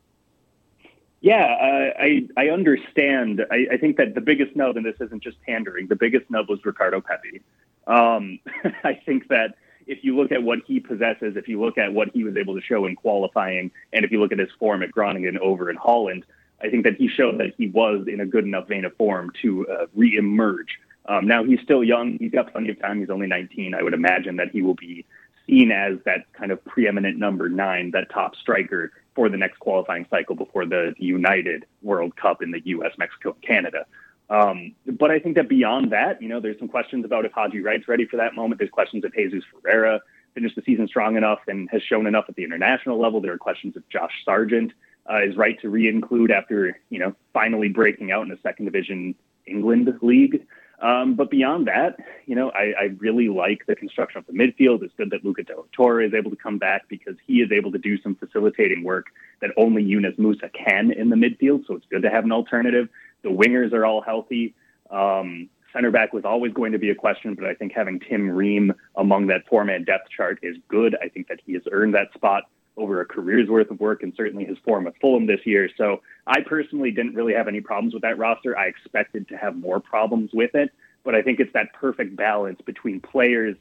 Yeah, 1.21 1.45
uh, 1.45 2.01
I 2.01 2.29
I 2.37 2.49
understand. 2.51 3.45
I, 3.51 3.67
I 3.73 3.77
think 3.77 3.97
that 3.97 4.15
the 4.15 4.21
biggest 4.21 4.53
snub, 4.53 4.77
and 4.77 4.87
this 4.87 4.95
isn't 5.01 5.21
just 5.21 5.41
pandering, 5.43 5.89
the 5.89 5.97
biggest 5.97 6.29
snub 6.29 6.49
was 6.49 6.65
Ricardo 6.65 7.01
Pepi. 7.01 7.43
Um, 7.89 8.39
I 8.85 8.95
think 8.95 9.27
that 9.29 9.57
if 9.89 10.05
you 10.05 10.17
look 10.17 10.31
at 10.31 10.45
what 10.45 10.61
he 10.65 10.79
possesses, 10.79 11.37
if 11.37 11.49
you 11.49 11.61
look 11.61 11.77
at 11.77 11.93
what 11.93 12.11
he 12.15 12.23
was 12.23 12.37
able 12.37 12.55
to 12.55 12.61
show 12.61 12.87
in 12.87 12.95
qualifying, 12.95 13.73
and 13.93 14.05
if 14.05 14.13
you 14.13 14.21
look 14.21 14.31
at 14.31 14.39
his 14.39 14.51
form 14.61 14.85
at 14.85 14.93
Groningen 14.93 15.39
over 15.39 15.71
in 15.71 15.77
Holland, 15.77 16.25
I 16.63 16.69
think 16.69 16.85
that 16.85 16.97
he 16.97 17.09
showed 17.09 17.39
that 17.39 17.55
he 17.57 17.69
was 17.69 18.07
in 18.09 18.21
a 18.21 18.27
good 18.27 18.45
enough 18.45 18.69
vein 18.69 18.85
of 18.85 18.97
form 18.97 19.33
to 19.43 19.67
uh, 19.69 19.87
reemerge. 19.97 20.69
Um, 21.07 21.27
now 21.27 21.45
he's 21.45 21.61
still 21.61 21.85
young; 21.85 22.19
he's 22.19 22.33
got 22.33 22.53
plenty 22.53 22.71
of 22.71 22.81
time. 22.81 23.01
He's 23.01 23.11
only 23.11 23.27
19. 23.27 23.75
I 23.75 23.83
would 23.83 23.95
imagine 23.95 24.37
that 24.37 24.51
he 24.51 24.63
will 24.63 24.75
be 24.75 25.07
seen 25.47 25.73
as 25.73 25.99
that 26.05 26.31
kind 26.33 26.53
of 26.53 26.63
preeminent 26.65 27.19
number 27.19 27.49
nine, 27.49 27.91
that 27.93 28.11
top 28.11 28.37
striker 28.37 28.93
for 29.15 29.29
the 29.29 29.37
next 29.37 29.59
qualifying 29.59 30.07
cycle 30.11 30.37
before 30.37 30.67
the 30.67 30.95
United 30.99 31.65
World 31.83 32.15
Cup 32.17 32.43
in 32.43 32.51
the 32.51 32.61
U.S., 32.67 32.93
Mexico, 32.99 33.33
and 33.33 33.43
Canada. 33.43 33.87
Um, 34.31 34.75
but 34.87 35.11
I 35.11 35.19
think 35.19 35.37
that 35.37 35.49
beyond 35.49 35.93
that, 35.93 36.21
you 36.21 36.29
know, 36.29 36.39
there's 36.39 36.59
some 36.59 36.69
questions 36.69 37.05
about 37.05 37.25
if 37.25 37.33
Haji 37.33 37.61
Wright's 37.61 37.89
ready 37.89 38.05
for 38.05 38.19
that 38.19 38.35
moment. 38.35 38.59
There's 38.59 38.71
questions 38.71 39.05
if 39.05 39.15
Jesus 39.15 39.43
Ferreira 39.51 40.01
finished 40.35 40.55
the 40.55 40.63
season 40.63 40.87
strong 40.87 41.17
enough 41.17 41.41
and 41.49 41.69
has 41.71 41.83
shown 41.83 42.07
enough 42.07 42.27
at 42.29 42.37
the 42.37 42.45
international 42.45 43.01
level. 43.01 43.21
There 43.21 43.33
are 43.33 43.39
questions 43.39 43.75
if 43.75 43.89
Josh 43.89 44.13
Sargent 44.25 44.73
uh, 45.11 45.23
is 45.23 45.37
right 45.37 45.61
to 45.61 45.71
re-include 45.71 46.31
after, 46.31 46.79
you 46.91 46.99
know, 46.99 47.15
finally 47.33 47.69
breaking 47.69 48.13
out 48.13 48.23
in 48.23 48.29
the 48.29 48.39
second 48.43 48.67
division 48.67 49.15
England 49.47 49.93
league. 50.03 50.47
Um, 50.81 51.15
but 51.15 51.29
beyond 51.31 51.67
that, 51.67 51.97
you 52.27 52.37
know, 52.37 52.51
I, 52.51 52.73
I, 52.79 52.85
really 52.99 53.29
like 53.29 53.67
the 53.67 53.75
construction 53.75 54.21
of 54.21 54.27
the 54.27 54.33
midfield. 54.33 54.85
It's 54.85 54.95
good 54.97 55.11
that 55.11 55.25
Luca 55.25 55.43
de 55.43 55.55
Torre 55.73 56.03
is 56.03 56.15
able 56.15 56.31
to 56.31 56.37
come 56.37 56.57
back 56.57 56.89
because 56.89 57.17
he 57.27 57.41
is 57.41 57.51
able 57.51 57.73
to 57.73 57.79
do 57.79 58.01
some 58.01 58.15
facilitating 58.15 58.85
work 58.85 59.07
that 59.41 59.51
only 59.57 59.83
Yunus 59.83 60.15
Musah 60.19 60.53
can 60.53 60.93
in 60.93 61.09
the 61.09 61.17
midfield. 61.17 61.67
So 61.67 61.75
it's 61.75 61.87
good 61.91 62.03
to 62.03 62.11
have 62.11 62.23
an 62.23 62.31
alternative. 62.31 62.89
The 63.23 63.29
wingers 63.29 63.73
are 63.73 63.85
all 63.85 64.03
healthy. 64.03 64.55
Um, 64.89 65.49
center 65.73 65.91
back 65.91 66.13
was 66.13 66.25
always 66.25 66.53
going 66.53 66.71
to 66.71 66.79
be 66.79 66.91
a 66.91 66.95
question, 66.95 67.35
but 67.35 67.45
I 67.45 67.55
think 67.55 67.73
having 67.73 67.99
Tim 67.99 68.31
Ream 68.31 68.73
among 68.95 69.27
that 69.29 69.49
four 69.49 69.65
man 69.65 69.83
depth 69.83 70.11
chart 70.11 70.39
is 70.43 70.57
good. 70.69 70.97
I 71.03 71.09
think 71.09 71.27
that 71.27 71.41
he 71.45 71.55
has 71.55 71.63
earned 71.73 71.95
that 71.95 72.13
spot 72.15 72.45
over 72.79 73.01
a 73.01 73.07
career's 73.07 73.49
worth 73.49 73.71
of 73.71 73.81
work 73.81 74.03
and 74.03 74.15
certainly 74.17 74.45
his 74.45 74.57
form 74.65 74.87
at 74.87 74.99
Fulham 75.01 75.27
this 75.27 75.41
year. 75.45 75.69
So 75.77 76.01
I 76.27 76.41
personally 76.41 76.91
didn't 76.91 77.15
really 77.15 77.35
have 77.35 77.49
any 77.49 77.61
problems 77.61 77.93
with 77.93 78.03
that 78.03 78.19
roster. 78.19 78.57
I 78.57 78.67
expected 78.67 79.29
to 79.29 79.37
have 79.37 79.57
more 79.57 79.81
problems 79.81 80.31
with 80.33 80.55
it, 80.55 80.71
but 81.05 81.15
I 81.15 81.23
think 81.23 81.41
it's 81.41 81.53
that 81.53 81.73
perfect 81.75 82.17
balance 82.17 82.61
between 82.65 83.01
players 83.01 83.57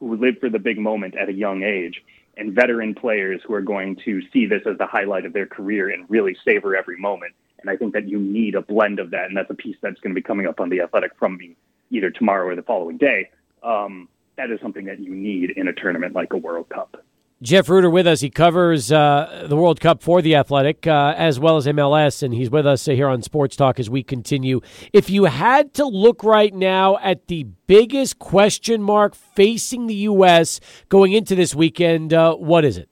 who 0.00 0.16
live 0.16 0.38
for 0.40 0.48
the 0.48 0.58
big 0.58 0.78
moment 0.78 1.14
at 1.16 1.28
a 1.28 1.32
young 1.32 1.62
age 1.62 2.02
and 2.36 2.54
veteran 2.54 2.94
players 2.94 3.40
who 3.46 3.54
are 3.54 3.60
going 3.60 3.96
to 4.04 4.22
see 4.32 4.46
this 4.46 4.62
as 4.66 4.78
the 4.78 4.86
highlight 4.86 5.26
of 5.26 5.32
their 5.32 5.46
career 5.46 5.90
and 5.90 6.08
really 6.08 6.36
savor 6.44 6.74
every 6.74 6.96
moment. 6.96 7.34
And 7.60 7.70
I 7.70 7.76
think 7.76 7.92
that 7.92 8.08
you 8.08 8.18
need 8.18 8.54
a 8.54 8.62
blend 8.62 8.98
of 8.98 9.10
that. 9.10 9.26
And 9.26 9.36
that's 9.36 9.50
a 9.50 9.54
piece 9.54 9.76
that's 9.80 10.00
going 10.00 10.14
to 10.14 10.18
be 10.18 10.22
coming 10.22 10.46
up 10.46 10.58
on 10.58 10.68
the 10.68 10.80
athletic 10.80 11.12
from 11.18 11.36
me 11.36 11.56
either 11.90 12.10
tomorrow 12.10 12.46
or 12.48 12.56
the 12.56 12.62
following 12.62 12.96
day. 12.96 13.30
Um, 13.62 14.08
that 14.36 14.50
is 14.50 14.60
something 14.60 14.86
that 14.86 14.98
you 14.98 15.14
need 15.14 15.50
in 15.50 15.68
a 15.68 15.72
tournament 15.72 16.14
like 16.14 16.32
a 16.32 16.38
World 16.38 16.68
Cup. 16.70 17.04
Jeff 17.42 17.68
Rueter 17.68 17.90
with 17.90 18.06
us. 18.06 18.20
He 18.20 18.30
covers 18.30 18.92
uh, 18.92 19.46
the 19.48 19.56
World 19.56 19.80
Cup 19.80 20.00
for 20.00 20.22
the 20.22 20.36
Athletic 20.36 20.86
uh, 20.86 21.12
as 21.16 21.40
well 21.40 21.56
as 21.56 21.66
MLS, 21.66 22.22
and 22.22 22.32
he's 22.32 22.50
with 22.50 22.64
us 22.64 22.84
here 22.84 23.08
on 23.08 23.20
Sports 23.20 23.56
Talk 23.56 23.80
as 23.80 23.90
we 23.90 24.04
continue. 24.04 24.60
If 24.92 25.10
you 25.10 25.24
had 25.24 25.74
to 25.74 25.84
look 25.84 26.22
right 26.22 26.54
now 26.54 26.98
at 26.98 27.26
the 27.26 27.44
biggest 27.66 28.20
question 28.20 28.80
mark 28.80 29.16
facing 29.16 29.88
the 29.88 29.94
U.S. 29.94 30.60
going 30.88 31.12
into 31.12 31.34
this 31.34 31.52
weekend, 31.52 32.14
uh, 32.14 32.36
what 32.36 32.64
is 32.64 32.78
it? 32.78 32.88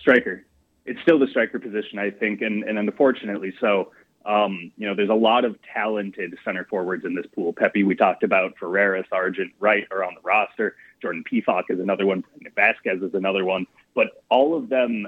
Striker. 0.00 0.44
It's 0.84 1.00
still 1.02 1.20
the 1.20 1.28
striker 1.28 1.60
position, 1.60 2.00
I 2.00 2.10
think, 2.10 2.42
and, 2.42 2.64
and 2.64 2.78
unfortunately 2.78 3.54
so. 3.60 3.92
Um, 4.26 4.72
you 4.76 4.88
know, 4.88 4.94
there's 4.96 5.10
a 5.10 5.14
lot 5.14 5.44
of 5.44 5.56
talented 5.72 6.36
center 6.44 6.64
forwards 6.64 7.04
in 7.04 7.14
this 7.14 7.26
pool. 7.32 7.52
Pepi, 7.52 7.84
we 7.84 7.94
talked 7.94 8.24
about, 8.24 8.56
Ferreira, 8.58 9.04
Sargent, 9.08 9.52
Wright 9.60 9.84
are 9.92 10.02
on 10.02 10.14
the 10.14 10.20
roster. 10.22 10.74
Jordan 11.04 11.22
Pefok 11.30 11.64
is 11.68 11.80
another 11.80 12.06
one. 12.06 12.24
Vazquez 12.56 13.02
is 13.02 13.12
another 13.12 13.44
one. 13.44 13.66
But 13.94 14.22
all 14.30 14.56
of 14.56 14.70
them 14.70 15.06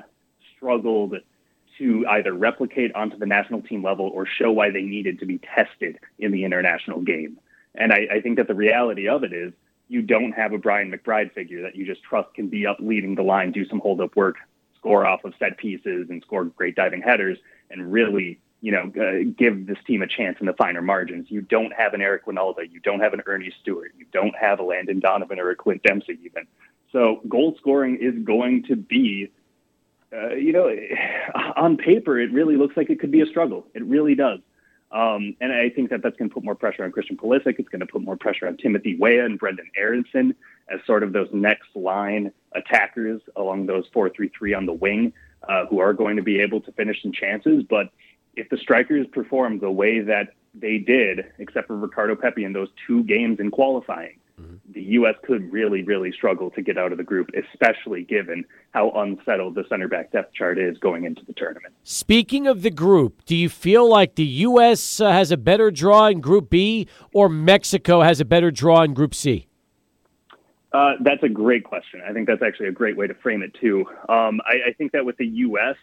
struggled 0.55 1.15
to 1.79 2.07
either 2.07 2.35
replicate 2.35 2.95
onto 2.95 3.17
the 3.17 3.25
national 3.25 3.63
team 3.63 3.83
level 3.83 4.11
or 4.13 4.27
show 4.27 4.53
why 4.53 4.71
they 4.71 4.83
needed 4.83 5.19
to 5.21 5.27
be 5.27 5.39
tested 5.39 5.99
in 6.19 6.33
the 6.33 6.45
international 6.45 7.01
game. 7.01 7.39
And 7.75 7.95
I, 7.95 8.07
I 8.13 8.21
think 8.21 8.37
that 8.37 8.47
the 8.47 8.55
reality 8.55 9.09
of 9.09 9.25
it 9.25 9.33
is 9.33 9.55
you 9.89 10.03
don't 10.03 10.33
have 10.33 10.53
a 10.53 10.59
Brian 10.59 10.93
McBride 10.93 11.33
figure 11.33 11.63
that 11.63 11.77
you 11.77 11.87
just 11.87 12.03
trust 12.03 12.35
can 12.35 12.49
be 12.49 12.67
up 12.67 12.77
leading 12.79 13.15
the 13.15 13.23
line, 13.23 13.51
do 13.51 13.67
some 13.67 13.81
hold 13.81 14.03
up 14.03 14.17
work, 14.17 14.37
score 14.77 15.07
off 15.07 15.25
of 15.25 15.33
set 15.39 15.57
pieces, 15.57 16.11
and 16.11 16.23
score 16.23 16.45
great 16.45 16.77
diving 16.77 17.01
headers, 17.01 17.39
and 17.71 17.91
really 17.91 18.39
you 18.67 18.73
know, 18.73 18.91
uh, 19.01 19.31
give 19.39 19.69
this 19.69 19.79
team 19.87 20.03
a 20.03 20.09
chance 20.09 20.39
in 20.41 20.47
the 20.47 20.53
finer 20.53 20.83
margins. 20.83 21.31
You 21.31 21.41
don't 21.41 21.73
have 21.73 21.95
an 21.95 22.03
Eric 22.03 22.27
Wynalda. 22.27 22.69
You 22.69 22.81
don't 22.81 22.99
have 22.99 23.13
an 23.13 23.23
Earnie 23.25 23.53
Stewart. 23.61 23.93
You 23.97 24.07
don't 24.11 24.35
have 24.35 24.59
a 24.59 24.65
Landon 24.65 24.99
Donovan 24.99 25.39
or 25.39 25.51
a 25.51 25.55
Clint 25.55 25.85
Dempsey 25.85 26.19
even. 26.25 26.49
So 26.91 27.21
goal 27.29 27.55
scoring 27.61 27.97
is 28.01 28.15
going 28.25 28.65
to 28.65 28.75
be, 28.75 29.31
uh, 30.13 30.31
you 30.31 30.53
know, 30.53 30.69
on 31.57 31.77
paper, 31.77 32.19
it 32.19 32.33
really 32.33 32.57
looks 32.57 32.77
like 32.77 32.91
it 32.91 32.99
could 32.99 33.13
be 33.13 33.21
a 33.21 33.27
struggle. 33.27 33.69
It 33.73 33.85
really 33.85 34.17
does. 34.17 34.41
Um, 34.91 35.37
and 35.41 35.53
I 35.53 35.71
think 35.71 35.91
that 35.91 36.03
that's 36.03 36.17
going 36.17 36.29
to 36.29 36.35
put 36.35 36.43
more 36.43 36.57
pressure 36.57 36.83
on 36.83 36.91
Christian 36.91 37.17
Pulisic. 37.17 37.61
It's 37.61 37.69
going 37.69 37.81
to 37.81 37.87
put 37.87 38.03
more 38.03 38.17
pressure 38.17 38.49
on 38.49 38.57
Timothy 38.57 38.97
Weah 38.99 39.27
and 39.27 39.39
Brenden 39.39 39.71
Aaronson 39.77 40.35
as 40.69 40.81
sort 40.87 41.05
of 41.05 41.13
those 41.13 41.29
next 41.33 41.69
line 41.77 42.33
attackers 42.53 43.21
along 43.37 43.67
those 43.67 43.85
4 43.93 44.11
3 44.11 44.29
3 44.37 44.55
on 44.55 44.67
the 44.67 44.73
wing, 44.73 45.13
uh, 45.49 45.67
who 45.67 45.79
are 45.79 45.93
going 45.93 46.17
to 46.17 46.23
be 46.23 46.41
able 46.41 46.61
to 46.63 46.73
finish 46.73 47.01
some 47.01 47.13
chances. 47.13 47.63
But 47.63 47.91
if 48.37 48.49
the 48.51 48.59
strikers 48.59 49.07
perform 49.13 49.59
the 49.59 49.71
way 49.71 50.01
that 50.01 50.35
they 50.55 50.79
did, 50.79 51.25
except 51.39 51.67
for 51.67 51.77
Ricardo 51.77 52.17
Pepi 52.17 52.45
in 52.45 52.53
those 52.53 52.69
two 52.87 53.03
games 53.05 53.41
in 53.41 53.51
qualifying, 53.51 54.19
mm-hmm. 54.41 54.57
the 54.73 54.83
U.S. 54.83 55.15
could 55.25 55.51
really, 55.53 55.83
really 55.83 56.13
struggle 56.13 56.51
to 56.51 56.63
get 56.63 56.79
out 56.79 56.93
of 56.93 56.99
the 56.99 57.05
group, 57.05 57.31
especially 57.35 58.03
given 58.03 58.45
how 58.73 58.91
unsettled 58.91 59.55
the 59.55 59.65
center 59.69 59.89
back 59.89 60.13
depth 60.13 60.35
chart 60.35 60.59
is 60.59 60.79
going 60.79 61.05
into 61.05 61.25
the 61.25 61.33
tournament. 61.33 61.75
Speaking 61.83 62.47
of 62.47 62.63
the 62.63 62.71
group, 62.71 63.25
do 63.25 63.37
you 63.37 63.49
feel 63.49 63.89
like 63.89 64.15
the 64.15 64.25
U.S. 64.25 65.01
Uh, 65.01 65.11
has 65.11 65.31
a 65.31 65.37
better 65.37 65.71
draw 65.71 66.07
in 66.07 66.21
Group 66.21 66.51
B 66.51 66.87
or 67.13 67.29
Mexico 67.29 68.03
has 68.03 68.21
a 68.21 68.25
better 68.25 68.51
draw 68.51 68.83
in 68.83 68.95
Group 68.95 69.15
C? 69.15 69.49
Uh, 70.73 70.93
that's 71.01 71.23
a 71.23 71.29
great 71.29 71.65
question. 71.65 72.03
I 72.07 72.13
think 72.13 72.27
that's 72.27 72.43
actually 72.43 72.69
a 72.69 72.73
great 72.73 72.97
way 72.97 73.07
to 73.07 73.15
frame 73.15 73.43
it, 73.43 73.55
too. 73.55 73.87
Um, 74.09 74.41
I, 74.45 74.69
I 74.69 74.73
think 74.77 74.93
that 74.93 75.07
with 75.07 75.17
the 75.17 75.27
U.S., 75.27 75.77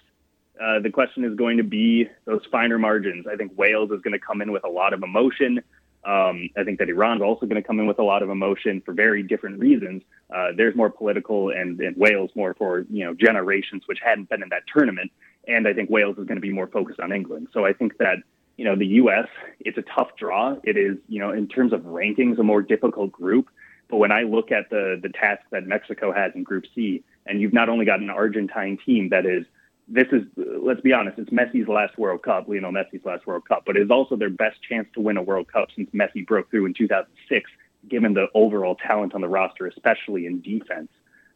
uh, 0.61 0.79
the 0.79 0.89
question 0.89 1.23
is 1.23 1.35
going 1.35 1.57
to 1.57 1.63
be 1.63 2.07
those 2.25 2.41
finer 2.51 2.77
margins. 2.77 3.25
I 3.27 3.35
think 3.35 3.57
Wales 3.57 3.91
is 3.91 4.01
going 4.01 4.13
to 4.13 4.19
come 4.19 4.41
in 4.41 4.51
with 4.51 4.63
a 4.63 4.69
lot 4.69 4.93
of 4.93 5.01
emotion. 5.01 5.61
Um, 6.05 6.49
I 6.57 6.63
think 6.63 6.79
that 6.79 6.89
Iran's 6.89 7.21
also 7.21 7.45
going 7.45 7.61
to 7.61 7.65
come 7.65 7.79
in 7.79 7.87
with 7.87 7.97
a 7.97 8.03
lot 8.03 8.23
of 8.23 8.29
emotion 8.29 8.81
for 8.85 8.93
very 8.93 9.23
different 9.23 9.59
reasons. 9.59 10.03
Uh, 10.33 10.49
there's 10.55 10.75
more 10.75 10.89
political, 10.89 11.49
and, 11.49 11.79
and 11.79 11.95
Wales 11.95 12.29
more 12.35 12.53
for 12.55 12.85
you 12.89 13.05
know 13.05 13.13
generations 13.13 13.83
which 13.85 13.99
hadn't 14.03 14.29
been 14.29 14.43
in 14.43 14.49
that 14.49 14.63
tournament. 14.71 15.11
And 15.47 15.67
I 15.67 15.73
think 15.73 15.89
Wales 15.89 16.17
is 16.17 16.25
going 16.25 16.35
to 16.37 16.41
be 16.41 16.51
more 16.51 16.67
focused 16.67 16.99
on 16.99 17.11
England. 17.11 17.47
So 17.53 17.65
I 17.65 17.73
think 17.73 17.97
that 17.97 18.17
you 18.57 18.65
know 18.65 18.75
the 18.75 18.87
U.S. 18.87 19.27
It's 19.61 19.77
a 19.77 19.81
tough 19.81 20.09
draw. 20.17 20.57
It 20.63 20.77
is 20.77 20.97
you 21.07 21.19
know 21.19 21.31
in 21.31 21.47
terms 21.47 21.73
of 21.73 21.81
rankings 21.81 22.37
a 22.37 22.43
more 22.43 22.61
difficult 22.61 23.11
group. 23.11 23.49
But 23.89 23.97
when 23.97 24.11
I 24.11 24.23
look 24.23 24.51
at 24.51 24.69
the 24.69 24.99
the 25.01 25.09
task 25.09 25.41
that 25.51 25.65
Mexico 25.65 26.11
has 26.11 26.33
in 26.35 26.43
Group 26.43 26.65
C, 26.75 27.03
and 27.25 27.39
you've 27.39 27.53
not 27.53 27.69
only 27.69 27.85
got 27.85 28.01
an 28.01 28.09
Argentine 28.09 28.77
team 28.85 29.09
that 29.09 29.25
is 29.25 29.45
this 29.87 30.07
is, 30.11 30.23
let's 30.35 30.81
be 30.81 30.93
honest, 30.93 31.19
it's 31.19 31.29
Messi's 31.29 31.67
last 31.67 31.97
World 31.97 32.23
Cup, 32.23 32.47
Lionel 32.47 32.71
Messi's 32.71 33.05
last 33.05 33.27
World 33.27 33.47
Cup, 33.47 33.63
but 33.65 33.75
it 33.75 33.81
is 33.81 33.91
also 33.91 34.15
their 34.15 34.29
best 34.29 34.61
chance 34.61 34.87
to 34.93 35.01
win 35.01 35.17
a 35.17 35.21
World 35.21 35.51
Cup 35.51 35.69
since 35.75 35.89
Messi 35.91 36.25
broke 36.25 36.49
through 36.49 36.65
in 36.65 36.73
2006, 36.73 37.51
given 37.89 38.13
the 38.13 38.27
overall 38.33 38.75
talent 38.75 39.13
on 39.13 39.21
the 39.21 39.27
roster, 39.27 39.67
especially 39.67 40.25
in 40.25 40.41
defense. 40.41 40.89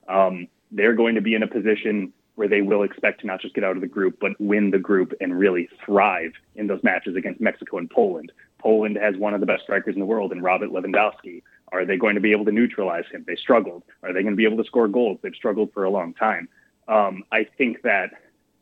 Um, 0.07 0.47
they're 0.71 0.93
going 0.93 1.15
to 1.15 1.21
be 1.21 1.35
in 1.35 1.43
a 1.43 1.47
position 1.47 2.13
where 2.35 2.47
they 2.47 2.61
will 2.61 2.83
expect 2.83 3.21
to 3.21 3.27
not 3.27 3.41
just 3.41 3.55
get 3.55 3.63
out 3.63 3.75
of 3.75 3.81
the 3.81 3.87
group, 3.87 4.19
but 4.21 4.39
win 4.39 4.69
the 4.69 4.77
group 4.77 5.11
and 5.19 5.37
really 5.37 5.67
thrive 5.83 6.31
in 6.55 6.67
those 6.67 6.83
matches 6.83 7.15
against 7.15 7.41
Mexico 7.41 7.77
and 7.77 7.89
Poland. 7.89 8.31
Poland 8.59 8.95
has 8.97 9.17
one 9.17 9.33
of 9.33 9.39
the 9.39 9.45
best 9.45 9.63
strikers 9.63 9.95
in 9.95 9.99
the 9.99 10.05
world 10.05 10.31
in 10.31 10.41
Robert 10.41 10.69
Lewandowski. 10.69 11.41
Are 11.71 11.83
they 11.83 11.97
going 11.97 12.15
to 12.15 12.21
be 12.21 12.31
able 12.31 12.45
to 12.45 12.51
neutralize 12.51 13.05
him? 13.11 13.25
They 13.27 13.35
struggled. 13.35 13.83
Are 14.03 14.13
they 14.13 14.21
going 14.21 14.33
to 14.33 14.37
be 14.37 14.45
able 14.45 14.57
to 14.57 14.63
score 14.63 14.87
goals? 14.87 15.19
They've 15.21 15.35
struggled 15.35 15.73
for 15.73 15.83
a 15.83 15.89
long 15.89 16.13
time. 16.13 16.47
Um, 16.87 17.23
I 17.31 17.45
think 17.57 17.81
that 17.81 18.11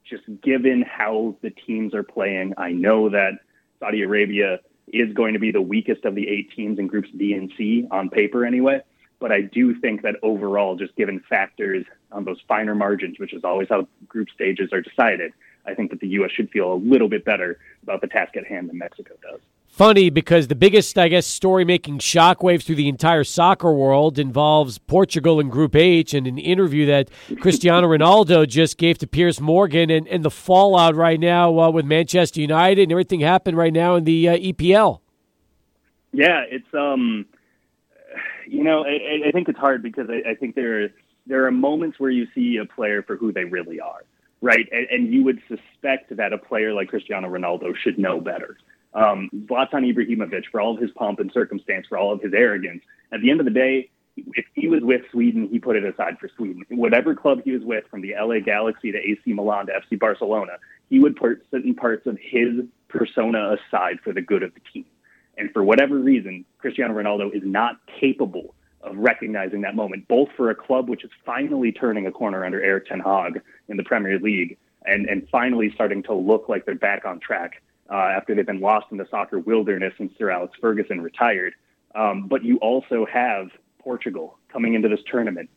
just 0.09 0.23
given 0.41 0.83
how 0.83 1.35
the 1.41 1.49
teams 1.49 1.93
are 1.93 2.03
playing, 2.03 2.53
I 2.57 2.71
know 2.71 3.09
that 3.09 3.39
Saudi 3.79 4.03
Arabia 4.03 4.59
is 4.87 5.13
going 5.13 5.33
to 5.33 5.39
be 5.39 5.51
the 5.51 5.61
weakest 5.61 6.05
of 6.05 6.15
the 6.15 6.27
eight 6.27 6.51
teams 6.55 6.79
in 6.79 6.87
groups 6.87 7.09
B 7.09 7.33
and 7.33 7.51
C 7.57 7.87
on 7.91 8.09
paper 8.09 8.45
anyway. 8.45 8.81
But 9.19 9.31
I 9.31 9.41
do 9.41 9.79
think 9.79 10.03
that 10.03 10.17
overall, 10.21 10.75
just 10.75 10.95
given 10.95 11.21
factors 11.27 11.85
on 12.11 12.25
those 12.25 12.39
finer 12.47 12.75
margins, 12.75 13.17
which 13.17 13.33
is 13.33 13.43
always 13.43 13.69
how 13.69 13.87
group 14.07 14.29
stages 14.29 14.71
are 14.73 14.81
decided, 14.81 15.31
I 15.65 15.73
think 15.73 15.89
that 15.91 15.99
the 15.99 16.07
U.S. 16.09 16.31
should 16.31 16.51
feel 16.51 16.73
a 16.73 16.75
little 16.75 17.09
bit 17.09 17.25
better 17.25 17.57
about 17.81 18.01
the 18.01 18.07
task 18.07 18.37
at 18.37 18.45
hand 18.45 18.69
than 18.69 18.77
Mexico 18.77 19.15
does 19.21 19.39
funny 19.75 20.09
because 20.09 20.47
the 20.47 20.55
biggest, 20.55 20.97
I 20.97 21.09
guess, 21.09 21.27
story 21.27 21.65
making 21.65 21.99
shockwaves 21.99 22.63
through 22.63 22.75
the 22.75 22.87
entire 22.87 23.25
soccer 23.25 23.73
world 23.73 24.17
involves 24.17 24.77
Portugal 24.77 25.37
in 25.41 25.49
Group 25.49 25.75
H 25.75 26.13
and 26.13 26.25
an 26.25 26.37
interview 26.37 26.85
that 26.85 27.09
Cristiano 27.41 27.87
Ronaldo 27.87 28.47
just 28.47 28.77
gave 28.77 28.97
to 28.99 29.07
Piers 29.07 29.41
Morgan 29.41 29.89
and, 29.89 30.07
and 30.07 30.23
the 30.23 30.31
fallout 30.31 30.95
right 30.95 31.19
now 31.19 31.59
uh, 31.59 31.69
with 31.69 31.85
Manchester 31.85 32.39
United 32.39 32.83
and 32.83 32.91
everything 32.91 33.19
happened 33.19 33.57
right 33.57 33.73
now 33.73 33.95
in 33.95 34.05
the 34.05 34.29
uh, 34.29 34.37
EPL. 34.37 35.01
Yeah, 36.13 36.43
it's, 36.49 36.73
um, 36.73 37.25
you 38.47 38.63
know, 38.63 38.85
I, 38.85 39.27
I 39.27 39.31
think 39.31 39.49
it's 39.49 39.59
hard 39.59 39.83
because 39.83 40.07
I, 40.09 40.31
I 40.31 40.35
think 40.35 40.55
there, 40.55 40.89
there 41.27 41.45
are 41.45 41.51
moments 41.51 41.99
where 41.99 42.11
you 42.11 42.27
see 42.33 42.57
a 42.57 42.65
player 42.65 43.03
for 43.03 43.17
who 43.17 43.33
they 43.33 43.43
really 43.43 43.81
are. 43.81 44.05
Right. 44.41 44.69
And, 44.71 44.87
and 44.89 45.13
you 45.13 45.23
would 45.25 45.41
suspect 45.49 46.15
that 46.15 46.31
a 46.31 46.37
player 46.37 46.73
like 46.73 46.87
Cristiano 46.87 47.29
Ronaldo 47.29 47.73
should 47.75 47.99
know 47.99 48.21
better 48.21 48.55
um, 48.95 49.29
Zlatan 49.45 49.93
Ibrahimovic, 49.93 50.45
for 50.51 50.61
all 50.61 50.73
of 50.73 50.81
his 50.81 50.91
pomp 50.91 51.19
and 51.19 51.31
circumstance, 51.31 51.85
for 51.87 51.97
all 51.97 52.13
of 52.13 52.21
his 52.21 52.33
arrogance, 52.33 52.81
at 53.11 53.21
the 53.21 53.29
end 53.29 53.39
of 53.39 53.45
the 53.45 53.51
day, 53.51 53.89
if 54.17 54.45
he 54.53 54.69
was 54.69 54.81
with 54.81 55.01
Sweden, 55.11 55.49
he 55.51 55.59
put 55.59 55.75
it 55.75 55.83
aside 55.83 56.17
for 56.19 56.29
Sweden. 56.37 56.63
Whatever 56.69 57.13
club 57.13 57.41
he 57.43 57.51
was 57.51 57.63
with, 57.63 57.83
from 57.91 58.01
the 58.01 58.15
LA 58.19 58.39
Galaxy 58.39 58.91
to 58.91 58.97
AC 58.97 59.21
Milan 59.33 59.67
to 59.67 59.73
FC 59.73 59.99
Barcelona, 59.99 60.53
he 60.89 60.99
would 60.99 61.17
put 61.17 61.45
certain 61.51 61.75
parts 61.75 62.07
of 62.07 62.17
his 62.21 62.63
persona 62.87 63.57
aside 63.57 63.99
for 64.03 64.13
the 64.13 64.21
good 64.21 64.41
of 64.41 64.53
the 64.53 64.61
team. 64.71 64.85
And 65.37 65.51
for 65.51 65.63
whatever 65.63 65.97
reason, 65.97 66.45
Cristiano 66.59 66.93
Ronaldo 66.93 67.35
is 67.35 67.43
not 67.43 67.75
capable 67.99 68.55
of 68.81 68.95
recognizing 68.95 69.61
that 69.61 69.75
moment, 69.75 70.07
both 70.07 70.29
for 70.37 70.49
a 70.49 70.55
club 70.55 70.87
which 70.87 71.03
is 71.03 71.11
finally 71.25 71.73
turning 71.73 72.07
a 72.07 72.11
corner 72.11 72.45
under 72.45 72.61
Erik 72.61 72.87
Ten 72.87 73.01
Hag 73.01 73.41
in 73.67 73.75
the 73.75 73.83
Premier 73.83 74.19
League 74.19 74.57
and, 74.85 75.07
and 75.07 75.27
finally 75.29 75.71
starting 75.73 76.03
to 76.03 76.13
look 76.13 76.47
like 76.47 76.65
they're 76.65 76.75
back 76.75 77.03
on 77.03 77.19
track 77.19 77.61
uh, 77.89 77.95
after 77.95 78.35
they've 78.35 78.45
been 78.45 78.61
lost 78.61 78.87
in 78.91 78.97
the 78.97 79.07
soccer 79.09 79.39
wilderness 79.39 79.93
since 79.97 80.11
Sir 80.17 80.29
Alex 80.29 80.57
Ferguson 80.59 81.01
retired. 81.01 81.53
Um, 81.93 82.27
but 82.27 82.43
you 82.43 82.57
also 82.57 83.05
have 83.05 83.49
Portugal 83.79 84.37
coming 84.49 84.73
into 84.73 84.89
this 84.89 84.99
tournament 85.09 85.49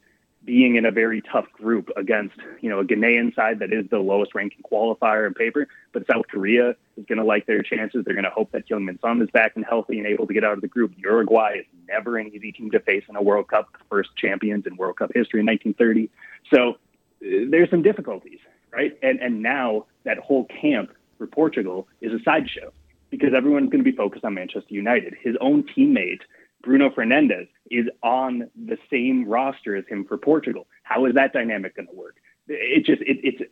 being 0.45 0.77
in 0.77 0.87
a 0.87 0.91
very 0.91 1.21
tough 1.21 1.51
group 1.53 1.91
against, 1.97 2.37
you 2.61 2.71
know, 2.71 2.79
a 2.79 2.85
Ghanaian 2.85 3.35
side 3.35 3.59
that 3.59 3.73
is 3.73 3.87
the 3.91 3.99
lowest 3.99 4.35
ranking 4.35 4.63
qualifier 4.63 5.27
in 5.27 5.35
paper, 5.35 5.67
but 5.93 6.05
South 6.11 6.27
Korea 6.29 6.71
is 6.97 7.05
going 7.07 7.19
to 7.19 7.25
like 7.25 7.47
their 7.47 7.63
chances. 7.63 8.05
They're 8.05 8.15
going 8.15 8.25
to 8.25 8.31
hope 8.31 8.53
that 8.53 8.67
Heung-min 8.67 8.99
Son 9.01 9.21
is 9.21 9.29
back 9.31 9.53
and 9.57 9.65
healthy 9.65 9.99
and 9.99 10.07
able 10.07 10.27
to 10.27 10.33
get 10.33 10.45
out 10.45 10.53
of 10.53 10.61
the 10.61 10.69
group. 10.69 10.95
Uruguay 10.97 11.59
is 11.59 11.67
never 11.87 12.17
an 12.19 12.29
easy 12.29 12.53
team 12.53 12.71
to 12.71 12.81
face 12.81 13.05
in 13.09 13.17
a 13.17 13.23
World 13.23 13.49
Cup, 13.49 13.69
first 13.91 14.11
champions 14.17 14.65
in 14.67 14.77
World 14.77 14.97
Cup 14.97 15.11
history 15.15 15.41
in 15.41 15.47
1930. 15.47 16.09
So 16.55 16.71
uh, 16.71 17.51
there's 17.51 17.69
some 17.69 17.83
difficulties, 17.83 18.39
right? 18.73 18.97
And 19.03 19.21
and 19.21 19.43
now 19.43 19.87
that 20.05 20.19
whole 20.19 20.47
camp 20.47 20.93
for 21.19 21.27
Portugal 21.27 21.89
is 22.01 22.13
a 22.13 22.23
sideshow 22.25 22.73
because 23.11 23.31
everyone's 23.37 23.71
going 23.71 23.85
to 23.85 23.91
be 23.91 23.97
focused 23.97 24.25
on 24.25 24.35
Manchester 24.35 24.75
United. 24.75 25.15
His 25.21 25.37
own 25.41 25.65
teammate 25.65 26.21
Bruno 26.63 26.91
Fernandes 26.91 27.49
is 27.71 27.87
on 28.03 28.51
the 28.57 28.79
same 28.91 29.27
roster 29.27 29.77
as 29.77 29.85
him 29.87 30.05
for 30.05 30.17
Portugal. 30.17 30.67
How 30.83 31.07
is 31.07 31.15
that 31.15 31.33
dynamic 31.33 31.77
going 31.77 31.89
to 31.89 31.95
work? 31.95 32.17
It 32.49 32.85
just 32.85 33.03
it, 33.03 33.19
it's 33.23 33.43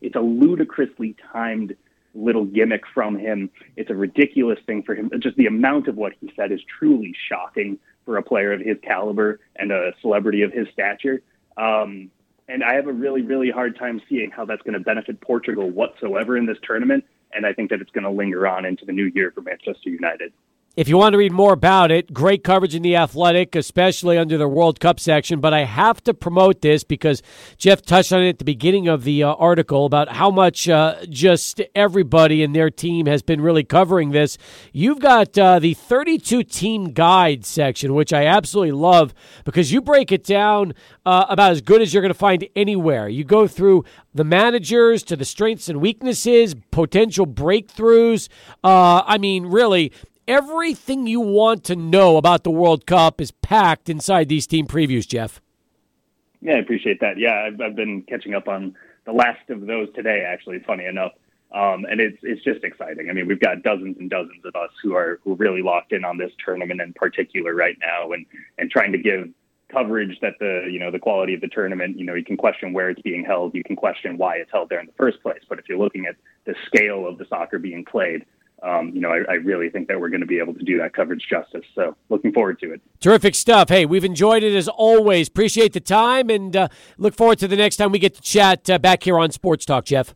it's 0.00 0.16
a 0.16 0.20
ludicrously 0.20 1.16
timed 1.32 1.74
little 2.14 2.44
gimmick 2.44 2.82
from 2.92 3.18
him. 3.18 3.50
It's 3.76 3.90
a 3.90 3.94
ridiculous 3.94 4.58
thing 4.66 4.82
for 4.82 4.94
him. 4.94 5.10
Just 5.18 5.36
the 5.36 5.46
amount 5.46 5.88
of 5.88 5.96
what 5.96 6.12
he 6.20 6.30
said 6.36 6.52
is 6.52 6.60
truly 6.78 7.14
shocking 7.28 7.78
for 8.04 8.18
a 8.18 8.22
player 8.22 8.52
of 8.52 8.60
his 8.60 8.76
caliber 8.82 9.40
and 9.56 9.72
a 9.72 9.92
celebrity 10.00 10.42
of 10.42 10.52
his 10.52 10.68
stature. 10.72 11.22
Um, 11.56 12.10
and 12.48 12.62
I 12.62 12.74
have 12.74 12.86
a 12.86 12.92
really, 12.92 13.22
really 13.22 13.50
hard 13.50 13.78
time 13.78 14.02
seeing 14.08 14.30
how 14.30 14.44
that's 14.44 14.62
going 14.62 14.74
to 14.74 14.80
benefit 14.80 15.20
Portugal 15.20 15.70
whatsoever 15.70 16.36
in 16.36 16.46
this 16.46 16.58
tournament. 16.62 17.04
And 17.34 17.46
I 17.46 17.52
think 17.52 17.70
that 17.70 17.80
it's 17.80 17.90
going 17.90 18.04
to 18.04 18.10
linger 18.10 18.46
on 18.46 18.64
into 18.64 18.84
the 18.84 18.92
new 18.92 19.10
year 19.14 19.30
for 19.30 19.40
Manchester 19.42 19.90
United. 19.90 20.32
If 20.74 20.88
you 20.88 20.96
want 20.96 21.12
to 21.12 21.18
read 21.18 21.32
more 21.32 21.52
about 21.52 21.90
it, 21.90 22.14
great 22.14 22.42
coverage 22.42 22.74
in 22.74 22.80
The 22.80 22.96
Athletic, 22.96 23.54
especially 23.54 24.16
under 24.16 24.38
the 24.38 24.48
World 24.48 24.80
Cup 24.80 24.98
section. 24.98 25.38
But 25.38 25.52
I 25.52 25.64
have 25.64 26.02
to 26.04 26.14
promote 26.14 26.62
this 26.62 26.82
because 26.82 27.22
Jeff 27.58 27.82
touched 27.82 28.10
on 28.10 28.22
it 28.22 28.30
at 28.30 28.38
the 28.38 28.46
beginning 28.46 28.88
of 28.88 29.04
the 29.04 29.22
uh, 29.22 29.34
article 29.34 29.84
about 29.84 30.08
how 30.08 30.30
much 30.30 30.70
uh, 30.70 31.04
just 31.10 31.60
everybody 31.74 32.42
in 32.42 32.54
their 32.54 32.70
team 32.70 33.04
has 33.04 33.20
been 33.20 33.42
really 33.42 33.64
covering 33.64 34.12
this. 34.12 34.38
You've 34.72 35.00
got 35.00 35.36
uh, 35.36 35.58
the 35.58 35.74
32 35.74 36.42
team 36.44 36.92
guide 36.92 37.44
section, 37.44 37.92
which 37.92 38.14
I 38.14 38.24
absolutely 38.24 38.72
love 38.72 39.12
because 39.44 39.72
you 39.72 39.82
break 39.82 40.10
it 40.10 40.24
down 40.24 40.72
uh, 41.04 41.26
about 41.28 41.50
as 41.50 41.60
good 41.60 41.82
as 41.82 41.92
you're 41.92 42.00
going 42.00 42.14
to 42.14 42.18
find 42.18 42.48
anywhere. 42.56 43.10
You 43.10 43.24
go 43.24 43.46
through 43.46 43.84
the 44.14 44.24
managers 44.24 45.02
to 45.02 45.16
the 45.16 45.26
strengths 45.26 45.68
and 45.68 45.82
weaknesses, 45.82 46.54
potential 46.70 47.26
breakthroughs. 47.26 48.30
Uh, 48.64 49.02
I 49.04 49.18
mean, 49.18 49.46
really 49.46 49.92
everything 50.26 51.06
you 51.06 51.20
want 51.20 51.64
to 51.64 51.76
know 51.76 52.16
about 52.16 52.44
the 52.44 52.50
World 52.50 52.86
Cup 52.86 53.20
is 53.20 53.30
packed 53.30 53.88
inside 53.88 54.28
these 54.28 54.46
team 54.46 54.66
previews, 54.66 55.06
Jeff. 55.06 55.40
Yeah, 56.40 56.54
I 56.54 56.58
appreciate 56.58 57.00
that. 57.00 57.18
Yeah, 57.18 57.48
I've, 57.48 57.60
I've 57.60 57.76
been 57.76 58.02
catching 58.02 58.34
up 58.34 58.48
on 58.48 58.74
the 59.04 59.12
last 59.12 59.48
of 59.48 59.66
those 59.66 59.88
today, 59.94 60.24
actually, 60.26 60.58
funny 60.60 60.86
enough. 60.86 61.12
Um, 61.54 61.84
and 61.84 62.00
it's 62.00 62.16
it's 62.22 62.42
just 62.42 62.64
exciting. 62.64 63.10
I 63.10 63.12
mean, 63.12 63.26
we've 63.26 63.40
got 63.40 63.62
dozens 63.62 63.98
and 63.98 64.08
dozens 64.08 64.42
of 64.44 64.56
us 64.56 64.70
who 64.82 64.94
are 64.94 65.20
who 65.22 65.32
are 65.32 65.36
really 65.36 65.60
locked 65.60 65.92
in 65.92 66.02
on 66.02 66.16
this 66.16 66.32
tournament 66.42 66.80
in 66.80 66.94
particular 66.94 67.54
right 67.54 67.76
now, 67.78 68.12
and 68.12 68.24
and 68.56 68.70
trying 68.70 68.92
to 68.92 68.98
give 68.98 69.28
coverage 69.72 70.18
that 70.20 70.34
the 70.40 70.66
you 70.70 70.78
know 70.78 70.90
the 70.90 70.98
quality 70.98 71.34
of 71.34 71.42
the 71.42 71.48
tournament. 71.48 71.98
You 71.98 72.06
know, 72.06 72.14
you 72.14 72.24
can 72.24 72.38
question 72.38 72.72
where 72.72 72.88
it's 72.88 73.02
being 73.02 73.22
held, 73.22 73.54
you 73.54 73.62
can 73.62 73.76
question 73.76 74.16
why 74.16 74.36
it's 74.36 74.50
held 74.50 74.70
there 74.70 74.80
in 74.80 74.86
the 74.86 74.92
first 74.92 75.22
place. 75.22 75.40
But 75.46 75.58
if 75.58 75.68
you're 75.68 75.78
looking 75.78 76.06
at 76.06 76.16
the 76.46 76.54
scale 76.66 77.06
of 77.06 77.18
the 77.18 77.26
soccer 77.26 77.58
being 77.58 77.84
played, 77.84 78.24
um, 78.62 78.92
you 78.94 79.00
know, 79.00 79.10
I, 79.10 79.18
I, 79.28 79.34
really 79.34 79.68
think 79.70 79.88
that 79.88 79.98
we're 79.98 80.08
going 80.08 80.20
to 80.20 80.26
be 80.26 80.38
able 80.38 80.54
to 80.54 80.64
do 80.64 80.78
that 80.78 80.94
coverage 80.94 81.26
justice. 81.28 81.64
So 81.74 81.96
looking 82.10 82.32
forward 82.32 82.60
to 82.60 82.72
it. 82.72 82.80
Terrific 83.00 83.34
stuff. 83.34 83.68
Hey, 83.68 83.86
we've 83.86 84.04
enjoyed 84.04 84.44
it 84.44 84.54
as 84.54 84.68
always. 84.68 85.26
Appreciate 85.26 85.72
the 85.72 85.80
time 85.80 86.30
and 86.30 86.54
uh, 86.54 86.68
look 86.96 87.14
forward 87.16 87.38
to 87.40 87.48
the 87.48 87.56
next 87.56 87.76
time 87.76 87.90
we 87.90 87.98
get 87.98 88.14
to 88.14 88.22
chat 88.22 88.70
uh, 88.70 88.78
back 88.78 89.02
here 89.02 89.18
on 89.18 89.32
Sports 89.32 89.64
Talk, 89.64 89.84
Jeff. 89.84 90.14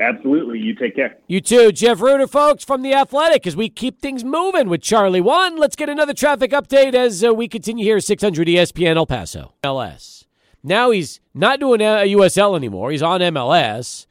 Absolutely. 0.00 0.58
You 0.58 0.74
take 0.74 0.96
care. 0.96 1.18
You 1.26 1.42
too. 1.42 1.70
Jeff 1.72 2.00
Rueter, 2.00 2.26
folks, 2.26 2.64
from 2.64 2.80
The 2.80 2.94
Athletic, 2.94 3.46
as 3.46 3.54
we 3.54 3.68
keep 3.68 4.00
things 4.00 4.24
moving 4.24 4.70
with 4.70 4.80
Charlie 4.80 5.20
One. 5.20 5.58
Let's 5.58 5.76
get 5.76 5.90
another 5.90 6.14
traffic 6.14 6.52
update 6.52 6.94
as 6.94 7.22
uh, 7.22 7.34
we 7.34 7.48
continue 7.48 7.84
here 7.84 8.00
600 8.00 8.48
ESPN 8.48 8.96
El 8.96 9.06
Paso. 9.06 9.52
MLS. 9.62 10.24
Now 10.62 10.90
he's 10.90 11.20
not 11.34 11.60
doing 11.60 11.82
a 11.82 12.10
USL 12.14 12.56
anymore. 12.56 12.90
He's 12.90 13.02
on 13.02 13.20
MLS, 13.20 14.06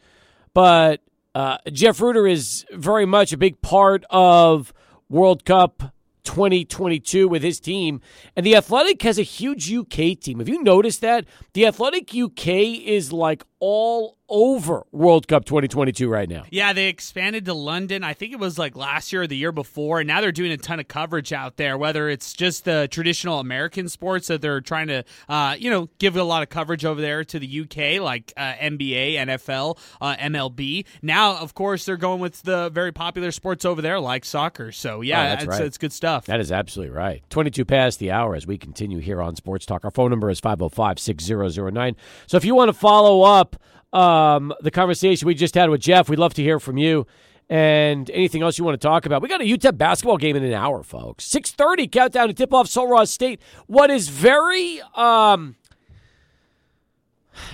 but 0.53 1.01
uh, 1.33 1.57
Jeff 1.71 2.01
Rueter 2.01 2.27
is 2.27 2.65
very 2.71 3.05
much 3.05 3.31
a 3.31 3.37
big 3.37 3.61
part 3.61 4.03
of 4.09 4.73
World 5.09 5.45
Cup 5.45 5.93
2022 6.23 7.27
with 7.27 7.43
his 7.43 7.59
team. 7.59 8.01
And 8.35 8.45
the 8.45 8.55
Athletic 8.55 9.01
has 9.03 9.17
a 9.17 9.23
huge 9.23 9.73
UK 9.73 10.19
team. 10.19 10.39
Have 10.39 10.49
you 10.49 10.63
noticed 10.63 11.01
that? 11.01 11.25
The 11.53 11.65
Athletic 11.65 12.15
UK 12.15 12.47
is 12.47 13.11
like 13.11 13.43
all 13.59 14.17
over 14.31 14.87
World 14.91 15.27
Cup 15.27 15.43
2022 15.43 16.09
right 16.09 16.27
now. 16.27 16.45
Yeah, 16.49 16.71
they 16.71 16.87
expanded 16.87 17.45
to 17.45 17.53
London. 17.53 18.03
I 18.03 18.13
think 18.13 18.31
it 18.31 18.39
was 18.39 18.57
like 18.57 18.75
last 18.75 19.11
year 19.11 19.23
or 19.23 19.27
the 19.27 19.35
year 19.35 19.51
before, 19.51 19.99
and 19.99 20.07
now 20.07 20.21
they're 20.21 20.31
doing 20.31 20.51
a 20.53 20.57
ton 20.57 20.79
of 20.79 20.87
coverage 20.87 21.33
out 21.33 21.57
there. 21.57 21.77
Whether 21.77 22.09
it's 22.09 22.33
just 22.33 22.63
the 22.65 22.87
traditional 22.89 23.39
American 23.39 23.89
sports 23.89 24.27
that 24.27 24.41
they're 24.41 24.61
trying 24.61 24.87
to, 24.87 25.03
uh, 25.27 25.55
you 25.59 25.69
know, 25.69 25.89
give 25.99 26.15
a 26.15 26.23
lot 26.23 26.41
of 26.41 26.49
coverage 26.49 26.85
over 26.85 27.01
there 27.01 27.23
to 27.25 27.39
the 27.39 27.61
UK, 27.61 28.01
like 28.01 28.33
uh, 28.37 28.53
NBA, 28.53 29.15
NFL, 29.15 29.77
uh, 29.99 30.15
MLB. 30.15 30.85
Now, 31.01 31.37
of 31.37 31.53
course, 31.53 31.85
they're 31.85 31.97
going 31.97 32.21
with 32.21 32.41
the 32.43 32.69
very 32.69 32.93
popular 32.93 33.31
sports 33.31 33.65
over 33.65 33.81
there, 33.81 33.99
like 33.99 34.23
soccer. 34.23 34.71
So 34.71 35.01
yeah, 35.01 35.19
oh, 35.19 35.23
that's 35.23 35.43
it's, 35.43 35.51
right. 35.51 35.65
it's 35.65 35.77
good 35.77 35.93
stuff. 35.93 36.25
That 36.27 36.39
is 36.39 36.51
absolutely 36.51 36.95
right. 36.95 37.21
22 37.29 37.65
past 37.65 37.99
the 37.99 38.11
hour 38.11 38.35
as 38.35 38.47
we 38.47 38.57
continue 38.57 38.99
here 38.99 39.21
on 39.21 39.35
Sports 39.35 39.65
Talk. 39.65 39.83
Our 39.83 39.91
phone 39.91 40.09
number 40.09 40.29
is 40.29 40.39
505 40.39 40.99
6009. 40.99 41.97
So 42.27 42.37
if 42.37 42.45
you 42.45 42.55
want 42.55 42.69
to 42.69 42.73
follow 42.73 43.23
up 43.23 43.57
um, 43.93 44.53
the 44.61 44.71
conversation 44.71 45.27
we 45.27 45.35
just 45.35 45.55
had 45.55 45.69
with 45.69 45.81
Jeff. 45.81 46.09
We'd 46.09 46.19
love 46.19 46.33
to 46.35 46.43
hear 46.43 46.59
from 46.59 46.77
you 46.77 47.05
and 47.49 48.09
anything 48.11 48.41
else 48.41 48.57
you 48.57 48.63
want 48.63 48.79
to 48.79 48.87
talk 48.87 49.05
about. 49.05 49.21
We 49.21 49.27
got 49.27 49.41
a 49.41 49.45
UTEP 49.45 49.77
basketball 49.77 50.17
game 50.17 50.37
in 50.37 50.43
an 50.43 50.53
hour, 50.53 50.83
folks. 50.83 51.27
6.30 51.27 51.91
countdown 51.91 52.27
to 52.29 52.33
tip-off 52.33 52.67
Sul 52.67 52.87
Ross 52.87 53.11
State. 53.11 53.41
What 53.67 53.89
is 53.91 54.07
very 54.07 54.81
um, 54.95 55.57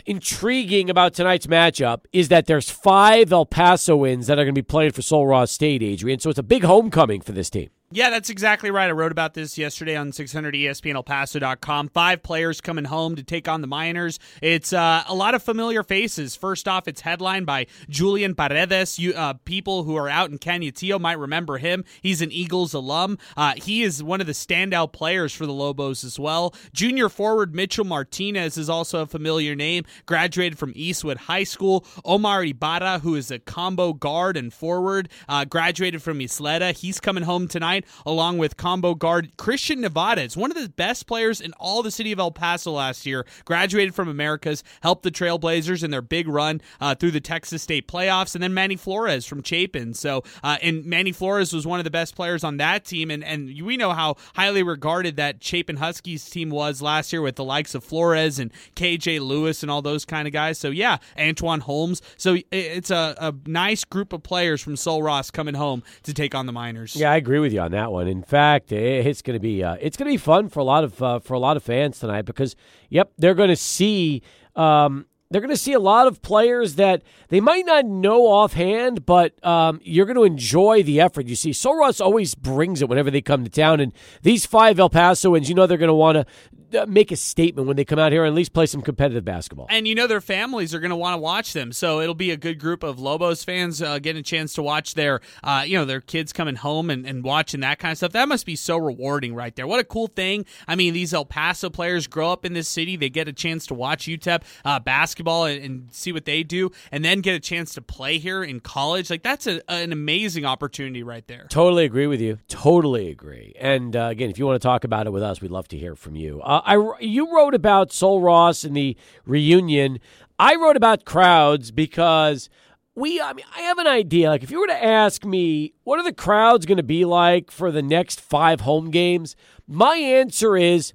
intriguing 0.06 0.92
about 0.92 1.16
tonight's 1.16 1.48
matchup 1.48 2.02
is 2.14 2.28
that 2.28 2.46
there's 2.46 2.70
five 2.70 3.32
El 3.32 3.48
Pasoans 3.48 4.28
that 4.28 4.34
are 4.34 4.44
going 4.44 4.54
to 4.54 4.62
be 4.62 4.62
playing 4.62 4.92
for 4.92 5.02
Sul 5.02 5.26
Ross 5.26 5.52
State, 5.52 5.82
Adrian. 5.82 6.20
So 6.20 6.30
it's 6.30 6.40
a 6.40 6.44
big 6.44 6.64
homecoming 6.64 7.22
for 7.22 7.32
this 7.32 7.50
team. 7.50 7.70
Yeah, 7.90 8.10
that's 8.10 8.30
exactly 8.30 8.70
right. 8.70 8.90
I 8.90 8.92
wrote 8.92 9.14
about 9.14 9.34
this 9.34 9.58
yesterday 9.58 9.96
on 9.96 10.12
600ESPNElPaso.com. 10.12 11.88
Five 11.88 12.22
players 12.22 12.60
coming 12.60 12.84
home 12.84 13.16
to 13.16 13.24
take 13.24 13.48
on 13.48 13.62
the 13.62 13.68
Miners. 13.68 14.20
It's 14.42 14.74
uh, 14.74 15.06
a 15.08 15.16
lot 15.16 15.36
of 15.36 15.42
familiar 15.42 15.84
faces. 15.84 16.36
First 16.36 16.68
off, 16.68 16.90
it's 16.90 17.00
headlined 17.00 17.46
by 17.46 17.68
Julian 17.88 18.36
Paredes. 18.36 19.00
You, 19.00 19.14
uh, 19.14 19.36
people 19.46 19.86
who 19.86 19.96
are 19.96 20.10
out 20.10 20.30
in 20.30 20.38
Canutillo 20.38 21.00
might 21.00 21.18
remember 21.18 21.60
him. 21.60 21.86
He's 22.02 22.22
an 22.22 22.30
Eagles 22.30 22.74
alum. 22.74 23.20
Uh, 23.38 23.54
he 23.56 23.84
is 23.84 24.04
one 24.04 24.20
of 24.20 24.28
the 24.28 24.34
standout 24.34 24.92
players 24.92 25.32
for 25.34 25.46
the 25.46 25.54
Lobos 25.54 26.04
as 26.04 26.20
well. 26.20 26.54
Junior 26.74 27.08
forward 27.08 27.56
Mitchell 27.56 27.86
Martinez 27.86 28.58
is 28.58 28.70
also 28.70 29.04
a 29.04 29.08
familiar 29.08 29.56
name. 29.56 29.86
Graduated 30.06 30.60
from 30.60 30.74
Eastwood 30.76 31.20
High 31.20 31.46
School. 31.46 31.86
Omar 32.04 32.44
Ibarra, 32.44 33.00
who 33.00 33.16
is 33.16 33.32
a 33.32 33.40
combo 33.40 33.94
guard 33.94 34.36
and 34.36 34.54
forward, 34.54 35.08
uh, 35.30 35.46
graduated 35.46 36.02
from 36.02 36.20
Ysleta. 36.20 36.74
He's 36.78 37.00
coming 37.00 37.24
home 37.24 37.48
tonight 37.48 37.77
along 38.06 38.38
with 38.38 38.58
combo 38.58 38.96
guard 38.96 39.36
Christian 39.38 39.82
Nevades, 39.82 40.36
one 40.38 40.52
of 40.52 40.58
the 40.58 40.70
best 40.70 41.08
players 41.08 41.42
in 41.42 41.54
all 41.54 41.84
the 41.84 41.92
city 41.92 42.12
of 42.12 42.20
El 42.20 42.32
Paso 42.32 42.72
last 42.72 43.06
year. 43.06 43.26
Graduated 43.46 43.96
from 43.96 44.08
Americas, 44.08 44.64
helped 44.82 45.04
the 45.04 45.12
Trailblazers 45.12 45.84
in 45.84 45.92
their 45.92 46.02
big 46.02 46.28
run 46.28 46.62
uh, 46.80 46.96
through 46.96 47.12
the 47.12 47.22
Texas 47.22 47.64
State 47.64 47.88
playoffs, 47.88 48.36
and 48.36 48.44
then 48.44 48.54
Manny 48.54 48.76
Flores 48.76 49.26
from 49.26 49.44
Chapin. 49.44 49.94
So, 49.94 50.24
uh, 50.44 50.58
and 50.62 50.86
Manny 50.86 51.12
Flores 51.12 51.54
was 51.54 51.66
one 51.66 51.80
of 51.80 51.84
the 51.84 51.92
best 51.92 52.16
players 52.16 52.44
on 52.44 52.58
that 52.58 52.86
team, 52.86 53.12
and 53.12 53.24
and 53.24 53.62
we 53.62 53.78
know 53.78 53.94
how 53.94 54.16
highly 54.36 54.64
regarded 54.64 55.16
that 55.18 55.44
Chapin 55.44 55.78
Huskies 55.78 56.30
team 56.30 56.50
was 56.50 56.82
last 56.82 57.12
year 57.12 57.22
with 57.22 57.36
the 57.36 57.44
likes 57.44 57.76
of 57.76 57.84
Flores 57.84 58.40
and 58.40 58.52
KJ 58.76 59.20
Lewis 59.22 59.64
and 59.64 59.72
all 59.72 59.82
those 59.82 60.06
kind 60.06 60.28
of 60.28 60.34
guys. 60.34 60.58
So 60.58 60.70
yeah, 60.70 60.98
Antoine 61.20 61.62
Holmes. 61.62 62.02
So 62.18 62.38
it's 62.52 62.92
a, 62.92 63.16
a 63.18 63.34
nice 63.46 63.84
group 63.84 64.14
of 64.14 64.24
players 64.24 64.62
from 64.62 64.76
Sul 64.76 65.02
Ross 65.02 65.32
coming 65.32 65.56
home 65.56 65.84
to 66.04 66.14
take 66.14 66.36
on 66.36 66.46
the 66.46 66.52
Miners. 66.52 66.96
Yeah, 66.96 67.12
I 67.12 67.16
agree 67.18 67.40
with 67.40 67.54
you 67.54 67.62
on 67.68 67.72
that 67.72 67.92
one. 67.92 68.08
In 68.08 68.24
fact, 68.24 68.72
it's 68.72 69.22
going 69.22 69.36
to 69.36 69.40
be 69.40 69.64
uh, 69.64 69.76
it's 69.80 69.98
going 69.98 70.08
to 70.08 70.14
be 70.14 70.18
fun 70.18 70.50
for 70.50 70.62
a 70.62 70.64
lot 70.64 70.84
of 70.84 71.02
uh, 71.04 71.20
for 71.20 71.34
a 71.34 71.40
lot 71.40 71.58
of 71.58 71.64
fans 71.64 72.00
tonight 72.00 72.24
because 72.24 72.56
yep, 72.90 73.12
they're 73.18 73.36
going 73.36 73.50
to 73.50 73.56
see 73.56 74.22
um, 74.56 75.06
they're 75.30 75.42
going 75.42 75.50
to 75.50 75.58
see 75.58 75.74
a 75.74 75.80
lot 75.80 76.08
of 76.08 76.22
players 76.22 76.76
that 76.76 77.04
they 77.30 77.42
might 77.42 77.66
not 77.66 77.86
know 77.86 78.28
offhand, 78.28 79.06
but 79.06 79.34
um, 79.46 79.80
you're 79.84 80.06
going 80.06 80.16
to 80.16 80.24
enjoy 80.24 80.84
the 80.84 81.02
effort. 81.02 81.28
You 81.28 81.36
see, 81.36 81.52
Sul 81.52 81.76
Ross 81.76 82.00
always 82.00 82.34
brings 82.36 82.82
it 82.82 82.88
whenever 82.88 83.12
they 83.12 83.22
come 83.22 83.44
to 83.44 83.50
town, 83.50 83.80
and 83.80 83.92
these 84.22 84.46
five 84.46 84.80
El 84.80 84.90
Pasoans, 84.90 85.50
you 85.50 85.56
know, 85.56 85.68
they're 85.68 85.78
going 85.78 85.88
to 85.90 85.94
want 85.94 86.16
to 86.16 86.82
uh, 86.82 86.86
make 86.86 87.12
a 87.12 87.16
statement 87.16 87.68
when 87.68 87.76
they 87.78 87.86
come 87.86 88.00
out 88.00 88.12
here 88.12 88.24
and 88.24 88.32
at 88.34 88.36
least 88.36 88.54
play 88.54 88.66
some 88.66 88.82
competitive 88.82 89.26
basketball. 89.26 89.68
And 89.70 89.88
you 89.88 89.96
know 89.96 90.08
their 90.08 90.22
families 90.22 90.74
are 90.74 90.80
going 90.80 90.92
to 90.92 90.98
want 90.98 91.14
to 91.14 91.18
watch 91.18 91.54
them, 91.54 91.74
so 91.74 92.00
it'll 92.00 92.16
be 92.16 92.32
a 92.32 92.38
good 92.38 92.60
group 92.60 92.84
of 92.84 93.00
Lobos 93.00 93.44
fans 93.44 93.82
uh, 93.82 94.00
getting 94.00 94.20
a 94.20 94.24
chance 94.24 94.54
to 94.54 94.64
watch 94.64 94.94
their, 94.94 95.20
uh, 95.44 95.64
you 95.66 95.78
know, 95.78 95.86
their 95.86 96.02
kids 96.02 96.32
coming 96.32 96.56
home 96.56 96.90
and, 96.90 97.06
and 97.06 97.24
watching 97.24 97.60
that 97.62 97.80
kind 97.80 97.92
of 97.92 97.98
stuff. 97.98 98.12
That 98.14 98.30
must 98.30 98.46
be 98.46 98.56
so 98.56 98.78
rewarding, 98.78 99.36
right 99.36 99.56
there. 99.56 99.68
What 99.68 99.80
a 99.80 99.84
cool 99.84 100.08
thing! 100.08 100.46
I 100.68 100.76
mean, 100.76 100.94
these 100.94 101.14
El 101.14 101.26
Paso 101.26 101.70
players 101.70 102.08
grow 102.08 102.32
up 102.32 102.46
in 102.46 102.54
this 102.54 102.68
city, 102.68 102.96
they 102.96 103.10
get 103.10 103.28
a 103.28 103.34
chance 103.34 103.66
to 103.68 103.74
watch 103.74 104.06
UTEP 104.06 104.42
uh, 104.64 104.80
basketball 104.80 105.17
and, 105.26 105.64
and, 105.64 105.88
see 105.92 106.12
what 106.12 106.26
they 106.26 106.44
do, 106.44 106.72
and 106.92 107.04
then 107.04 107.22
get 107.22 107.34
a 107.34 107.40
chance 107.40 107.74
to 107.74 107.82
play 107.82 108.18
here 108.18 108.44
in 108.44 108.60
college. 108.60 109.10
Like 109.10 109.24
that's 109.24 109.48
a, 109.48 109.62
an 109.72 109.92
amazing 109.92 110.46
opportunity 110.46 111.04
right 111.04 111.26
there. 111.28 111.48
Totally 111.50 111.86
agree 111.86 112.08
with 112.08 112.22
you. 112.22 112.40
Totally 112.48 113.10
agree. 113.10 113.54
And 113.60 113.96
uh, 113.96 114.08
again, 114.12 114.30
if 114.30 114.38
you 114.38 114.46
want 114.46 114.62
to 114.62 114.66
talk 114.66 114.84
about 114.84 115.08
it 115.08 115.12
with 115.12 115.24
us, 115.24 115.42
we'd 115.42 115.52
love 115.52 115.68
to 115.70 115.78
hear 115.78 115.96
from 115.96 116.16
you. 116.16 116.42
Uh, 116.42 116.62
I 116.66 116.98
you 117.00 117.34
wrote 117.34 117.54
about 117.54 117.92
Sul 117.92 118.22
Ross 118.22 118.64
and 118.64 118.76
the 118.76 118.98
reunion. 119.26 120.00
I 120.40 120.56
wrote 120.56 120.78
about 120.78 121.06
crowds 121.06 121.72
because 121.72 122.50
we. 122.96 123.22
I 123.22 123.34
mean, 123.34 123.46
I 123.56 123.62
have 123.62 123.78
an 123.78 123.88
idea. 123.88 124.30
Like, 124.30 124.44
if 124.44 124.52
you 124.52 124.60
were 124.60 124.68
to 124.68 124.84
ask 124.84 125.26
me, 125.26 125.74
what 125.84 126.00
are 126.00 126.04
the 126.04 126.14
crowds 126.14 126.66
going 126.66 126.78
to 126.78 126.84
be 126.84 127.06
like 127.06 127.52
for 127.52 127.72
the 127.72 127.82
next 127.82 128.22
five 128.22 128.62
home 128.62 128.92
games? 128.92 129.36
My 129.68 129.98
answer 129.98 130.56
is 130.56 130.94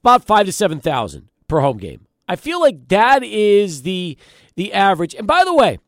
about 0.00 0.24
five 0.24 0.46
to 0.46 0.52
seven 0.52 0.80
thousand 0.80 1.28
per 1.48 1.60
home 1.60 1.78
game. 1.78 2.06
I 2.28 2.36
feel 2.36 2.60
like 2.60 2.88
that 2.88 3.22
is 3.22 3.82
the 3.82 4.16
the 4.54 4.72
average. 4.72 5.14
And 5.14 5.26
by 5.26 5.44
the 5.44 5.54
way, 5.54 5.78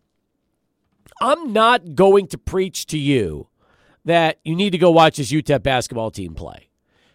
I'm 1.20 1.52
not 1.52 1.94
going 1.94 2.26
to 2.28 2.38
preach 2.38 2.86
to 2.86 2.98
you 2.98 3.48
that 4.04 4.38
you 4.44 4.54
need 4.54 4.70
to 4.70 4.78
go 4.78 4.90
watch 4.90 5.16
this 5.16 5.32
UTEP 5.32 5.62
basketball 5.62 6.10
team 6.10 6.34
play. 6.34 6.68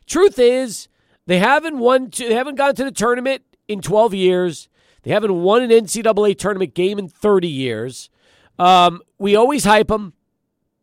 Truth 0.05 0.39
is, 0.39 0.87
they 1.27 1.39
haven't 1.39 1.77
won. 1.77 2.09
To, 2.11 2.27
They 2.27 2.33
haven't 2.33 2.55
gone 2.55 2.75
to 2.75 2.83
the 2.83 2.91
tournament 2.91 3.43
in 3.67 3.81
12 3.81 4.13
years. 4.13 4.69
They 5.03 5.11
haven't 5.11 5.33
won 5.41 5.61
an 5.61 5.69
NCAA 5.69 6.37
tournament 6.37 6.73
game 6.73 6.99
in 6.99 7.07
30 7.07 7.47
years. 7.47 8.09
Um, 8.57 9.01
we 9.17 9.35
always 9.35 9.63
hype 9.63 9.87
them. 9.87 10.13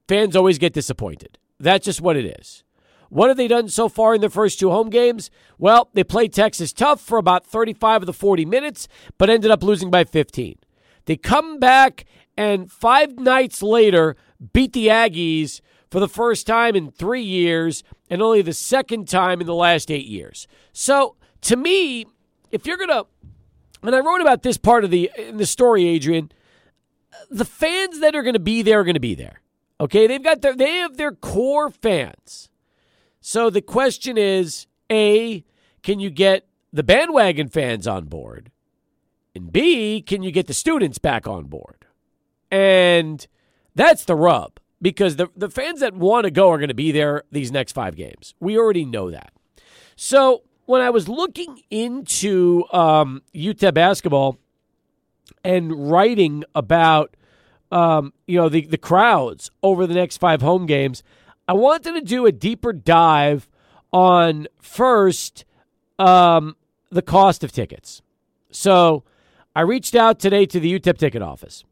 Fans 0.08 0.36
always 0.36 0.58
get 0.58 0.72
disappointed. 0.72 1.38
That's 1.58 1.84
just 1.84 2.00
what 2.00 2.16
it 2.16 2.38
is. 2.40 2.62
What 3.08 3.28
have 3.28 3.36
they 3.36 3.48
done 3.48 3.68
so 3.68 3.88
far 3.88 4.14
in 4.14 4.20
their 4.20 4.30
first 4.30 4.58
two 4.58 4.70
home 4.70 4.90
games? 4.90 5.30
Well, 5.58 5.90
they 5.94 6.04
played 6.04 6.32
Texas 6.32 6.72
tough 6.72 7.00
for 7.00 7.18
about 7.18 7.46
35 7.46 8.02
of 8.02 8.06
the 8.06 8.12
40 8.12 8.44
minutes, 8.44 8.88
but 9.18 9.30
ended 9.30 9.50
up 9.50 9.62
losing 9.62 9.90
by 9.90 10.04
15. 10.04 10.58
They 11.06 11.16
come 11.16 11.58
back 11.58 12.04
and 12.36 12.70
five 12.70 13.18
nights 13.18 13.62
later 13.62 14.16
beat 14.52 14.72
the 14.72 14.88
Aggies 14.88 15.60
for 15.90 16.00
the 16.00 16.08
first 16.08 16.46
time 16.46 16.74
in 16.74 16.90
three 16.90 17.22
years 17.22 17.82
and 18.10 18.20
only 18.20 18.42
the 18.42 18.52
second 18.52 19.08
time 19.08 19.40
in 19.40 19.46
the 19.46 19.54
last 19.54 19.90
eight 19.90 20.06
years. 20.06 20.46
So 20.72 21.16
to 21.42 21.56
me, 21.56 22.06
if 22.50 22.66
you're 22.66 22.76
gonna, 22.76 23.04
and 23.82 23.94
I 23.94 24.00
wrote 24.00 24.20
about 24.20 24.42
this 24.42 24.58
part 24.58 24.84
of 24.84 24.90
the 24.90 25.10
in 25.16 25.36
the 25.36 25.46
story, 25.46 25.86
Adrian, 25.86 26.30
the 27.30 27.44
fans 27.44 28.00
that 28.00 28.14
are 28.14 28.22
going 28.22 28.34
to 28.34 28.40
be 28.40 28.62
there 28.62 28.80
are 28.80 28.84
going 28.84 28.94
to 28.94 29.00
be 29.00 29.14
there. 29.14 29.40
Okay, 29.80 30.06
they've 30.06 30.22
got 30.22 30.42
their 30.42 30.54
they 30.54 30.76
have 30.76 30.96
their 30.96 31.12
core 31.12 31.70
fans. 31.70 32.48
So 33.28 33.50
the 33.50 33.60
question 33.60 34.16
is, 34.16 34.68
a, 34.88 35.44
can 35.82 35.98
you 35.98 36.10
get 36.10 36.46
the 36.72 36.84
bandwagon 36.84 37.48
fans 37.48 37.88
on 37.88 38.04
board? 38.04 38.52
And 39.34 39.52
B, 39.52 40.00
can 40.00 40.22
you 40.22 40.30
get 40.30 40.46
the 40.46 40.54
students 40.54 40.98
back 40.98 41.26
on 41.26 41.46
board? 41.46 41.86
And 42.52 43.26
that's 43.74 44.04
the 44.04 44.14
rub 44.14 44.60
because 44.80 45.16
the, 45.16 45.26
the 45.34 45.50
fans 45.50 45.80
that 45.80 45.92
want 45.92 46.22
to 46.26 46.30
go 46.30 46.50
are 46.50 46.58
going 46.58 46.68
to 46.68 46.74
be 46.74 46.92
there 46.92 47.24
these 47.32 47.50
next 47.50 47.72
five 47.72 47.96
games. 47.96 48.36
We 48.38 48.56
already 48.56 48.84
know 48.84 49.10
that. 49.10 49.32
So 49.96 50.44
when 50.66 50.80
I 50.80 50.90
was 50.90 51.08
looking 51.08 51.62
into 51.68 52.62
um, 52.72 53.22
UTEP 53.34 53.74
basketball 53.74 54.38
and 55.42 55.90
writing 55.90 56.44
about 56.54 57.16
um, 57.72 58.12
you 58.28 58.38
know 58.38 58.48
the, 58.48 58.66
the 58.66 58.78
crowds 58.78 59.50
over 59.64 59.84
the 59.88 59.94
next 59.94 60.18
five 60.18 60.42
home 60.42 60.64
games, 60.64 61.02
I 61.48 61.52
wanted 61.52 61.94
to 61.94 62.00
do 62.00 62.26
a 62.26 62.32
deeper 62.32 62.72
dive 62.72 63.48
on 63.92 64.48
first 64.60 65.44
um, 65.98 66.56
the 66.90 67.02
cost 67.02 67.44
of 67.44 67.52
tickets. 67.52 68.02
So 68.50 69.04
I 69.54 69.60
reached 69.60 69.94
out 69.94 70.18
today 70.18 70.46
to 70.46 70.58
the 70.58 70.78
UTEP 70.78 70.98
ticket 70.98 71.22
office, 71.22 71.64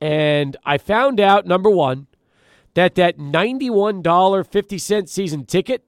and 0.00 0.56
I 0.64 0.78
found 0.78 1.20
out 1.20 1.46
number 1.46 1.70
one 1.70 2.08
that 2.74 2.96
that 2.96 3.18
$91.50 3.18 5.08
season 5.08 5.44
ticket 5.44 5.86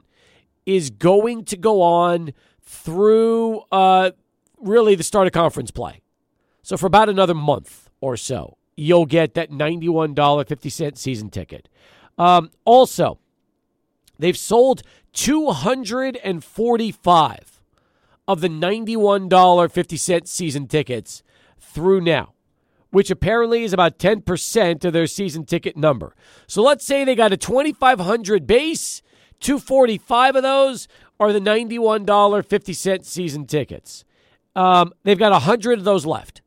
is 0.64 0.90
going 0.90 1.44
to 1.46 1.56
go 1.56 1.82
on 1.82 2.32
through 2.60 3.62
uh, 3.72 4.12
really 4.60 4.94
the 4.94 5.02
start 5.02 5.26
of 5.26 5.32
conference 5.32 5.70
play. 5.70 6.00
So 6.62 6.76
for 6.76 6.86
about 6.86 7.08
another 7.08 7.34
month 7.34 7.90
or 8.00 8.16
so, 8.16 8.56
you'll 8.76 9.06
get 9.06 9.34
that 9.34 9.50
$91.50 9.50 10.96
season 10.96 11.30
ticket. 11.30 11.68
Um, 12.18 12.50
also, 12.64 13.18
they've 14.22 14.36
sold 14.36 14.82
245 15.12 17.60
of 18.28 18.40
the 18.40 18.48
$91.50 18.48 20.26
season 20.26 20.66
tickets 20.66 21.22
through 21.58 22.00
now 22.00 22.32
which 22.92 23.10
apparently 23.10 23.64
is 23.64 23.72
about 23.72 23.98
10% 23.98 24.84
of 24.84 24.92
their 24.92 25.06
season 25.06 25.46
ticket 25.46 25.76
number. 25.76 26.14
So 26.46 26.62
let's 26.62 26.86
say 26.86 27.04
they 27.04 27.14
got 27.14 27.32
a 27.32 27.38
2500 27.38 28.46
base, 28.46 29.02
245 29.40 30.36
of 30.36 30.42
those 30.42 30.88
are 31.18 31.32
the 31.32 31.40
$91.50 31.40 33.04
season 33.04 33.46
tickets. 33.46 34.04
Um, 34.54 34.92
they've 35.04 35.18
got 35.18 35.32
100 35.32 35.78
of 35.78 35.84
those 35.84 36.04
left. 36.04 36.42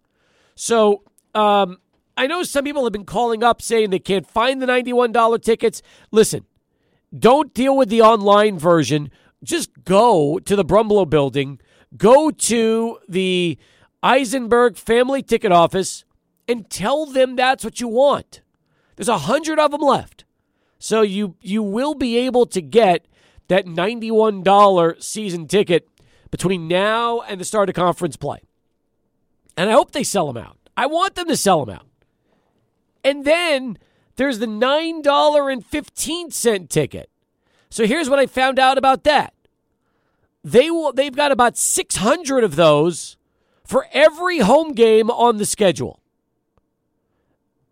So 0.54 1.02
um, 1.34 1.80
I 2.16 2.28
know 2.28 2.44
some 2.44 2.64
people 2.64 2.84
have 2.84 2.94
been 2.94 3.06
calling 3.06 3.44
up 3.44 3.60
saying 3.60 3.90
they 3.90 3.98
can't 3.98 4.28
find 4.28 4.62
the 4.62 4.68
$91 4.68 5.42
tickets. 5.42 5.82
Listen, 6.12 6.46
don't 7.18 7.54
deal 7.54 7.76
with 7.76 7.90
the 7.90 8.02
online 8.02 8.58
version. 8.58 9.12
Just 9.44 9.84
go 9.84 10.40
to 10.40 10.56
the 10.56 10.66
Brumbelow 10.66 11.10
building, 11.10 11.60
go 11.98 12.32
to 12.32 13.00
the 13.08 13.58
Eisenberg 14.02 14.78
Family 14.78 15.22
Ticket 15.22 15.52
Office 15.52 16.06
and 16.48 16.70
tell 16.70 17.06
them 17.06 17.36
that's 17.36 17.64
what 17.64 17.80
you 17.80 17.88
want. 17.88 18.42
There's 18.96 19.10
a 19.10 19.20
hundred 19.20 19.60
of 19.60 19.72
them 19.72 19.82
left. 19.82 20.26
So 20.80 21.02
you 21.02 21.36
you 21.42 21.64
will 21.64 21.96
be 21.96 22.18
able 22.18 22.46
to 22.48 22.62
get 22.62 23.08
that 23.48 23.66
$91 23.66 25.04
season 25.04 25.48
ticket 25.48 25.88
between 26.32 26.68
now 26.68 27.22
and 27.22 27.40
the 27.40 27.46
start 27.46 27.70
of 27.70 27.76
conference 27.76 28.18
play. 28.18 28.40
And 29.58 29.70
I 29.70 29.74
hope 29.74 29.92
they 29.92 30.04
sell 30.04 30.32
them 30.32 30.44
out. 30.44 30.58
I 30.76 30.88
want 30.88 31.16
them 31.16 31.28
to 31.28 31.38
sell 31.38 31.64
them 31.66 31.76
out. 31.76 31.88
And 33.04 33.24
then 33.24 33.78
there's 34.16 34.40
the 34.40 34.46
$9.15 34.46 36.70
ticket. 36.70 37.10
So 37.70 37.86
here's 37.86 38.10
what 38.10 38.20
I 38.20 38.26
found 38.26 38.60
out 38.60 38.78
about 38.78 39.04
that. 39.04 39.34
They 40.44 40.70
will 40.70 40.94
they've 40.94 41.16
got 41.16 41.32
about 41.32 41.58
600 41.58 42.44
of 42.44 42.56
those 42.56 43.18
for 43.64 43.88
every 43.92 44.40
home 44.40 44.74
game 44.74 45.10
on 45.10 45.38
the 45.38 45.46
schedule. 45.46 46.00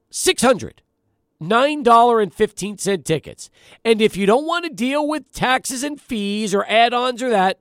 600 0.10 0.82
$9.15 1.42 3.04
tickets. 3.04 3.50
And 3.84 4.02
if 4.02 4.16
you 4.16 4.26
don't 4.26 4.46
want 4.46 4.66
to 4.66 4.72
deal 4.72 5.08
with 5.08 5.32
taxes 5.34 5.84
and 5.84 6.00
fees 6.00 6.54
or 6.54 6.66
add 6.70 6.94
ons 6.94 7.22
or 7.22 7.30
that, 7.30 7.60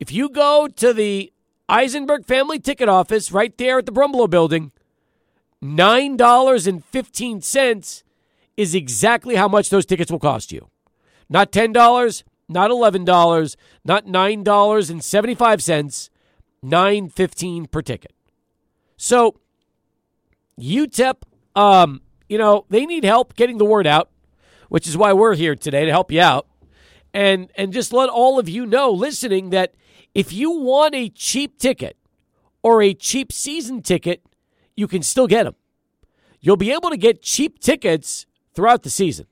if 0.00 0.10
you 0.10 0.28
go 0.28 0.66
to 0.66 0.92
the 0.92 1.32
Eisenberg 1.68 2.24
Family 2.24 2.58
Ticket 2.58 2.88
Office 2.88 3.30
right 3.30 3.56
there 3.58 3.78
at 3.78 3.86
the 3.86 3.92
Brumbelow 3.92 4.30
building, 4.30 4.72
$9.15 5.62 8.02
is 8.56 8.74
exactly 8.74 9.36
how 9.36 9.48
much 9.48 9.68
those 9.70 9.86
tickets 9.86 10.10
will 10.10 10.18
cost 10.18 10.52
you. 10.52 10.68
Not 11.28 11.52
$10, 11.52 12.22
not 12.48 12.70
$11, 12.70 13.56
not 13.84 14.06
$9.75, 14.06 16.10
$9.15 16.64 17.70
per 17.70 17.82
ticket. 17.82 18.12
So, 18.96 19.36
UTEP 20.60 21.22
um, 21.54 22.00
you 22.28 22.38
know, 22.38 22.64
they 22.68 22.86
need 22.86 23.04
help 23.04 23.36
getting 23.36 23.58
the 23.58 23.64
word 23.64 23.86
out, 23.86 24.10
which 24.68 24.88
is 24.88 24.96
why 24.96 25.12
we're 25.12 25.34
here 25.34 25.54
today 25.54 25.84
to 25.84 25.90
help 25.90 26.10
you 26.10 26.20
out. 26.20 26.46
And 27.14 27.50
and 27.56 27.74
just 27.74 27.92
let 27.92 28.08
all 28.08 28.38
of 28.38 28.48
you 28.48 28.64
know 28.64 28.90
listening 28.90 29.50
that 29.50 29.74
if 30.14 30.32
you 30.32 30.50
want 30.50 30.94
a 30.94 31.10
cheap 31.10 31.58
ticket 31.58 31.98
or 32.62 32.80
a 32.80 32.94
cheap 32.94 33.32
season 33.32 33.82
ticket, 33.82 34.22
you 34.76 34.86
can 34.86 35.02
still 35.02 35.26
get 35.26 35.44
them. 35.44 35.54
You'll 36.40 36.56
be 36.56 36.72
able 36.72 36.90
to 36.90 36.96
get 36.96 37.22
cheap 37.22 37.58
tickets 37.58 38.26
throughout 38.54 38.82
the 38.82 38.90
season. 38.90 39.26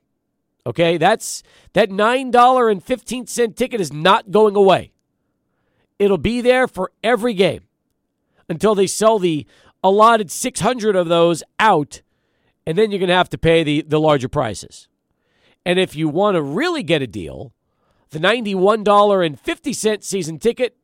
Okay? 0.65 0.97
That's 0.97 1.43
that 1.73 1.89
$9.15 1.89 3.55
ticket 3.55 3.81
is 3.81 3.91
not 3.91 4.31
going 4.31 4.55
away. 4.55 4.91
It'll 5.99 6.17
be 6.17 6.41
there 6.41 6.67
for 6.67 6.91
every 7.03 7.33
game 7.33 7.61
until 8.49 8.75
they 8.75 8.87
sell 8.87 9.19
the 9.19 9.45
allotted 9.83 10.31
600 10.31 10.95
of 10.95 11.07
those 11.07 11.43
out, 11.59 12.01
and 12.65 12.77
then 12.77 12.91
you're 12.91 12.99
going 12.99 13.09
to 13.09 13.15
have 13.15 13.29
to 13.29 13.37
pay 13.37 13.63
the, 13.63 13.81
the 13.81 13.99
larger 13.99 14.29
prices. 14.29 14.87
And 15.65 15.79
if 15.79 15.95
you 15.95 16.09
want 16.09 16.35
to 16.35 16.41
really 16.41 16.83
get 16.83 17.01
a 17.01 17.07
deal, 17.07 17.53
the 18.09 18.19
$91.50 18.19 20.03
season 20.03 20.39
ticket, 20.39 20.75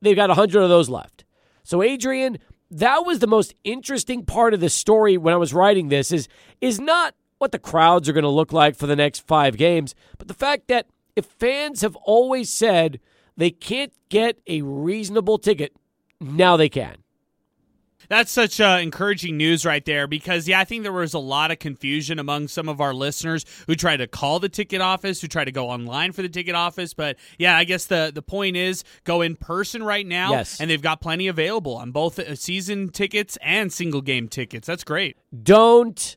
they've 0.00 0.16
got 0.16 0.30
100 0.30 0.62
of 0.62 0.68
those 0.68 0.88
left. 0.88 1.24
So, 1.62 1.82
Adrian, 1.82 2.38
that 2.70 3.06
was 3.06 3.18
the 3.18 3.26
most 3.26 3.54
interesting 3.64 4.24
part 4.24 4.54
of 4.54 4.60
the 4.60 4.68
story 4.68 5.16
when 5.16 5.34
I 5.34 5.38
was 5.38 5.54
writing 5.54 5.88
this 5.88 6.12
is 6.12 6.28
is 6.60 6.80
not 6.80 7.14
what 7.38 7.52
the 7.52 7.58
crowds 7.58 8.08
are 8.08 8.12
going 8.12 8.24
to 8.24 8.28
look 8.28 8.52
like 8.52 8.76
for 8.76 8.86
the 8.86 8.96
next 8.96 9.20
5 9.26 9.56
games, 9.56 9.94
but 10.18 10.28
the 10.28 10.34
fact 10.34 10.68
that 10.68 10.86
if 11.14 11.24
fans 11.24 11.82
have 11.82 11.96
always 11.96 12.52
said 12.52 13.00
they 13.36 13.50
can't 13.50 13.92
get 14.08 14.38
a 14.46 14.62
reasonable 14.62 15.38
ticket, 15.38 15.72
now 16.20 16.56
they 16.56 16.68
can. 16.68 16.96
That's 18.08 18.32
such 18.32 18.60
uh, 18.60 18.78
encouraging 18.80 19.36
news 19.36 19.66
right 19.66 19.84
there 19.84 20.06
because, 20.06 20.48
yeah, 20.48 20.60
I 20.60 20.64
think 20.64 20.82
there 20.82 20.92
was 20.92 21.14
a 21.14 21.18
lot 21.18 21.50
of 21.50 21.58
confusion 21.58 22.18
among 22.18 22.48
some 22.48 22.68
of 22.68 22.80
our 22.80 22.94
listeners 22.94 23.44
who 23.66 23.74
tried 23.74 23.98
to 23.98 24.06
call 24.06 24.40
the 24.40 24.48
ticket 24.48 24.80
office, 24.80 25.20
who 25.20 25.28
tried 25.28 25.44
to 25.44 25.52
go 25.52 25.68
online 25.68 26.12
for 26.12 26.22
the 26.22 26.28
ticket 26.28 26.54
office. 26.54 26.94
But 26.94 27.16
yeah, 27.38 27.56
I 27.56 27.64
guess 27.64 27.84
the, 27.86 28.10
the 28.14 28.22
point 28.22 28.56
is 28.56 28.82
go 29.04 29.20
in 29.20 29.36
person 29.36 29.82
right 29.82 30.06
now, 30.06 30.30
yes. 30.30 30.60
and 30.60 30.70
they've 30.70 30.80
got 30.80 31.00
plenty 31.00 31.28
available 31.28 31.76
on 31.76 31.92
both 31.92 32.18
uh, 32.18 32.34
season 32.34 32.88
tickets 32.88 33.36
and 33.42 33.72
single 33.72 34.00
game 34.00 34.28
tickets. 34.28 34.66
That's 34.66 34.84
great. 34.84 35.16
Don't 35.42 36.16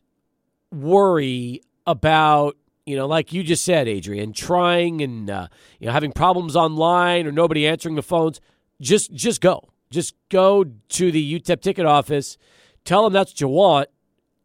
worry 0.71 1.61
about 1.85 2.55
you 2.85 2.95
know, 2.95 3.05
like 3.05 3.31
you 3.31 3.43
just 3.43 3.63
said, 3.63 3.87
Adrian, 3.87 4.33
trying 4.33 5.01
and 5.01 5.29
uh, 5.29 5.47
you 5.79 5.87
know 5.87 5.93
having 5.93 6.11
problems 6.11 6.55
online 6.55 7.27
or 7.27 7.31
nobody 7.31 7.67
answering 7.67 7.95
the 7.95 8.01
phones. 8.01 8.41
Just 8.79 9.13
just 9.13 9.39
go. 9.39 9.69
Just 9.91 10.15
go 10.29 10.63
to 10.63 11.11
the 11.11 11.39
UTEP 11.39 11.61
ticket 11.61 11.85
office, 11.85 12.37
tell 12.85 13.03
them 13.03 13.13
that's 13.13 13.33
what 13.33 13.41
you 13.41 13.47
want, 13.49 13.89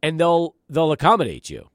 and 0.03 0.19
they'll 0.19 0.55
they'll 0.69 0.91
accommodate 0.91 1.49
you. 1.49 1.69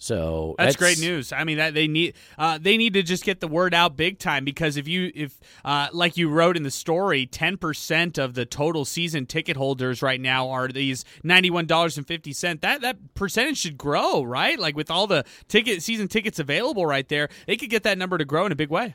So 0.00 0.54
that's, 0.56 0.68
that's, 0.68 0.76
great 0.76 1.00
news. 1.00 1.32
I 1.32 1.42
mean, 1.42 1.58
that 1.58 1.74
they 1.74 1.88
need 1.88 2.14
uh, 2.38 2.58
they 2.58 2.76
need 2.76 2.94
to 2.94 3.02
just 3.02 3.24
get 3.24 3.40
the 3.40 3.48
word 3.48 3.74
out 3.74 3.96
big 3.96 4.20
time 4.20 4.44
because 4.44 4.76
if 4.76 4.86
you 4.86 5.10
if 5.12 5.38
uh, 5.64 5.88
like 5.92 6.16
you 6.16 6.28
wrote 6.28 6.56
in 6.56 6.62
the 6.62 6.70
story, 6.70 7.26
ten 7.26 7.56
percent 7.56 8.16
of 8.16 8.34
the 8.34 8.46
total 8.46 8.84
season 8.84 9.26
ticket 9.26 9.56
holders 9.56 10.00
right 10.00 10.20
now 10.20 10.50
are 10.50 10.68
these 10.68 11.04
ninety 11.24 11.50
one 11.50 11.66
dollars 11.66 11.98
and 11.98 12.06
fifty 12.06 12.32
cent. 12.32 12.62
That 12.62 12.80
that 12.82 13.14
percentage 13.14 13.58
should 13.58 13.76
grow, 13.76 14.22
right? 14.22 14.56
Like 14.56 14.76
with 14.76 14.88
all 14.88 15.08
the 15.08 15.24
ticket 15.48 15.82
season 15.82 16.06
tickets 16.06 16.38
available 16.38 16.86
right 16.86 17.08
there, 17.08 17.28
they 17.48 17.56
could 17.56 17.70
get 17.70 17.82
that 17.82 17.98
number 17.98 18.18
to 18.18 18.24
grow 18.24 18.46
in 18.46 18.52
a 18.52 18.56
big 18.56 18.70
way. 18.70 18.94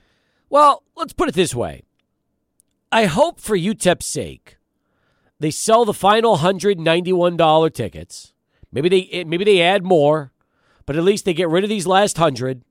Well, 0.49 0.83
let's 0.95 1.11
put 1.11 1.27
it 1.27 1.35
this 1.35 1.53
way: 1.53 1.83
I 2.93 3.05
hope 3.05 3.39
for 3.39 3.57
UTEP's 3.57 4.05
sake, 4.05 4.57
they 5.39 5.49
sell 5.49 5.83
the 5.83 5.95
final 5.95 6.37
hundred 6.37 6.79
ninety 6.79 7.11
one 7.11 7.35
dollar 7.35 7.71
tickets. 7.71 8.33
Maybe 8.71 8.87
they 8.87 9.09
eh, 9.11 9.23
maybe 9.25 9.43
they 9.43 9.63
add 9.63 9.83
more, 9.83 10.31
but 10.85 10.95
at 10.95 11.03
least 11.03 11.25
they 11.25 11.33
get 11.33 11.49
rid 11.49 11.63
of 11.63 11.71
these 11.71 11.87
last 11.87 12.19
hundred. 12.19 12.61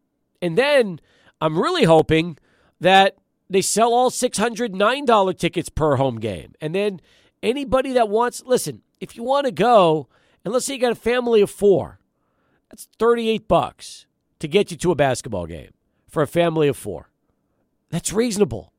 And 0.40 0.56
then 0.56 1.00
I'm 1.40 1.58
really 1.58 1.82
hoping 1.82 2.38
that 2.80 3.16
they 3.50 3.62
sell 3.62 3.92
all 3.92 4.10
six 4.10 4.38
hundred 4.38 4.76
nine 4.76 5.06
dollar 5.06 5.32
tickets 5.32 5.68
per 5.68 5.96
home 5.96 6.20
game. 6.20 6.54
And 6.60 6.72
then 6.72 7.00
anybody 7.42 7.92
that 7.94 8.08
wants, 8.08 8.44
listen, 8.46 8.82
if 9.00 9.16
you 9.16 9.24
want 9.24 9.46
to 9.46 9.52
go, 9.52 10.06
and 10.44 10.54
let's 10.54 10.66
say 10.66 10.74
you 10.74 10.80
got 10.80 10.92
a 10.92 10.94
family 10.94 11.40
of 11.40 11.50
four, 11.50 11.98
that's 12.70 12.86
thirty 12.96 13.28
eight 13.28 13.48
bucks 13.48 14.06
to 14.38 14.46
get 14.46 14.70
you 14.70 14.76
to 14.76 14.92
a 14.92 14.94
basketball 14.94 15.46
game 15.46 15.72
for 16.06 16.22
a 16.22 16.28
family 16.28 16.68
of 16.68 16.76
four. 16.76 17.10
That's 17.90 18.12
reasonable. 18.12 18.71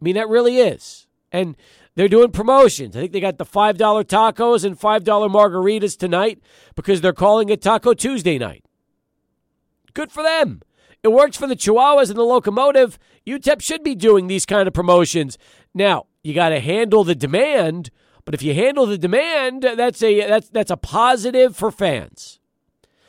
I 0.00 0.04
mean, 0.04 0.14
that 0.14 0.28
really 0.28 0.58
is. 0.58 1.06
And 1.32 1.56
they're 1.94 2.08
doing 2.08 2.30
promotions. 2.30 2.96
I 2.96 3.00
think 3.00 3.12
they 3.12 3.20
got 3.20 3.38
the 3.38 3.44
$5 3.44 3.76
tacos 3.76 4.64
and 4.64 4.78
$5 4.78 5.04
margaritas 5.04 5.98
tonight 5.98 6.40
because 6.74 7.00
they're 7.00 7.12
calling 7.12 7.48
it 7.48 7.62
Taco 7.62 7.94
Tuesday 7.94 8.38
night. 8.38 8.64
Good 9.94 10.12
for 10.12 10.22
them. 10.22 10.60
It 11.02 11.12
works 11.12 11.36
for 11.36 11.46
the 11.46 11.56
Chihuahuas 11.56 12.10
and 12.10 12.18
the 12.18 12.22
locomotive. 12.22 12.98
UTEP 13.26 13.62
should 13.62 13.82
be 13.82 13.94
doing 13.94 14.26
these 14.26 14.44
kind 14.44 14.68
of 14.68 14.74
promotions. 14.74 15.38
Now, 15.72 16.06
you 16.22 16.34
got 16.34 16.50
to 16.50 16.60
handle 16.60 17.04
the 17.04 17.14
demand, 17.14 17.90
but 18.24 18.34
if 18.34 18.42
you 18.42 18.54
handle 18.54 18.86
the 18.86 18.98
demand, 18.98 19.62
that's 19.62 20.02
a 20.02 20.26
that's 20.26 20.48
that's 20.48 20.70
a 20.70 20.76
positive 20.76 21.56
for 21.56 21.70
fans. 21.70 22.40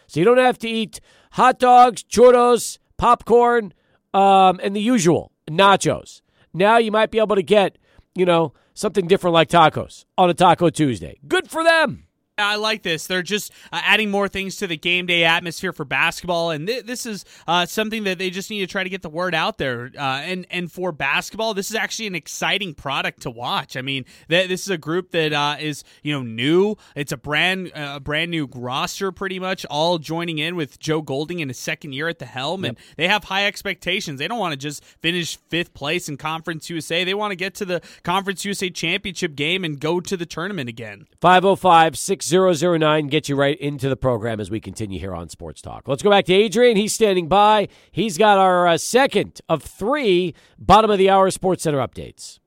So 0.05 0.19
you 0.19 0.25
don't 0.25 0.37
have 0.37 0.59
to 0.59 0.69
eat 0.69 1.01
hot 1.31 1.59
dogs, 1.59 2.03
churros, 2.03 2.77
popcorn, 2.97 3.73
um, 4.13 4.59
and 4.61 4.75
the 4.75 4.81
usual 4.81 5.31
nachos. 5.49 6.21
Now 6.53 6.77
you 6.77 6.91
might 6.91 7.11
be 7.11 7.19
able 7.19 7.35
to 7.35 7.43
get, 7.43 7.77
you 8.15 8.25
know, 8.25 8.53
something 8.73 9.07
different 9.07 9.33
like 9.33 9.49
tacos 9.49 10.05
on 10.17 10.29
a 10.29 10.33
Taco 10.33 10.69
Tuesday. 10.69 11.19
Good 11.27 11.49
for 11.49 11.63
them. 11.63 12.06
I 12.37 12.55
like 12.57 12.83
this. 12.83 13.07
They're 13.07 13.23
just 13.23 13.51
uh, 13.71 13.81
adding 13.83 14.11
more 14.11 14.27
things 14.27 14.57
to 14.57 14.67
the 14.67 14.77
game 14.77 15.07
day 15.07 15.23
atmosphere 15.23 15.73
for 15.73 15.85
basketball, 15.85 16.51
and 16.51 16.67
th- 16.67 16.85
this 16.85 17.07
is 17.07 17.25
uh, 17.47 17.65
something 17.65 18.03
that 18.03 18.19
they 18.19 18.29
just 18.29 18.51
need 18.51 18.59
to 18.59 18.67
try 18.67 18.83
to 18.83 18.89
get 18.89 19.01
the 19.01 19.09
word 19.09 19.33
out 19.33 19.57
there. 19.57 19.91
Uh, 19.97 20.21
and 20.21 20.45
and 20.51 20.71
for 20.71 20.91
basketball, 20.91 21.55
this 21.55 21.71
is 21.71 21.75
actually 21.75 22.05
an 22.05 22.13
exciting 22.13 22.75
product 22.75 23.21
to 23.21 23.31
watch. 23.31 23.75
I 23.75 23.81
mean, 23.81 24.05
th- 24.29 24.47
this 24.49 24.61
is 24.61 24.69
a 24.69 24.77
group 24.77 25.11
that 25.11 25.33
uh, 25.33 25.55
is 25.59 25.83
you 26.03 26.13
know 26.13 26.21
new. 26.21 26.75
It's 26.95 27.11
a 27.11 27.17
brand 27.17 27.71
uh, 27.75 27.93
a 27.95 27.99
brand 27.99 28.29
new 28.29 28.47
roster, 28.53 29.11
pretty 29.11 29.39
much 29.39 29.65
all 29.65 29.97
joining 29.97 30.37
in 30.37 30.55
with 30.55 30.79
Joe 30.79 31.01
Golding 31.01 31.39
in 31.39 31.47
his 31.47 31.57
second 31.57 31.93
year 31.93 32.07
at 32.07 32.19
the 32.19 32.25
helm, 32.25 32.63
yep. 32.63 32.69
and 32.69 32.77
they 32.97 33.07
have 33.07 33.23
high 33.23 33.47
expectations. 33.47 34.19
They 34.19 34.27
don't 34.27 34.39
want 34.39 34.53
to 34.53 34.57
just 34.57 34.83
finish 34.85 35.37
fifth 35.49 35.73
place 35.73 36.07
in 36.07 36.17
Conference 36.17 36.69
USA. 36.69 37.03
They 37.03 37.15
want 37.15 37.31
to 37.31 37.35
get 37.35 37.55
to 37.55 37.65
the 37.65 37.81
Conference 38.03 38.45
USA 38.45 38.69
championship 38.69 39.35
game 39.35 39.63
and 39.63 39.79
go 39.79 39.99
to 39.99 40.15
the 40.15 40.27
tournament 40.27 40.69
again. 40.69 41.07
Five 41.19 41.43
oh 41.43 41.55
five 41.55 41.97
six 41.97 42.26
009 42.31 43.07
get 43.07 43.29
you 43.29 43.35
right 43.35 43.57
into 43.59 43.89
the 43.89 43.95
program 43.95 44.39
as 44.39 44.49
we 44.49 44.59
continue 44.59 44.99
here 44.99 45.13
on 45.13 45.29
Sports 45.29 45.61
Talk. 45.61 45.87
Let's 45.87 46.03
go 46.03 46.09
back 46.09 46.25
to 46.25 46.33
Adrian. 46.33 46.77
He's 46.77 46.93
standing 46.93 47.27
by. 47.27 47.67
He's 47.91 48.17
got 48.17 48.37
our 48.37 48.67
uh, 48.67 48.77
second 48.77 49.41
of 49.49 49.63
three 49.63 50.33
bottom 50.57 50.91
of 50.91 50.97
the 50.97 51.09
hour 51.09 51.29
Sports 51.31 51.63
Center 51.63 51.79
updates. 51.79 52.39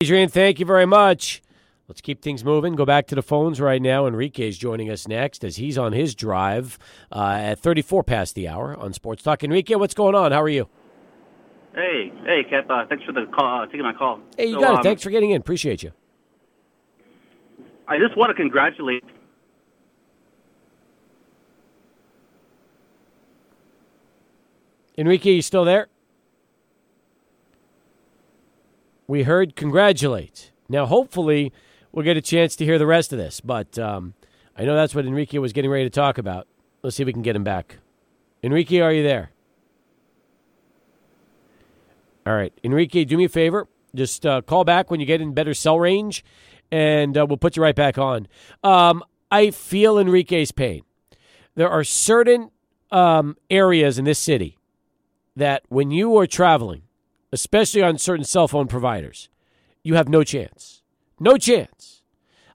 Adrian, 0.00 0.28
thank 0.28 0.58
you 0.58 0.66
very 0.66 0.86
much. 0.86 1.42
Let's 1.88 2.00
keep 2.00 2.22
things 2.22 2.44
moving. 2.44 2.74
Go 2.74 2.84
back 2.84 3.06
to 3.08 3.14
the 3.14 3.22
phones 3.22 3.60
right 3.60 3.82
now. 3.82 4.06
Enrique 4.06 4.48
is 4.48 4.56
joining 4.56 4.90
us 4.90 5.06
next 5.06 5.44
as 5.44 5.56
he's 5.56 5.76
on 5.76 5.92
his 5.92 6.14
drive 6.14 6.78
uh, 7.10 7.36
at 7.38 7.58
34 7.58 8.02
past 8.02 8.34
the 8.34 8.48
hour 8.48 8.76
on 8.76 8.92
Sports 8.92 9.22
Talk. 9.22 9.44
Enrique, 9.44 9.74
what's 9.74 9.94
going 9.94 10.14
on? 10.14 10.32
How 10.32 10.42
are 10.42 10.48
you? 10.48 10.68
Hey, 11.74 12.12
hey, 12.24 12.44
Cap. 12.48 12.66
Uh, 12.68 12.84
thanks 12.88 13.04
for 13.04 13.12
the 13.12 13.26
call, 13.26 13.62
uh, 13.62 13.66
taking 13.66 13.82
my 13.82 13.92
call. 13.92 14.20
Hey, 14.36 14.46
you 14.48 14.54
so, 14.54 14.60
got 14.60 14.74
um, 14.74 14.80
it. 14.80 14.82
Thanks 14.82 15.02
for 15.02 15.10
getting 15.10 15.30
in. 15.30 15.40
Appreciate 15.40 15.82
you. 15.82 15.92
I 17.92 17.98
just 17.98 18.16
want 18.16 18.30
to 18.30 18.34
congratulate. 18.34 19.04
Enrique, 24.96 25.32
you 25.32 25.42
still 25.42 25.66
there? 25.66 25.88
We 29.06 29.24
heard 29.24 29.56
congratulate. 29.56 30.52
Now, 30.70 30.86
hopefully, 30.86 31.52
we'll 31.92 32.02
get 32.02 32.16
a 32.16 32.22
chance 32.22 32.56
to 32.56 32.64
hear 32.64 32.78
the 32.78 32.86
rest 32.86 33.12
of 33.12 33.18
this, 33.18 33.42
but 33.42 33.78
um, 33.78 34.14
I 34.56 34.64
know 34.64 34.74
that's 34.74 34.94
what 34.94 35.04
Enrique 35.04 35.36
was 35.36 35.52
getting 35.52 35.70
ready 35.70 35.84
to 35.84 35.90
talk 35.90 36.16
about. 36.16 36.46
Let's 36.80 36.96
see 36.96 37.02
if 37.02 37.06
we 37.06 37.12
can 37.12 37.20
get 37.20 37.36
him 37.36 37.44
back. 37.44 37.76
Enrique, 38.42 38.78
are 38.78 38.92
you 38.94 39.02
there? 39.02 39.32
All 42.26 42.32
right. 42.32 42.54
Enrique, 42.64 43.04
do 43.04 43.18
me 43.18 43.26
a 43.26 43.28
favor. 43.28 43.68
Just 43.94 44.24
uh, 44.24 44.40
call 44.40 44.64
back 44.64 44.90
when 44.90 44.98
you 44.98 45.04
get 45.04 45.20
in 45.20 45.34
better 45.34 45.52
cell 45.52 45.78
range 45.78 46.24
and 46.72 47.16
uh, 47.18 47.26
we'll 47.28 47.36
put 47.36 47.56
you 47.56 47.62
right 47.62 47.76
back 47.76 47.98
on. 47.98 48.26
Um, 48.64 49.04
I 49.30 49.50
feel 49.50 49.98
Enrique's 49.98 50.50
pain. 50.50 50.82
There 51.54 51.68
are 51.68 51.84
certain 51.84 52.50
um, 52.90 53.36
areas 53.50 53.98
in 53.98 54.06
this 54.06 54.18
city 54.18 54.56
that 55.36 55.62
when 55.68 55.90
you 55.90 56.16
are 56.18 56.26
traveling, 56.26 56.82
especially 57.30 57.82
on 57.82 57.98
certain 57.98 58.24
cell 58.24 58.48
phone 58.48 58.66
providers, 58.66 59.28
you 59.84 59.94
have 59.94 60.08
no 60.08 60.24
chance. 60.24 60.82
No 61.20 61.36
chance. 61.36 62.02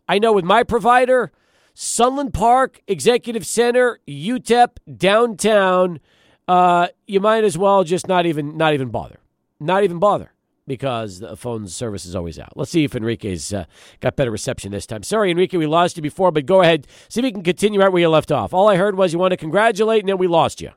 I 0.10 0.20
know 0.20 0.34
with 0.34 0.46
my 0.46 0.64
provider, 0.64 1.32
Sunland 1.76 2.34
Park, 2.34 2.82
Executive 2.88 3.46
Center, 3.46 4.00
UTEP, 4.08 4.78
downtown, 4.98 6.00
uh, 6.48 6.88
you 7.06 7.20
might 7.20 7.44
as 7.44 7.58
well 7.58 7.84
just 7.84 8.08
not 8.08 8.26
even 8.26 8.58
not 8.58 8.74
even 8.74 8.90
bother. 8.90 9.20
Not 9.60 9.84
even 9.84 10.00
bother 10.00 10.32
because 10.68 11.20
the 11.20 11.36
phone 11.38 11.68
service 11.68 12.06
is 12.06 12.16
always 12.16 12.38
out. 12.38 12.56
Let's 12.56 12.72
see 12.72 12.84
if 12.84 12.94
Enrique's 12.94 13.54
uh, 13.54 13.66
got 14.02 14.16
better 14.16 14.30
reception 14.30 14.72
this 14.72 14.86
time. 14.86 15.02
Sorry, 15.02 15.32
Enrique, 15.32 15.58
we 15.58 15.66
lost 15.66 15.96
you 15.96 16.04
before, 16.04 16.32
but 16.32 16.46
go 16.46 16.62
ahead. 16.62 16.86
See 17.10 17.22
if 17.22 17.24
we 17.24 17.32
can 17.32 17.44
continue 17.44 17.80
right 17.80 17.92
where 17.92 18.02
you 18.02 18.10
left 18.10 18.32
off. 18.32 18.54
All 18.54 18.68
I 18.70 18.76
heard 18.76 18.98
was 18.98 19.14
you 19.14 19.20
want 19.20 19.32
to 19.32 19.38
congratulate, 19.38 20.02
and 20.02 20.10
then 20.10 20.18
we 20.18 20.28
lost 20.28 20.62
you. 20.62 20.72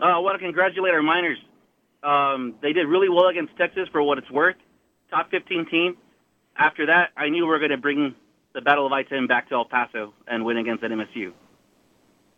Uh, 0.00 0.06
I 0.06 0.18
want 0.18 0.34
to 0.34 0.44
congratulate 0.44 0.92
our 0.92 1.02
miners. 1.02 1.38
Um, 2.02 2.56
they 2.60 2.72
did 2.72 2.88
really 2.88 3.08
well 3.08 3.28
against 3.28 3.56
Texas 3.56 3.88
for 3.92 4.02
what 4.02 4.18
it's 4.18 4.30
worth. 4.30 4.56
Top 5.10 5.30
15 5.30 5.66
team. 5.70 5.96
After 6.56 6.86
that, 6.86 7.10
I 7.16 7.28
knew 7.28 7.44
we 7.44 7.48
were 7.48 7.60
going 7.60 7.70
to 7.70 7.76
bring 7.76 8.14
the 8.52 8.60
Battle 8.60 8.84
of 8.84 8.92
I-10 8.92 9.28
back 9.28 9.48
to 9.50 9.54
El 9.54 9.64
Paso 9.64 10.12
and 10.26 10.44
win 10.44 10.58
against 10.58 10.82
MSU. 10.82 11.32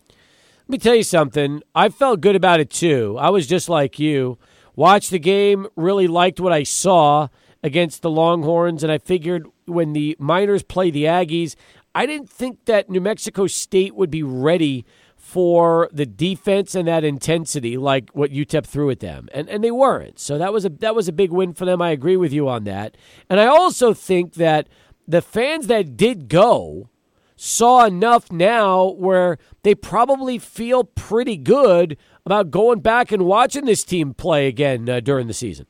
Let 0.09 0.69
me 0.69 0.79
tell 0.79 0.95
you 0.95 1.03
something. 1.03 1.63
I 1.75 1.89
felt 1.89 2.21
good 2.21 2.37
about 2.37 2.61
it, 2.61 2.71
too. 2.71 3.17
I 3.19 3.31
was 3.31 3.47
just 3.47 3.69
like 3.69 3.99
you 3.99 4.39
watched 4.77 5.11
the 5.11 5.19
game, 5.19 5.67
really 5.77 6.07
liked 6.07 6.41
what 6.41 6.53
I 6.53 6.63
saw. 6.63 7.29
against 7.65 8.03
the 8.03 8.11
Longhorns, 8.11 8.83
and 8.83 8.93
I 8.93 8.99
figured 8.99 9.47
when 9.65 9.95
the 9.95 10.17
Miners 10.21 10.63
play 10.63 10.91
the 10.91 11.05
Aggies, 11.05 11.57
I 11.95 12.05
didn't 12.05 12.29
think 12.29 12.67
that 12.67 12.91
New 12.91 13.01
Mexico 13.01 13.47
State 13.47 13.95
would 13.95 14.11
be 14.11 14.23
ready 14.23 14.85
for 15.17 15.89
the 15.91 16.05
defense 16.05 16.75
and 16.75 16.87
that 16.87 17.03
intensity 17.03 17.79
like 17.79 18.11
what 18.11 18.31
UTEP 18.31 18.67
threw 18.67 18.91
at 18.91 19.01
them. 19.01 19.31
And 19.33 19.49
and 19.49 19.65
they 19.65 19.71
weren't. 19.71 20.19
So 20.21 20.37
that 20.37 20.53
was 20.53 20.67
a 20.67 20.69
that 20.69 20.95
was 20.95 21.09
a 21.09 21.13
big 21.13 21.31
win 21.31 21.55
for 21.55 21.65
them. 21.65 21.81
I 21.81 21.93
agree 21.93 22.19
with 22.19 22.35
you 22.35 22.47
on 22.47 22.65
that. 22.65 22.99
And 23.31 23.41
I 23.41 23.47
also 23.47 23.95
think 23.95 24.35
that 24.35 24.69
the 25.09 25.23
fans 25.23 25.67
that 25.69 25.97
did 25.97 26.29
go 26.29 26.91
saw 27.37 27.85
enough 27.85 28.31
now 28.31 28.91
where 28.91 29.39
they 29.63 29.75
probably 29.75 30.39
feel 30.39 30.85
pretty 30.85 31.37
good 31.37 31.97
about 32.25 32.51
going 32.51 32.81
back 32.81 33.13
and 33.13 33.25
watching 33.25 33.65
this 33.65 33.85
team 33.85 34.15
play 34.15 34.47
again 34.47 34.89
uh, 34.89 35.01
during 35.01 35.27
the 35.27 35.35
season. 35.35 35.67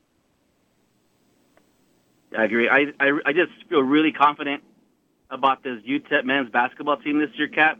I 2.37 2.43
agree. 2.43 2.69
I, 2.69 2.87
I 2.99 3.19
I 3.25 3.33
just 3.33 3.51
feel 3.69 3.81
really 3.81 4.11
confident 4.11 4.61
about 5.29 5.63
this 5.63 5.81
UTEP 5.87 6.25
men's 6.25 6.49
basketball 6.49 6.97
team 6.97 7.19
this 7.19 7.29
year, 7.35 7.47
Cap. 7.47 7.79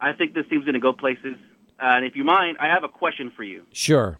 I 0.00 0.12
think 0.12 0.34
this 0.34 0.46
team's 0.48 0.64
going 0.64 0.74
to 0.74 0.80
go 0.80 0.92
places. 0.92 1.36
Uh, 1.78 1.96
and 1.96 2.04
if 2.04 2.16
you 2.16 2.24
mind, 2.24 2.56
I 2.60 2.66
have 2.68 2.84
a 2.84 2.88
question 2.88 3.32
for 3.36 3.42
you. 3.42 3.64
Sure. 3.72 4.18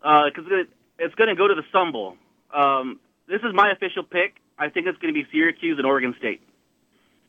Because 0.00 0.44
uh, 0.50 0.64
it's 0.98 1.14
going 1.14 1.28
to 1.28 1.34
go 1.34 1.48
to 1.48 1.54
the 1.54 1.64
Sun 1.72 1.92
Bowl. 1.92 2.16
Um, 2.54 3.00
this 3.26 3.40
is 3.42 3.54
my 3.54 3.70
official 3.70 4.02
pick. 4.02 4.36
I 4.58 4.68
think 4.68 4.86
it's 4.86 4.98
going 4.98 5.12
to 5.12 5.20
be 5.20 5.26
Syracuse 5.30 5.78
and 5.78 5.86
Oregon 5.86 6.14
State. 6.18 6.40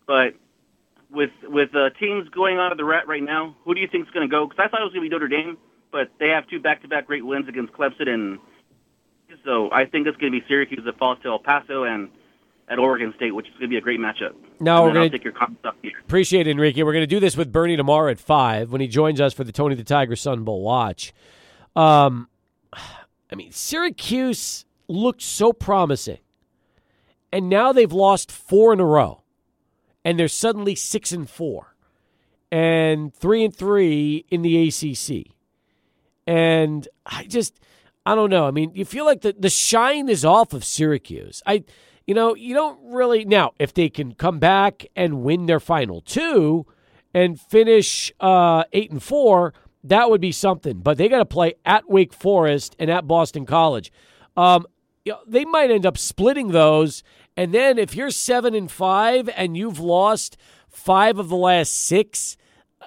But 0.10 0.34
with 1.12 1.30
with 1.44 1.70
uh, 1.76 1.92
teams 2.00 2.28
going 2.30 2.58
out 2.58 2.72
of 2.72 2.80
the 2.80 2.84
rat 2.84 3.08
right 3.08 3.22
now, 3.22 3.56
who 3.64 3.76
do 3.76 3.80
you 3.80 3.88
think 3.88 4.08
is 4.08 4.12
going 4.12 4.28
to 4.28 4.32
go? 4.32 4.48
Because 4.48 4.58
I 4.60 4.68
thought 4.68 4.82
it 4.82 4.86
was 4.86 4.92
going 4.92 5.04
to 5.04 5.10
be 5.10 5.14
Notre 5.14 5.28
Dame, 5.28 5.56
but 5.92 6.10
they 6.20 6.30
have 6.30 6.48
two 6.48 6.60
back-to-back 6.60 7.06
great 7.06 7.24
wins 7.24 7.48
against 7.48 7.74
Clemson, 7.74 8.10
and 8.10 8.40
so 9.46 9.70
I 9.72 9.86
think 9.86 10.08
it's 10.08 10.18
going 10.18 10.34
to 10.34 10.40
be 10.40 10.44
Syracuse 10.48 10.82
that 10.84 10.98
falls 10.98 11.20
to 11.22 11.30
El 11.30 11.38
Paso 11.38 11.84
and 11.84 12.10
at 12.68 12.80
Oregon 12.80 13.14
State, 13.18 13.36
which 13.36 13.46
is 13.46 13.54
going 13.54 13.64
to 13.64 13.68
be 13.68 13.78
a 13.78 13.82
great 13.82 14.00
matchup. 14.00 14.34
Now 14.60 14.84
we're 14.84 14.94
going 14.94 15.12
to 15.12 15.16
take 15.16 15.24
your 15.24 15.34
up 15.64 15.76
here. 15.84 15.94
Appreciate 16.02 16.48
it, 16.48 16.52
Enrique. 16.52 16.82
We're 16.82 16.94
going 16.94 17.04
to 17.04 17.08
do 17.08 17.20
this 17.20 17.38
with 17.38 17.52
Bernie 17.52 17.78
tomorrow 17.78 18.10
at 18.10 18.20
five 18.20 18.72
when 18.72 18.82
he 18.82 18.88
joins 18.88 19.22
us 19.22 19.32
for 19.32 19.44
the 19.44 19.52
Tony 19.52 19.76
the 19.76 19.84
Tiger 19.84 20.16
Sun 20.16 20.44
Bowl 20.44 20.64
watch. 20.64 21.14
Um, 21.76 22.30
I 22.74 23.36
mean, 23.36 23.52
Syracuse 23.52 24.66
looked 24.88 25.22
so 25.22 25.54
promising, 25.54 26.18
and 27.32 27.48
now 27.48 27.72
they've 27.74 27.94
lost 27.94 28.32
four 28.32 28.74
in 28.74 28.80
a 28.80 28.86
row, 28.86 29.22
and 30.04 30.20
they're 30.20 30.28
suddenly 30.28 30.76
six 30.76 31.12
and 31.12 31.30
four, 31.30 31.76
and 32.52 33.14
three 33.14 33.44
and 33.44 33.56
three 33.56 34.26
in 34.30 34.42
the 34.42 34.68
ACC, 34.68 35.34
and 36.28 36.88
I 37.06 37.26
just. 37.26 37.60
I 38.06 38.16
don't 38.16 38.32
know. 38.32 38.48
I 38.48 38.52
mean, 38.52 38.72
you 38.74 38.86
feel 38.86 39.06
like 39.06 39.22
the, 39.22 39.36
the 39.38 39.52
shine 39.52 40.10
is 40.10 40.26
off 40.26 40.54
of 40.54 40.64
Syracuse. 40.64 41.44
I 41.46 41.64
you 42.08 42.16
know, 42.16 42.34
you 42.34 42.56
don't 42.56 42.80
really 42.86 43.24
now 43.24 43.52
if 43.60 43.72
they 43.72 43.88
can 43.88 44.16
come 44.16 44.40
back 44.40 44.88
and 44.96 45.22
win 45.22 45.46
their 45.46 45.60
final 45.60 46.02
two 46.02 46.66
and 47.14 47.40
finish 47.40 48.12
uh, 48.20 48.64
eight 48.74 48.90
and 48.90 49.04
four, 49.04 49.54
that 49.84 50.10
would 50.10 50.20
be 50.20 50.32
something. 50.32 50.80
But 50.80 50.98
they 50.98 51.08
got 51.08 51.20
to 51.20 51.26
play 51.26 51.54
at 51.66 51.88
Wake 51.88 52.14
Forest 52.14 52.76
and 52.80 52.90
at 52.90 53.08
Boston 53.08 53.46
College. 53.46 53.92
Um, 54.36 54.66
you 55.06 55.14
know, 55.14 55.20
they 55.28 55.46
might 55.46 55.70
end 55.70 55.86
up 55.86 56.00
splitting 56.00 56.48
those, 56.48 57.04
and 57.40 57.54
then 57.54 57.78
if 57.78 57.96
you're 57.96 58.12
seven 58.12 58.54
and 58.54 58.70
five 58.70 59.30
and 59.34 59.56
you've 59.56 59.80
lost 59.80 60.36
five 60.68 61.18
of 61.18 61.30
the 61.30 61.38
last 61.38 61.74
six, 61.74 62.36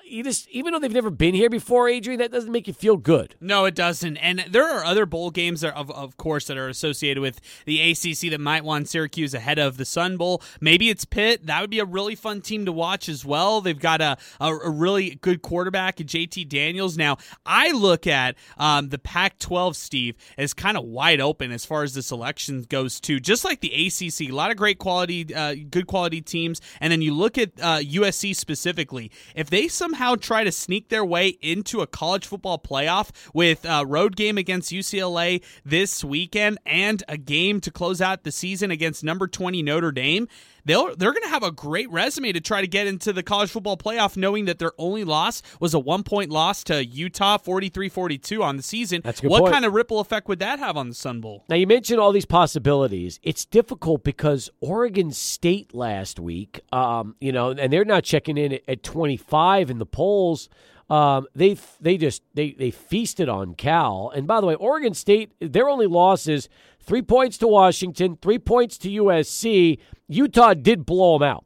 you 0.04 0.22
just 0.22 0.48
even 0.50 0.72
though 0.72 0.78
they've 0.78 0.92
never 0.92 1.10
been 1.10 1.34
here 1.34 1.48
before, 1.48 1.88
Adrian, 1.88 2.18
that 2.20 2.30
doesn't 2.30 2.52
make 2.52 2.66
you 2.66 2.74
feel 2.74 2.96
good. 2.96 3.34
No, 3.40 3.64
it 3.64 3.74
doesn't. 3.74 4.16
And 4.18 4.44
there 4.50 4.68
are 4.68 4.84
other 4.84 5.06
bowl 5.06 5.30
games 5.30 5.64
of 5.64 5.90
of 5.90 6.16
course 6.16 6.46
that 6.48 6.56
are 6.56 6.68
associated 6.68 7.20
with 7.20 7.40
the 7.64 7.80
ACC 7.90 8.30
that 8.30 8.40
might 8.40 8.64
want 8.64 8.88
Syracuse 8.88 9.34
ahead 9.34 9.58
of 9.58 9.76
the 9.76 9.84
Sun 9.84 10.16
Bowl. 10.16 10.42
Maybe 10.60 10.90
it's 10.90 11.04
Pitt. 11.04 11.46
That 11.46 11.60
would 11.60 11.70
be 11.70 11.78
a 11.78 11.84
really 11.84 12.14
fun 12.14 12.40
team 12.40 12.66
to 12.66 12.72
watch 12.72 13.08
as 13.08 13.24
well. 13.24 13.60
They've 13.60 13.78
got 13.78 14.00
a 14.00 14.18
a, 14.40 14.54
a 14.54 14.70
really 14.70 15.14
good 15.16 15.42
quarterback, 15.42 15.96
JT 15.96 16.48
Daniels. 16.48 16.98
Now 16.98 17.16
I 17.46 17.70
look 17.70 18.06
at 18.06 18.36
um, 18.58 18.90
the 18.90 18.98
Pac-12, 18.98 19.74
Steve, 19.74 20.16
as 20.36 20.52
kind 20.52 20.76
of 20.76 20.84
wide 20.84 21.20
open 21.20 21.52
as 21.52 21.64
far 21.64 21.82
as 21.82 21.94
the 21.94 22.02
selection 22.02 22.62
goes 22.62 23.00
too. 23.00 23.20
Just 23.20 23.44
like 23.44 23.60
the 23.60 23.72
ACC, 23.72 24.28
a 24.28 24.34
lot 24.34 24.50
of 24.50 24.56
great 24.56 24.78
quality, 24.78 25.34
uh, 25.34 25.54
good 25.70 25.86
quality 25.86 26.20
teams. 26.20 26.60
And 26.80 26.92
then 26.92 27.00
you 27.02 27.14
look 27.14 27.38
at 27.38 27.52
uh, 27.60 27.78
USC 27.78 28.36
specifically. 28.36 29.10
If 29.34 29.48
they 29.48 29.68
somehow 29.68 29.91
somehow 29.92 30.16
try 30.16 30.42
to 30.42 30.50
sneak 30.50 30.88
their 30.88 31.04
way 31.04 31.28
into 31.42 31.82
a 31.82 31.86
college 31.86 32.26
football 32.26 32.58
playoff 32.58 33.10
with 33.34 33.66
a 33.66 33.84
road 33.84 34.16
game 34.16 34.38
against 34.38 34.72
UCLA 34.72 35.42
this 35.66 36.02
weekend 36.02 36.56
and 36.64 37.02
a 37.08 37.18
game 37.18 37.60
to 37.60 37.70
close 37.70 38.00
out 38.00 38.24
the 38.24 38.32
season 38.32 38.70
against 38.70 39.04
number 39.04 39.28
20 39.28 39.62
Notre 39.62 39.92
Dame, 39.92 40.28
they'll 40.64 40.94
they're 40.96 41.12
going 41.12 41.22
to 41.22 41.28
have 41.28 41.42
a 41.42 41.50
great 41.50 41.90
resume 41.90 42.32
to 42.32 42.40
try 42.40 42.60
to 42.60 42.66
get 42.66 42.86
into 42.86 43.12
the 43.12 43.22
college 43.22 43.50
football 43.50 43.76
playoff 43.76 44.16
knowing 44.16 44.46
that 44.46 44.58
their 44.58 44.72
only 44.78 45.04
loss 45.04 45.42
was 45.60 45.74
a 45.74 45.78
one 45.78 46.02
point 46.02 46.30
loss 46.30 46.64
to 46.64 46.84
Utah 46.84 47.38
43-42 47.38 48.42
on 48.42 48.56
the 48.56 48.62
season. 48.62 49.00
That's 49.04 49.18
a 49.18 49.22
good 49.22 49.30
what 49.30 49.40
point. 49.40 49.52
kind 49.52 49.64
of 49.64 49.74
ripple 49.74 50.00
effect 50.00 50.28
would 50.28 50.38
that 50.38 50.58
have 50.58 50.76
on 50.76 50.88
the 50.88 50.94
Sun 50.94 51.20
Bowl? 51.20 51.44
Now 51.48 51.56
you 51.56 51.66
mentioned 51.66 52.00
all 52.00 52.12
these 52.12 52.26
possibilities. 52.26 53.20
It's 53.22 53.44
difficult 53.44 54.04
because 54.04 54.50
Oregon 54.60 55.10
State 55.10 55.74
last 55.74 56.18
week, 56.18 56.60
um, 56.72 57.16
you 57.20 57.32
know, 57.32 57.50
and 57.50 57.72
they're 57.72 57.84
not 57.84 58.04
checking 58.04 58.38
in 58.38 58.54
at, 58.54 58.62
at 58.68 58.82
25 58.82 59.70
in 59.70 59.78
the 59.78 59.81
polls. 59.86 60.48
Um, 60.90 61.26
they 61.34 61.56
they 61.80 61.96
just 61.96 62.22
they 62.34 62.52
they 62.52 62.70
feasted 62.70 63.28
on 63.28 63.54
Cal. 63.54 64.12
And 64.14 64.26
by 64.26 64.40
the 64.40 64.46
way, 64.46 64.54
Oregon 64.54 64.94
State 64.94 65.32
their 65.40 65.68
only 65.68 65.86
loss 65.86 66.26
is 66.26 66.48
three 66.80 67.02
points 67.02 67.38
to 67.38 67.48
Washington, 67.48 68.18
three 68.20 68.38
points 68.38 68.76
to 68.78 68.90
USC. 68.90 69.78
Utah 70.08 70.54
did 70.54 70.84
blow 70.84 71.18
them 71.18 71.28
out, 71.28 71.44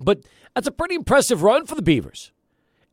but 0.00 0.22
that's 0.54 0.66
a 0.66 0.72
pretty 0.72 0.94
impressive 0.94 1.42
run 1.42 1.66
for 1.66 1.74
the 1.74 1.82
Beavers. 1.82 2.32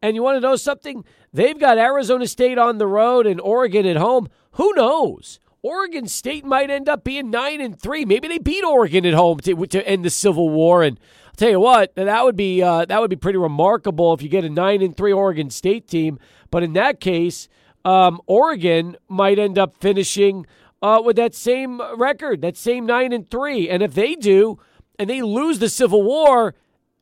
And 0.01 0.15
you 0.15 0.23
want 0.23 0.35
to 0.35 0.41
know 0.41 0.55
something? 0.55 1.03
They've 1.33 1.57
got 1.57 1.77
Arizona 1.77 2.27
State 2.27 2.57
on 2.57 2.77
the 2.77 2.87
road 2.87 3.25
and 3.25 3.41
Oregon 3.41 3.85
at 3.85 3.97
home. 3.97 4.27
Who 4.51 4.73
knows? 4.75 5.39
Oregon 5.65 6.07
State 6.07 6.45
might 6.45 6.69
end 6.69 6.87
up 6.87 7.03
being 7.03 7.31
nine 7.31 7.59
and 7.59 7.79
three. 7.79 8.05
Maybe 8.05 8.27
they 8.27 8.37
beat 8.37 8.63
Oregon 8.63 9.03
at 9.03 9.15
home 9.15 9.39
to, 9.39 9.65
to 9.65 9.87
end 9.87 10.05
the 10.05 10.11
Civil 10.11 10.49
War. 10.49 10.83
And 10.83 10.99
tell 11.35 11.49
you 11.49 11.59
what, 11.59 11.95
that 11.95 12.23
would 12.23 12.35
be 12.35 12.61
uh, 12.61 12.85
that 12.85 12.99
would 13.01 13.09
be 13.09 13.15
pretty 13.15 13.37
remarkable 13.37 14.13
if 14.13 14.21
you 14.21 14.29
get 14.29 14.43
a 14.45 14.49
nine 14.49 14.81
and 14.81 14.95
three 14.95 15.11
Oregon 15.11 15.49
State 15.49 15.87
team. 15.87 16.19
But 16.51 16.63
in 16.63 16.73
that 16.73 16.99
case, 16.99 17.49
um, 17.83 18.21
Oregon 18.25 18.97
might 19.07 19.39
end 19.39 19.57
up 19.57 19.75
finishing 19.75 20.45
uh, 20.81 21.01
with 21.03 21.15
that 21.15 21.33
same 21.35 21.81
record, 21.97 22.41
that 22.41 22.57
same 22.57 22.85
nine 22.85 23.11
and 23.11 23.29
three. 23.29 23.69
And 23.69 23.81
if 23.83 23.93
they 23.93 24.15
do, 24.15 24.59
and 24.97 25.09
they 25.09 25.21
lose 25.21 25.59
the 25.59 25.69
Civil 25.69 26.03
War, 26.03 26.55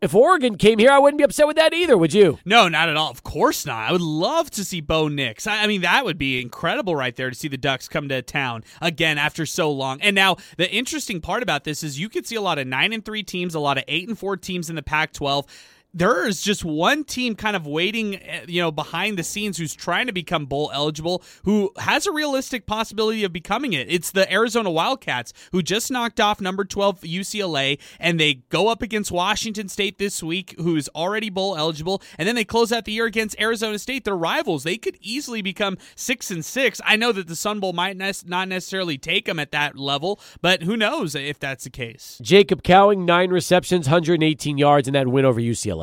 if 0.04 0.14
Oregon 0.14 0.58
came 0.58 0.80
here, 0.80 0.92
I 0.92 1.00
wouldn't 1.00 1.18
be 1.18 1.24
upset 1.24 1.48
with 1.48 1.56
that 1.56 1.74
either, 1.74 1.98
would 1.98 2.14
you? 2.14 2.38
No, 2.44 2.68
not 2.68 2.90
at 2.90 2.98
all. 2.98 3.10
Of 3.10 3.24
course 3.24 3.66
not. 3.66 3.88
I 3.88 3.94
would 3.94 4.02
love 4.02 4.52
to 4.52 4.66
see 4.66 4.82
Bo 4.82 5.08
Nix. 5.08 5.48
I, 5.48 5.64
I 5.64 5.68
mean, 5.68 5.82
that 5.82 6.04
would 6.04 6.18
be 6.18 6.42
incredible 6.42 6.94
right 6.94 7.16
there 7.16 7.30
to 7.30 7.36
see 7.36 7.48
the 7.48 7.58
Ducks 7.58 7.88
come 7.88 8.10
to 8.10 8.22
town 8.22 8.66
again 8.82 9.18
after 9.18 9.46
so 9.46 9.72
long. 9.72 10.02
And 10.02 10.14
now 10.14 10.36
the 10.58 10.70
interesting 10.70 11.22
part 11.22 11.42
about 11.42 11.64
this 11.64 11.84
is 11.84 12.00
you 12.00 12.10
could 12.10 12.28
see 12.28 12.36
a 12.36 12.42
lot 12.42 12.60
of 12.60 12.68
nine 12.68 12.92
and 12.92 13.06
three 13.06 13.24
teams, 13.24 13.56
a 13.56 13.62
lot 13.62 13.78
of 13.78 13.86
eight 13.88 14.10
and 14.10 14.20
four 14.20 14.36
teams 14.36 14.70
in 14.70 14.76
the 14.76 14.84
Pac-12 14.84 15.48
there 15.94 16.28
is 16.28 16.42
just 16.42 16.66
one 16.66 17.04
team 17.04 17.36
kind 17.36 17.56
of 17.56 17.68
waiting, 17.68 18.16
eh, 18.16 18.46
you 18.48 18.62
know, 18.62 18.72
behind 18.72 19.18
the 19.18 19.24
scenes 19.24 19.58
who's 19.58 19.76
trying 19.76 20.08
to 20.08 20.14
become 20.14 20.46
bowl 20.46 20.72
eligible, 20.74 21.24
who 21.46 21.72
has 21.78 22.08
a 22.08 22.12
realistic 22.12 22.66
possibility 22.66 23.24
of 23.24 23.32
becoming 23.32 23.74
it. 23.74 23.88
It's 23.90 24.12
the 24.12 24.32
Arizona 24.32 24.72
Wildcats, 24.72 25.34
who 25.52 25.62
just 25.62 25.92
knocked 25.92 26.20
off 26.20 26.42
number 26.42 26.66
12 26.66 27.02
UCLA, 27.02 27.80
and 28.00 28.20
they 28.20 28.36
go 28.50 28.70
up 28.70 28.82
against 28.82 29.12
Washington 29.12 29.70
State 29.70 30.00
this 30.00 30.24
week, 30.24 30.56
who 30.58 30.76
is 30.76 30.90
already 30.96 31.30
bowl 31.30 31.56
eligible, 31.56 32.02
and 32.18 32.28
then 32.28 32.36
they 32.36 32.46
close 32.46 32.72
out 32.72 32.86
the 32.86 32.92
year 32.92 33.06
against 33.06 33.40
Arizona 33.40 33.78
State, 33.78 34.04
their 34.04 34.18
rivals. 34.18 34.64
They 34.64 34.78
could 34.78 34.98
easily 35.00 35.42
become 35.44 35.78
six 35.96 36.32
and 36.32 36.44
six. 36.44 36.82
I 36.86 36.96
know 36.96 37.12
that 37.12 37.28
the 37.28 37.36
Sun 37.36 37.60
Bowl 37.60 37.74
might 37.74 37.98
ne- 37.98 38.12
not 38.26 38.48
necessarily 38.48 38.98
take 38.98 39.26
them 39.26 39.40
at 39.40 39.52
that 39.52 39.78
level, 39.78 40.20
but 40.42 40.64
who 40.64 40.76
knows 40.76 41.14
if 41.14 41.40
that's 41.40 41.66
the 41.66 41.70
case. 41.70 42.20
Jacob 42.22 42.64
Cowing, 42.64 43.06
nine 43.06 43.30
receptions, 43.30 43.88
118 43.88 44.58
yards 44.58 44.88
in 44.88 44.94
that 44.94 45.08
win 45.08 45.26
over 45.26 45.40
UCLA. 45.40 45.83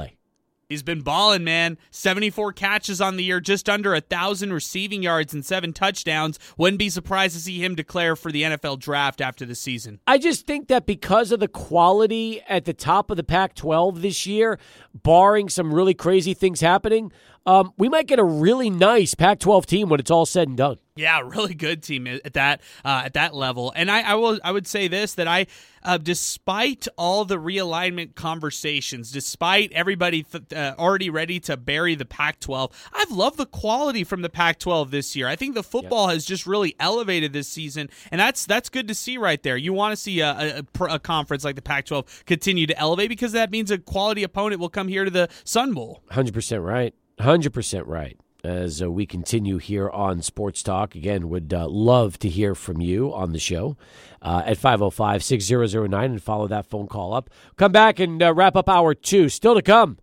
He's 0.70 0.84
been 0.84 1.00
balling, 1.00 1.42
man. 1.42 1.78
74 1.90 2.52
catches 2.52 3.00
on 3.00 3.16
the 3.16 3.24
year, 3.24 3.40
just 3.40 3.68
under 3.68 3.90
a 3.90 3.96
1,000 3.96 4.52
receiving 4.52 5.02
yards 5.02 5.34
and 5.34 5.44
seven 5.44 5.72
touchdowns. 5.72 6.38
Wouldn't 6.56 6.78
be 6.78 6.88
surprised 6.88 7.34
to 7.34 7.40
see 7.40 7.58
him 7.58 7.74
declare 7.74 8.14
for 8.14 8.30
the 8.30 8.44
NFL 8.44 8.78
draft 8.78 9.20
after 9.20 9.44
the 9.44 9.56
season. 9.56 9.98
I 10.06 10.16
just 10.16 10.46
think 10.46 10.68
that 10.68 10.86
because 10.86 11.32
of 11.32 11.40
the 11.40 11.48
quality 11.48 12.40
at 12.48 12.66
the 12.66 12.72
top 12.72 13.10
of 13.10 13.16
the 13.16 13.24
Pac 13.24 13.56
12 13.56 14.00
this 14.00 14.28
year, 14.28 14.60
barring 14.94 15.48
some 15.48 15.74
really 15.74 15.92
crazy 15.92 16.34
things 16.34 16.60
happening, 16.60 17.10
um, 17.46 17.72
we 17.78 17.88
might 17.88 18.06
get 18.06 18.18
a 18.18 18.24
really 18.24 18.70
nice 18.70 19.14
Pac-12 19.14 19.66
team 19.66 19.88
when 19.88 19.98
it's 19.98 20.10
all 20.10 20.26
said 20.26 20.48
and 20.48 20.56
done. 20.56 20.78
Yeah, 20.96 21.20
really 21.24 21.54
good 21.54 21.82
team 21.82 22.06
at 22.06 22.34
that 22.34 22.60
uh, 22.84 23.02
at 23.06 23.14
that 23.14 23.34
level. 23.34 23.72
And 23.74 23.90
I, 23.90 24.02
I 24.02 24.14
will 24.16 24.38
I 24.44 24.52
would 24.52 24.66
say 24.66 24.86
this 24.86 25.14
that 25.14 25.26
I, 25.26 25.46
uh, 25.82 25.96
despite 25.96 26.86
all 26.98 27.24
the 27.24 27.38
realignment 27.38 28.14
conversations, 28.14 29.10
despite 29.10 29.72
everybody 29.72 30.24
th- 30.24 30.52
uh, 30.52 30.74
already 30.78 31.08
ready 31.08 31.40
to 31.40 31.56
bury 31.56 31.94
the 31.94 32.04
Pac-12, 32.04 32.70
I've 32.92 33.10
loved 33.10 33.38
the 33.38 33.46
quality 33.46 34.04
from 34.04 34.20
the 34.20 34.28
Pac-12 34.28 34.90
this 34.90 35.16
year. 35.16 35.26
I 35.26 35.36
think 35.36 35.54
the 35.54 35.62
football 35.62 36.08
has 36.08 36.26
just 36.26 36.46
really 36.46 36.76
elevated 36.78 37.32
this 37.32 37.48
season, 37.48 37.88
and 38.10 38.20
that's 38.20 38.44
that's 38.44 38.68
good 38.68 38.88
to 38.88 38.94
see 38.94 39.16
right 39.16 39.42
there. 39.42 39.56
You 39.56 39.72
want 39.72 39.92
to 39.92 39.96
see 39.96 40.20
a, 40.20 40.62
a, 40.80 40.84
a 40.84 40.98
conference 40.98 41.44
like 41.44 41.56
the 41.56 41.62
Pac-12 41.62 42.26
continue 42.26 42.66
to 42.66 42.78
elevate 42.78 43.08
because 43.08 43.32
that 43.32 43.50
means 43.50 43.70
a 43.70 43.78
quality 43.78 44.22
opponent 44.22 44.60
will 44.60 44.68
come 44.68 44.88
here 44.88 45.06
to 45.06 45.10
the 45.10 45.30
Sun 45.44 45.72
Bowl. 45.72 46.02
Hundred 46.10 46.34
percent 46.34 46.62
right. 46.62 46.94
Hundred 47.20 47.52
percent 47.52 47.86
right 47.86 48.18
as 48.42 48.82
uh, 48.82 48.90
we 48.90 49.04
continue 49.04 49.58
here 49.58 49.90
on 49.90 50.22
Sports 50.22 50.62
Talk. 50.62 50.94
Again, 50.94 51.28
would 51.28 51.52
uh, 51.52 51.68
love 51.68 52.18
to 52.20 52.30
hear 52.30 52.54
from 52.54 52.80
you 52.80 53.12
on 53.12 53.32
the 53.32 53.38
show 53.38 53.76
uh, 54.22 54.42
at 54.46 54.56
505 54.56 55.22
6009 55.22 56.10
and 56.10 56.22
follow 56.22 56.48
that 56.48 56.64
phone 56.64 56.86
call 56.86 57.12
up. 57.12 57.28
Come 57.56 57.72
back 57.72 57.98
and 57.98 58.22
uh, 58.22 58.32
wrap 58.32 58.56
up 58.56 58.70
hour 58.70 58.94
two. 58.94 59.28
Still 59.28 59.54
to 59.54 59.60
come. 59.60 59.98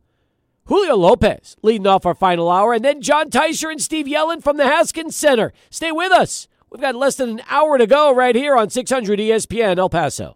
Julio 0.66 0.96
Lopez 0.96 1.56
leading 1.64 1.88
off 1.88 2.06
our 2.06 2.14
final 2.14 2.52
hour, 2.52 2.74
and 2.74 2.86
then 2.86 3.02
John 3.02 3.32
Teicher 3.32 3.72
and 3.72 3.82
Steve 3.82 4.06
Yellen 4.06 4.44
from 4.44 4.58
the 4.58 4.66
Haskins 4.66 5.16
Center. 5.16 5.54
Stay 5.72 5.92
with 5.92 6.12
us. 6.12 6.48
We've 6.70 6.82
got 6.82 6.94
less 6.94 7.16
than 7.16 7.30
an 7.30 7.42
hour 7.50 7.78
to 7.78 7.88
go 7.88 8.14
right 8.14 8.36
here 8.36 8.56
on 8.56 8.70
600 8.70 9.18
ESPN 9.18 9.80
El 9.80 9.90
Paso. 9.90 10.36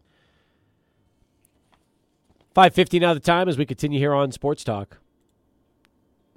550 2.55 2.99
now 2.99 3.13
the 3.13 3.19
time 3.19 3.47
as 3.47 3.57
we 3.57 3.65
continue 3.65 3.99
here 3.99 4.13
on 4.13 4.31
Sports 4.31 4.63
Talk 4.63 5.00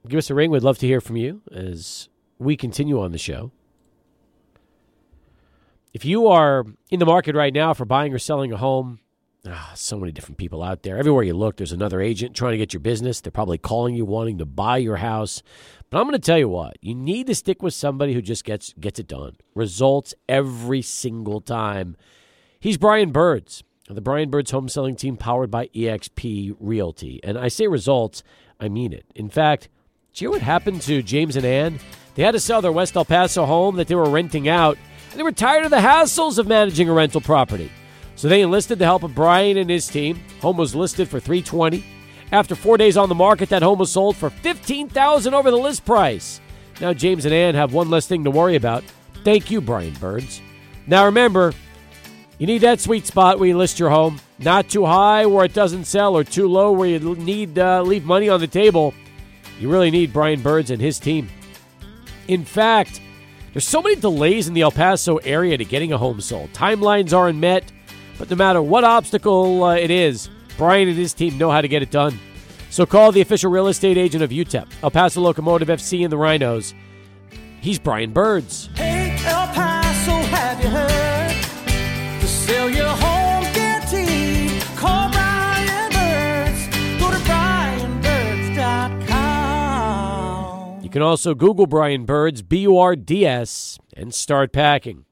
give 0.08 0.18
us 0.18 0.30
a 0.30 0.34
ring. 0.34 0.50
We'd 0.50 0.62
love 0.62 0.78
to 0.78 0.86
hear 0.86 1.00
from 1.00 1.16
you 1.16 1.42
as 1.52 2.08
we 2.38 2.56
continue 2.56 3.00
on 3.00 3.12
the 3.12 3.18
show. 3.18 3.52
If 5.92 6.04
you 6.04 6.26
are 6.26 6.64
in 6.90 6.98
the 6.98 7.06
market 7.06 7.36
right 7.36 7.54
now 7.54 7.72
for 7.72 7.84
buying 7.84 8.12
or 8.12 8.18
selling 8.18 8.52
a 8.52 8.56
home, 8.56 8.98
ah, 9.46 9.72
so 9.76 9.96
many 9.96 10.10
different 10.12 10.38
people 10.38 10.62
out 10.62 10.82
there. 10.82 10.98
Everywhere 10.98 11.22
you 11.22 11.34
look, 11.34 11.56
there's 11.56 11.72
another 11.72 12.00
agent 12.00 12.34
trying 12.34 12.52
to 12.52 12.58
get 12.58 12.72
your 12.72 12.80
business. 12.80 13.20
They're 13.20 13.30
probably 13.30 13.58
calling 13.58 13.94
you 13.94 14.04
wanting 14.04 14.38
to 14.38 14.44
buy 14.44 14.78
your 14.78 14.96
house. 14.96 15.42
But 15.90 15.98
I'm 15.98 16.08
going 16.08 16.20
to 16.20 16.26
tell 16.26 16.38
you 16.38 16.48
what, 16.48 16.76
you 16.80 16.94
need 16.94 17.28
to 17.28 17.34
stick 17.34 17.62
with 17.62 17.74
somebody 17.74 18.14
who 18.14 18.22
just 18.22 18.44
gets 18.44 18.72
gets 18.72 18.98
it 18.98 19.06
done. 19.06 19.36
Results 19.54 20.14
every 20.28 20.82
single 20.82 21.40
time. 21.40 21.96
He's 22.58 22.76
Brian 22.76 23.12
Burds, 23.12 23.62
the 23.88 24.00
Brian 24.00 24.30
Burds 24.30 24.50
home 24.50 24.68
selling 24.68 24.96
team 24.96 25.16
powered 25.16 25.50
by 25.50 25.68
eXp 25.68 26.56
Realty. 26.58 27.20
And 27.22 27.38
I 27.38 27.48
say 27.48 27.68
results, 27.68 28.24
I 28.58 28.68
mean 28.68 28.92
it. 28.92 29.04
In 29.14 29.28
fact, 29.28 29.68
do 30.14 30.24
you 30.24 30.28
know 30.28 30.32
what 30.32 30.42
happened 30.42 30.80
to 30.82 31.02
James 31.02 31.34
and 31.34 31.44
Ann? 31.44 31.80
They 32.14 32.22
had 32.22 32.32
to 32.32 32.40
sell 32.40 32.62
their 32.62 32.70
West 32.70 32.94
El 32.94 33.04
Paso 33.04 33.44
home 33.44 33.74
that 33.76 33.88
they 33.88 33.96
were 33.96 34.08
renting 34.08 34.48
out, 34.48 34.78
and 35.10 35.18
they 35.18 35.24
were 35.24 35.32
tired 35.32 35.64
of 35.64 35.72
the 35.72 35.78
hassles 35.78 36.38
of 36.38 36.46
managing 36.46 36.88
a 36.88 36.92
rental 36.92 37.20
property. 37.20 37.70
So 38.14 38.28
they 38.28 38.42
enlisted 38.42 38.78
the 38.78 38.84
help 38.84 39.02
of 39.02 39.12
Brian 39.12 39.56
and 39.56 39.68
his 39.68 39.88
team. 39.88 40.20
Home 40.40 40.56
was 40.56 40.72
listed 40.72 41.08
for 41.08 41.18
320. 41.18 41.84
After 42.30 42.54
four 42.54 42.76
days 42.76 42.96
on 42.96 43.08
the 43.08 43.14
market, 43.16 43.48
that 43.48 43.62
home 43.62 43.80
was 43.80 43.90
sold 43.90 44.16
for 44.16 44.30
15000 44.30 45.34
over 45.34 45.50
the 45.50 45.56
list 45.56 45.84
price. 45.84 46.40
Now 46.80 46.92
James 46.92 47.24
and 47.24 47.34
Ann 47.34 47.56
have 47.56 47.72
one 47.72 47.90
less 47.90 48.06
thing 48.06 48.22
to 48.22 48.30
worry 48.30 48.54
about. 48.54 48.84
Thank 49.24 49.50
you, 49.50 49.60
Brian 49.60 49.94
Burds. 49.94 50.40
Now 50.86 51.06
remember, 51.06 51.52
you 52.38 52.46
need 52.46 52.58
that 52.58 52.80
sweet 52.80 53.06
spot 53.06 53.40
where 53.40 53.48
you 53.48 53.58
list 53.58 53.80
your 53.80 53.90
home. 53.90 54.20
Not 54.38 54.68
too 54.68 54.84
high 54.84 55.26
where 55.26 55.44
it 55.44 55.54
doesn't 55.54 55.86
sell, 55.86 56.16
or 56.16 56.22
too 56.22 56.46
low 56.46 56.70
where 56.70 56.88
you 56.88 57.16
need 57.16 57.58
uh, 57.58 57.82
leave 57.82 58.04
money 58.04 58.28
on 58.28 58.38
the 58.38 58.46
table. 58.46 58.94
You 59.60 59.70
really 59.70 59.90
need 59.90 60.12
Brian 60.12 60.42
Burds 60.42 60.70
and 60.70 60.80
his 60.80 60.98
team. 60.98 61.28
In 62.28 62.44
fact, 62.44 63.00
there's 63.52 63.66
so 63.66 63.80
many 63.80 63.94
delays 63.96 64.48
in 64.48 64.54
the 64.54 64.62
El 64.62 64.72
Paso 64.72 65.18
area 65.18 65.56
to 65.56 65.64
getting 65.64 65.92
a 65.92 65.98
home 65.98 66.20
sold. 66.20 66.52
Timelines 66.52 67.16
aren't 67.16 67.38
met, 67.38 67.70
but 68.18 68.28
no 68.30 68.36
matter 68.36 68.60
what 68.60 68.84
obstacle 68.84 69.62
uh, 69.62 69.76
it 69.76 69.90
is, 69.90 70.28
Brian 70.56 70.88
and 70.88 70.96
his 70.96 71.14
team 71.14 71.38
know 71.38 71.50
how 71.50 71.60
to 71.60 71.68
get 71.68 71.82
it 71.82 71.90
done. 71.90 72.18
So 72.70 72.84
call 72.84 73.12
the 73.12 73.20
official 73.20 73.52
real 73.52 73.68
estate 73.68 73.96
agent 73.96 74.24
of 74.24 74.30
UTEP, 74.30 74.66
El 74.82 74.90
Paso 74.90 75.20
Locomotive 75.20 75.68
FC, 75.68 76.02
and 76.02 76.10
the 76.10 76.16
Rhinos. 76.16 76.74
He's 77.60 77.78
Brian 77.78 78.12
Burds. 78.12 78.68
Hey, 78.74 79.16
El 79.24 79.46
Paso, 79.54 80.10
have 80.10 80.60
you 80.60 80.68
heard? 80.70 82.20
To 82.20 82.26
sell 82.26 82.68
your 82.68 82.88
home 82.88 83.13
can 90.94 91.02
also 91.02 91.34
Google 91.34 91.66
Brian 91.66 92.04
Burds, 92.04 92.40
B 92.40 92.58
U 92.60 92.78
R 92.78 92.94
D 92.94 93.26
S, 93.26 93.80
and 93.96 94.14
start 94.14 94.52
packing. 94.52 95.04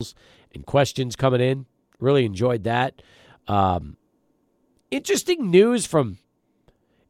And 0.54 0.64
questions 0.64 1.16
coming 1.16 1.40
in. 1.40 1.66
Really 1.98 2.24
enjoyed 2.24 2.62
that. 2.62 3.02
Um, 3.48 3.96
interesting 4.92 5.50
news 5.50 5.84
from 5.84 6.18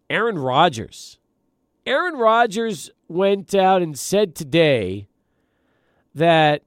Aaron 0.08 0.38
Rodgers. 0.38 1.18
Aaron 1.84 2.14
Rodgers 2.14 2.90
went 3.08 3.54
out 3.54 3.82
and 3.82 3.98
said 3.98 4.34
today 4.34 5.06
that 6.14 6.62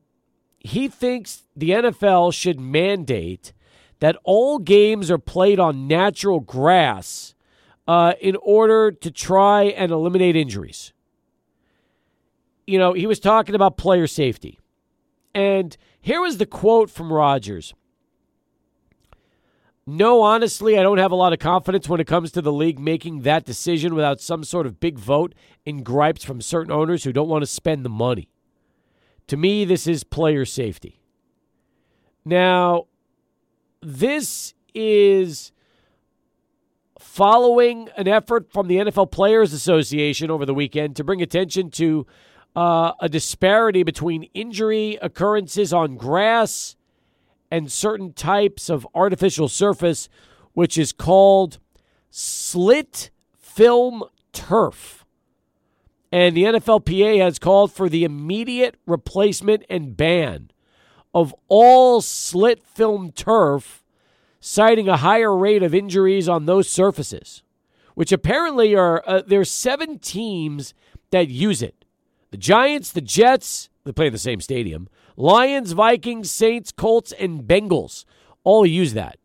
he 0.59 0.87
thinks 0.87 1.41
the 1.55 1.71
NFL 1.71 2.35
should 2.35 2.59
mandate 2.59 3.51
that 3.99 4.15
all 4.23 4.59
games 4.59 5.09
are 5.09 5.17
played 5.17 5.59
on 5.59 5.87
natural 5.87 6.39
grass 6.39 7.33
uh, 7.87 8.13
in 8.21 8.35
order 8.43 8.91
to 8.91 9.09
try 9.09 9.63
and 9.63 9.91
eliminate 9.91 10.35
injuries. 10.35 10.93
You 12.67 12.79
know, 12.79 12.93
he 12.93 13.07
was 13.07 13.19
talking 13.19 13.55
about 13.55 13.77
player 13.77 14.07
safety. 14.07 14.59
And 15.33 15.75
here 16.01 16.21
was 16.21 16.37
the 16.37 16.45
quote 16.45 16.89
from 16.89 17.11
Rodgers. 17.11 17.73
No, 19.87 20.21
honestly, 20.23 20.79
I 20.79 20.81
don't 20.81 20.97
have 20.97 21.11
a 21.11 21.15
lot 21.15 21.31
of 21.31 21.37
confidence 21.37 21.87
when 21.87 21.99
it 21.99 22.07
comes 22.07 22.31
to 22.31 22.41
the 22.41 22.51
league 22.51 22.79
making 22.79 23.21
that 23.21 23.45
decision 23.45 23.93
without 23.93 24.19
some 24.19 24.43
sort 24.43 24.65
of 24.65 24.79
big 24.79 24.97
vote 24.97 25.35
and 25.65 25.85
gripes 25.85 26.23
from 26.23 26.41
certain 26.41 26.71
owners 26.71 27.03
who 27.03 27.13
don't 27.13 27.29
want 27.29 27.43
to 27.43 27.47
spend 27.47 27.85
the 27.85 27.89
money. 27.89 28.29
To 29.27 29.37
me, 29.37 29.63
this 29.63 29.85
is 29.85 30.03
player 30.03 30.43
safety. 30.43 31.01
Now, 32.23 32.87
this 33.81 34.55
is 34.73 35.51
following 36.97 37.89
an 37.95 38.07
effort 38.07 38.51
from 38.51 38.67
the 38.67 38.77
NFL 38.77 39.11
Players 39.11 39.53
Association 39.53 40.31
over 40.31 40.45
the 40.45 40.53
weekend 40.53 40.95
to 40.95 41.03
bring 41.03 41.21
attention 41.21 41.69
to 41.71 42.07
uh, 42.55 42.93
a 42.99 43.09
disparity 43.09 43.83
between 43.83 44.23
injury 44.33 44.97
occurrences 45.01 45.73
on 45.73 45.97
grass 45.97 46.75
and 47.51 47.71
certain 47.71 48.13
types 48.13 48.69
of 48.69 48.87
artificial 48.95 49.47
surface, 49.47 50.09
which 50.53 50.77
is 50.77 50.91
called 50.91 51.59
slit 52.09 53.11
film 53.37 54.03
turf. 54.31 55.05
And 56.11 56.35
the 56.35 56.43
NFLPA 56.43 57.21
has 57.21 57.39
called 57.39 57.73
for 57.73 57.89
the 57.89 58.03
immediate 58.03 58.75
replacement 58.85 59.63
and 59.69 59.97
ban 59.97 60.51
of 61.13 61.33
all 61.47 62.01
slit 62.01 62.61
film 62.61 63.11
turf, 63.13 63.83
citing 64.41 64.89
a 64.89 64.97
higher 64.97 65.35
rate 65.35 65.63
of 65.63 65.73
injuries 65.73 66.27
on 66.27 66.45
those 66.45 66.69
surfaces, 66.69 67.41
which 67.95 68.11
apparently 68.11 68.75
are 68.75 69.01
uh, 69.07 69.21
there's 69.25 69.49
seven 69.49 69.97
teams 69.97 70.73
that 71.11 71.29
use 71.29 71.61
it. 71.61 71.84
The 72.35 72.41
Giants, 72.41 72.91
the 72.91 72.99
Jets, 72.99 73.69
they 73.85 73.93
play 73.93 74.07
in 74.07 74.11
the 74.11 74.19
same 74.19 74.41
stadium. 74.41 74.89
Lions, 75.15 75.71
Vikings, 75.71 76.29
Saints, 76.29 76.73
Colts, 76.73 77.13
and 77.13 77.43
Bengals 77.43 78.03
all 78.43 78.65
use 78.65 78.93
that. 78.93 79.19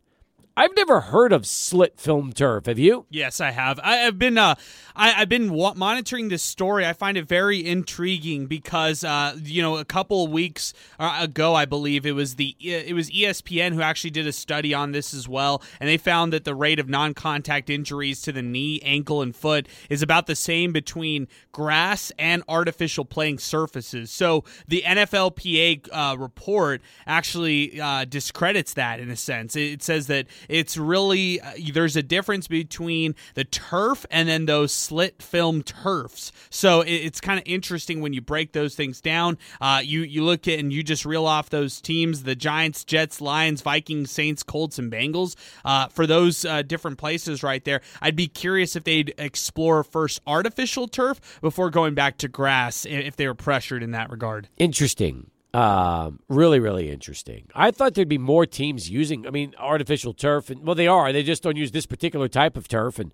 I've 0.61 0.77
never 0.77 1.01
heard 1.01 1.32
of 1.32 1.47
slit 1.47 1.99
film 1.99 2.35
turf. 2.35 2.66
Have 2.66 2.78
you? 2.78 3.07
Yes, 3.09 3.41
I 3.41 3.51
have. 3.51 3.81
I, 3.82 3.97
have 3.97 4.19
been 4.19 4.37
uh, 4.37 4.57
I, 4.95 5.09
have 5.09 5.31
been 5.31 5.55
wa- 5.55 5.73
monitoring 5.74 6.28
this 6.28 6.43
story. 6.43 6.87
I 6.87 6.93
find 6.93 7.16
it 7.16 7.27
very 7.27 7.66
intriguing 7.66 8.45
because 8.45 9.03
uh, 9.03 9.39
you 9.43 9.62
know 9.62 9.78
a 9.78 9.87
couple 9.87 10.23
of 10.23 10.31
weeks 10.31 10.74
uh, 10.99 11.20
ago, 11.23 11.55
I 11.55 11.65
believe 11.65 12.05
it 12.05 12.12
was 12.12 12.35
the 12.35 12.55
it 12.61 12.95
was 12.95 13.09
ESPN 13.09 13.73
who 13.73 13.81
actually 13.81 14.11
did 14.11 14.27
a 14.27 14.32
study 14.32 14.74
on 14.74 14.93
this 14.93 15.15
as 15.15 15.27
well, 15.27 15.62
and 15.81 15.89
they 15.89 15.97
found 15.97 16.31
that 16.35 16.45
the 16.45 16.55
rate 16.55 16.78
of 16.78 16.91
non-contact 16.91 17.70
injuries 17.70 18.20
to 18.20 18.31
the 18.31 18.43
knee, 18.43 18.81
ankle, 18.85 19.23
and 19.23 19.35
foot 19.35 19.66
is 19.89 20.03
about 20.03 20.27
the 20.27 20.37
same 20.37 20.73
between 20.73 21.27
grass 21.53 22.12
and 22.19 22.43
artificial 22.49 23.07
playing 23.07 23.39
surfaces. 23.39 24.11
So 24.11 24.45
the 24.69 24.82
NFLPA 24.82 25.89
uh, 25.91 26.16
report 26.19 26.82
actually 27.07 27.81
uh, 27.81 28.05
discredits 28.05 28.74
that 28.74 29.01
in 29.01 29.09
a 29.09 29.16
sense. 29.16 29.57
It 29.57 29.82
says 29.82 30.07
that 30.09 30.27
it's 30.51 30.77
really 30.77 31.40
uh, 31.40 31.52
there's 31.72 31.97
a 31.97 32.02
difference 32.02 32.48
between 32.48 33.14
the 33.35 33.44
turf 33.44 34.05
and 34.10 34.28
then 34.28 34.47
those 34.47 34.72
slit 34.72 35.22
film 35.22 35.62
turfs. 35.62 36.32
So 36.51 36.82
it, 36.82 36.93
it's 36.93 37.20
kind 37.20 37.39
of 37.39 37.44
interesting 37.47 38.01
when 38.01 38.12
you 38.12 38.20
break 38.20 38.52
those 38.52 38.74
things 38.74 39.01
down. 39.01 39.39
Uh, 39.60 39.81
you 39.82 40.02
you 40.02 40.24
look 40.24 40.48
at 40.48 40.59
and 40.59 40.72
you 40.72 40.82
just 40.82 41.05
reel 41.05 41.27
off 41.27 41.51
those 41.51 41.81
teams: 41.81 42.24
the 42.24 42.35
Giants, 42.35 42.85
Jets, 42.85 43.20
Lions, 43.20 43.62
Vikings, 43.62 44.10
Saints, 44.10 44.43
Colts, 44.43 44.78
and 44.78 44.93
Bengals. 44.93 45.36
Uh, 45.64 45.89
for 45.89 46.06
those 46.06 46.44
uh, 46.44 46.62
different 46.62 46.98
places 46.98 47.43
right 47.43 47.64
there, 47.64 47.81
I'd 48.01 48.16
be 48.16 48.28
curious 48.28 48.77
if 48.77 48.85
they'd 48.85 49.14
explore 49.18 49.82
first 49.85 50.20
artificial 50.27 50.89
turf 50.89 51.40
before 51.40 51.70
going 51.70 51.94
back 51.94 52.18
to 52.18 52.28
grass 52.28 52.86
if 52.86 53.16
they 53.16 53.27
were 53.27 53.35
pressured 53.35 53.82
in 53.82 53.93
that 53.93 54.10
regard. 54.10 54.48
Interesting. 54.56 55.30
Um, 55.52 56.20
really, 56.28 56.60
really 56.60 56.90
interesting. 56.90 57.48
I 57.55 57.70
thought 57.70 57.94
there'd 57.94 58.09
be 58.09 58.18
more 58.18 58.47
teams 58.47 58.89
using, 58.89 59.27
I 59.27 59.31
mean, 59.31 59.55
artificial 59.59 60.14
turf, 60.14 60.48
and 60.48 60.64
well, 60.64 60.77
they 60.77 60.86
are. 60.86 61.12
They 61.12 61.22
just 61.22 61.43
don't 61.43 61.56
use 61.56 61.72
this 61.72 61.86
particular 61.86 62.28
type 62.28 62.56
of 62.56 62.68
turf. 62.68 62.98
And 62.98 63.12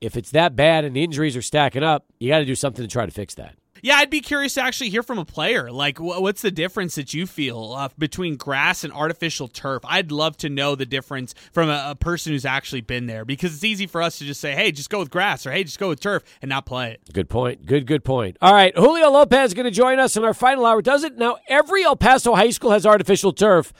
if 0.00 0.16
it's 0.16 0.30
that 0.32 0.54
bad 0.54 0.84
and 0.84 0.94
the 0.94 1.02
injuries 1.02 1.36
are 1.36 1.42
stacking 1.42 1.82
up, 1.82 2.04
you 2.18 2.28
got 2.28 2.40
to 2.40 2.44
do 2.44 2.54
something 2.54 2.84
to 2.84 2.90
try 2.90 3.06
to 3.06 3.12
fix 3.12 3.34
that. 3.36 3.57
Yeah, 3.82 3.96
I'd 3.96 4.10
be 4.10 4.20
curious 4.20 4.54
to 4.54 4.62
actually 4.62 4.90
hear 4.90 5.02
from 5.02 5.18
a 5.18 5.24
player. 5.24 5.70
Like, 5.70 5.98
what's 5.98 6.42
the 6.42 6.50
difference 6.50 6.94
that 6.96 7.14
you 7.14 7.26
feel 7.26 7.72
uh, 7.74 7.88
between 7.98 8.36
grass 8.36 8.84
and 8.84 8.92
artificial 8.92 9.48
turf? 9.48 9.82
I'd 9.84 10.10
love 10.10 10.36
to 10.38 10.48
know 10.48 10.74
the 10.74 10.86
difference 10.86 11.34
from 11.52 11.68
a, 11.68 11.90
a, 11.90 11.94
person 11.94 12.32
who's 12.32 12.44
actually 12.44 12.80
been 12.80 13.06
there 13.06 13.24
because 13.24 13.54
it's 13.54 13.64
easy 13.64 13.86
for 13.86 14.02
us 14.02 14.18
to 14.18 14.24
just 14.24 14.40
say, 14.40 14.54
hey, 14.54 14.72
just 14.72 14.90
go 14.90 14.98
with 14.98 15.10
grass 15.10 15.46
or 15.46 15.52
hey, 15.52 15.64
just 15.64 15.78
go 15.78 15.88
with 15.88 16.00
turf 16.00 16.22
and 16.42 16.48
not 16.48 16.66
play 16.66 16.92
it. 16.92 17.00
Good 17.12 17.28
point. 17.28 17.66
Good, 17.66 17.86
good 17.86 18.04
point. 18.04 18.36
All 18.40 18.52
right. 18.52 18.76
Julio 18.76 19.10
Lopez 19.10 19.50
is 19.50 19.54
going 19.54 19.64
to 19.64 19.70
join 19.70 19.98
us 19.98 20.16
in 20.16 20.24
our 20.24 20.34
final 20.34 20.64
hour. 20.64 20.80
Does 20.82 21.04
it? 21.04 21.16
Now, 21.16 21.38
every 21.48 21.84
El 21.84 21.96
Paso 21.96 22.34
high 22.34 22.50
school 22.50 22.70
has 22.70 22.86
artificial 22.86 23.32
turf. 23.32 23.72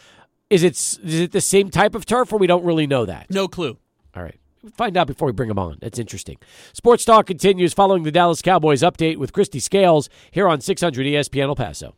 Is 0.51 0.63
it, 0.63 0.73
is 0.73 1.21
it 1.21 1.33
the 1.33 1.41
same 1.41 1.71
type 1.71 1.95
of 1.95 2.07
turf 2.07 2.33
or 2.33 2.39
we 2.39 2.47
don't 2.47 2.65
really 2.65 2.87
know 2.87 3.05
that? 3.05 3.31
No 3.31 3.49
clue. 3.49 3.79
All 4.17 4.23
right 4.23 4.39
find 4.69 4.97
out 4.97 5.07
before 5.07 5.27
we 5.27 5.33
bring 5.33 5.49
them 5.49 5.59
on. 5.59 5.79
That's 5.81 5.99
interesting. 5.99 6.39
Sports 6.73 7.05
Talk 7.05 7.27
continues 7.27 7.73
following 7.73 8.03
the 8.03 8.11
Dallas 8.11 8.43
Cowboys 8.43 8.83
update 8.83 9.17
with 9.17 9.33
Christy 9.33 9.61
Scales 9.61 10.09
here 10.31 10.49
on 10.49 10.61
600 10.61 11.07
ESPN 11.07 11.49
El 11.49 11.57
Paso. 11.57 11.95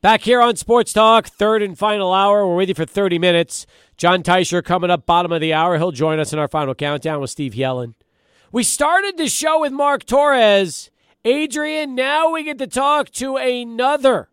Back 0.00 0.22
here 0.22 0.40
on 0.40 0.56
Sports 0.56 0.92
Talk, 0.92 1.28
third 1.28 1.62
and 1.62 1.78
final 1.78 2.12
hour. 2.12 2.44
We're 2.44 2.56
with 2.56 2.68
you 2.68 2.74
for 2.74 2.84
30 2.84 3.20
minutes. 3.20 3.66
John 3.96 4.24
Teicher 4.24 4.64
coming 4.64 4.90
up 4.90 5.06
bottom 5.06 5.30
of 5.30 5.40
the 5.40 5.52
hour. 5.52 5.78
He'll 5.78 5.92
join 5.92 6.18
us 6.18 6.32
in 6.32 6.40
our 6.40 6.48
final 6.48 6.74
countdown 6.74 7.20
with 7.20 7.30
Steve 7.30 7.52
Yellen. 7.52 7.94
We 8.50 8.64
started 8.64 9.16
the 9.16 9.28
show 9.28 9.60
with 9.60 9.72
Mark 9.72 10.04
Torres. 10.04 10.90
Adrian, 11.24 11.94
now 11.94 12.32
we 12.32 12.42
get 12.42 12.58
to 12.58 12.66
talk 12.66 13.10
to 13.10 13.36
another 13.36 14.28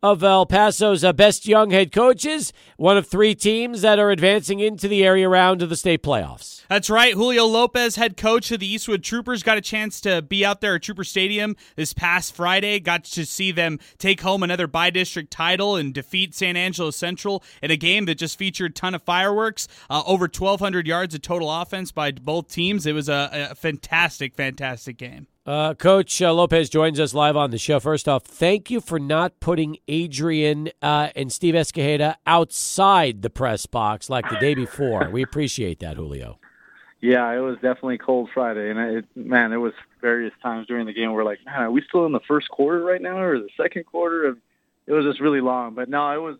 of 0.00 0.22
El 0.22 0.46
Paso's 0.46 1.02
uh, 1.02 1.12
best 1.12 1.46
young 1.46 1.70
head 1.70 1.90
coaches, 1.90 2.52
one 2.76 2.96
of 2.96 3.08
three 3.08 3.34
teams 3.34 3.82
that 3.82 3.98
are 3.98 4.10
advancing 4.10 4.60
into 4.60 4.86
the 4.86 5.04
area 5.04 5.28
round 5.28 5.60
of 5.60 5.70
the 5.70 5.76
state 5.76 6.04
playoffs. 6.04 6.64
That's 6.68 6.88
right. 6.88 7.14
Julio 7.14 7.46
Lopez, 7.46 7.96
head 7.96 8.16
coach 8.16 8.52
of 8.52 8.60
the 8.60 8.72
Eastwood 8.72 9.02
Troopers, 9.02 9.42
got 9.42 9.58
a 9.58 9.60
chance 9.60 10.00
to 10.02 10.22
be 10.22 10.44
out 10.44 10.60
there 10.60 10.76
at 10.76 10.82
Trooper 10.82 11.02
Stadium 11.02 11.56
this 11.74 11.92
past 11.92 12.36
Friday. 12.36 12.78
Got 12.78 13.04
to 13.04 13.26
see 13.26 13.50
them 13.50 13.80
take 13.98 14.20
home 14.20 14.44
another 14.44 14.68
bi-district 14.68 15.32
title 15.32 15.74
and 15.74 15.92
defeat 15.92 16.32
San 16.32 16.56
Angelo 16.56 16.90
Central 16.90 17.42
in 17.60 17.72
a 17.72 17.76
game 17.76 18.04
that 18.04 18.16
just 18.16 18.38
featured 18.38 18.70
a 18.70 18.74
ton 18.74 18.94
of 18.94 19.02
fireworks, 19.02 19.66
uh, 19.90 20.02
over 20.06 20.24
1,200 20.24 20.86
yards 20.86 21.14
of 21.14 21.22
total 21.22 21.50
offense 21.50 21.90
by 21.90 22.12
both 22.12 22.48
teams. 22.48 22.86
It 22.86 22.92
was 22.92 23.08
a, 23.08 23.48
a 23.50 23.54
fantastic, 23.56 24.34
fantastic 24.34 24.96
game. 24.96 25.26
Uh, 25.48 25.72
Coach 25.72 26.20
uh, 26.20 26.30
Lopez 26.30 26.68
joins 26.68 27.00
us 27.00 27.14
live 27.14 27.34
on 27.34 27.50
the 27.50 27.56
show. 27.56 27.80
First 27.80 28.06
off, 28.06 28.22
thank 28.22 28.70
you 28.70 28.82
for 28.82 28.98
not 28.98 29.40
putting 29.40 29.78
Adrian 29.88 30.68
uh, 30.82 31.08
and 31.16 31.32
Steve 31.32 31.54
Escajeda 31.54 32.16
outside 32.26 33.22
the 33.22 33.30
press 33.30 33.64
box 33.64 34.10
like 34.10 34.28
the 34.28 34.36
day 34.36 34.52
before. 34.52 35.08
We 35.10 35.22
appreciate 35.22 35.78
that, 35.78 35.96
Julio. 35.96 36.38
Yeah, 37.00 37.32
it 37.32 37.40
was 37.40 37.54
definitely 37.62 37.96
cold 37.96 38.28
Friday, 38.34 38.70
and 38.70 38.78
it, 38.78 39.06
man, 39.16 39.54
it 39.54 39.56
was 39.56 39.72
various 40.02 40.34
times 40.42 40.66
during 40.66 40.84
the 40.84 40.92
game. 40.92 41.12
We're 41.12 41.24
like, 41.24 41.38
man, 41.46 41.62
are 41.62 41.70
we 41.70 41.82
still 41.88 42.04
in 42.04 42.12
the 42.12 42.20
first 42.28 42.50
quarter 42.50 42.84
right 42.84 43.00
now, 43.00 43.16
or 43.18 43.38
the 43.38 43.48
second 43.56 43.86
quarter? 43.86 44.36
It 44.86 44.92
was 44.92 45.06
just 45.06 45.18
really 45.18 45.40
long, 45.40 45.72
but 45.72 45.88
no, 45.88 46.10
it 46.12 46.20
was 46.20 46.36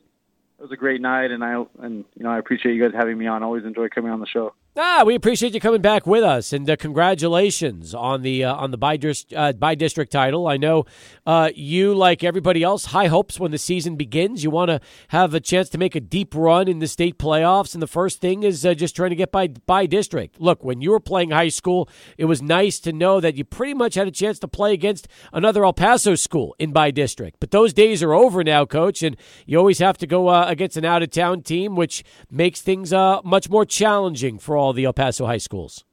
it 0.58 0.62
was 0.62 0.72
a 0.72 0.76
great 0.76 1.00
night, 1.00 1.30
and 1.30 1.42
I 1.42 1.64
and 1.80 2.04
you 2.14 2.24
know 2.24 2.30
I 2.30 2.38
appreciate 2.38 2.74
you 2.74 2.82
guys 2.82 2.94
having 2.94 3.16
me 3.16 3.26
on. 3.26 3.42
always 3.42 3.64
enjoy 3.64 3.88
coming 3.88 4.12
on 4.12 4.20
the 4.20 4.26
show. 4.26 4.52
Ah, 4.80 5.02
we 5.04 5.16
appreciate 5.16 5.54
you 5.54 5.60
coming 5.60 5.82
back 5.82 6.06
with 6.06 6.22
us, 6.22 6.52
and 6.52 6.70
uh, 6.70 6.76
congratulations 6.76 7.94
on 7.94 8.22
the 8.22 8.44
uh, 8.44 8.54
on 8.54 8.70
the 8.70 8.76
by, 8.76 8.96
uh, 9.34 9.52
bi-district 9.54 10.12
title. 10.12 10.46
I 10.46 10.56
know 10.56 10.84
uh, 11.26 11.50
you, 11.52 11.92
like 11.96 12.22
everybody 12.22 12.62
else, 12.62 12.84
high 12.84 13.08
hopes 13.08 13.40
when 13.40 13.50
the 13.50 13.58
season 13.58 13.96
begins. 13.96 14.44
You 14.44 14.50
want 14.50 14.68
to 14.68 14.80
have 15.08 15.34
a 15.34 15.40
chance 15.40 15.68
to 15.70 15.78
make 15.78 15.96
a 15.96 16.00
deep 16.00 16.32
run 16.32 16.68
in 16.68 16.78
the 16.78 16.86
state 16.86 17.18
playoffs, 17.18 17.74
and 17.74 17.82
the 17.82 17.88
first 17.88 18.20
thing 18.20 18.44
is 18.44 18.64
uh, 18.64 18.72
just 18.72 18.94
trying 18.94 19.10
to 19.10 19.16
get 19.16 19.32
by 19.32 19.48
bi-district. 19.48 20.40
Look, 20.40 20.62
when 20.62 20.80
you 20.80 20.92
were 20.92 21.00
playing 21.00 21.30
high 21.30 21.48
school, 21.48 21.88
it 22.16 22.26
was 22.26 22.40
nice 22.40 22.78
to 22.78 22.92
know 22.92 23.20
that 23.20 23.34
you 23.34 23.44
pretty 23.44 23.74
much 23.74 23.96
had 23.96 24.06
a 24.06 24.12
chance 24.12 24.38
to 24.38 24.46
play 24.46 24.72
against 24.72 25.08
another 25.32 25.64
El 25.64 25.72
Paso 25.72 26.14
school 26.14 26.54
in 26.60 26.70
bi-district. 26.70 27.40
But 27.40 27.50
those 27.50 27.72
days 27.72 28.00
are 28.00 28.14
over 28.14 28.44
now, 28.44 28.64
coach, 28.64 29.02
and 29.02 29.16
you 29.44 29.58
always 29.58 29.80
have 29.80 29.98
to 29.98 30.06
go 30.06 30.28
uh, 30.28 30.44
against 30.46 30.76
an 30.76 30.84
out 30.84 31.02
of 31.02 31.10
town 31.10 31.42
team, 31.42 31.74
which 31.74 32.04
makes 32.30 32.60
things 32.60 32.92
much 32.92 33.50
more 33.50 33.64
challenging 33.64 34.38
for 34.38 34.56
all 34.56 34.67
all 34.68 34.74
the 34.74 34.84
El 34.84 34.92
Paso 34.92 35.24
high 35.24 35.38
schools. 35.38 35.84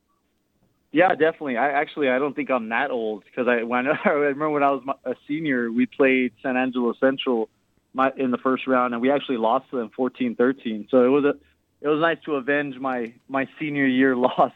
Yeah, 0.92 1.10
definitely. 1.10 1.58
I 1.58 1.72
actually 1.72 2.10
I 2.10 2.20
don't 2.20 2.36
think 2.36 2.52
I'm 2.52 2.70
that 2.70 2.92
old 2.92 3.24
because 3.24 3.48
I 3.48 3.64
when 3.64 3.88
I 4.06 4.10
remember 4.10 4.50
when 4.50 4.64
I 4.64 4.72
was 4.72 4.84
a 5.06 5.16
senior, 5.28 5.72
we 5.72 5.86
played 5.86 6.34
San 6.44 6.58
Angelo 6.58 6.94
Central 7.00 7.50
my, 7.94 8.12
in 8.18 8.32
the 8.32 8.38
first 8.38 8.68
round, 8.68 8.94
and 8.94 9.02
we 9.02 9.10
actually 9.10 9.38
lost 9.38 9.70
to 9.70 9.78
them 9.78 9.90
14-13. 9.98 10.90
So 10.92 11.06
it 11.06 11.08
was 11.08 11.24
a 11.24 11.34
it 11.82 11.88
was 11.88 12.02
nice 12.02 12.18
to 12.26 12.36
avenge 12.36 12.78
my 12.78 13.14
my 13.30 13.48
senior 13.60 13.86
year 13.86 14.16
loss 14.28 14.52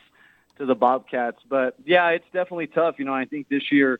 to 0.57 0.65
the 0.65 0.75
Bobcats. 0.75 1.39
But 1.47 1.75
yeah, 1.85 2.09
it's 2.09 2.25
definitely 2.33 2.67
tough. 2.67 2.95
You 2.99 3.05
know, 3.05 3.13
I 3.13 3.25
think 3.25 3.47
this 3.47 3.71
year, 3.71 3.99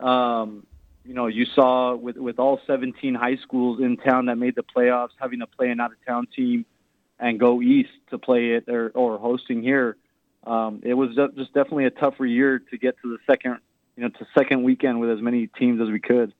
um, 0.00 0.66
you 1.04 1.12
know, 1.12 1.26
you 1.26 1.44
saw 1.44 1.94
with 1.94 2.16
with 2.16 2.38
all 2.38 2.60
17 2.66 3.14
high 3.14 3.36
schools 3.36 3.80
in 3.80 3.98
town 3.98 4.26
that 4.26 4.36
made 4.36 4.54
the 4.54 4.64
playoffs, 4.64 5.10
having 5.18 5.40
to 5.40 5.46
play 5.46 5.68
an 5.68 5.80
out 5.80 5.92
of 5.92 5.98
town 6.06 6.28
team 6.34 6.64
and 7.20 7.38
go 7.38 7.60
east 7.60 7.90
to 8.10 8.18
play 8.18 8.52
it 8.52 8.68
or, 8.68 8.90
or 8.90 9.18
hosting 9.18 9.62
here. 9.62 9.96
Um, 10.44 10.80
it 10.82 10.94
was 10.94 11.10
just 11.36 11.52
definitely 11.52 11.84
a 11.84 11.90
tougher 11.90 12.24
year 12.24 12.60
to 12.70 12.78
get 12.78 12.96
to 13.02 13.10
the 13.10 13.18
second, 13.30 13.58
you 13.96 14.04
know, 14.04 14.08
to 14.08 14.26
second 14.36 14.62
weekend 14.62 15.00
with 15.00 15.10
as 15.10 15.20
many 15.20 15.46
teams 15.46 15.80
as 15.80 15.88
we 15.88 16.00
could. 16.00 16.32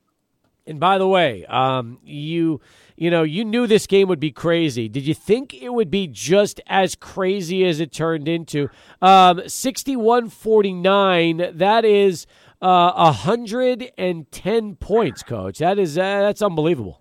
And 0.67 0.81
by 0.81 0.99
the 0.99 1.09
way, 1.09 1.45
um, 1.47 1.99
you 2.05 2.61
you 2.97 3.11
know 3.11 3.23
you 3.23 3.45
knew 3.45 3.67
this 3.67 3.87
game 3.87 4.09
would 4.09 4.21
be 4.21 4.31
crazy. 4.31 4.89
Did 4.89 5.07
you 5.07 5.15
think 5.15 5.55
it 5.55 5.71
would 5.71 5.91
be 5.91 6.07
just 6.07 6.61
as 6.67 6.95
crazy 6.95 7.65
as 7.65 7.81
it 7.81 7.93
turned 7.93 8.29
into? 8.29 8.69
Um, 9.03 9.39
61-49, 9.39 11.57
That 11.57 11.85
is 11.85 12.27
uh, 12.63 13.13
hundred 13.13 13.91
and 13.97 14.31
ten 14.31 14.77
points, 14.77 15.23
coach. 15.23 15.59
That 15.59 15.79
is 15.79 15.97
uh, 15.97 16.21
that's 16.21 16.43
unbelievable. 16.43 17.01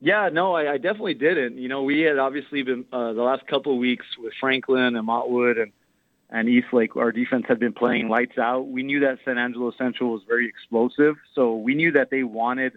Yeah, 0.00 0.28
no, 0.32 0.54
I, 0.54 0.74
I 0.74 0.78
definitely 0.78 1.14
didn't. 1.14 1.58
You 1.58 1.68
know, 1.68 1.82
we 1.82 2.00
had 2.00 2.18
obviously 2.18 2.62
been 2.62 2.84
uh, 2.92 3.12
the 3.14 3.22
last 3.22 3.46
couple 3.46 3.72
of 3.72 3.78
weeks 3.78 4.06
with 4.18 4.32
Franklin 4.40 4.96
and 4.96 5.08
Montwood 5.08 5.60
and 5.60 5.72
and 6.30 6.48
Eastlake. 6.48 6.94
Our 6.94 7.10
defense 7.10 7.46
had 7.48 7.58
been 7.58 7.72
playing 7.72 8.08
lights 8.08 8.36
out. 8.38 8.68
We 8.68 8.82
knew 8.82 9.00
that 9.00 9.18
San 9.24 9.38
Angelo 9.38 9.72
Central 9.78 10.10
was 10.12 10.22
very 10.28 10.46
explosive, 10.46 11.16
so 11.34 11.56
we 11.56 11.74
knew 11.74 11.92
that 11.92 12.10
they 12.10 12.22
wanted 12.22 12.74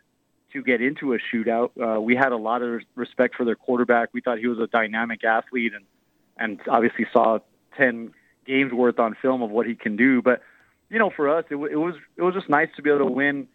to 0.53 0.63
get 0.63 0.81
into 0.81 1.13
a 1.13 1.17
shootout. 1.17 1.71
Uh, 1.79 1.99
we 1.99 2.15
had 2.15 2.31
a 2.31 2.37
lot 2.37 2.61
of 2.61 2.81
respect 2.95 3.35
for 3.35 3.45
their 3.45 3.55
quarterback. 3.55 4.09
We 4.13 4.21
thought 4.21 4.39
he 4.39 4.47
was 4.47 4.59
a 4.59 4.67
dynamic 4.67 5.23
athlete, 5.23 5.73
and 5.75 5.85
and 6.37 6.59
obviously 6.67 7.05
saw 7.13 7.39
ten 7.77 8.13
games 8.47 8.73
worth 8.73 8.99
on 8.99 9.15
film 9.21 9.43
of 9.43 9.51
what 9.51 9.67
he 9.67 9.75
can 9.75 9.95
do. 9.95 10.21
But 10.21 10.41
you 10.89 10.97
know, 10.97 11.11
for 11.15 11.29
us, 11.29 11.45
it, 11.49 11.55
it 11.55 11.75
was 11.75 11.95
it 12.17 12.23
was 12.23 12.33
just 12.33 12.49
nice 12.49 12.69
to 12.77 12.81
be 12.81 12.89
able 12.89 13.05
to 13.05 13.11
win 13.11 13.47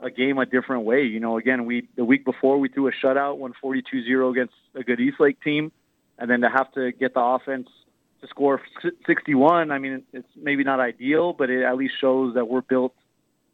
a 0.00 0.10
game 0.10 0.38
a 0.38 0.46
different 0.46 0.84
way. 0.84 1.02
You 1.02 1.20
know, 1.20 1.38
again, 1.38 1.66
we 1.66 1.88
the 1.96 2.04
week 2.04 2.24
before 2.24 2.58
we 2.58 2.68
threw 2.68 2.88
a 2.88 2.92
shutout, 2.92 3.38
won 3.38 3.52
42-0 3.62 4.30
against 4.30 4.54
a 4.74 4.82
good 4.82 5.00
Eastlake 5.00 5.40
team, 5.42 5.72
and 6.18 6.30
then 6.30 6.40
to 6.42 6.48
have 6.48 6.72
to 6.72 6.92
get 6.92 7.14
the 7.14 7.20
offense 7.20 7.68
to 8.20 8.26
score 8.28 8.60
61. 9.06 9.70
I 9.70 9.78
mean, 9.78 10.02
it's 10.12 10.28
maybe 10.36 10.64
not 10.64 10.80
ideal, 10.80 11.32
but 11.32 11.50
it 11.50 11.64
at 11.64 11.76
least 11.76 11.94
shows 12.00 12.34
that 12.34 12.48
we're 12.48 12.62
built 12.62 12.94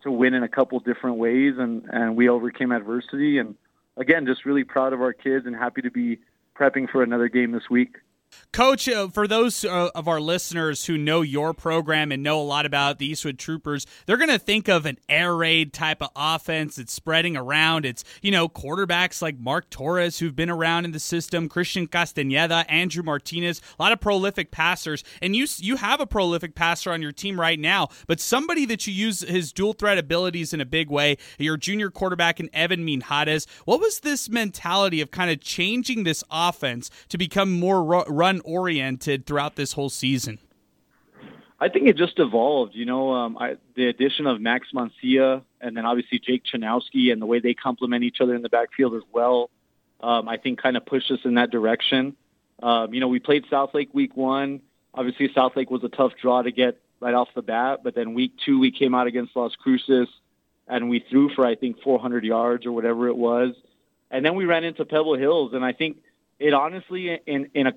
to 0.03 0.11
win 0.11 0.35
in 0.35 0.43
a 0.43 0.49
couple 0.49 0.79
different 0.81 1.17
ways, 1.17 1.55
and 1.59 1.85
and 1.91 2.17
we 2.17 2.29
overcame 2.29 2.73
adversity. 2.73 3.39
And 3.39 3.55
again, 3.97 4.27
just 4.27 4.45
really 4.45 4.65
proud 4.65 4.93
of 4.93 5.03
our 5.03 5.13
kids 5.13 5.47
and 5.47 5.55
happy 5.55 5.83
to 5.83 5.91
be 5.91 6.19
prepping 6.57 6.91
for 6.91 7.03
another 7.03 7.29
game 7.29 7.53
this 7.53 7.69
week. 7.71 7.97
Coach, 8.53 8.89
uh, 8.89 9.09
for 9.09 9.29
those 9.29 9.65
uh, 9.65 9.91
of 9.95 10.09
our 10.09 10.21
listeners 10.21 10.87
who 10.87 10.99
know 10.99 11.23
your 11.23 11.55
program 11.55 12.11
and 12.11 12.21
know 12.23 12.41
a 12.41 12.43
lot 12.43 12.67
about 12.67 12.99
the 12.99 13.07
Eastwood 13.07 13.39
Troopers, 13.39 13.87
they're 14.07 14.17
going 14.17 14.29
to 14.29 14.41
think 14.41 14.69
of 14.69 14.87
an 14.87 14.99
air 15.09 15.37
raid 15.37 15.73
type 15.73 16.03
of 16.03 16.11
offense. 16.17 16.77
It's 16.77 16.93
spreading 16.93 17.37
around. 17.37 17.87
It's, 17.87 18.03
you 18.23 18.33
know, 18.33 18.49
quarterbacks 18.49 19.23
like 19.23 19.39
Mark 19.39 19.71
Torres 19.71 20.19
who've 20.19 20.35
been 20.35 20.51
around 20.51 20.85
in 20.85 20.91
the 20.91 20.99
system, 20.99 21.49
Christian 21.49 21.87
Castañeda, 21.87 22.65
Andrew 22.69 23.05
Martinez, 23.05 23.63
a 23.79 23.83
lot 23.83 23.93
of 23.93 24.01
prolific 24.01 24.51
passers. 24.51 25.05
And 25.23 25.37
you 25.37 25.47
you 25.59 25.77
have 25.77 26.01
a 26.01 26.07
prolific 26.07 26.55
passer 26.57 26.91
on 26.91 27.03
your 27.03 27.13
team 27.13 27.41
right 27.41 27.59
now, 27.59 27.89
but 28.09 28.21
somebody 28.21 28.65
that 28.67 28.87
you 28.87 28.93
use 28.93 29.21
his 29.21 29.53
dual 29.53 29.75
threat 29.75 29.97
abilities 29.97 30.53
in 30.53 30.61
a 30.61 30.67
big 30.67 30.91
way, 30.91 31.17
your 31.39 31.57
junior 31.57 31.91
quarterback 31.91 32.41
in 32.41 32.51
Evan 32.53 32.85
Minhades. 32.85 33.47
What 33.65 33.81
was 33.81 34.01
this 34.01 34.29
mentality 34.29 35.01
of 35.01 35.11
kind 35.13 35.31
of 35.31 35.41
changing 35.41 36.03
this 36.03 36.25
offense 36.31 36.91
to 37.11 37.17
become 37.17 37.53
more 37.53 37.85
ro- 37.85 38.05
run 38.21 38.43
oriented 38.45 39.25
throughout 39.25 39.57
this 39.57 39.73
whole 39.73 39.89
season? 39.89 40.39
I 41.59 41.69
think 41.71 41.89
it 41.89 41.97
just 41.97 42.19
evolved. 42.19 42.75
You 42.75 42.85
know, 42.85 43.13
um, 43.13 43.39
I, 43.39 43.57
the 43.75 43.87
addition 43.89 44.27
of 44.27 44.41
Max 44.41 44.69
Mancia 44.75 45.43
and 45.61 45.77
then 45.77 45.87
obviously 45.87 46.19
Jake 46.19 46.43
Chanowski 46.45 47.13
and 47.13 47.21
the 47.21 47.27
way 47.27 47.41
they 47.41 47.55
complement 47.55 48.05
each 48.05 48.21
other 48.21 48.35
in 48.35 48.43
the 48.43 48.51
backfield 48.51 48.95
as 48.95 49.03
well, 49.11 49.51
um, 50.03 50.29
I 50.29 50.37
think 50.37 50.61
kind 50.61 50.77
of 50.77 50.85
pushed 50.85 51.11
us 51.11 51.21
in 51.25 51.35
that 51.35 51.51
direction. 51.51 52.17
Um, 52.63 52.93
you 52.93 53.01
know, 53.01 53.09
we 53.09 53.21
played 53.21 53.45
Southlake 53.51 53.95
week 53.95 54.17
one. 54.17 54.61
Obviously, 54.93 55.29
Southlake 55.29 55.71
was 55.71 55.83
a 55.83 55.89
tough 55.89 56.13
draw 56.21 56.43
to 56.43 56.51
get 56.51 56.79
right 57.01 57.15
off 57.15 57.29
the 57.35 57.43
bat, 57.43 57.81
but 57.83 57.95
then 57.95 58.13
week 58.13 58.33
two 58.45 58.59
we 58.59 58.71
came 58.71 58.95
out 58.95 59.07
against 59.07 59.35
Las 59.35 59.53
Cruces 59.57 60.09
and 60.69 60.91
we 60.91 61.05
threw 61.11 61.31
for 61.35 61.47
I 61.47 61.55
think 61.55 61.81
400 61.83 62.23
yards 62.25 62.67
or 62.67 62.73
whatever 62.73 63.09
it 63.09 63.17
was, 63.17 63.55
and 64.11 64.25
then 64.25 64.35
we 64.35 64.45
ran 64.45 64.65
into 64.65 64.85
Pebble 64.85 65.17
Hills, 65.17 65.53
and 65.55 65.65
I 65.65 65.73
think 65.73 65.99
it 66.39 66.55
honestly 66.55 67.19
in 67.27 67.51
in 67.55 67.67
a 67.67 67.73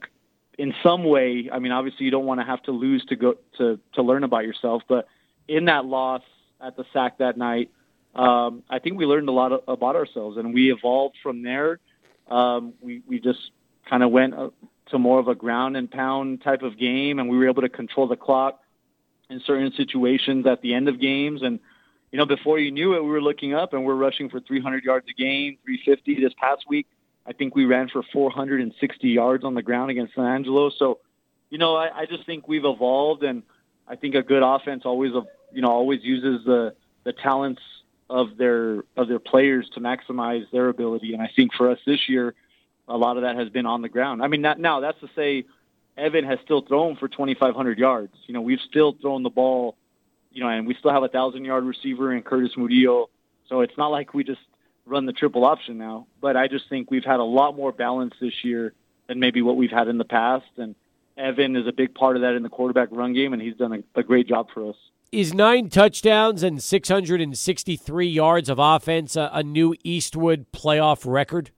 in 0.58 0.74
some 0.84 1.04
way, 1.04 1.50
I 1.52 1.60
mean, 1.60 1.72
obviously 1.72 2.06
you 2.06 2.12
don't 2.12 2.26
want 2.26 2.40
to 2.40 2.46
have 2.46 2.62
to 2.64 2.72
lose 2.72 3.04
to 3.06 3.16
go 3.16 3.36
to 3.58 3.80
to 3.94 4.02
learn 4.02 4.24
about 4.24 4.44
yourself, 4.44 4.84
but 4.88 5.08
in 5.48 5.66
that 5.66 5.86
loss 5.86 6.22
at 6.62 6.78
the 6.78 6.86
SAC 6.94 7.18
that 7.18 7.38
night, 7.38 7.72
um, 8.16 8.64
I 8.70 8.80
think 8.80 8.98
we 8.98 9.06
learned 9.06 9.28
a 9.30 9.32
lot 9.32 9.52
of, 9.52 9.62
about 9.68 9.96
ourselves, 9.96 10.38
and 10.38 10.54
we 10.54 10.72
evolved 10.72 11.16
from 11.24 11.42
there. 11.42 11.80
Um, 12.30 12.74
we 12.82 13.02
we 13.08 13.20
just 13.20 13.40
kind 13.90 14.04
of 14.04 14.12
went 14.12 14.34
uh, 14.34 14.50
to 14.92 15.00
more 15.00 15.20
of 15.20 15.28
a 15.28 15.36
ground 15.36 15.76
and 15.76 15.90
pound 15.90 16.42
type 16.44 16.62
of 16.62 16.78
game, 16.78 17.20
and 17.20 17.30
we 17.30 17.38
were 17.38 17.48
able 17.48 17.64
to 17.64 17.70
control 17.70 18.08
the 18.08 18.16
clock 18.16 18.60
in 19.30 19.42
certain 19.46 19.74
situations 19.76 20.46
at 20.46 20.62
the 20.62 20.74
end 20.74 20.88
of 20.88 21.00
games. 21.00 21.42
And 21.42 21.60
you 22.12 22.20
know, 22.20 22.26
before 22.28 22.60
you 22.60 22.72
knew 22.72 22.96
it, 22.96 23.04
we 23.04 23.10
were 23.10 23.22
looking 23.22 23.56
up 23.56 23.74
and 23.74 23.84
we're 23.84 23.96
rushing 23.96 24.30
for 24.30 24.40
300 24.40 24.84
yards 24.84 25.08
a 25.10 25.14
game, 25.20 25.58
350 25.66 26.22
this 26.22 26.34
past 26.40 26.66
week. 26.70 26.88
I 27.26 27.34
think 27.34 27.56
we 27.56 27.66
ran 27.66 27.90
for 27.90 28.04
460 28.12 29.08
yards 29.08 29.44
on 29.44 29.54
the 29.54 29.62
ground 29.62 29.92
against 29.92 30.16
San 30.16 30.26
Angelo. 30.26 30.70
So, 30.78 31.00
you 31.50 31.58
know, 31.58 31.76
I, 31.76 32.02
I 32.02 32.06
just 32.06 32.26
think 32.26 32.48
we've 32.48 32.66
evolved, 32.66 33.24
and 33.24 33.44
I 33.88 33.96
think 33.96 34.16
a 34.16 34.22
good 34.22 34.44
offense 34.44 34.84
always, 34.86 35.12
you 35.54 35.62
know, 35.62 35.70
always 35.70 36.04
uses 36.04 36.46
the 36.46 36.76
the 37.04 37.14
talents 37.14 37.62
of 38.10 38.38
their 38.38 38.84
of 38.98 39.08
their 39.08 39.20
players 39.20 39.70
to 39.74 39.80
maximize 39.80 40.50
their 40.52 40.70
ability. 40.70 41.14
And 41.14 41.22
I 41.22 41.30
think 41.36 41.54
for 41.54 41.70
us 41.70 41.80
this 41.86 42.10
year, 42.10 42.34
a 42.88 42.98
lot 42.98 43.18
of 43.18 43.24
that 43.24 43.36
has 43.36 43.50
been 43.50 43.66
on 43.66 43.82
the 43.82 43.90
ground. 43.90 44.22
I 44.22 44.28
mean, 44.28 44.42
not, 44.42 44.60
now 44.60 44.82
that's 44.82 45.00
to 45.00 45.10
say, 45.16 45.46
Evan 45.98 46.26
has 46.26 46.40
still 46.44 46.62
thrown 46.62 46.96
for 46.96 47.08
2,500 47.08 47.78
yards. 47.78 48.14
You 48.26 48.34
know, 48.34 48.42
we've 48.42 48.60
still 48.68 48.94
thrown 48.94 49.24
the 49.24 49.30
ball, 49.30 49.76
you 50.32 50.42
know, 50.42 50.50
and 50.50 50.68
we 50.68 50.76
still 50.76 50.92
have 50.92 51.04
a 51.04 51.08
thousand 51.08 51.46
yard 51.46 51.64
receiver 51.64 52.14
in 52.14 52.24
Curtis 52.24 52.52
Murillo. 52.58 53.10
So 53.48 53.62
it's 53.62 53.78
not 53.78 53.88
like 53.88 54.14
we 54.14 54.24
just 54.24 54.42
run 54.86 55.06
the 55.06 55.14
triple 55.14 55.46
option 55.46 55.78
now. 55.78 56.08
But 56.22 56.36
I 56.38 56.48
just 56.48 56.70
think 56.70 56.92
we've 56.92 57.06
had 57.06 57.20
a 57.20 57.24
lot 57.24 57.56
more 57.56 57.72
balance 57.72 58.14
this 58.20 58.44
year 58.44 58.74
than 59.08 59.20
maybe 59.20 59.42
what 59.42 59.56
we've 59.56 59.72
had 59.72 59.88
in 59.88 59.98
the 59.98 60.06
past. 60.06 60.46
And 60.58 60.76
Evan 61.18 61.56
is 61.56 61.68
a 61.68 61.72
big 61.72 61.94
part 61.94 62.16
of 62.16 62.22
that 62.22 62.36
in 62.36 62.44
the 62.44 62.50
quarterback 62.50 62.90
run 62.92 63.14
game, 63.14 63.34
and 63.34 63.42
he's 63.42 63.56
done 63.56 63.74
a, 63.74 64.00
a 64.00 64.04
great 64.04 64.28
job 64.28 64.48
for 64.54 64.70
us. 64.70 64.76
Is 65.12 65.34
nine 65.34 65.70
touchdowns 65.70 66.42
and 66.42 66.62
663 66.62 68.08
yards 68.08 68.50
of 68.50 68.58
offense 68.58 69.16
a, 69.16 69.30
a 69.32 69.44
new 69.44 69.76
Eastwood 69.84 70.48
playoff 70.52 71.04
record? 71.06 71.52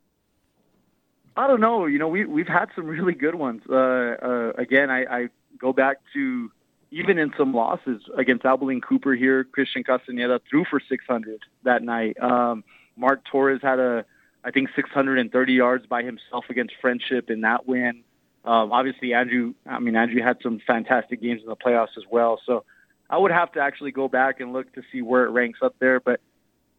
I 1.37 1.47
don't 1.47 1.61
know. 1.61 1.85
You 1.85 1.99
know, 1.99 2.07
we 2.07 2.25
we've 2.25 2.47
had 2.47 2.67
some 2.75 2.85
really 2.85 3.13
good 3.13 3.35
ones. 3.35 3.61
Uh, 3.69 3.75
uh, 3.75 4.51
again, 4.57 4.89
I, 4.89 5.05
I 5.05 5.29
go 5.57 5.73
back 5.73 5.97
to 6.13 6.51
even 6.91 7.17
in 7.17 7.33
some 7.37 7.53
losses 7.53 8.01
against 8.17 8.45
Abilene 8.45 8.81
Cooper 8.81 9.15
here, 9.15 9.43
Christian 9.43 9.83
Castaneda 9.83 10.39
threw 10.49 10.63
for 10.63 10.79
600 10.79 11.41
that 11.63 11.83
night. 11.83 12.17
Um, 12.21 12.63
Mark 12.97 13.23
Torres 13.31 13.61
had 13.61 13.79
a, 13.79 14.05
I 14.43 14.51
think, 14.51 14.69
630 14.75 15.53
yards 15.53 15.85
by 15.85 16.03
himself 16.03 16.45
against 16.49 16.73
Frenship 16.81 17.29
in 17.29 17.41
that 17.41 17.67
win. 17.67 18.03
Um, 18.43 18.71
obviously, 18.71 19.13
Andrew. 19.13 19.53
I 19.65 19.79
mean, 19.79 19.95
Andrew 19.95 20.21
had 20.21 20.37
some 20.43 20.61
fantastic 20.65 21.21
games 21.21 21.41
in 21.41 21.47
the 21.47 21.55
playoffs 21.55 21.97
as 21.97 22.03
well. 22.09 22.39
So, 22.45 22.63
I 23.09 23.17
would 23.17 23.31
have 23.31 23.51
to 23.53 23.59
actually 23.59 23.91
go 23.91 24.07
back 24.07 24.39
and 24.39 24.53
look 24.53 24.73
to 24.73 24.81
see 24.91 25.01
where 25.01 25.25
it 25.25 25.29
ranks 25.29 25.59
up 25.61 25.75
there. 25.79 25.99
But 25.99 26.21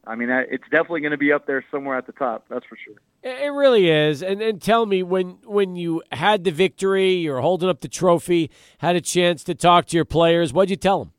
I 0.06 0.14
mean, 0.14 0.30
it's 0.30 0.64
definitely 0.70 1.00
going 1.00 1.12
to 1.12 1.18
be 1.18 1.32
up 1.32 1.46
there 1.46 1.64
somewhere 1.70 1.96
at 1.96 2.06
the 2.06 2.12
top. 2.12 2.46
That's 2.48 2.64
for 2.66 2.76
sure. 2.76 2.94
It 3.22 3.52
really 3.52 3.90
is. 3.90 4.22
And 4.22 4.40
and 4.40 4.62
tell 4.62 4.86
me 4.86 5.02
when 5.02 5.38
when 5.44 5.76
you 5.76 6.02
had 6.12 6.44
the 6.44 6.52
victory, 6.52 7.14
you're 7.14 7.40
holding 7.40 7.68
up 7.68 7.80
the 7.80 7.88
trophy, 7.88 8.50
had 8.78 8.94
a 8.94 9.00
chance 9.00 9.42
to 9.44 9.54
talk 9.54 9.86
to 9.86 9.96
your 9.96 10.04
players. 10.04 10.52
What'd 10.52 10.70
you 10.70 10.76
tell 10.76 11.00
them? 11.00 11.12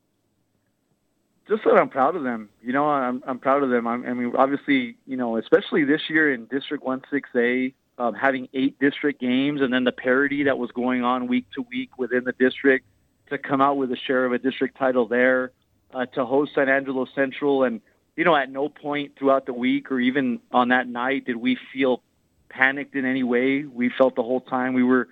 Just 1.48 1.64
that 1.64 1.74
I'm 1.74 1.88
proud 1.88 2.16
of 2.16 2.22
them. 2.22 2.50
You 2.62 2.72
know, 2.72 2.86
I'm 2.88 3.22
I'm 3.26 3.38
proud 3.38 3.62
of 3.62 3.70
them. 3.70 3.86
I'm, 3.86 4.04
I 4.04 4.12
mean, 4.12 4.32
obviously, 4.36 4.96
you 5.06 5.16
know, 5.16 5.36
especially 5.36 5.84
this 5.84 6.02
year 6.08 6.32
in 6.32 6.46
District 6.46 6.84
One 6.84 7.02
Six 7.10 7.28
A, 7.34 7.72
um, 7.98 8.14
having 8.14 8.48
eight 8.54 8.78
district 8.78 9.20
games, 9.20 9.60
and 9.60 9.72
then 9.72 9.84
the 9.84 9.92
parity 9.92 10.44
that 10.44 10.58
was 10.58 10.70
going 10.72 11.02
on 11.02 11.26
week 11.26 11.46
to 11.54 11.62
week 11.70 11.98
within 11.98 12.24
the 12.24 12.32
district 12.32 12.86
to 13.30 13.38
come 13.38 13.60
out 13.60 13.76
with 13.76 13.90
a 13.92 13.96
share 13.96 14.24
of 14.24 14.32
a 14.32 14.38
district 14.38 14.78
title 14.78 15.06
there, 15.06 15.52
uh, 15.92 16.06
to 16.06 16.24
host 16.24 16.52
San 16.54 16.68
Angelo 16.68 17.06
Central, 17.14 17.64
and 17.64 17.80
you 18.16 18.24
know, 18.24 18.34
at 18.36 18.50
no 18.50 18.68
point 18.68 19.12
throughout 19.18 19.46
the 19.46 19.52
week 19.52 19.90
or 19.90 20.00
even 20.00 20.40
on 20.50 20.68
that 20.68 20.88
night 20.88 21.24
did 21.26 21.36
we 21.36 21.56
feel 21.72 22.02
panicked 22.48 22.94
in 22.94 23.04
any 23.04 23.22
way. 23.22 23.64
We 23.64 23.90
felt 23.96 24.16
the 24.16 24.22
whole 24.22 24.40
time 24.40 24.74
we 24.74 24.82
were 24.82 25.08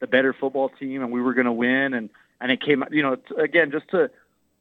the 0.00 0.06
better 0.06 0.32
football 0.32 0.68
team 0.68 1.02
and 1.02 1.10
we 1.10 1.20
were 1.20 1.34
going 1.34 1.46
to 1.46 1.52
win, 1.52 1.94
and 1.94 2.10
and 2.40 2.52
it 2.52 2.62
came, 2.62 2.84
you 2.90 3.02
know, 3.02 3.16
again 3.38 3.70
just 3.70 3.88
to 3.90 4.10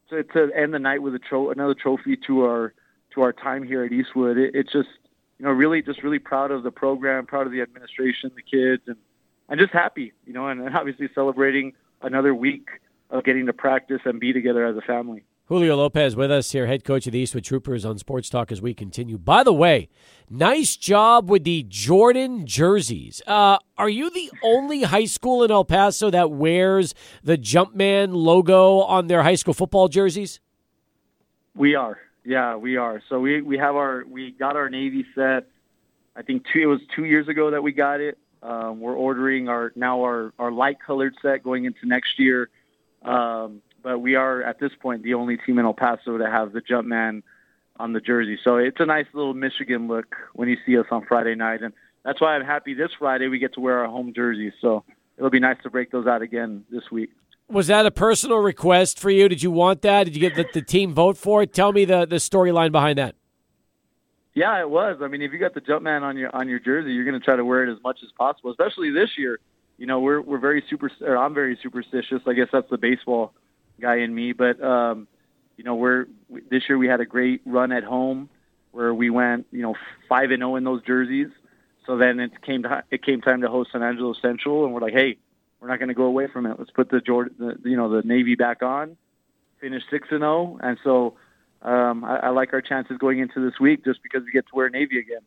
to, 0.10 0.24
to 0.24 0.50
end 0.56 0.74
the 0.74 0.80
night 0.80 1.02
with 1.02 1.16
a 1.16 1.20
tro- 1.20 1.52
another 1.52 1.74
trophy 1.74 2.18
to 2.28 2.44
our 2.44 2.74
to 3.14 3.22
our 3.22 3.34
time 3.34 3.64
here 3.64 3.84
at 3.84 3.92
Eastwood. 3.92 4.38
It, 4.38 4.56
it's 4.56 4.72
just 4.72 4.90
you 5.38 5.46
know 5.46 5.52
really 5.52 5.82
just 5.82 6.04
really 6.04 6.20
proud 6.20 6.52
of 6.52 6.64
the 6.64 6.72
program, 6.72 7.26
proud 7.26 7.48
of 7.48 7.52
the 7.52 7.62
administration, 7.62 8.32
the 8.36 8.42
kids, 8.42 8.84
and 8.88 8.98
and 9.50 9.60
just 9.60 9.74
happy, 9.74 10.14
you 10.26 10.34
know, 10.34 10.48
and 10.48 10.76
obviously 10.76 11.10
celebrating 11.14 11.74
another 12.02 12.34
week 12.34 12.68
of 13.10 13.24
getting 13.24 13.48
to 13.48 13.54
practice 13.54 14.02
and 14.06 14.20
be 14.20 14.34
together 14.34 14.66
as 14.66 14.78
a 14.78 14.82
family. 14.82 15.24
Julio 15.50 15.78
Lopez 15.78 16.16
with 16.16 16.30
us 16.30 16.52
here, 16.52 16.68
head 16.68 16.84
coach 16.84 17.08
of 17.08 17.14
the 17.14 17.18
Eastwood 17.18 17.44
Troopers 17.44 17.84
on 17.84 17.98
Sports 17.98 18.30
Talk 18.30 18.52
as 18.52 18.62
we 18.62 18.76
continue. 18.76 19.18
By 19.18 19.44
the 19.44 19.52
way, 19.52 19.90
nice 20.30 20.76
job 20.76 21.28
with 21.28 21.44
the 21.44 21.66
Jordan 21.68 22.46
jerseys. 22.46 23.24
Uh, 23.26 23.58
are 23.76 23.90
you 23.90 24.12
the 24.12 24.30
only 24.44 24.84
high 24.84 25.06
school 25.06 25.44
in 25.44 25.50
El 25.50 25.66
Paso 25.66 26.12
that 26.12 26.30
wears 26.30 26.94
the 27.24 27.36
Jumpman 27.36 28.14
logo 28.14 28.82
on 28.82 29.08
their 29.08 29.24
high 29.24 29.34
school 29.34 29.56
football 29.56 29.88
jerseys? 29.88 30.40
We 31.56 31.74
are. 31.74 31.98
Yeah, 32.24 32.56
we 32.56 32.78
are. 32.78 33.02
So 33.10 33.20
we, 33.20 33.42
we 33.42 33.58
have 33.58 33.76
our 33.76 34.04
we 34.08 34.30
got 34.30 34.56
our 34.56 34.70
Navy 34.70 35.04
set. 35.16 35.48
I 36.16 36.22
think 36.22 36.46
two, 36.54 36.60
it 36.60 36.68
was 36.68 36.80
two 36.96 37.06
years 37.06 37.28
ago 37.28 37.50
that 37.50 37.64
we 37.64 37.72
got 37.72 38.02
it. 38.02 38.20
Um, 38.44 38.80
we're 38.80 38.94
ordering 38.94 39.50
our 39.50 39.72
now 39.76 40.02
our, 40.02 40.32
our 40.38 40.52
light 40.52 40.78
colored 40.80 41.16
set 41.24 41.42
going 41.42 41.66
into 41.66 41.88
next 41.88 42.20
year. 42.20 42.50
Um, 43.02 43.64
but 43.82 44.00
we 44.00 44.16
are 44.16 44.42
at 44.42 44.60
this 44.60 44.72
point 44.82 45.04
the 45.04 45.14
only 45.14 45.38
team 45.38 45.60
in 45.60 45.66
El 45.66 45.74
Paso 45.74 46.18
to 46.18 46.30
have 46.30 46.54
the 46.54 46.62
Jumpman 46.62 47.24
on 47.78 47.94
the 47.94 48.02
jersey. 48.02 48.38
So 48.44 48.58
it's 48.58 48.80
a 48.80 48.86
nice 48.86 49.06
little 49.14 49.34
Michigan 49.34 49.88
look 49.88 50.16
when 50.34 50.50
you 50.50 50.58
see 50.66 50.78
us 50.78 50.86
on 50.92 51.06
Friday 51.06 51.36
night, 51.36 51.62
and 51.62 51.74
that's 52.04 52.22
why 52.22 52.36
I'm 52.36 52.46
happy 52.46 52.74
this 52.74 52.92
Friday 52.98 53.28
we 53.28 53.40
get 53.40 53.54
to 53.54 53.60
wear 53.60 53.80
our 53.80 53.88
home 53.88 54.14
jerseys. 54.14 54.54
So 54.62 54.84
it'll 55.18 55.30
be 55.30 55.40
nice 55.40 55.58
to 55.64 55.70
break 55.70 55.92
those 55.92 56.08
out 56.08 56.22
again 56.22 56.66
this 56.70 56.92
week. 56.92 57.12
Was 57.50 57.68
that 57.68 57.86
a 57.86 57.92
personal 57.92 58.38
request 58.38 59.00
for 59.00 59.10
you? 59.10 59.28
Did 59.28 59.42
you 59.42 59.50
want 59.50 59.82
that? 59.82 60.04
Did 60.04 60.16
you 60.16 60.22
get 60.22 60.36
the, 60.36 60.46
the 60.54 60.62
team 60.62 60.94
vote 60.94 61.18
for 61.18 61.42
it? 61.42 61.54
Tell 61.54 61.72
me 61.72 61.84
the, 61.84 62.06
the 62.06 62.18
storyline 62.18 62.72
behind 62.72 63.00
that. 63.00 63.16
Yeah, 64.36 64.60
it 64.62 64.70
was. 64.70 65.00
I 65.02 65.08
mean, 65.08 65.22
if 65.22 65.34
you 65.34 65.40
got 65.40 65.56
the 65.56 65.62
Jumpman 65.62 66.02
on 66.02 66.16
your 66.16 66.34
on 66.36 66.48
your 66.48 66.60
jersey, 66.60 66.94
you're 66.94 67.06
going 67.06 67.20
to 67.20 67.26
try 67.26 67.36
to 67.36 67.44
wear 67.44 67.64
it 67.68 67.72
as 67.72 67.82
much 67.84 68.00
as 68.04 68.10
possible. 68.18 68.52
Especially 68.52 68.92
this 68.92 69.10
year, 69.18 69.40
you 69.78 69.88
know, 69.88 70.00
we're 70.00 70.22
we're 70.22 70.40
very 70.40 70.64
super. 70.70 70.92
Or 71.02 71.18
I'm 71.18 71.34
very 71.34 71.58
superstitious. 71.62 72.22
I 72.28 72.34
guess 72.34 72.48
that's 72.54 72.70
the 72.70 72.78
baseball 72.78 73.34
guy 73.80 73.98
in 73.98 74.14
me. 74.14 74.34
But 74.34 74.62
um, 74.64 75.08
you 75.58 75.64
know, 75.64 75.76
we're 75.76 76.08
this 76.50 76.64
year 76.70 76.78
we 76.78 76.88
had 76.88 77.02
a 77.02 77.06
great 77.06 77.42
run 77.46 77.72
at 77.72 77.84
home 77.84 78.30
where 78.72 78.94
we 78.94 79.10
went, 79.10 79.48
you 79.52 79.62
know, 79.62 79.76
five 80.08 80.32
and 80.32 80.42
zero 80.42 80.52
oh 80.52 80.56
in 80.56 80.64
those 80.64 80.84
jerseys. 80.84 81.30
So 81.86 81.98
then 81.98 82.20
it 82.20 82.42
came 82.42 82.64
to, 82.64 82.84
it 82.92 83.04
came 83.04 83.22
time 83.22 83.42
to 83.42 83.50
host 83.50 83.72
San 83.72 83.82
Angelo 83.82 84.14
Central, 84.14 84.64
and 84.64 84.74
we're 84.74 84.82
like, 84.82 84.94
hey, 84.94 85.18
we're 85.60 85.68
not 85.68 85.80
going 85.80 85.90
to 85.90 85.96
go 85.96 86.04
away 86.04 86.28
from 86.28 86.46
it. 86.46 86.56
Let's 86.60 86.72
put 86.72 86.90
the 86.90 87.02
Jordan, 87.02 87.36
the, 87.40 87.70
you 87.70 87.76
know, 87.76 87.90
the 87.90 88.08
Navy 88.08 88.36
back 88.36 88.62
on, 88.62 88.96
finish 89.60 89.84
six 89.90 90.08
and 90.12 90.22
zero, 90.22 90.32
oh. 90.32 90.60
and 90.62 90.78
so 90.84 91.16
um, 91.62 92.06
I, 92.06 92.18
I 92.18 92.30
like 92.30 92.54
our 92.54 92.62
chances 92.62 92.98
going 92.98 93.20
into 93.20 93.44
this 93.44 93.60
week 93.60 93.84
just 93.84 94.04
because 94.04 94.24
we 94.24 94.32
get 94.32 94.48
to 94.48 94.56
wear 94.56 94.70
Navy 94.70 95.00
again. 95.00 95.22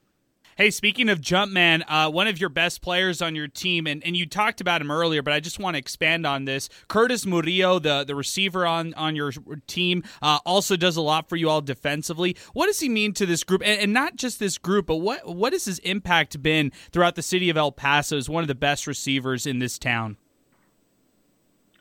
Hey, 0.55 0.71
speaking 0.71 1.09
of 1.09 1.23
Jumpman, 1.23 1.83
uh, 1.89 2.11
one 2.11 2.27
of 2.27 2.39
your 2.39 2.51
best 2.51 2.83
players 2.83 3.23
on 3.23 3.35
your 3.35 3.49
team, 3.49 3.87
and, 3.87 4.05
and 4.05 4.15
you 4.15 4.27
talked 4.27 4.61
about 4.61 4.83
him 4.83 4.91
earlier, 4.91 5.23
but 5.23 5.33
I 5.33 5.41
just 5.41 5.59
want 5.59 5.77
to 5.77 5.79
expand 5.79 6.27
on 6.27 6.45
this. 6.45 6.69
Curtis 6.89 7.25
Murillo, 7.25 7.79
the, 7.79 8.05
the 8.05 8.15
receiver 8.15 8.67
on, 8.67 8.93
on 8.93 9.17
your 9.17 9.33
team, 9.67 10.03
uh, 10.21 10.41
also 10.45 10.77
does 10.77 10.99
a 10.99 11.01
lot 11.01 11.27
for 11.27 11.37
you 11.37 11.49
all 11.49 11.63
defensively. 11.63 12.37
What 12.53 12.67
does 12.67 12.81
he 12.81 12.91
mean 12.91 13.15
to 13.15 13.25
this 13.25 13.45
group? 13.45 13.63
And, 13.65 13.81
and, 13.81 13.93
not 13.95 14.17
just 14.17 14.39
this 14.39 14.59
group, 14.59 14.87
but 14.87 14.97
what, 14.97 15.27
what 15.27 15.55
has 15.55 15.65
his 15.65 15.79
impact 15.81 16.43
been 16.43 16.71
throughout 16.91 17.15
the 17.15 17.23
city 17.23 17.49
of 17.49 17.57
El 17.57 17.73
Paso 17.73 18.19
as 18.19 18.29
one 18.29 18.45
of 18.45 18.49
the 18.49 18.55
best 18.55 18.87
receivers 18.87 19.47
in 19.47 19.59
this 19.59 19.79
town? 19.79 20.19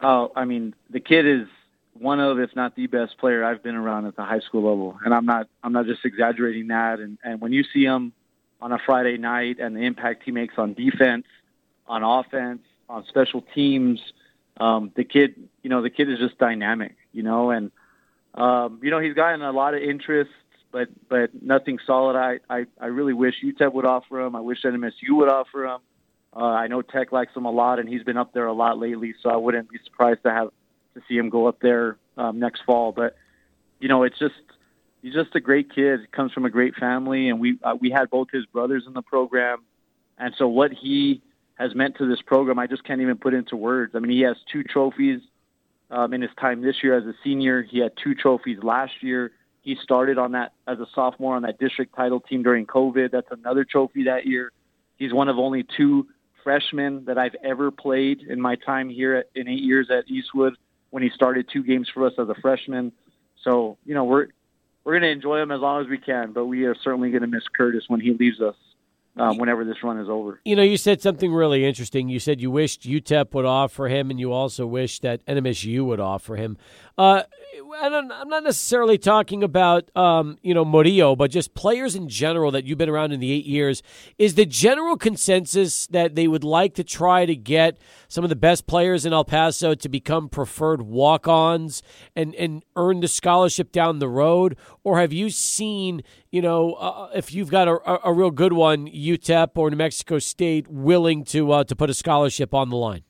Oh, 0.01 0.31
I 0.33 0.45
mean, 0.45 0.75
the 0.89 1.01
kid 1.01 1.27
is 1.27 1.47
one 1.93 2.21
of, 2.21 2.39
if 2.39 2.55
not 2.55 2.77
the 2.77 2.87
best 2.87 3.17
player 3.17 3.43
I've 3.43 3.61
been 3.61 3.75
around 3.75 4.05
at 4.05 4.15
the 4.15 4.23
high 4.23 4.39
school 4.39 4.63
level, 4.63 4.97
and 5.03 5.13
I'm 5.13 5.25
not, 5.25 5.49
I'm 5.61 5.73
not 5.73 5.87
just 5.87 6.05
exaggerating 6.05 6.67
that. 6.67 6.99
And, 6.99 7.17
and 7.21 7.41
when 7.41 7.51
you 7.51 7.65
see 7.73 7.83
him 7.83 8.13
on 8.61 8.71
a 8.71 8.79
Friday 8.85 9.17
night 9.17 9.59
and 9.59 9.75
the 9.75 9.81
impact 9.81 10.23
he 10.23 10.31
makes 10.31 10.55
on 10.57 10.73
defense, 10.73 11.25
on 11.87 12.03
offense, 12.03 12.61
on 12.89 13.05
special 13.07 13.43
teams. 13.53 13.99
Um, 14.57 14.91
the 14.95 15.03
kid, 15.03 15.35
you 15.63 15.69
know, 15.69 15.81
the 15.81 15.89
kid 15.89 16.09
is 16.09 16.19
just 16.19 16.37
dynamic, 16.37 16.95
you 17.13 17.23
know, 17.23 17.49
and 17.49 17.71
um, 18.35 18.79
you 18.81 18.91
know 18.91 18.99
he's 18.99 19.13
gotten 19.13 19.41
a 19.41 19.51
lot 19.51 19.73
of 19.73 19.81
interest, 19.81 20.31
but 20.71 20.89
but 21.09 21.31
nothing 21.41 21.79
solid. 21.85 22.15
I 22.15 22.39
I, 22.49 22.65
I 22.79 22.87
really 22.87 23.13
wish 23.13 23.35
UTEP 23.43 23.73
would 23.73 23.85
offer 23.85 24.21
him. 24.21 24.35
I 24.35 24.41
wish 24.41 24.61
NMSU 24.61 25.11
would 25.11 25.29
offer 25.29 25.65
him. 25.65 25.79
Uh, 26.33 26.45
I 26.45 26.67
know 26.67 26.81
Tech 26.81 27.11
likes 27.11 27.35
him 27.35 27.45
a 27.45 27.51
lot, 27.51 27.79
and 27.79 27.89
he's 27.89 28.03
been 28.03 28.17
up 28.17 28.33
there 28.33 28.45
a 28.45 28.53
lot 28.53 28.77
lately. 28.77 29.15
So 29.21 29.29
I 29.29 29.35
wouldn't 29.35 29.69
be 29.69 29.79
surprised 29.83 30.23
to 30.23 30.31
have 30.31 30.49
to 30.93 31.01
see 31.07 31.17
him 31.17 31.29
go 31.29 31.47
up 31.47 31.59
there 31.61 31.97
um, 32.17 32.39
next 32.39 32.63
fall. 32.65 32.91
But 32.91 33.17
you 33.79 33.89
know, 33.89 34.03
it's 34.03 34.19
just 34.19 34.35
he's 35.01 35.13
just 35.13 35.35
a 35.35 35.39
great 35.39 35.73
kid. 35.73 36.01
He 36.01 36.07
comes 36.07 36.31
from 36.31 36.45
a 36.45 36.49
great 36.49 36.75
family, 36.75 37.29
and 37.29 37.39
we 37.39 37.57
uh, 37.63 37.75
we 37.79 37.89
had 37.89 38.09
both 38.09 38.27
his 38.31 38.45
brothers 38.45 38.83
in 38.87 38.93
the 38.93 39.01
program, 39.01 39.59
and 40.17 40.33
so 40.37 40.47
what 40.47 40.71
he 40.71 41.21
has 41.55 41.75
meant 41.75 41.97
to 41.97 42.07
this 42.07 42.21
program, 42.21 42.57
I 42.57 42.67
just 42.67 42.83
can't 42.83 43.01
even 43.01 43.17
put 43.17 43.33
into 43.33 43.55
words. 43.55 43.93
I 43.95 43.99
mean, 43.99 44.11
he 44.11 44.21
has 44.21 44.35
two 44.51 44.63
trophies 44.63 45.21
um, 45.91 46.13
in 46.13 46.21
his 46.21 46.31
time 46.39 46.61
this 46.61 46.77
year 46.81 46.97
as 46.97 47.05
a 47.05 47.13
senior. 47.23 47.61
He 47.61 47.79
had 47.79 47.91
two 48.03 48.15
trophies 48.15 48.57
last 48.63 48.93
year. 49.01 49.31
He 49.61 49.77
started 49.83 50.17
on 50.17 50.31
that 50.31 50.53
as 50.67 50.79
a 50.79 50.87
sophomore 50.95 51.35
on 51.35 51.43
that 51.43 51.59
district 51.59 51.95
title 51.95 52.19
team 52.19 52.41
during 52.41 52.65
COVID. 52.65 53.11
That's 53.11 53.27
another 53.29 53.63
trophy 53.63 54.05
that 54.05 54.25
year. 54.25 54.51
He's 54.97 55.13
one 55.13 55.29
of 55.29 55.37
only 55.37 55.63
two 55.77 56.07
freshmen 56.43 57.05
that 57.05 57.19
I've 57.19 57.35
ever 57.43 57.69
played 57.69 58.21
in 58.21 58.41
my 58.41 58.55
time 58.55 58.89
here 58.89 59.15
at, 59.15 59.29
in 59.35 59.47
eight 59.47 59.61
years 59.61 59.91
at 59.91 60.09
Eastwood 60.09 60.55
when 60.89 61.03
he 61.03 61.09
started 61.09 61.47
two 61.51 61.63
games 61.63 61.89
for 61.93 62.07
us 62.07 62.13
as 62.17 62.27
a 62.27 62.35
freshman. 62.41 62.91
So, 63.43 63.77
you 63.85 63.93
know, 63.93 64.03
we're 64.03 64.27
we're 64.83 64.93
going 64.93 65.03
to 65.03 65.09
enjoy 65.09 65.39
him 65.39 65.51
as 65.51 65.59
long 65.59 65.81
as 65.81 65.89
we 65.89 65.97
can, 65.97 66.33
but 66.33 66.45
we 66.45 66.65
are 66.65 66.75
certainly 66.83 67.11
going 67.11 67.21
to 67.21 67.27
miss 67.27 67.43
Curtis 67.55 67.83
when 67.87 67.99
he 67.99 68.13
leaves 68.13 68.41
us 68.41 68.55
um, 69.17 69.37
whenever 69.37 69.65
this 69.65 69.83
run 69.83 69.99
is 69.99 70.09
over. 70.09 70.39
You 70.45 70.55
know, 70.55 70.63
you 70.63 70.77
said 70.77 71.01
something 71.01 71.31
really 71.33 71.65
interesting. 71.65 72.09
You 72.09 72.19
said 72.19 72.41
you 72.41 72.49
wished 72.49 72.83
UTEP 72.83 73.33
would 73.33 73.45
offer 73.45 73.87
him, 73.87 74.09
and 74.09 74.19
you 74.19 74.31
also 74.31 74.65
wished 74.65 75.01
that 75.01 75.25
NMSU 75.25 75.85
would 75.85 75.99
offer 75.99 76.35
him. 76.35 76.57
Uh, 76.97 77.23
I 77.53 77.87
am 77.87 78.07
not 78.07 78.43
necessarily 78.43 78.97
talking 78.97 79.43
about 79.43 79.95
um, 79.95 80.37
you 80.41 80.53
know 80.53 80.63
Murillo, 80.63 81.15
but 81.15 81.31
just 81.31 81.53
players 81.53 81.95
in 81.95 82.07
general 82.07 82.51
that 82.51 82.65
you've 82.65 82.77
been 82.77 82.89
around 82.89 83.11
in 83.11 83.19
the 83.19 83.31
eight 83.31 83.45
years. 83.45 83.83
Is 84.17 84.35
the 84.35 84.45
general 84.45 84.95
consensus 84.95 85.87
that 85.87 86.15
they 86.15 86.27
would 86.27 86.43
like 86.43 86.75
to 86.75 86.83
try 86.83 87.25
to 87.25 87.35
get 87.35 87.77
some 88.07 88.23
of 88.23 88.29
the 88.29 88.35
best 88.35 88.67
players 88.67 89.05
in 89.05 89.13
El 89.13 89.25
Paso 89.25 89.73
to 89.73 89.89
become 89.89 90.29
preferred 90.29 90.83
walk-ons 90.83 91.81
and 92.15 92.33
and 92.35 92.63
earn 92.75 93.01
the 93.01 93.07
scholarship 93.07 93.71
down 93.71 93.99
the 93.99 94.09
road, 94.09 94.55
or 94.83 94.99
have 94.99 95.11
you 95.11 95.29
seen 95.29 96.03
you 96.31 96.41
know 96.41 96.73
uh, 96.73 97.09
if 97.13 97.33
you've 97.33 97.51
got 97.51 97.67
a, 97.67 98.07
a, 98.07 98.13
real 98.13 98.31
good 98.31 98.53
one, 98.53 98.87
UTEP 98.87 99.49
or 99.55 99.69
New 99.69 99.77
Mexico 99.77 100.19
State 100.19 100.67
willing 100.69 101.23
to 101.25 101.51
uh, 101.51 101.63
to 101.65 101.75
put 101.75 101.89
a 101.89 101.93
scholarship 101.93 102.53
on 102.53 102.69
the 102.69 102.77
line? 102.77 103.03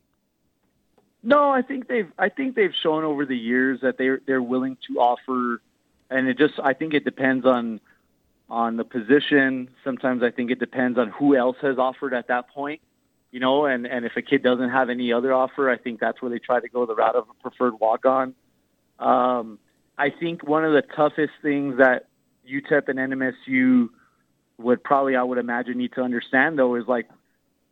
No, 1.23 1.51
I 1.51 1.61
think 1.61 1.87
they've 1.87 2.11
I 2.17 2.29
think 2.29 2.55
they've 2.55 2.73
shown 2.81 3.03
over 3.03 3.25
the 3.25 3.37
years 3.37 3.81
that 3.81 3.97
they're 3.97 4.21
they're 4.25 4.41
willing 4.41 4.77
to 4.87 4.99
offer, 4.99 5.61
and 6.09 6.27
it 6.27 6.37
just 6.37 6.55
I 6.63 6.73
think 6.73 6.93
it 6.93 7.05
depends 7.05 7.45
on 7.45 7.79
on 8.49 8.75
the 8.75 8.83
position. 8.83 9.69
Sometimes 9.83 10.23
I 10.23 10.31
think 10.31 10.51
it 10.51 10.59
depends 10.59 10.97
on 10.97 11.09
who 11.09 11.35
else 11.35 11.57
has 11.61 11.77
offered 11.77 12.13
at 12.13 12.27
that 12.29 12.49
point, 12.49 12.81
you 13.31 13.39
know. 13.39 13.65
And 13.65 13.85
and 13.85 14.03
if 14.03 14.13
a 14.17 14.23
kid 14.23 14.41
doesn't 14.41 14.71
have 14.71 14.89
any 14.89 15.13
other 15.13 15.31
offer, 15.31 15.69
I 15.69 15.77
think 15.77 15.99
that's 15.99 16.21
where 16.21 16.31
they 16.31 16.39
try 16.39 16.59
to 16.59 16.69
go 16.69 16.87
the 16.87 16.95
route 16.95 17.15
of 17.15 17.27
a 17.29 17.41
preferred 17.41 17.79
walk 17.79 18.05
on. 18.05 18.33
Um, 18.97 19.59
I 19.97 20.09
think 20.09 20.43
one 20.43 20.65
of 20.65 20.73
the 20.73 20.81
toughest 20.81 21.33
things 21.43 21.77
that 21.77 22.07
UTEP 22.51 22.87
and 22.87 22.97
NMSU 22.97 23.89
would 24.57 24.83
probably 24.83 25.15
I 25.15 25.23
would 25.23 25.37
imagine 25.37 25.77
need 25.77 25.93
to 25.93 26.01
understand 26.01 26.57
though 26.57 26.75
is 26.75 26.87
like 26.87 27.07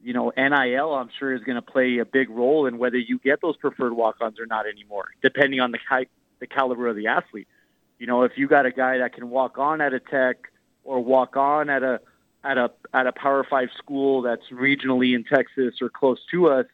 you 0.04 0.14
know, 0.14 0.32
NIL, 0.36 0.94
I'm 0.94 1.10
sure, 1.18 1.34
is 1.34 1.44
going 1.44 1.56
to 1.56 1.62
play 1.62 1.98
a 1.98 2.06
big 2.06 2.30
role 2.30 2.66
in 2.66 2.78
whether 2.78 2.98
you 2.98 3.20
get 3.20 3.42
those 3.42 3.58
preferred 3.58 3.94
walk-ons 3.94 4.40
or 4.40 4.46
not 4.46 4.66
anymore, 4.66 5.10
depending 5.22 5.60
on 5.60 5.72
the 5.72 5.80
the 6.40 6.48
caliber 6.48 6.88
of 6.88 6.96
the 6.96 7.08
athlete. 7.08 7.48
You 7.98 8.08
know, 8.08 8.24
if 8.24 8.34
you 8.38 8.48
got 8.48 8.66
a 8.66 8.72
guy 8.72 9.00
that 9.00 9.14
can 9.14 9.30
walk 9.30 9.58
on 9.58 9.82
at 9.82 9.94
a 9.94 10.00
Tech 10.00 10.50
or 10.86 11.04
walk 11.04 11.36
on 11.36 11.70
at 11.70 11.84
a 11.84 12.00
at 12.44 12.58
a 12.58 12.72
at 12.94 13.08
a 13.08 13.12
Power 13.12 13.46
Five 13.50 13.70
school 13.78 14.22
that's 14.22 14.48
regionally 14.52 15.14
in 15.16 15.26
Texas 15.26 15.76
or 15.82 15.90
close 15.90 16.20
to 16.32 16.48
us, 16.48 16.66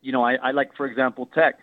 you 0.00 0.12
know, 0.12 0.22
I, 0.22 0.34
I 0.34 0.50
like, 0.52 0.76
for 0.76 0.86
example, 0.86 1.26
Tech. 1.26 1.58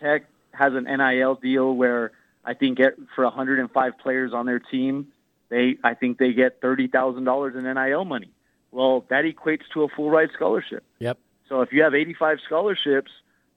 Tech 0.00 0.26
has 0.52 0.74
an 0.74 0.84
NIL 0.84 1.36
deal 1.36 1.74
where 1.74 2.12
I 2.44 2.54
think 2.54 2.78
get 2.78 2.96
for 3.14 3.24
105 3.24 3.98
players 3.98 4.32
on 4.32 4.46
their 4.46 4.58
team, 4.58 5.08
they 5.48 5.78
I 5.82 5.94
think 5.94 6.18
they 6.18 6.34
get 6.34 6.60
thirty 6.60 6.88
thousand 6.88 7.24
dollars 7.24 7.54
in 7.56 7.64
NIL 7.64 8.04
money. 8.04 8.30
Well, 8.78 9.04
that 9.10 9.24
equates 9.24 9.62
to 9.74 9.82
a 9.82 9.88
full 9.88 10.08
ride 10.08 10.28
scholarship. 10.32 10.84
Yep. 11.00 11.18
So 11.48 11.62
if 11.62 11.72
you 11.72 11.82
have 11.82 11.96
85 11.96 12.38
scholarships, 12.46 13.10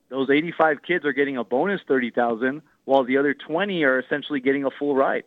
those 0.10 0.32
85 0.32 0.82
kids 0.82 1.06
are 1.06 1.14
getting 1.14 1.38
a 1.38 1.44
bonus 1.44 1.80
30,000 1.88 2.64
while 2.86 3.04
the 3.04 3.18
other 3.18 3.36
20 3.36 3.84
are 3.84 4.00
essentially 4.00 4.40
getting 4.40 4.66
a 4.66 4.72
full 4.72 4.96
ride. 4.96 5.26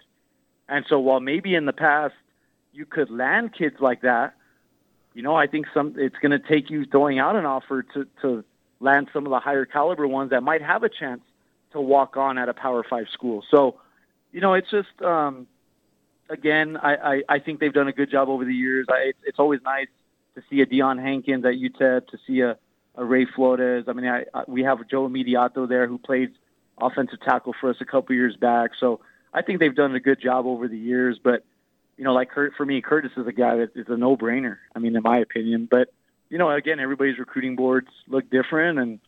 And 0.69 0.85
so 0.89 0.99
while 0.99 1.21
maybe 1.21 1.55
in 1.55 1.67
the 1.67 1.73
past 1.73 2.15
you 2.73 2.87
could 2.87 3.09
land 3.09 3.55
kids 3.57 3.77
like 3.79 4.03
that, 4.03 4.35
you 5.13 5.23
know, 5.23 5.37
I 5.37 5.47
think 5.47 5.67
some 5.73 5.95
it's 5.97 6.17
going 6.17 6.33
to 6.33 6.41
take 6.41 6.71
you 6.71 6.87
throwing 6.87 7.21
out 7.21 7.37
an 7.37 7.47
offer 7.47 7.85
to 7.95 8.09
to 8.23 8.43
land 8.81 9.11
some 9.13 9.27
of 9.27 9.31
the 9.31 9.39
higher 9.39 9.65
caliber 9.65 10.09
ones 10.09 10.31
that 10.31 10.43
might 10.43 10.61
have 10.61 10.83
a 10.83 10.89
chance 10.89 11.23
to 11.71 11.81
walk 11.81 12.17
on 12.17 12.37
at 12.37 12.49
a 12.49 12.55
Power 12.55 12.83
5 12.83 13.07
school. 13.13 13.45
So, 13.49 13.77
you 14.33 14.41
know, 14.41 14.55
it's 14.55 14.73
just 14.73 15.01
um 15.03 15.47
again, 16.29 16.77
I, 16.77 16.95
I, 16.95 17.23
I 17.29 17.39
think 17.39 17.61
they've 17.61 17.73
done 17.73 17.89
a 17.89 17.93
good 17.93 18.11
job 18.11 18.29
over 18.29 18.45
the 18.45 18.55
years. 18.55 18.87
I, 18.89 19.09
it's, 19.09 19.19
it's 19.25 19.39
always 19.39 19.61
nice 19.65 19.89
to 20.35 20.43
see 20.51 20.61
a 20.61 20.67
Dion 20.67 20.99
Hankins 20.99 21.45
at 21.45 21.55
UTEP, 21.55 22.09
to 22.09 22.19
see 22.27 22.41
a, 22.41 22.57
a 22.95 23.05
Ray 23.05 23.27
Flores. 23.27 23.85
I 23.89 23.93
mean, 23.93 24.07
I, 24.07 24.25
I, 24.33 24.45
we 24.47 24.63
have 24.65 24.87
Joe 24.89 25.07
Immediato 25.07 25.67
there 25.67 25.87
who 25.87 25.99
played 25.99 26.33
offensive 26.81 27.21
tackle 27.21 27.55
for 27.61 27.71
us 27.71 27.77
a 27.81 27.85
couple 27.85 28.15
years 28.15 28.37
back. 28.37 28.73
So 28.79 29.01
I 29.33 29.43
think 29.43 29.61
they've 29.61 29.75
done 29.75 29.95
a 29.95 30.01
good 30.01 30.21
job 30.21 30.47
over 30.47 30.69
the 30.69 30.79
years. 30.79 31.19
But 31.23 31.45
you 31.97 32.05
know, 32.05 32.13
like 32.13 32.31
Kurt, 32.31 32.55
for 32.57 32.67
me, 32.67 32.81
Curtis 32.81 33.13
is 33.17 33.27
a 33.27 33.33
guy 33.33 33.57
that 33.57 33.77
is 33.77 33.87
a 33.89 33.97
no-brainer. 33.97 34.59
I 34.75 34.81
mean, 34.81 34.97
in 34.97 35.03
my 35.03 35.19
opinion. 35.19 35.69
But 35.71 35.93
you 36.29 36.39
know, 36.39 36.51
again, 36.51 36.81
everybody's 36.81 37.19
recruiting 37.19 37.55
boards 37.55 37.89
look 38.09 38.29
different, 38.31 38.79
and 38.79 38.99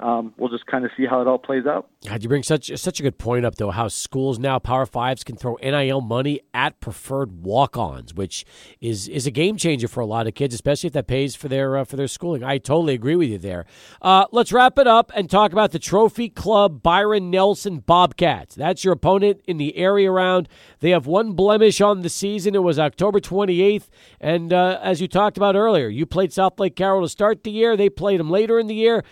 um, 0.00 0.32
we'll 0.38 0.48
just 0.48 0.66
kind 0.66 0.84
of 0.84 0.90
see 0.96 1.04
how 1.04 1.20
it 1.20 1.26
all 1.26 1.38
plays 1.38 1.66
out. 1.66 1.88
God, 2.06 2.22
you 2.22 2.28
bring 2.28 2.42
such 2.42 2.74
such 2.78 3.00
a 3.00 3.02
good 3.02 3.18
point 3.18 3.44
up 3.44 3.56
though. 3.56 3.70
How 3.70 3.88
schools 3.88 4.38
now, 4.38 4.58
Power 4.58 4.86
Fives, 4.86 5.22
can 5.22 5.36
throw 5.36 5.56
NIL 5.62 6.00
money 6.00 6.40
at 6.54 6.80
preferred 6.80 7.44
walk-ons, 7.44 8.14
which 8.14 8.46
is 8.80 9.08
is 9.08 9.26
a 9.26 9.30
game 9.30 9.56
changer 9.56 9.88
for 9.88 10.00
a 10.00 10.06
lot 10.06 10.26
of 10.26 10.34
kids, 10.34 10.54
especially 10.54 10.86
if 10.86 10.94
that 10.94 11.06
pays 11.06 11.34
for 11.36 11.48
their 11.48 11.76
uh, 11.76 11.84
for 11.84 11.96
their 11.96 12.08
schooling. 12.08 12.42
I 12.42 12.56
totally 12.56 12.94
agree 12.94 13.16
with 13.16 13.28
you 13.28 13.38
there. 13.38 13.66
Uh, 14.00 14.24
let's 14.32 14.52
wrap 14.52 14.78
it 14.78 14.86
up 14.86 15.12
and 15.14 15.28
talk 15.28 15.52
about 15.52 15.72
the 15.72 15.78
Trophy 15.78 16.30
Club 16.30 16.82
Byron 16.82 17.30
Nelson 17.30 17.80
Bobcats. 17.80 18.54
That's 18.54 18.84
your 18.84 18.94
opponent 18.94 19.42
in 19.46 19.58
the 19.58 19.76
area 19.76 20.10
round. 20.10 20.48
They 20.80 20.90
have 20.90 21.06
one 21.06 21.32
blemish 21.32 21.82
on 21.82 22.00
the 22.00 22.08
season. 22.08 22.54
It 22.54 22.62
was 22.62 22.78
October 22.78 23.20
28th, 23.20 23.88
and 24.18 24.52
uh, 24.52 24.78
as 24.82 25.02
you 25.02 25.08
talked 25.08 25.36
about 25.36 25.56
earlier, 25.56 25.88
you 25.88 26.06
played 26.06 26.30
Southlake 26.30 26.74
Carroll 26.74 27.02
to 27.02 27.08
start 27.08 27.44
the 27.44 27.50
year. 27.50 27.76
They 27.76 27.90
played 27.90 28.18
them 28.18 28.30
later 28.30 28.58
in 28.58 28.66
the 28.66 28.74
year, 28.74 29.04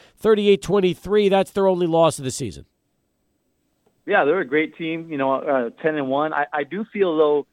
38-23. 0.82 1.30
That's 1.30 1.50
their 1.50 1.68
only 1.68 1.86
loss 1.86 2.18
of 2.18 2.24
the 2.24 2.30
season 2.30 2.66
yeah, 4.08 4.24
they're 4.24 4.40
a 4.40 4.46
great 4.46 4.76
team. 4.76 5.10
You 5.10 5.18
know, 5.18 5.34
uh, 5.34 5.70
ten 5.82 5.94
and 5.96 6.08
one. 6.08 6.32
I, 6.32 6.46
I 6.52 6.64
do 6.64 6.84
feel 6.92 7.16
though, 7.16 7.46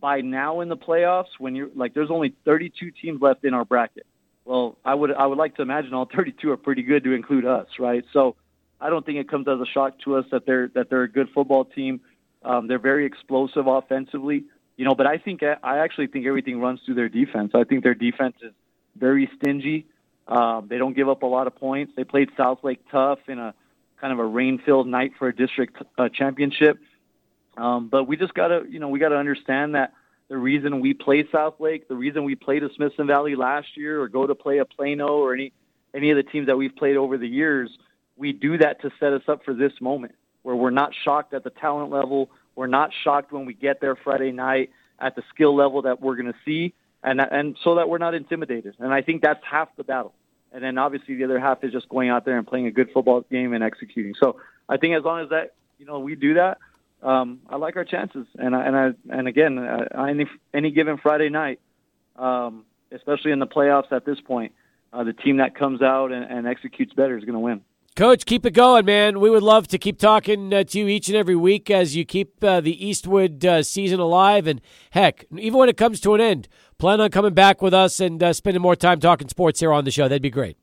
by 0.00 0.20
now 0.20 0.60
in 0.60 0.68
the 0.68 0.76
playoffs, 0.76 1.34
when 1.38 1.56
you're 1.56 1.68
like, 1.74 1.94
there's 1.94 2.10
only 2.12 2.34
32 2.44 2.92
teams 3.02 3.20
left 3.20 3.44
in 3.44 3.54
our 3.54 3.64
bracket. 3.64 4.06
Well, 4.44 4.78
I 4.84 4.94
would 4.94 5.12
I 5.12 5.26
would 5.26 5.36
like 5.36 5.56
to 5.56 5.62
imagine 5.62 5.92
all 5.94 6.08
32 6.16 6.50
are 6.52 6.56
pretty 6.56 6.82
good 6.82 7.02
to 7.04 7.12
include 7.12 7.44
us, 7.44 7.66
right? 7.80 8.04
So, 8.12 8.36
I 8.80 8.88
don't 8.88 9.04
think 9.04 9.18
it 9.18 9.28
comes 9.28 9.48
as 9.48 9.58
a 9.58 9.66
shock 9.66 9.98
to 10.04 10.14
us 10.16 10.24
that 10.30 10.46
they're 10.46 10.68
that 10.74 10.88
they're 10.90 11.02
a 11.02 11.10
good 11.10 11.28
football 11.34 11.64
team. 11.64 12.00
Um, 12.44 12.68
they're 12.68 12.78
very 12.78 13.04
explosive 13.04 13.66
offensively, 13.66 14.44
you 14.76 14.84
know. 14.84 14.94
But 14.94 15.08
I 15.08 15.18
think 15.18 15.42
I 15.42 15.78
actually 15.78 16.06
think 16.06 16.26
everything 16.26 16.60
runs 16.60 16.80
through 16.86 16.94
their 16.94 17.08
defense. 17.08 17.50
I 17.52 17.64
think 17.64 17.82
their 17.82 17.94
defense 17.94 18.36
is 18.42 18.52
very 18.96 19.28
stingy. 19.40 19.86
Um, 20.28 20.66
they 20.68 20.78
don't 20.78 20.94
give 20.94 21.08
up 21.08 21.22
a 21.22 21.26
lot 21.26 21.46
of 21.46 21.54
points. 21.56 21.92
They 21.96 22.04
played 22.04 22.30
Southlake 22.36 22.80
tough 22.90 23.20
in 23.28 23.38
a 23.38 23.54
kind 24.00 24.12
of 24.12 24.18
a 24.18 24.24
rain-filled 24.24 24.86
night 24.86 25.12
for 25.18 25.28
a 25.28 25.34
district 25.34 25.82
uh, 25.96 26.08
championship. 26.08 26.78
Um, 27.56 27.88
but 27.88 28.04
we 28.04 28.16
just 28.16 28.34
got 28.34 28.48
to, 28.48 28.64
you 28.68 28.78
know, 28.78 28.88
we 28.88 28.98
got 28.98 29.10
to 29.10 29.16
understand 29.16 29.74
that 29.74 29.92
the 30.28 30.36
reason 30.36 30.80
we 30.80 30.92
play 30.92 31.22
Southlake, 31.22 31.88
the 31.88 31.94
reason 31.94 32.24
we 32.24 32.34
played 32.34 32.62
a 32.62 32.72
Smithson 32.74 33.06
Valley 33.06 33.36
last 33.36 33.76
year, 33.76 34.02
or 34.02 34.08
go 34.08 34.26
to 34.26 34.34
play 34.34 34.58
a 34.58 34.64
Plano, 34.64 35.08
or 35.08 35.32
any 35.32 35.52
any 35.94 36.10
of 36.10 36.16
the 36.16 36.22
teams 36.22 36.48
that 36.48 36.56
we've 36.56 36.74
played 36.76 36.96
over 36.96 37.16
the 37.16 37.28
years, 37.28 37.70
we 38.16 38.32
do 38.32 38.58
that 38.58 38.82
to 38.82 38.90
set 39.00 39.12
us 39.12 39.22
up 39.28 39.44
for 39.44 39.54
this 39.54 39.72
moment 39.80 40.14
where 40.42 40.54
we're 40.54 40.70
not 40.70 40.92
shocked 41.04 41.32
at 41.32 41.42
the 41.42 41.50
talent 41.50 41.90
level, 41.90 42.30
we're 42.54 42.66
not 42.66 42.90
shocked 43.02 43.32
when 43.32 43.46
we 43.46 43.54
get 43.54 43.80
there 43.80 43.96
Friday 43.96 44.30
night 44.30 44.70
at 45.00 45.16
the 45.16 45.22
skill 45.34 45.56
level 45.56 45.82
that 45.82 46.00
we're 46.00 46.14
going 46.14 46.32
to 46.32 46.38
see, 46.44 46.72
and 47.02 47.20
and 47.20 47.56
so 47.62 47.76
that 47.76 47.88
we're 47.88 47.98
not 47.98 48.14
intimidated. 48.14 48.74
And 48.78 48.92
I 48.92 49.02
think 49.02 49.22
that's 49.22 49.44
half 49.44 49.68
the 49.76 49.84
battle 49.84 50.14
and 50.56 50.64
then 50.64 50.78
obviously 50.78 51.16
the 51.16 51.24
other 51.24 51.38
half 51.38 51.62
is 51.64 51.70
just 51.70 51.86
going 51.90 52.08
out 52.08 52.24
there 52.24 52.38
and 52.38 52.46
playing 52.46 52.66
a 52.66 52.70
good 52.70 52.88
football 52.92 53.20
game 53.30 53.52
and 53.52 53.62
executing. 53.62 54.14
So 54.18 54.40
I 54.68 54.78
think 54.78 54.96
as 54.96 55.04
long 55.04 55.22
as 55.22 55.28
that 55.28 55.54
you 55.78 55.84
know 55.84 55.98
we 55.98 56.14
do 56.14 56.34
that, 56.34 56.56
um, 57.02 57.40
I 57.48 57.56
like 57.56 57.76
our 57.76 57.84
chances. 57.84 58.26
And 58.36 58.56
I, 58.56 58.66
and 58.66 58.76
I 58.76 58.90
and 59.10 59.28
again, 59.28 59.58
uh, 59.58 60.04
any 60.08 60.24
any 60.54 60.70
given 60.70 60.96
Friday 60.96 61.28
night, 61.28 61.60
um, 62.16 62.64
especially 62.90 63.32
in 63.32 63.38
the 63.38 63.46
playoffs 63.46 63.92
at 63.92 64.06
this 64.06 64.18
point, 64.20 64.52
uh, 64.94 65.04
the 65.04 65.12
team 65.12 65.36
that 65.38 65.54
comes 65.54 65.82
out 65.82 66.10
and, 66.10 66.24
and 66.24 66.46
executes 66.46 66.94
better 66.94 67.18
is 67.18 67.24
going 67.24 67.34
to 67.34 67.40
win. 67.40 67.60
Coach, 67.96 68.26
keep 68.26 68.44
it 68.44 68.50
going, 68.50 68.84
man. 68.84 69.20
We 69.20 69.30
would 69.30 69.42
love 69.42 69.68
to 69.68 69.78
keep 69.78 69.98
talking 69.98 70.52
uh, 70.52 70.64
to 70.64 70.78
you 70.78 70.86
each 70.86 71.08
and 71.08 71.16
every 71.16 71.34
week 71.34 71.70
as 71.70 71.96
you 71.96 72.04
keep 72.04 72.44
uh, 72.44 72.60
the 72.60 72.86
Eastwood 72.86 73.42
uh, 73.42 73.62
season 73.62 74.00
alive. 74.00 74.46
And 74.46 74.60
heck, 74.90 75.24
even 75.34 75.58
when 75.58 75.70
it 75.70 75.78
comes 75.78 75.98
to 76.00 76.12
an 76.12 76.20
end, 76.20 76.46
plan 76.76 77.00
on 77.00 77.10
coming 77.10 77.32
back 77.32 77.62
with 77.62 77.72
us 77.72 77.98
and 77.98 78.22
uh, 78.22 78.34
spending 78.34 78.60
more 78.60 78.76
time 78.76 79.00
talking 79.00 79.30
sports 79.30 79.60
here 79.60 79.72
on 79.72 79.86
the 79.86 79.90
show. 79.90 80.08
That'd 80.08 80.20
be 80.20 80.28
great. 80.28 80.58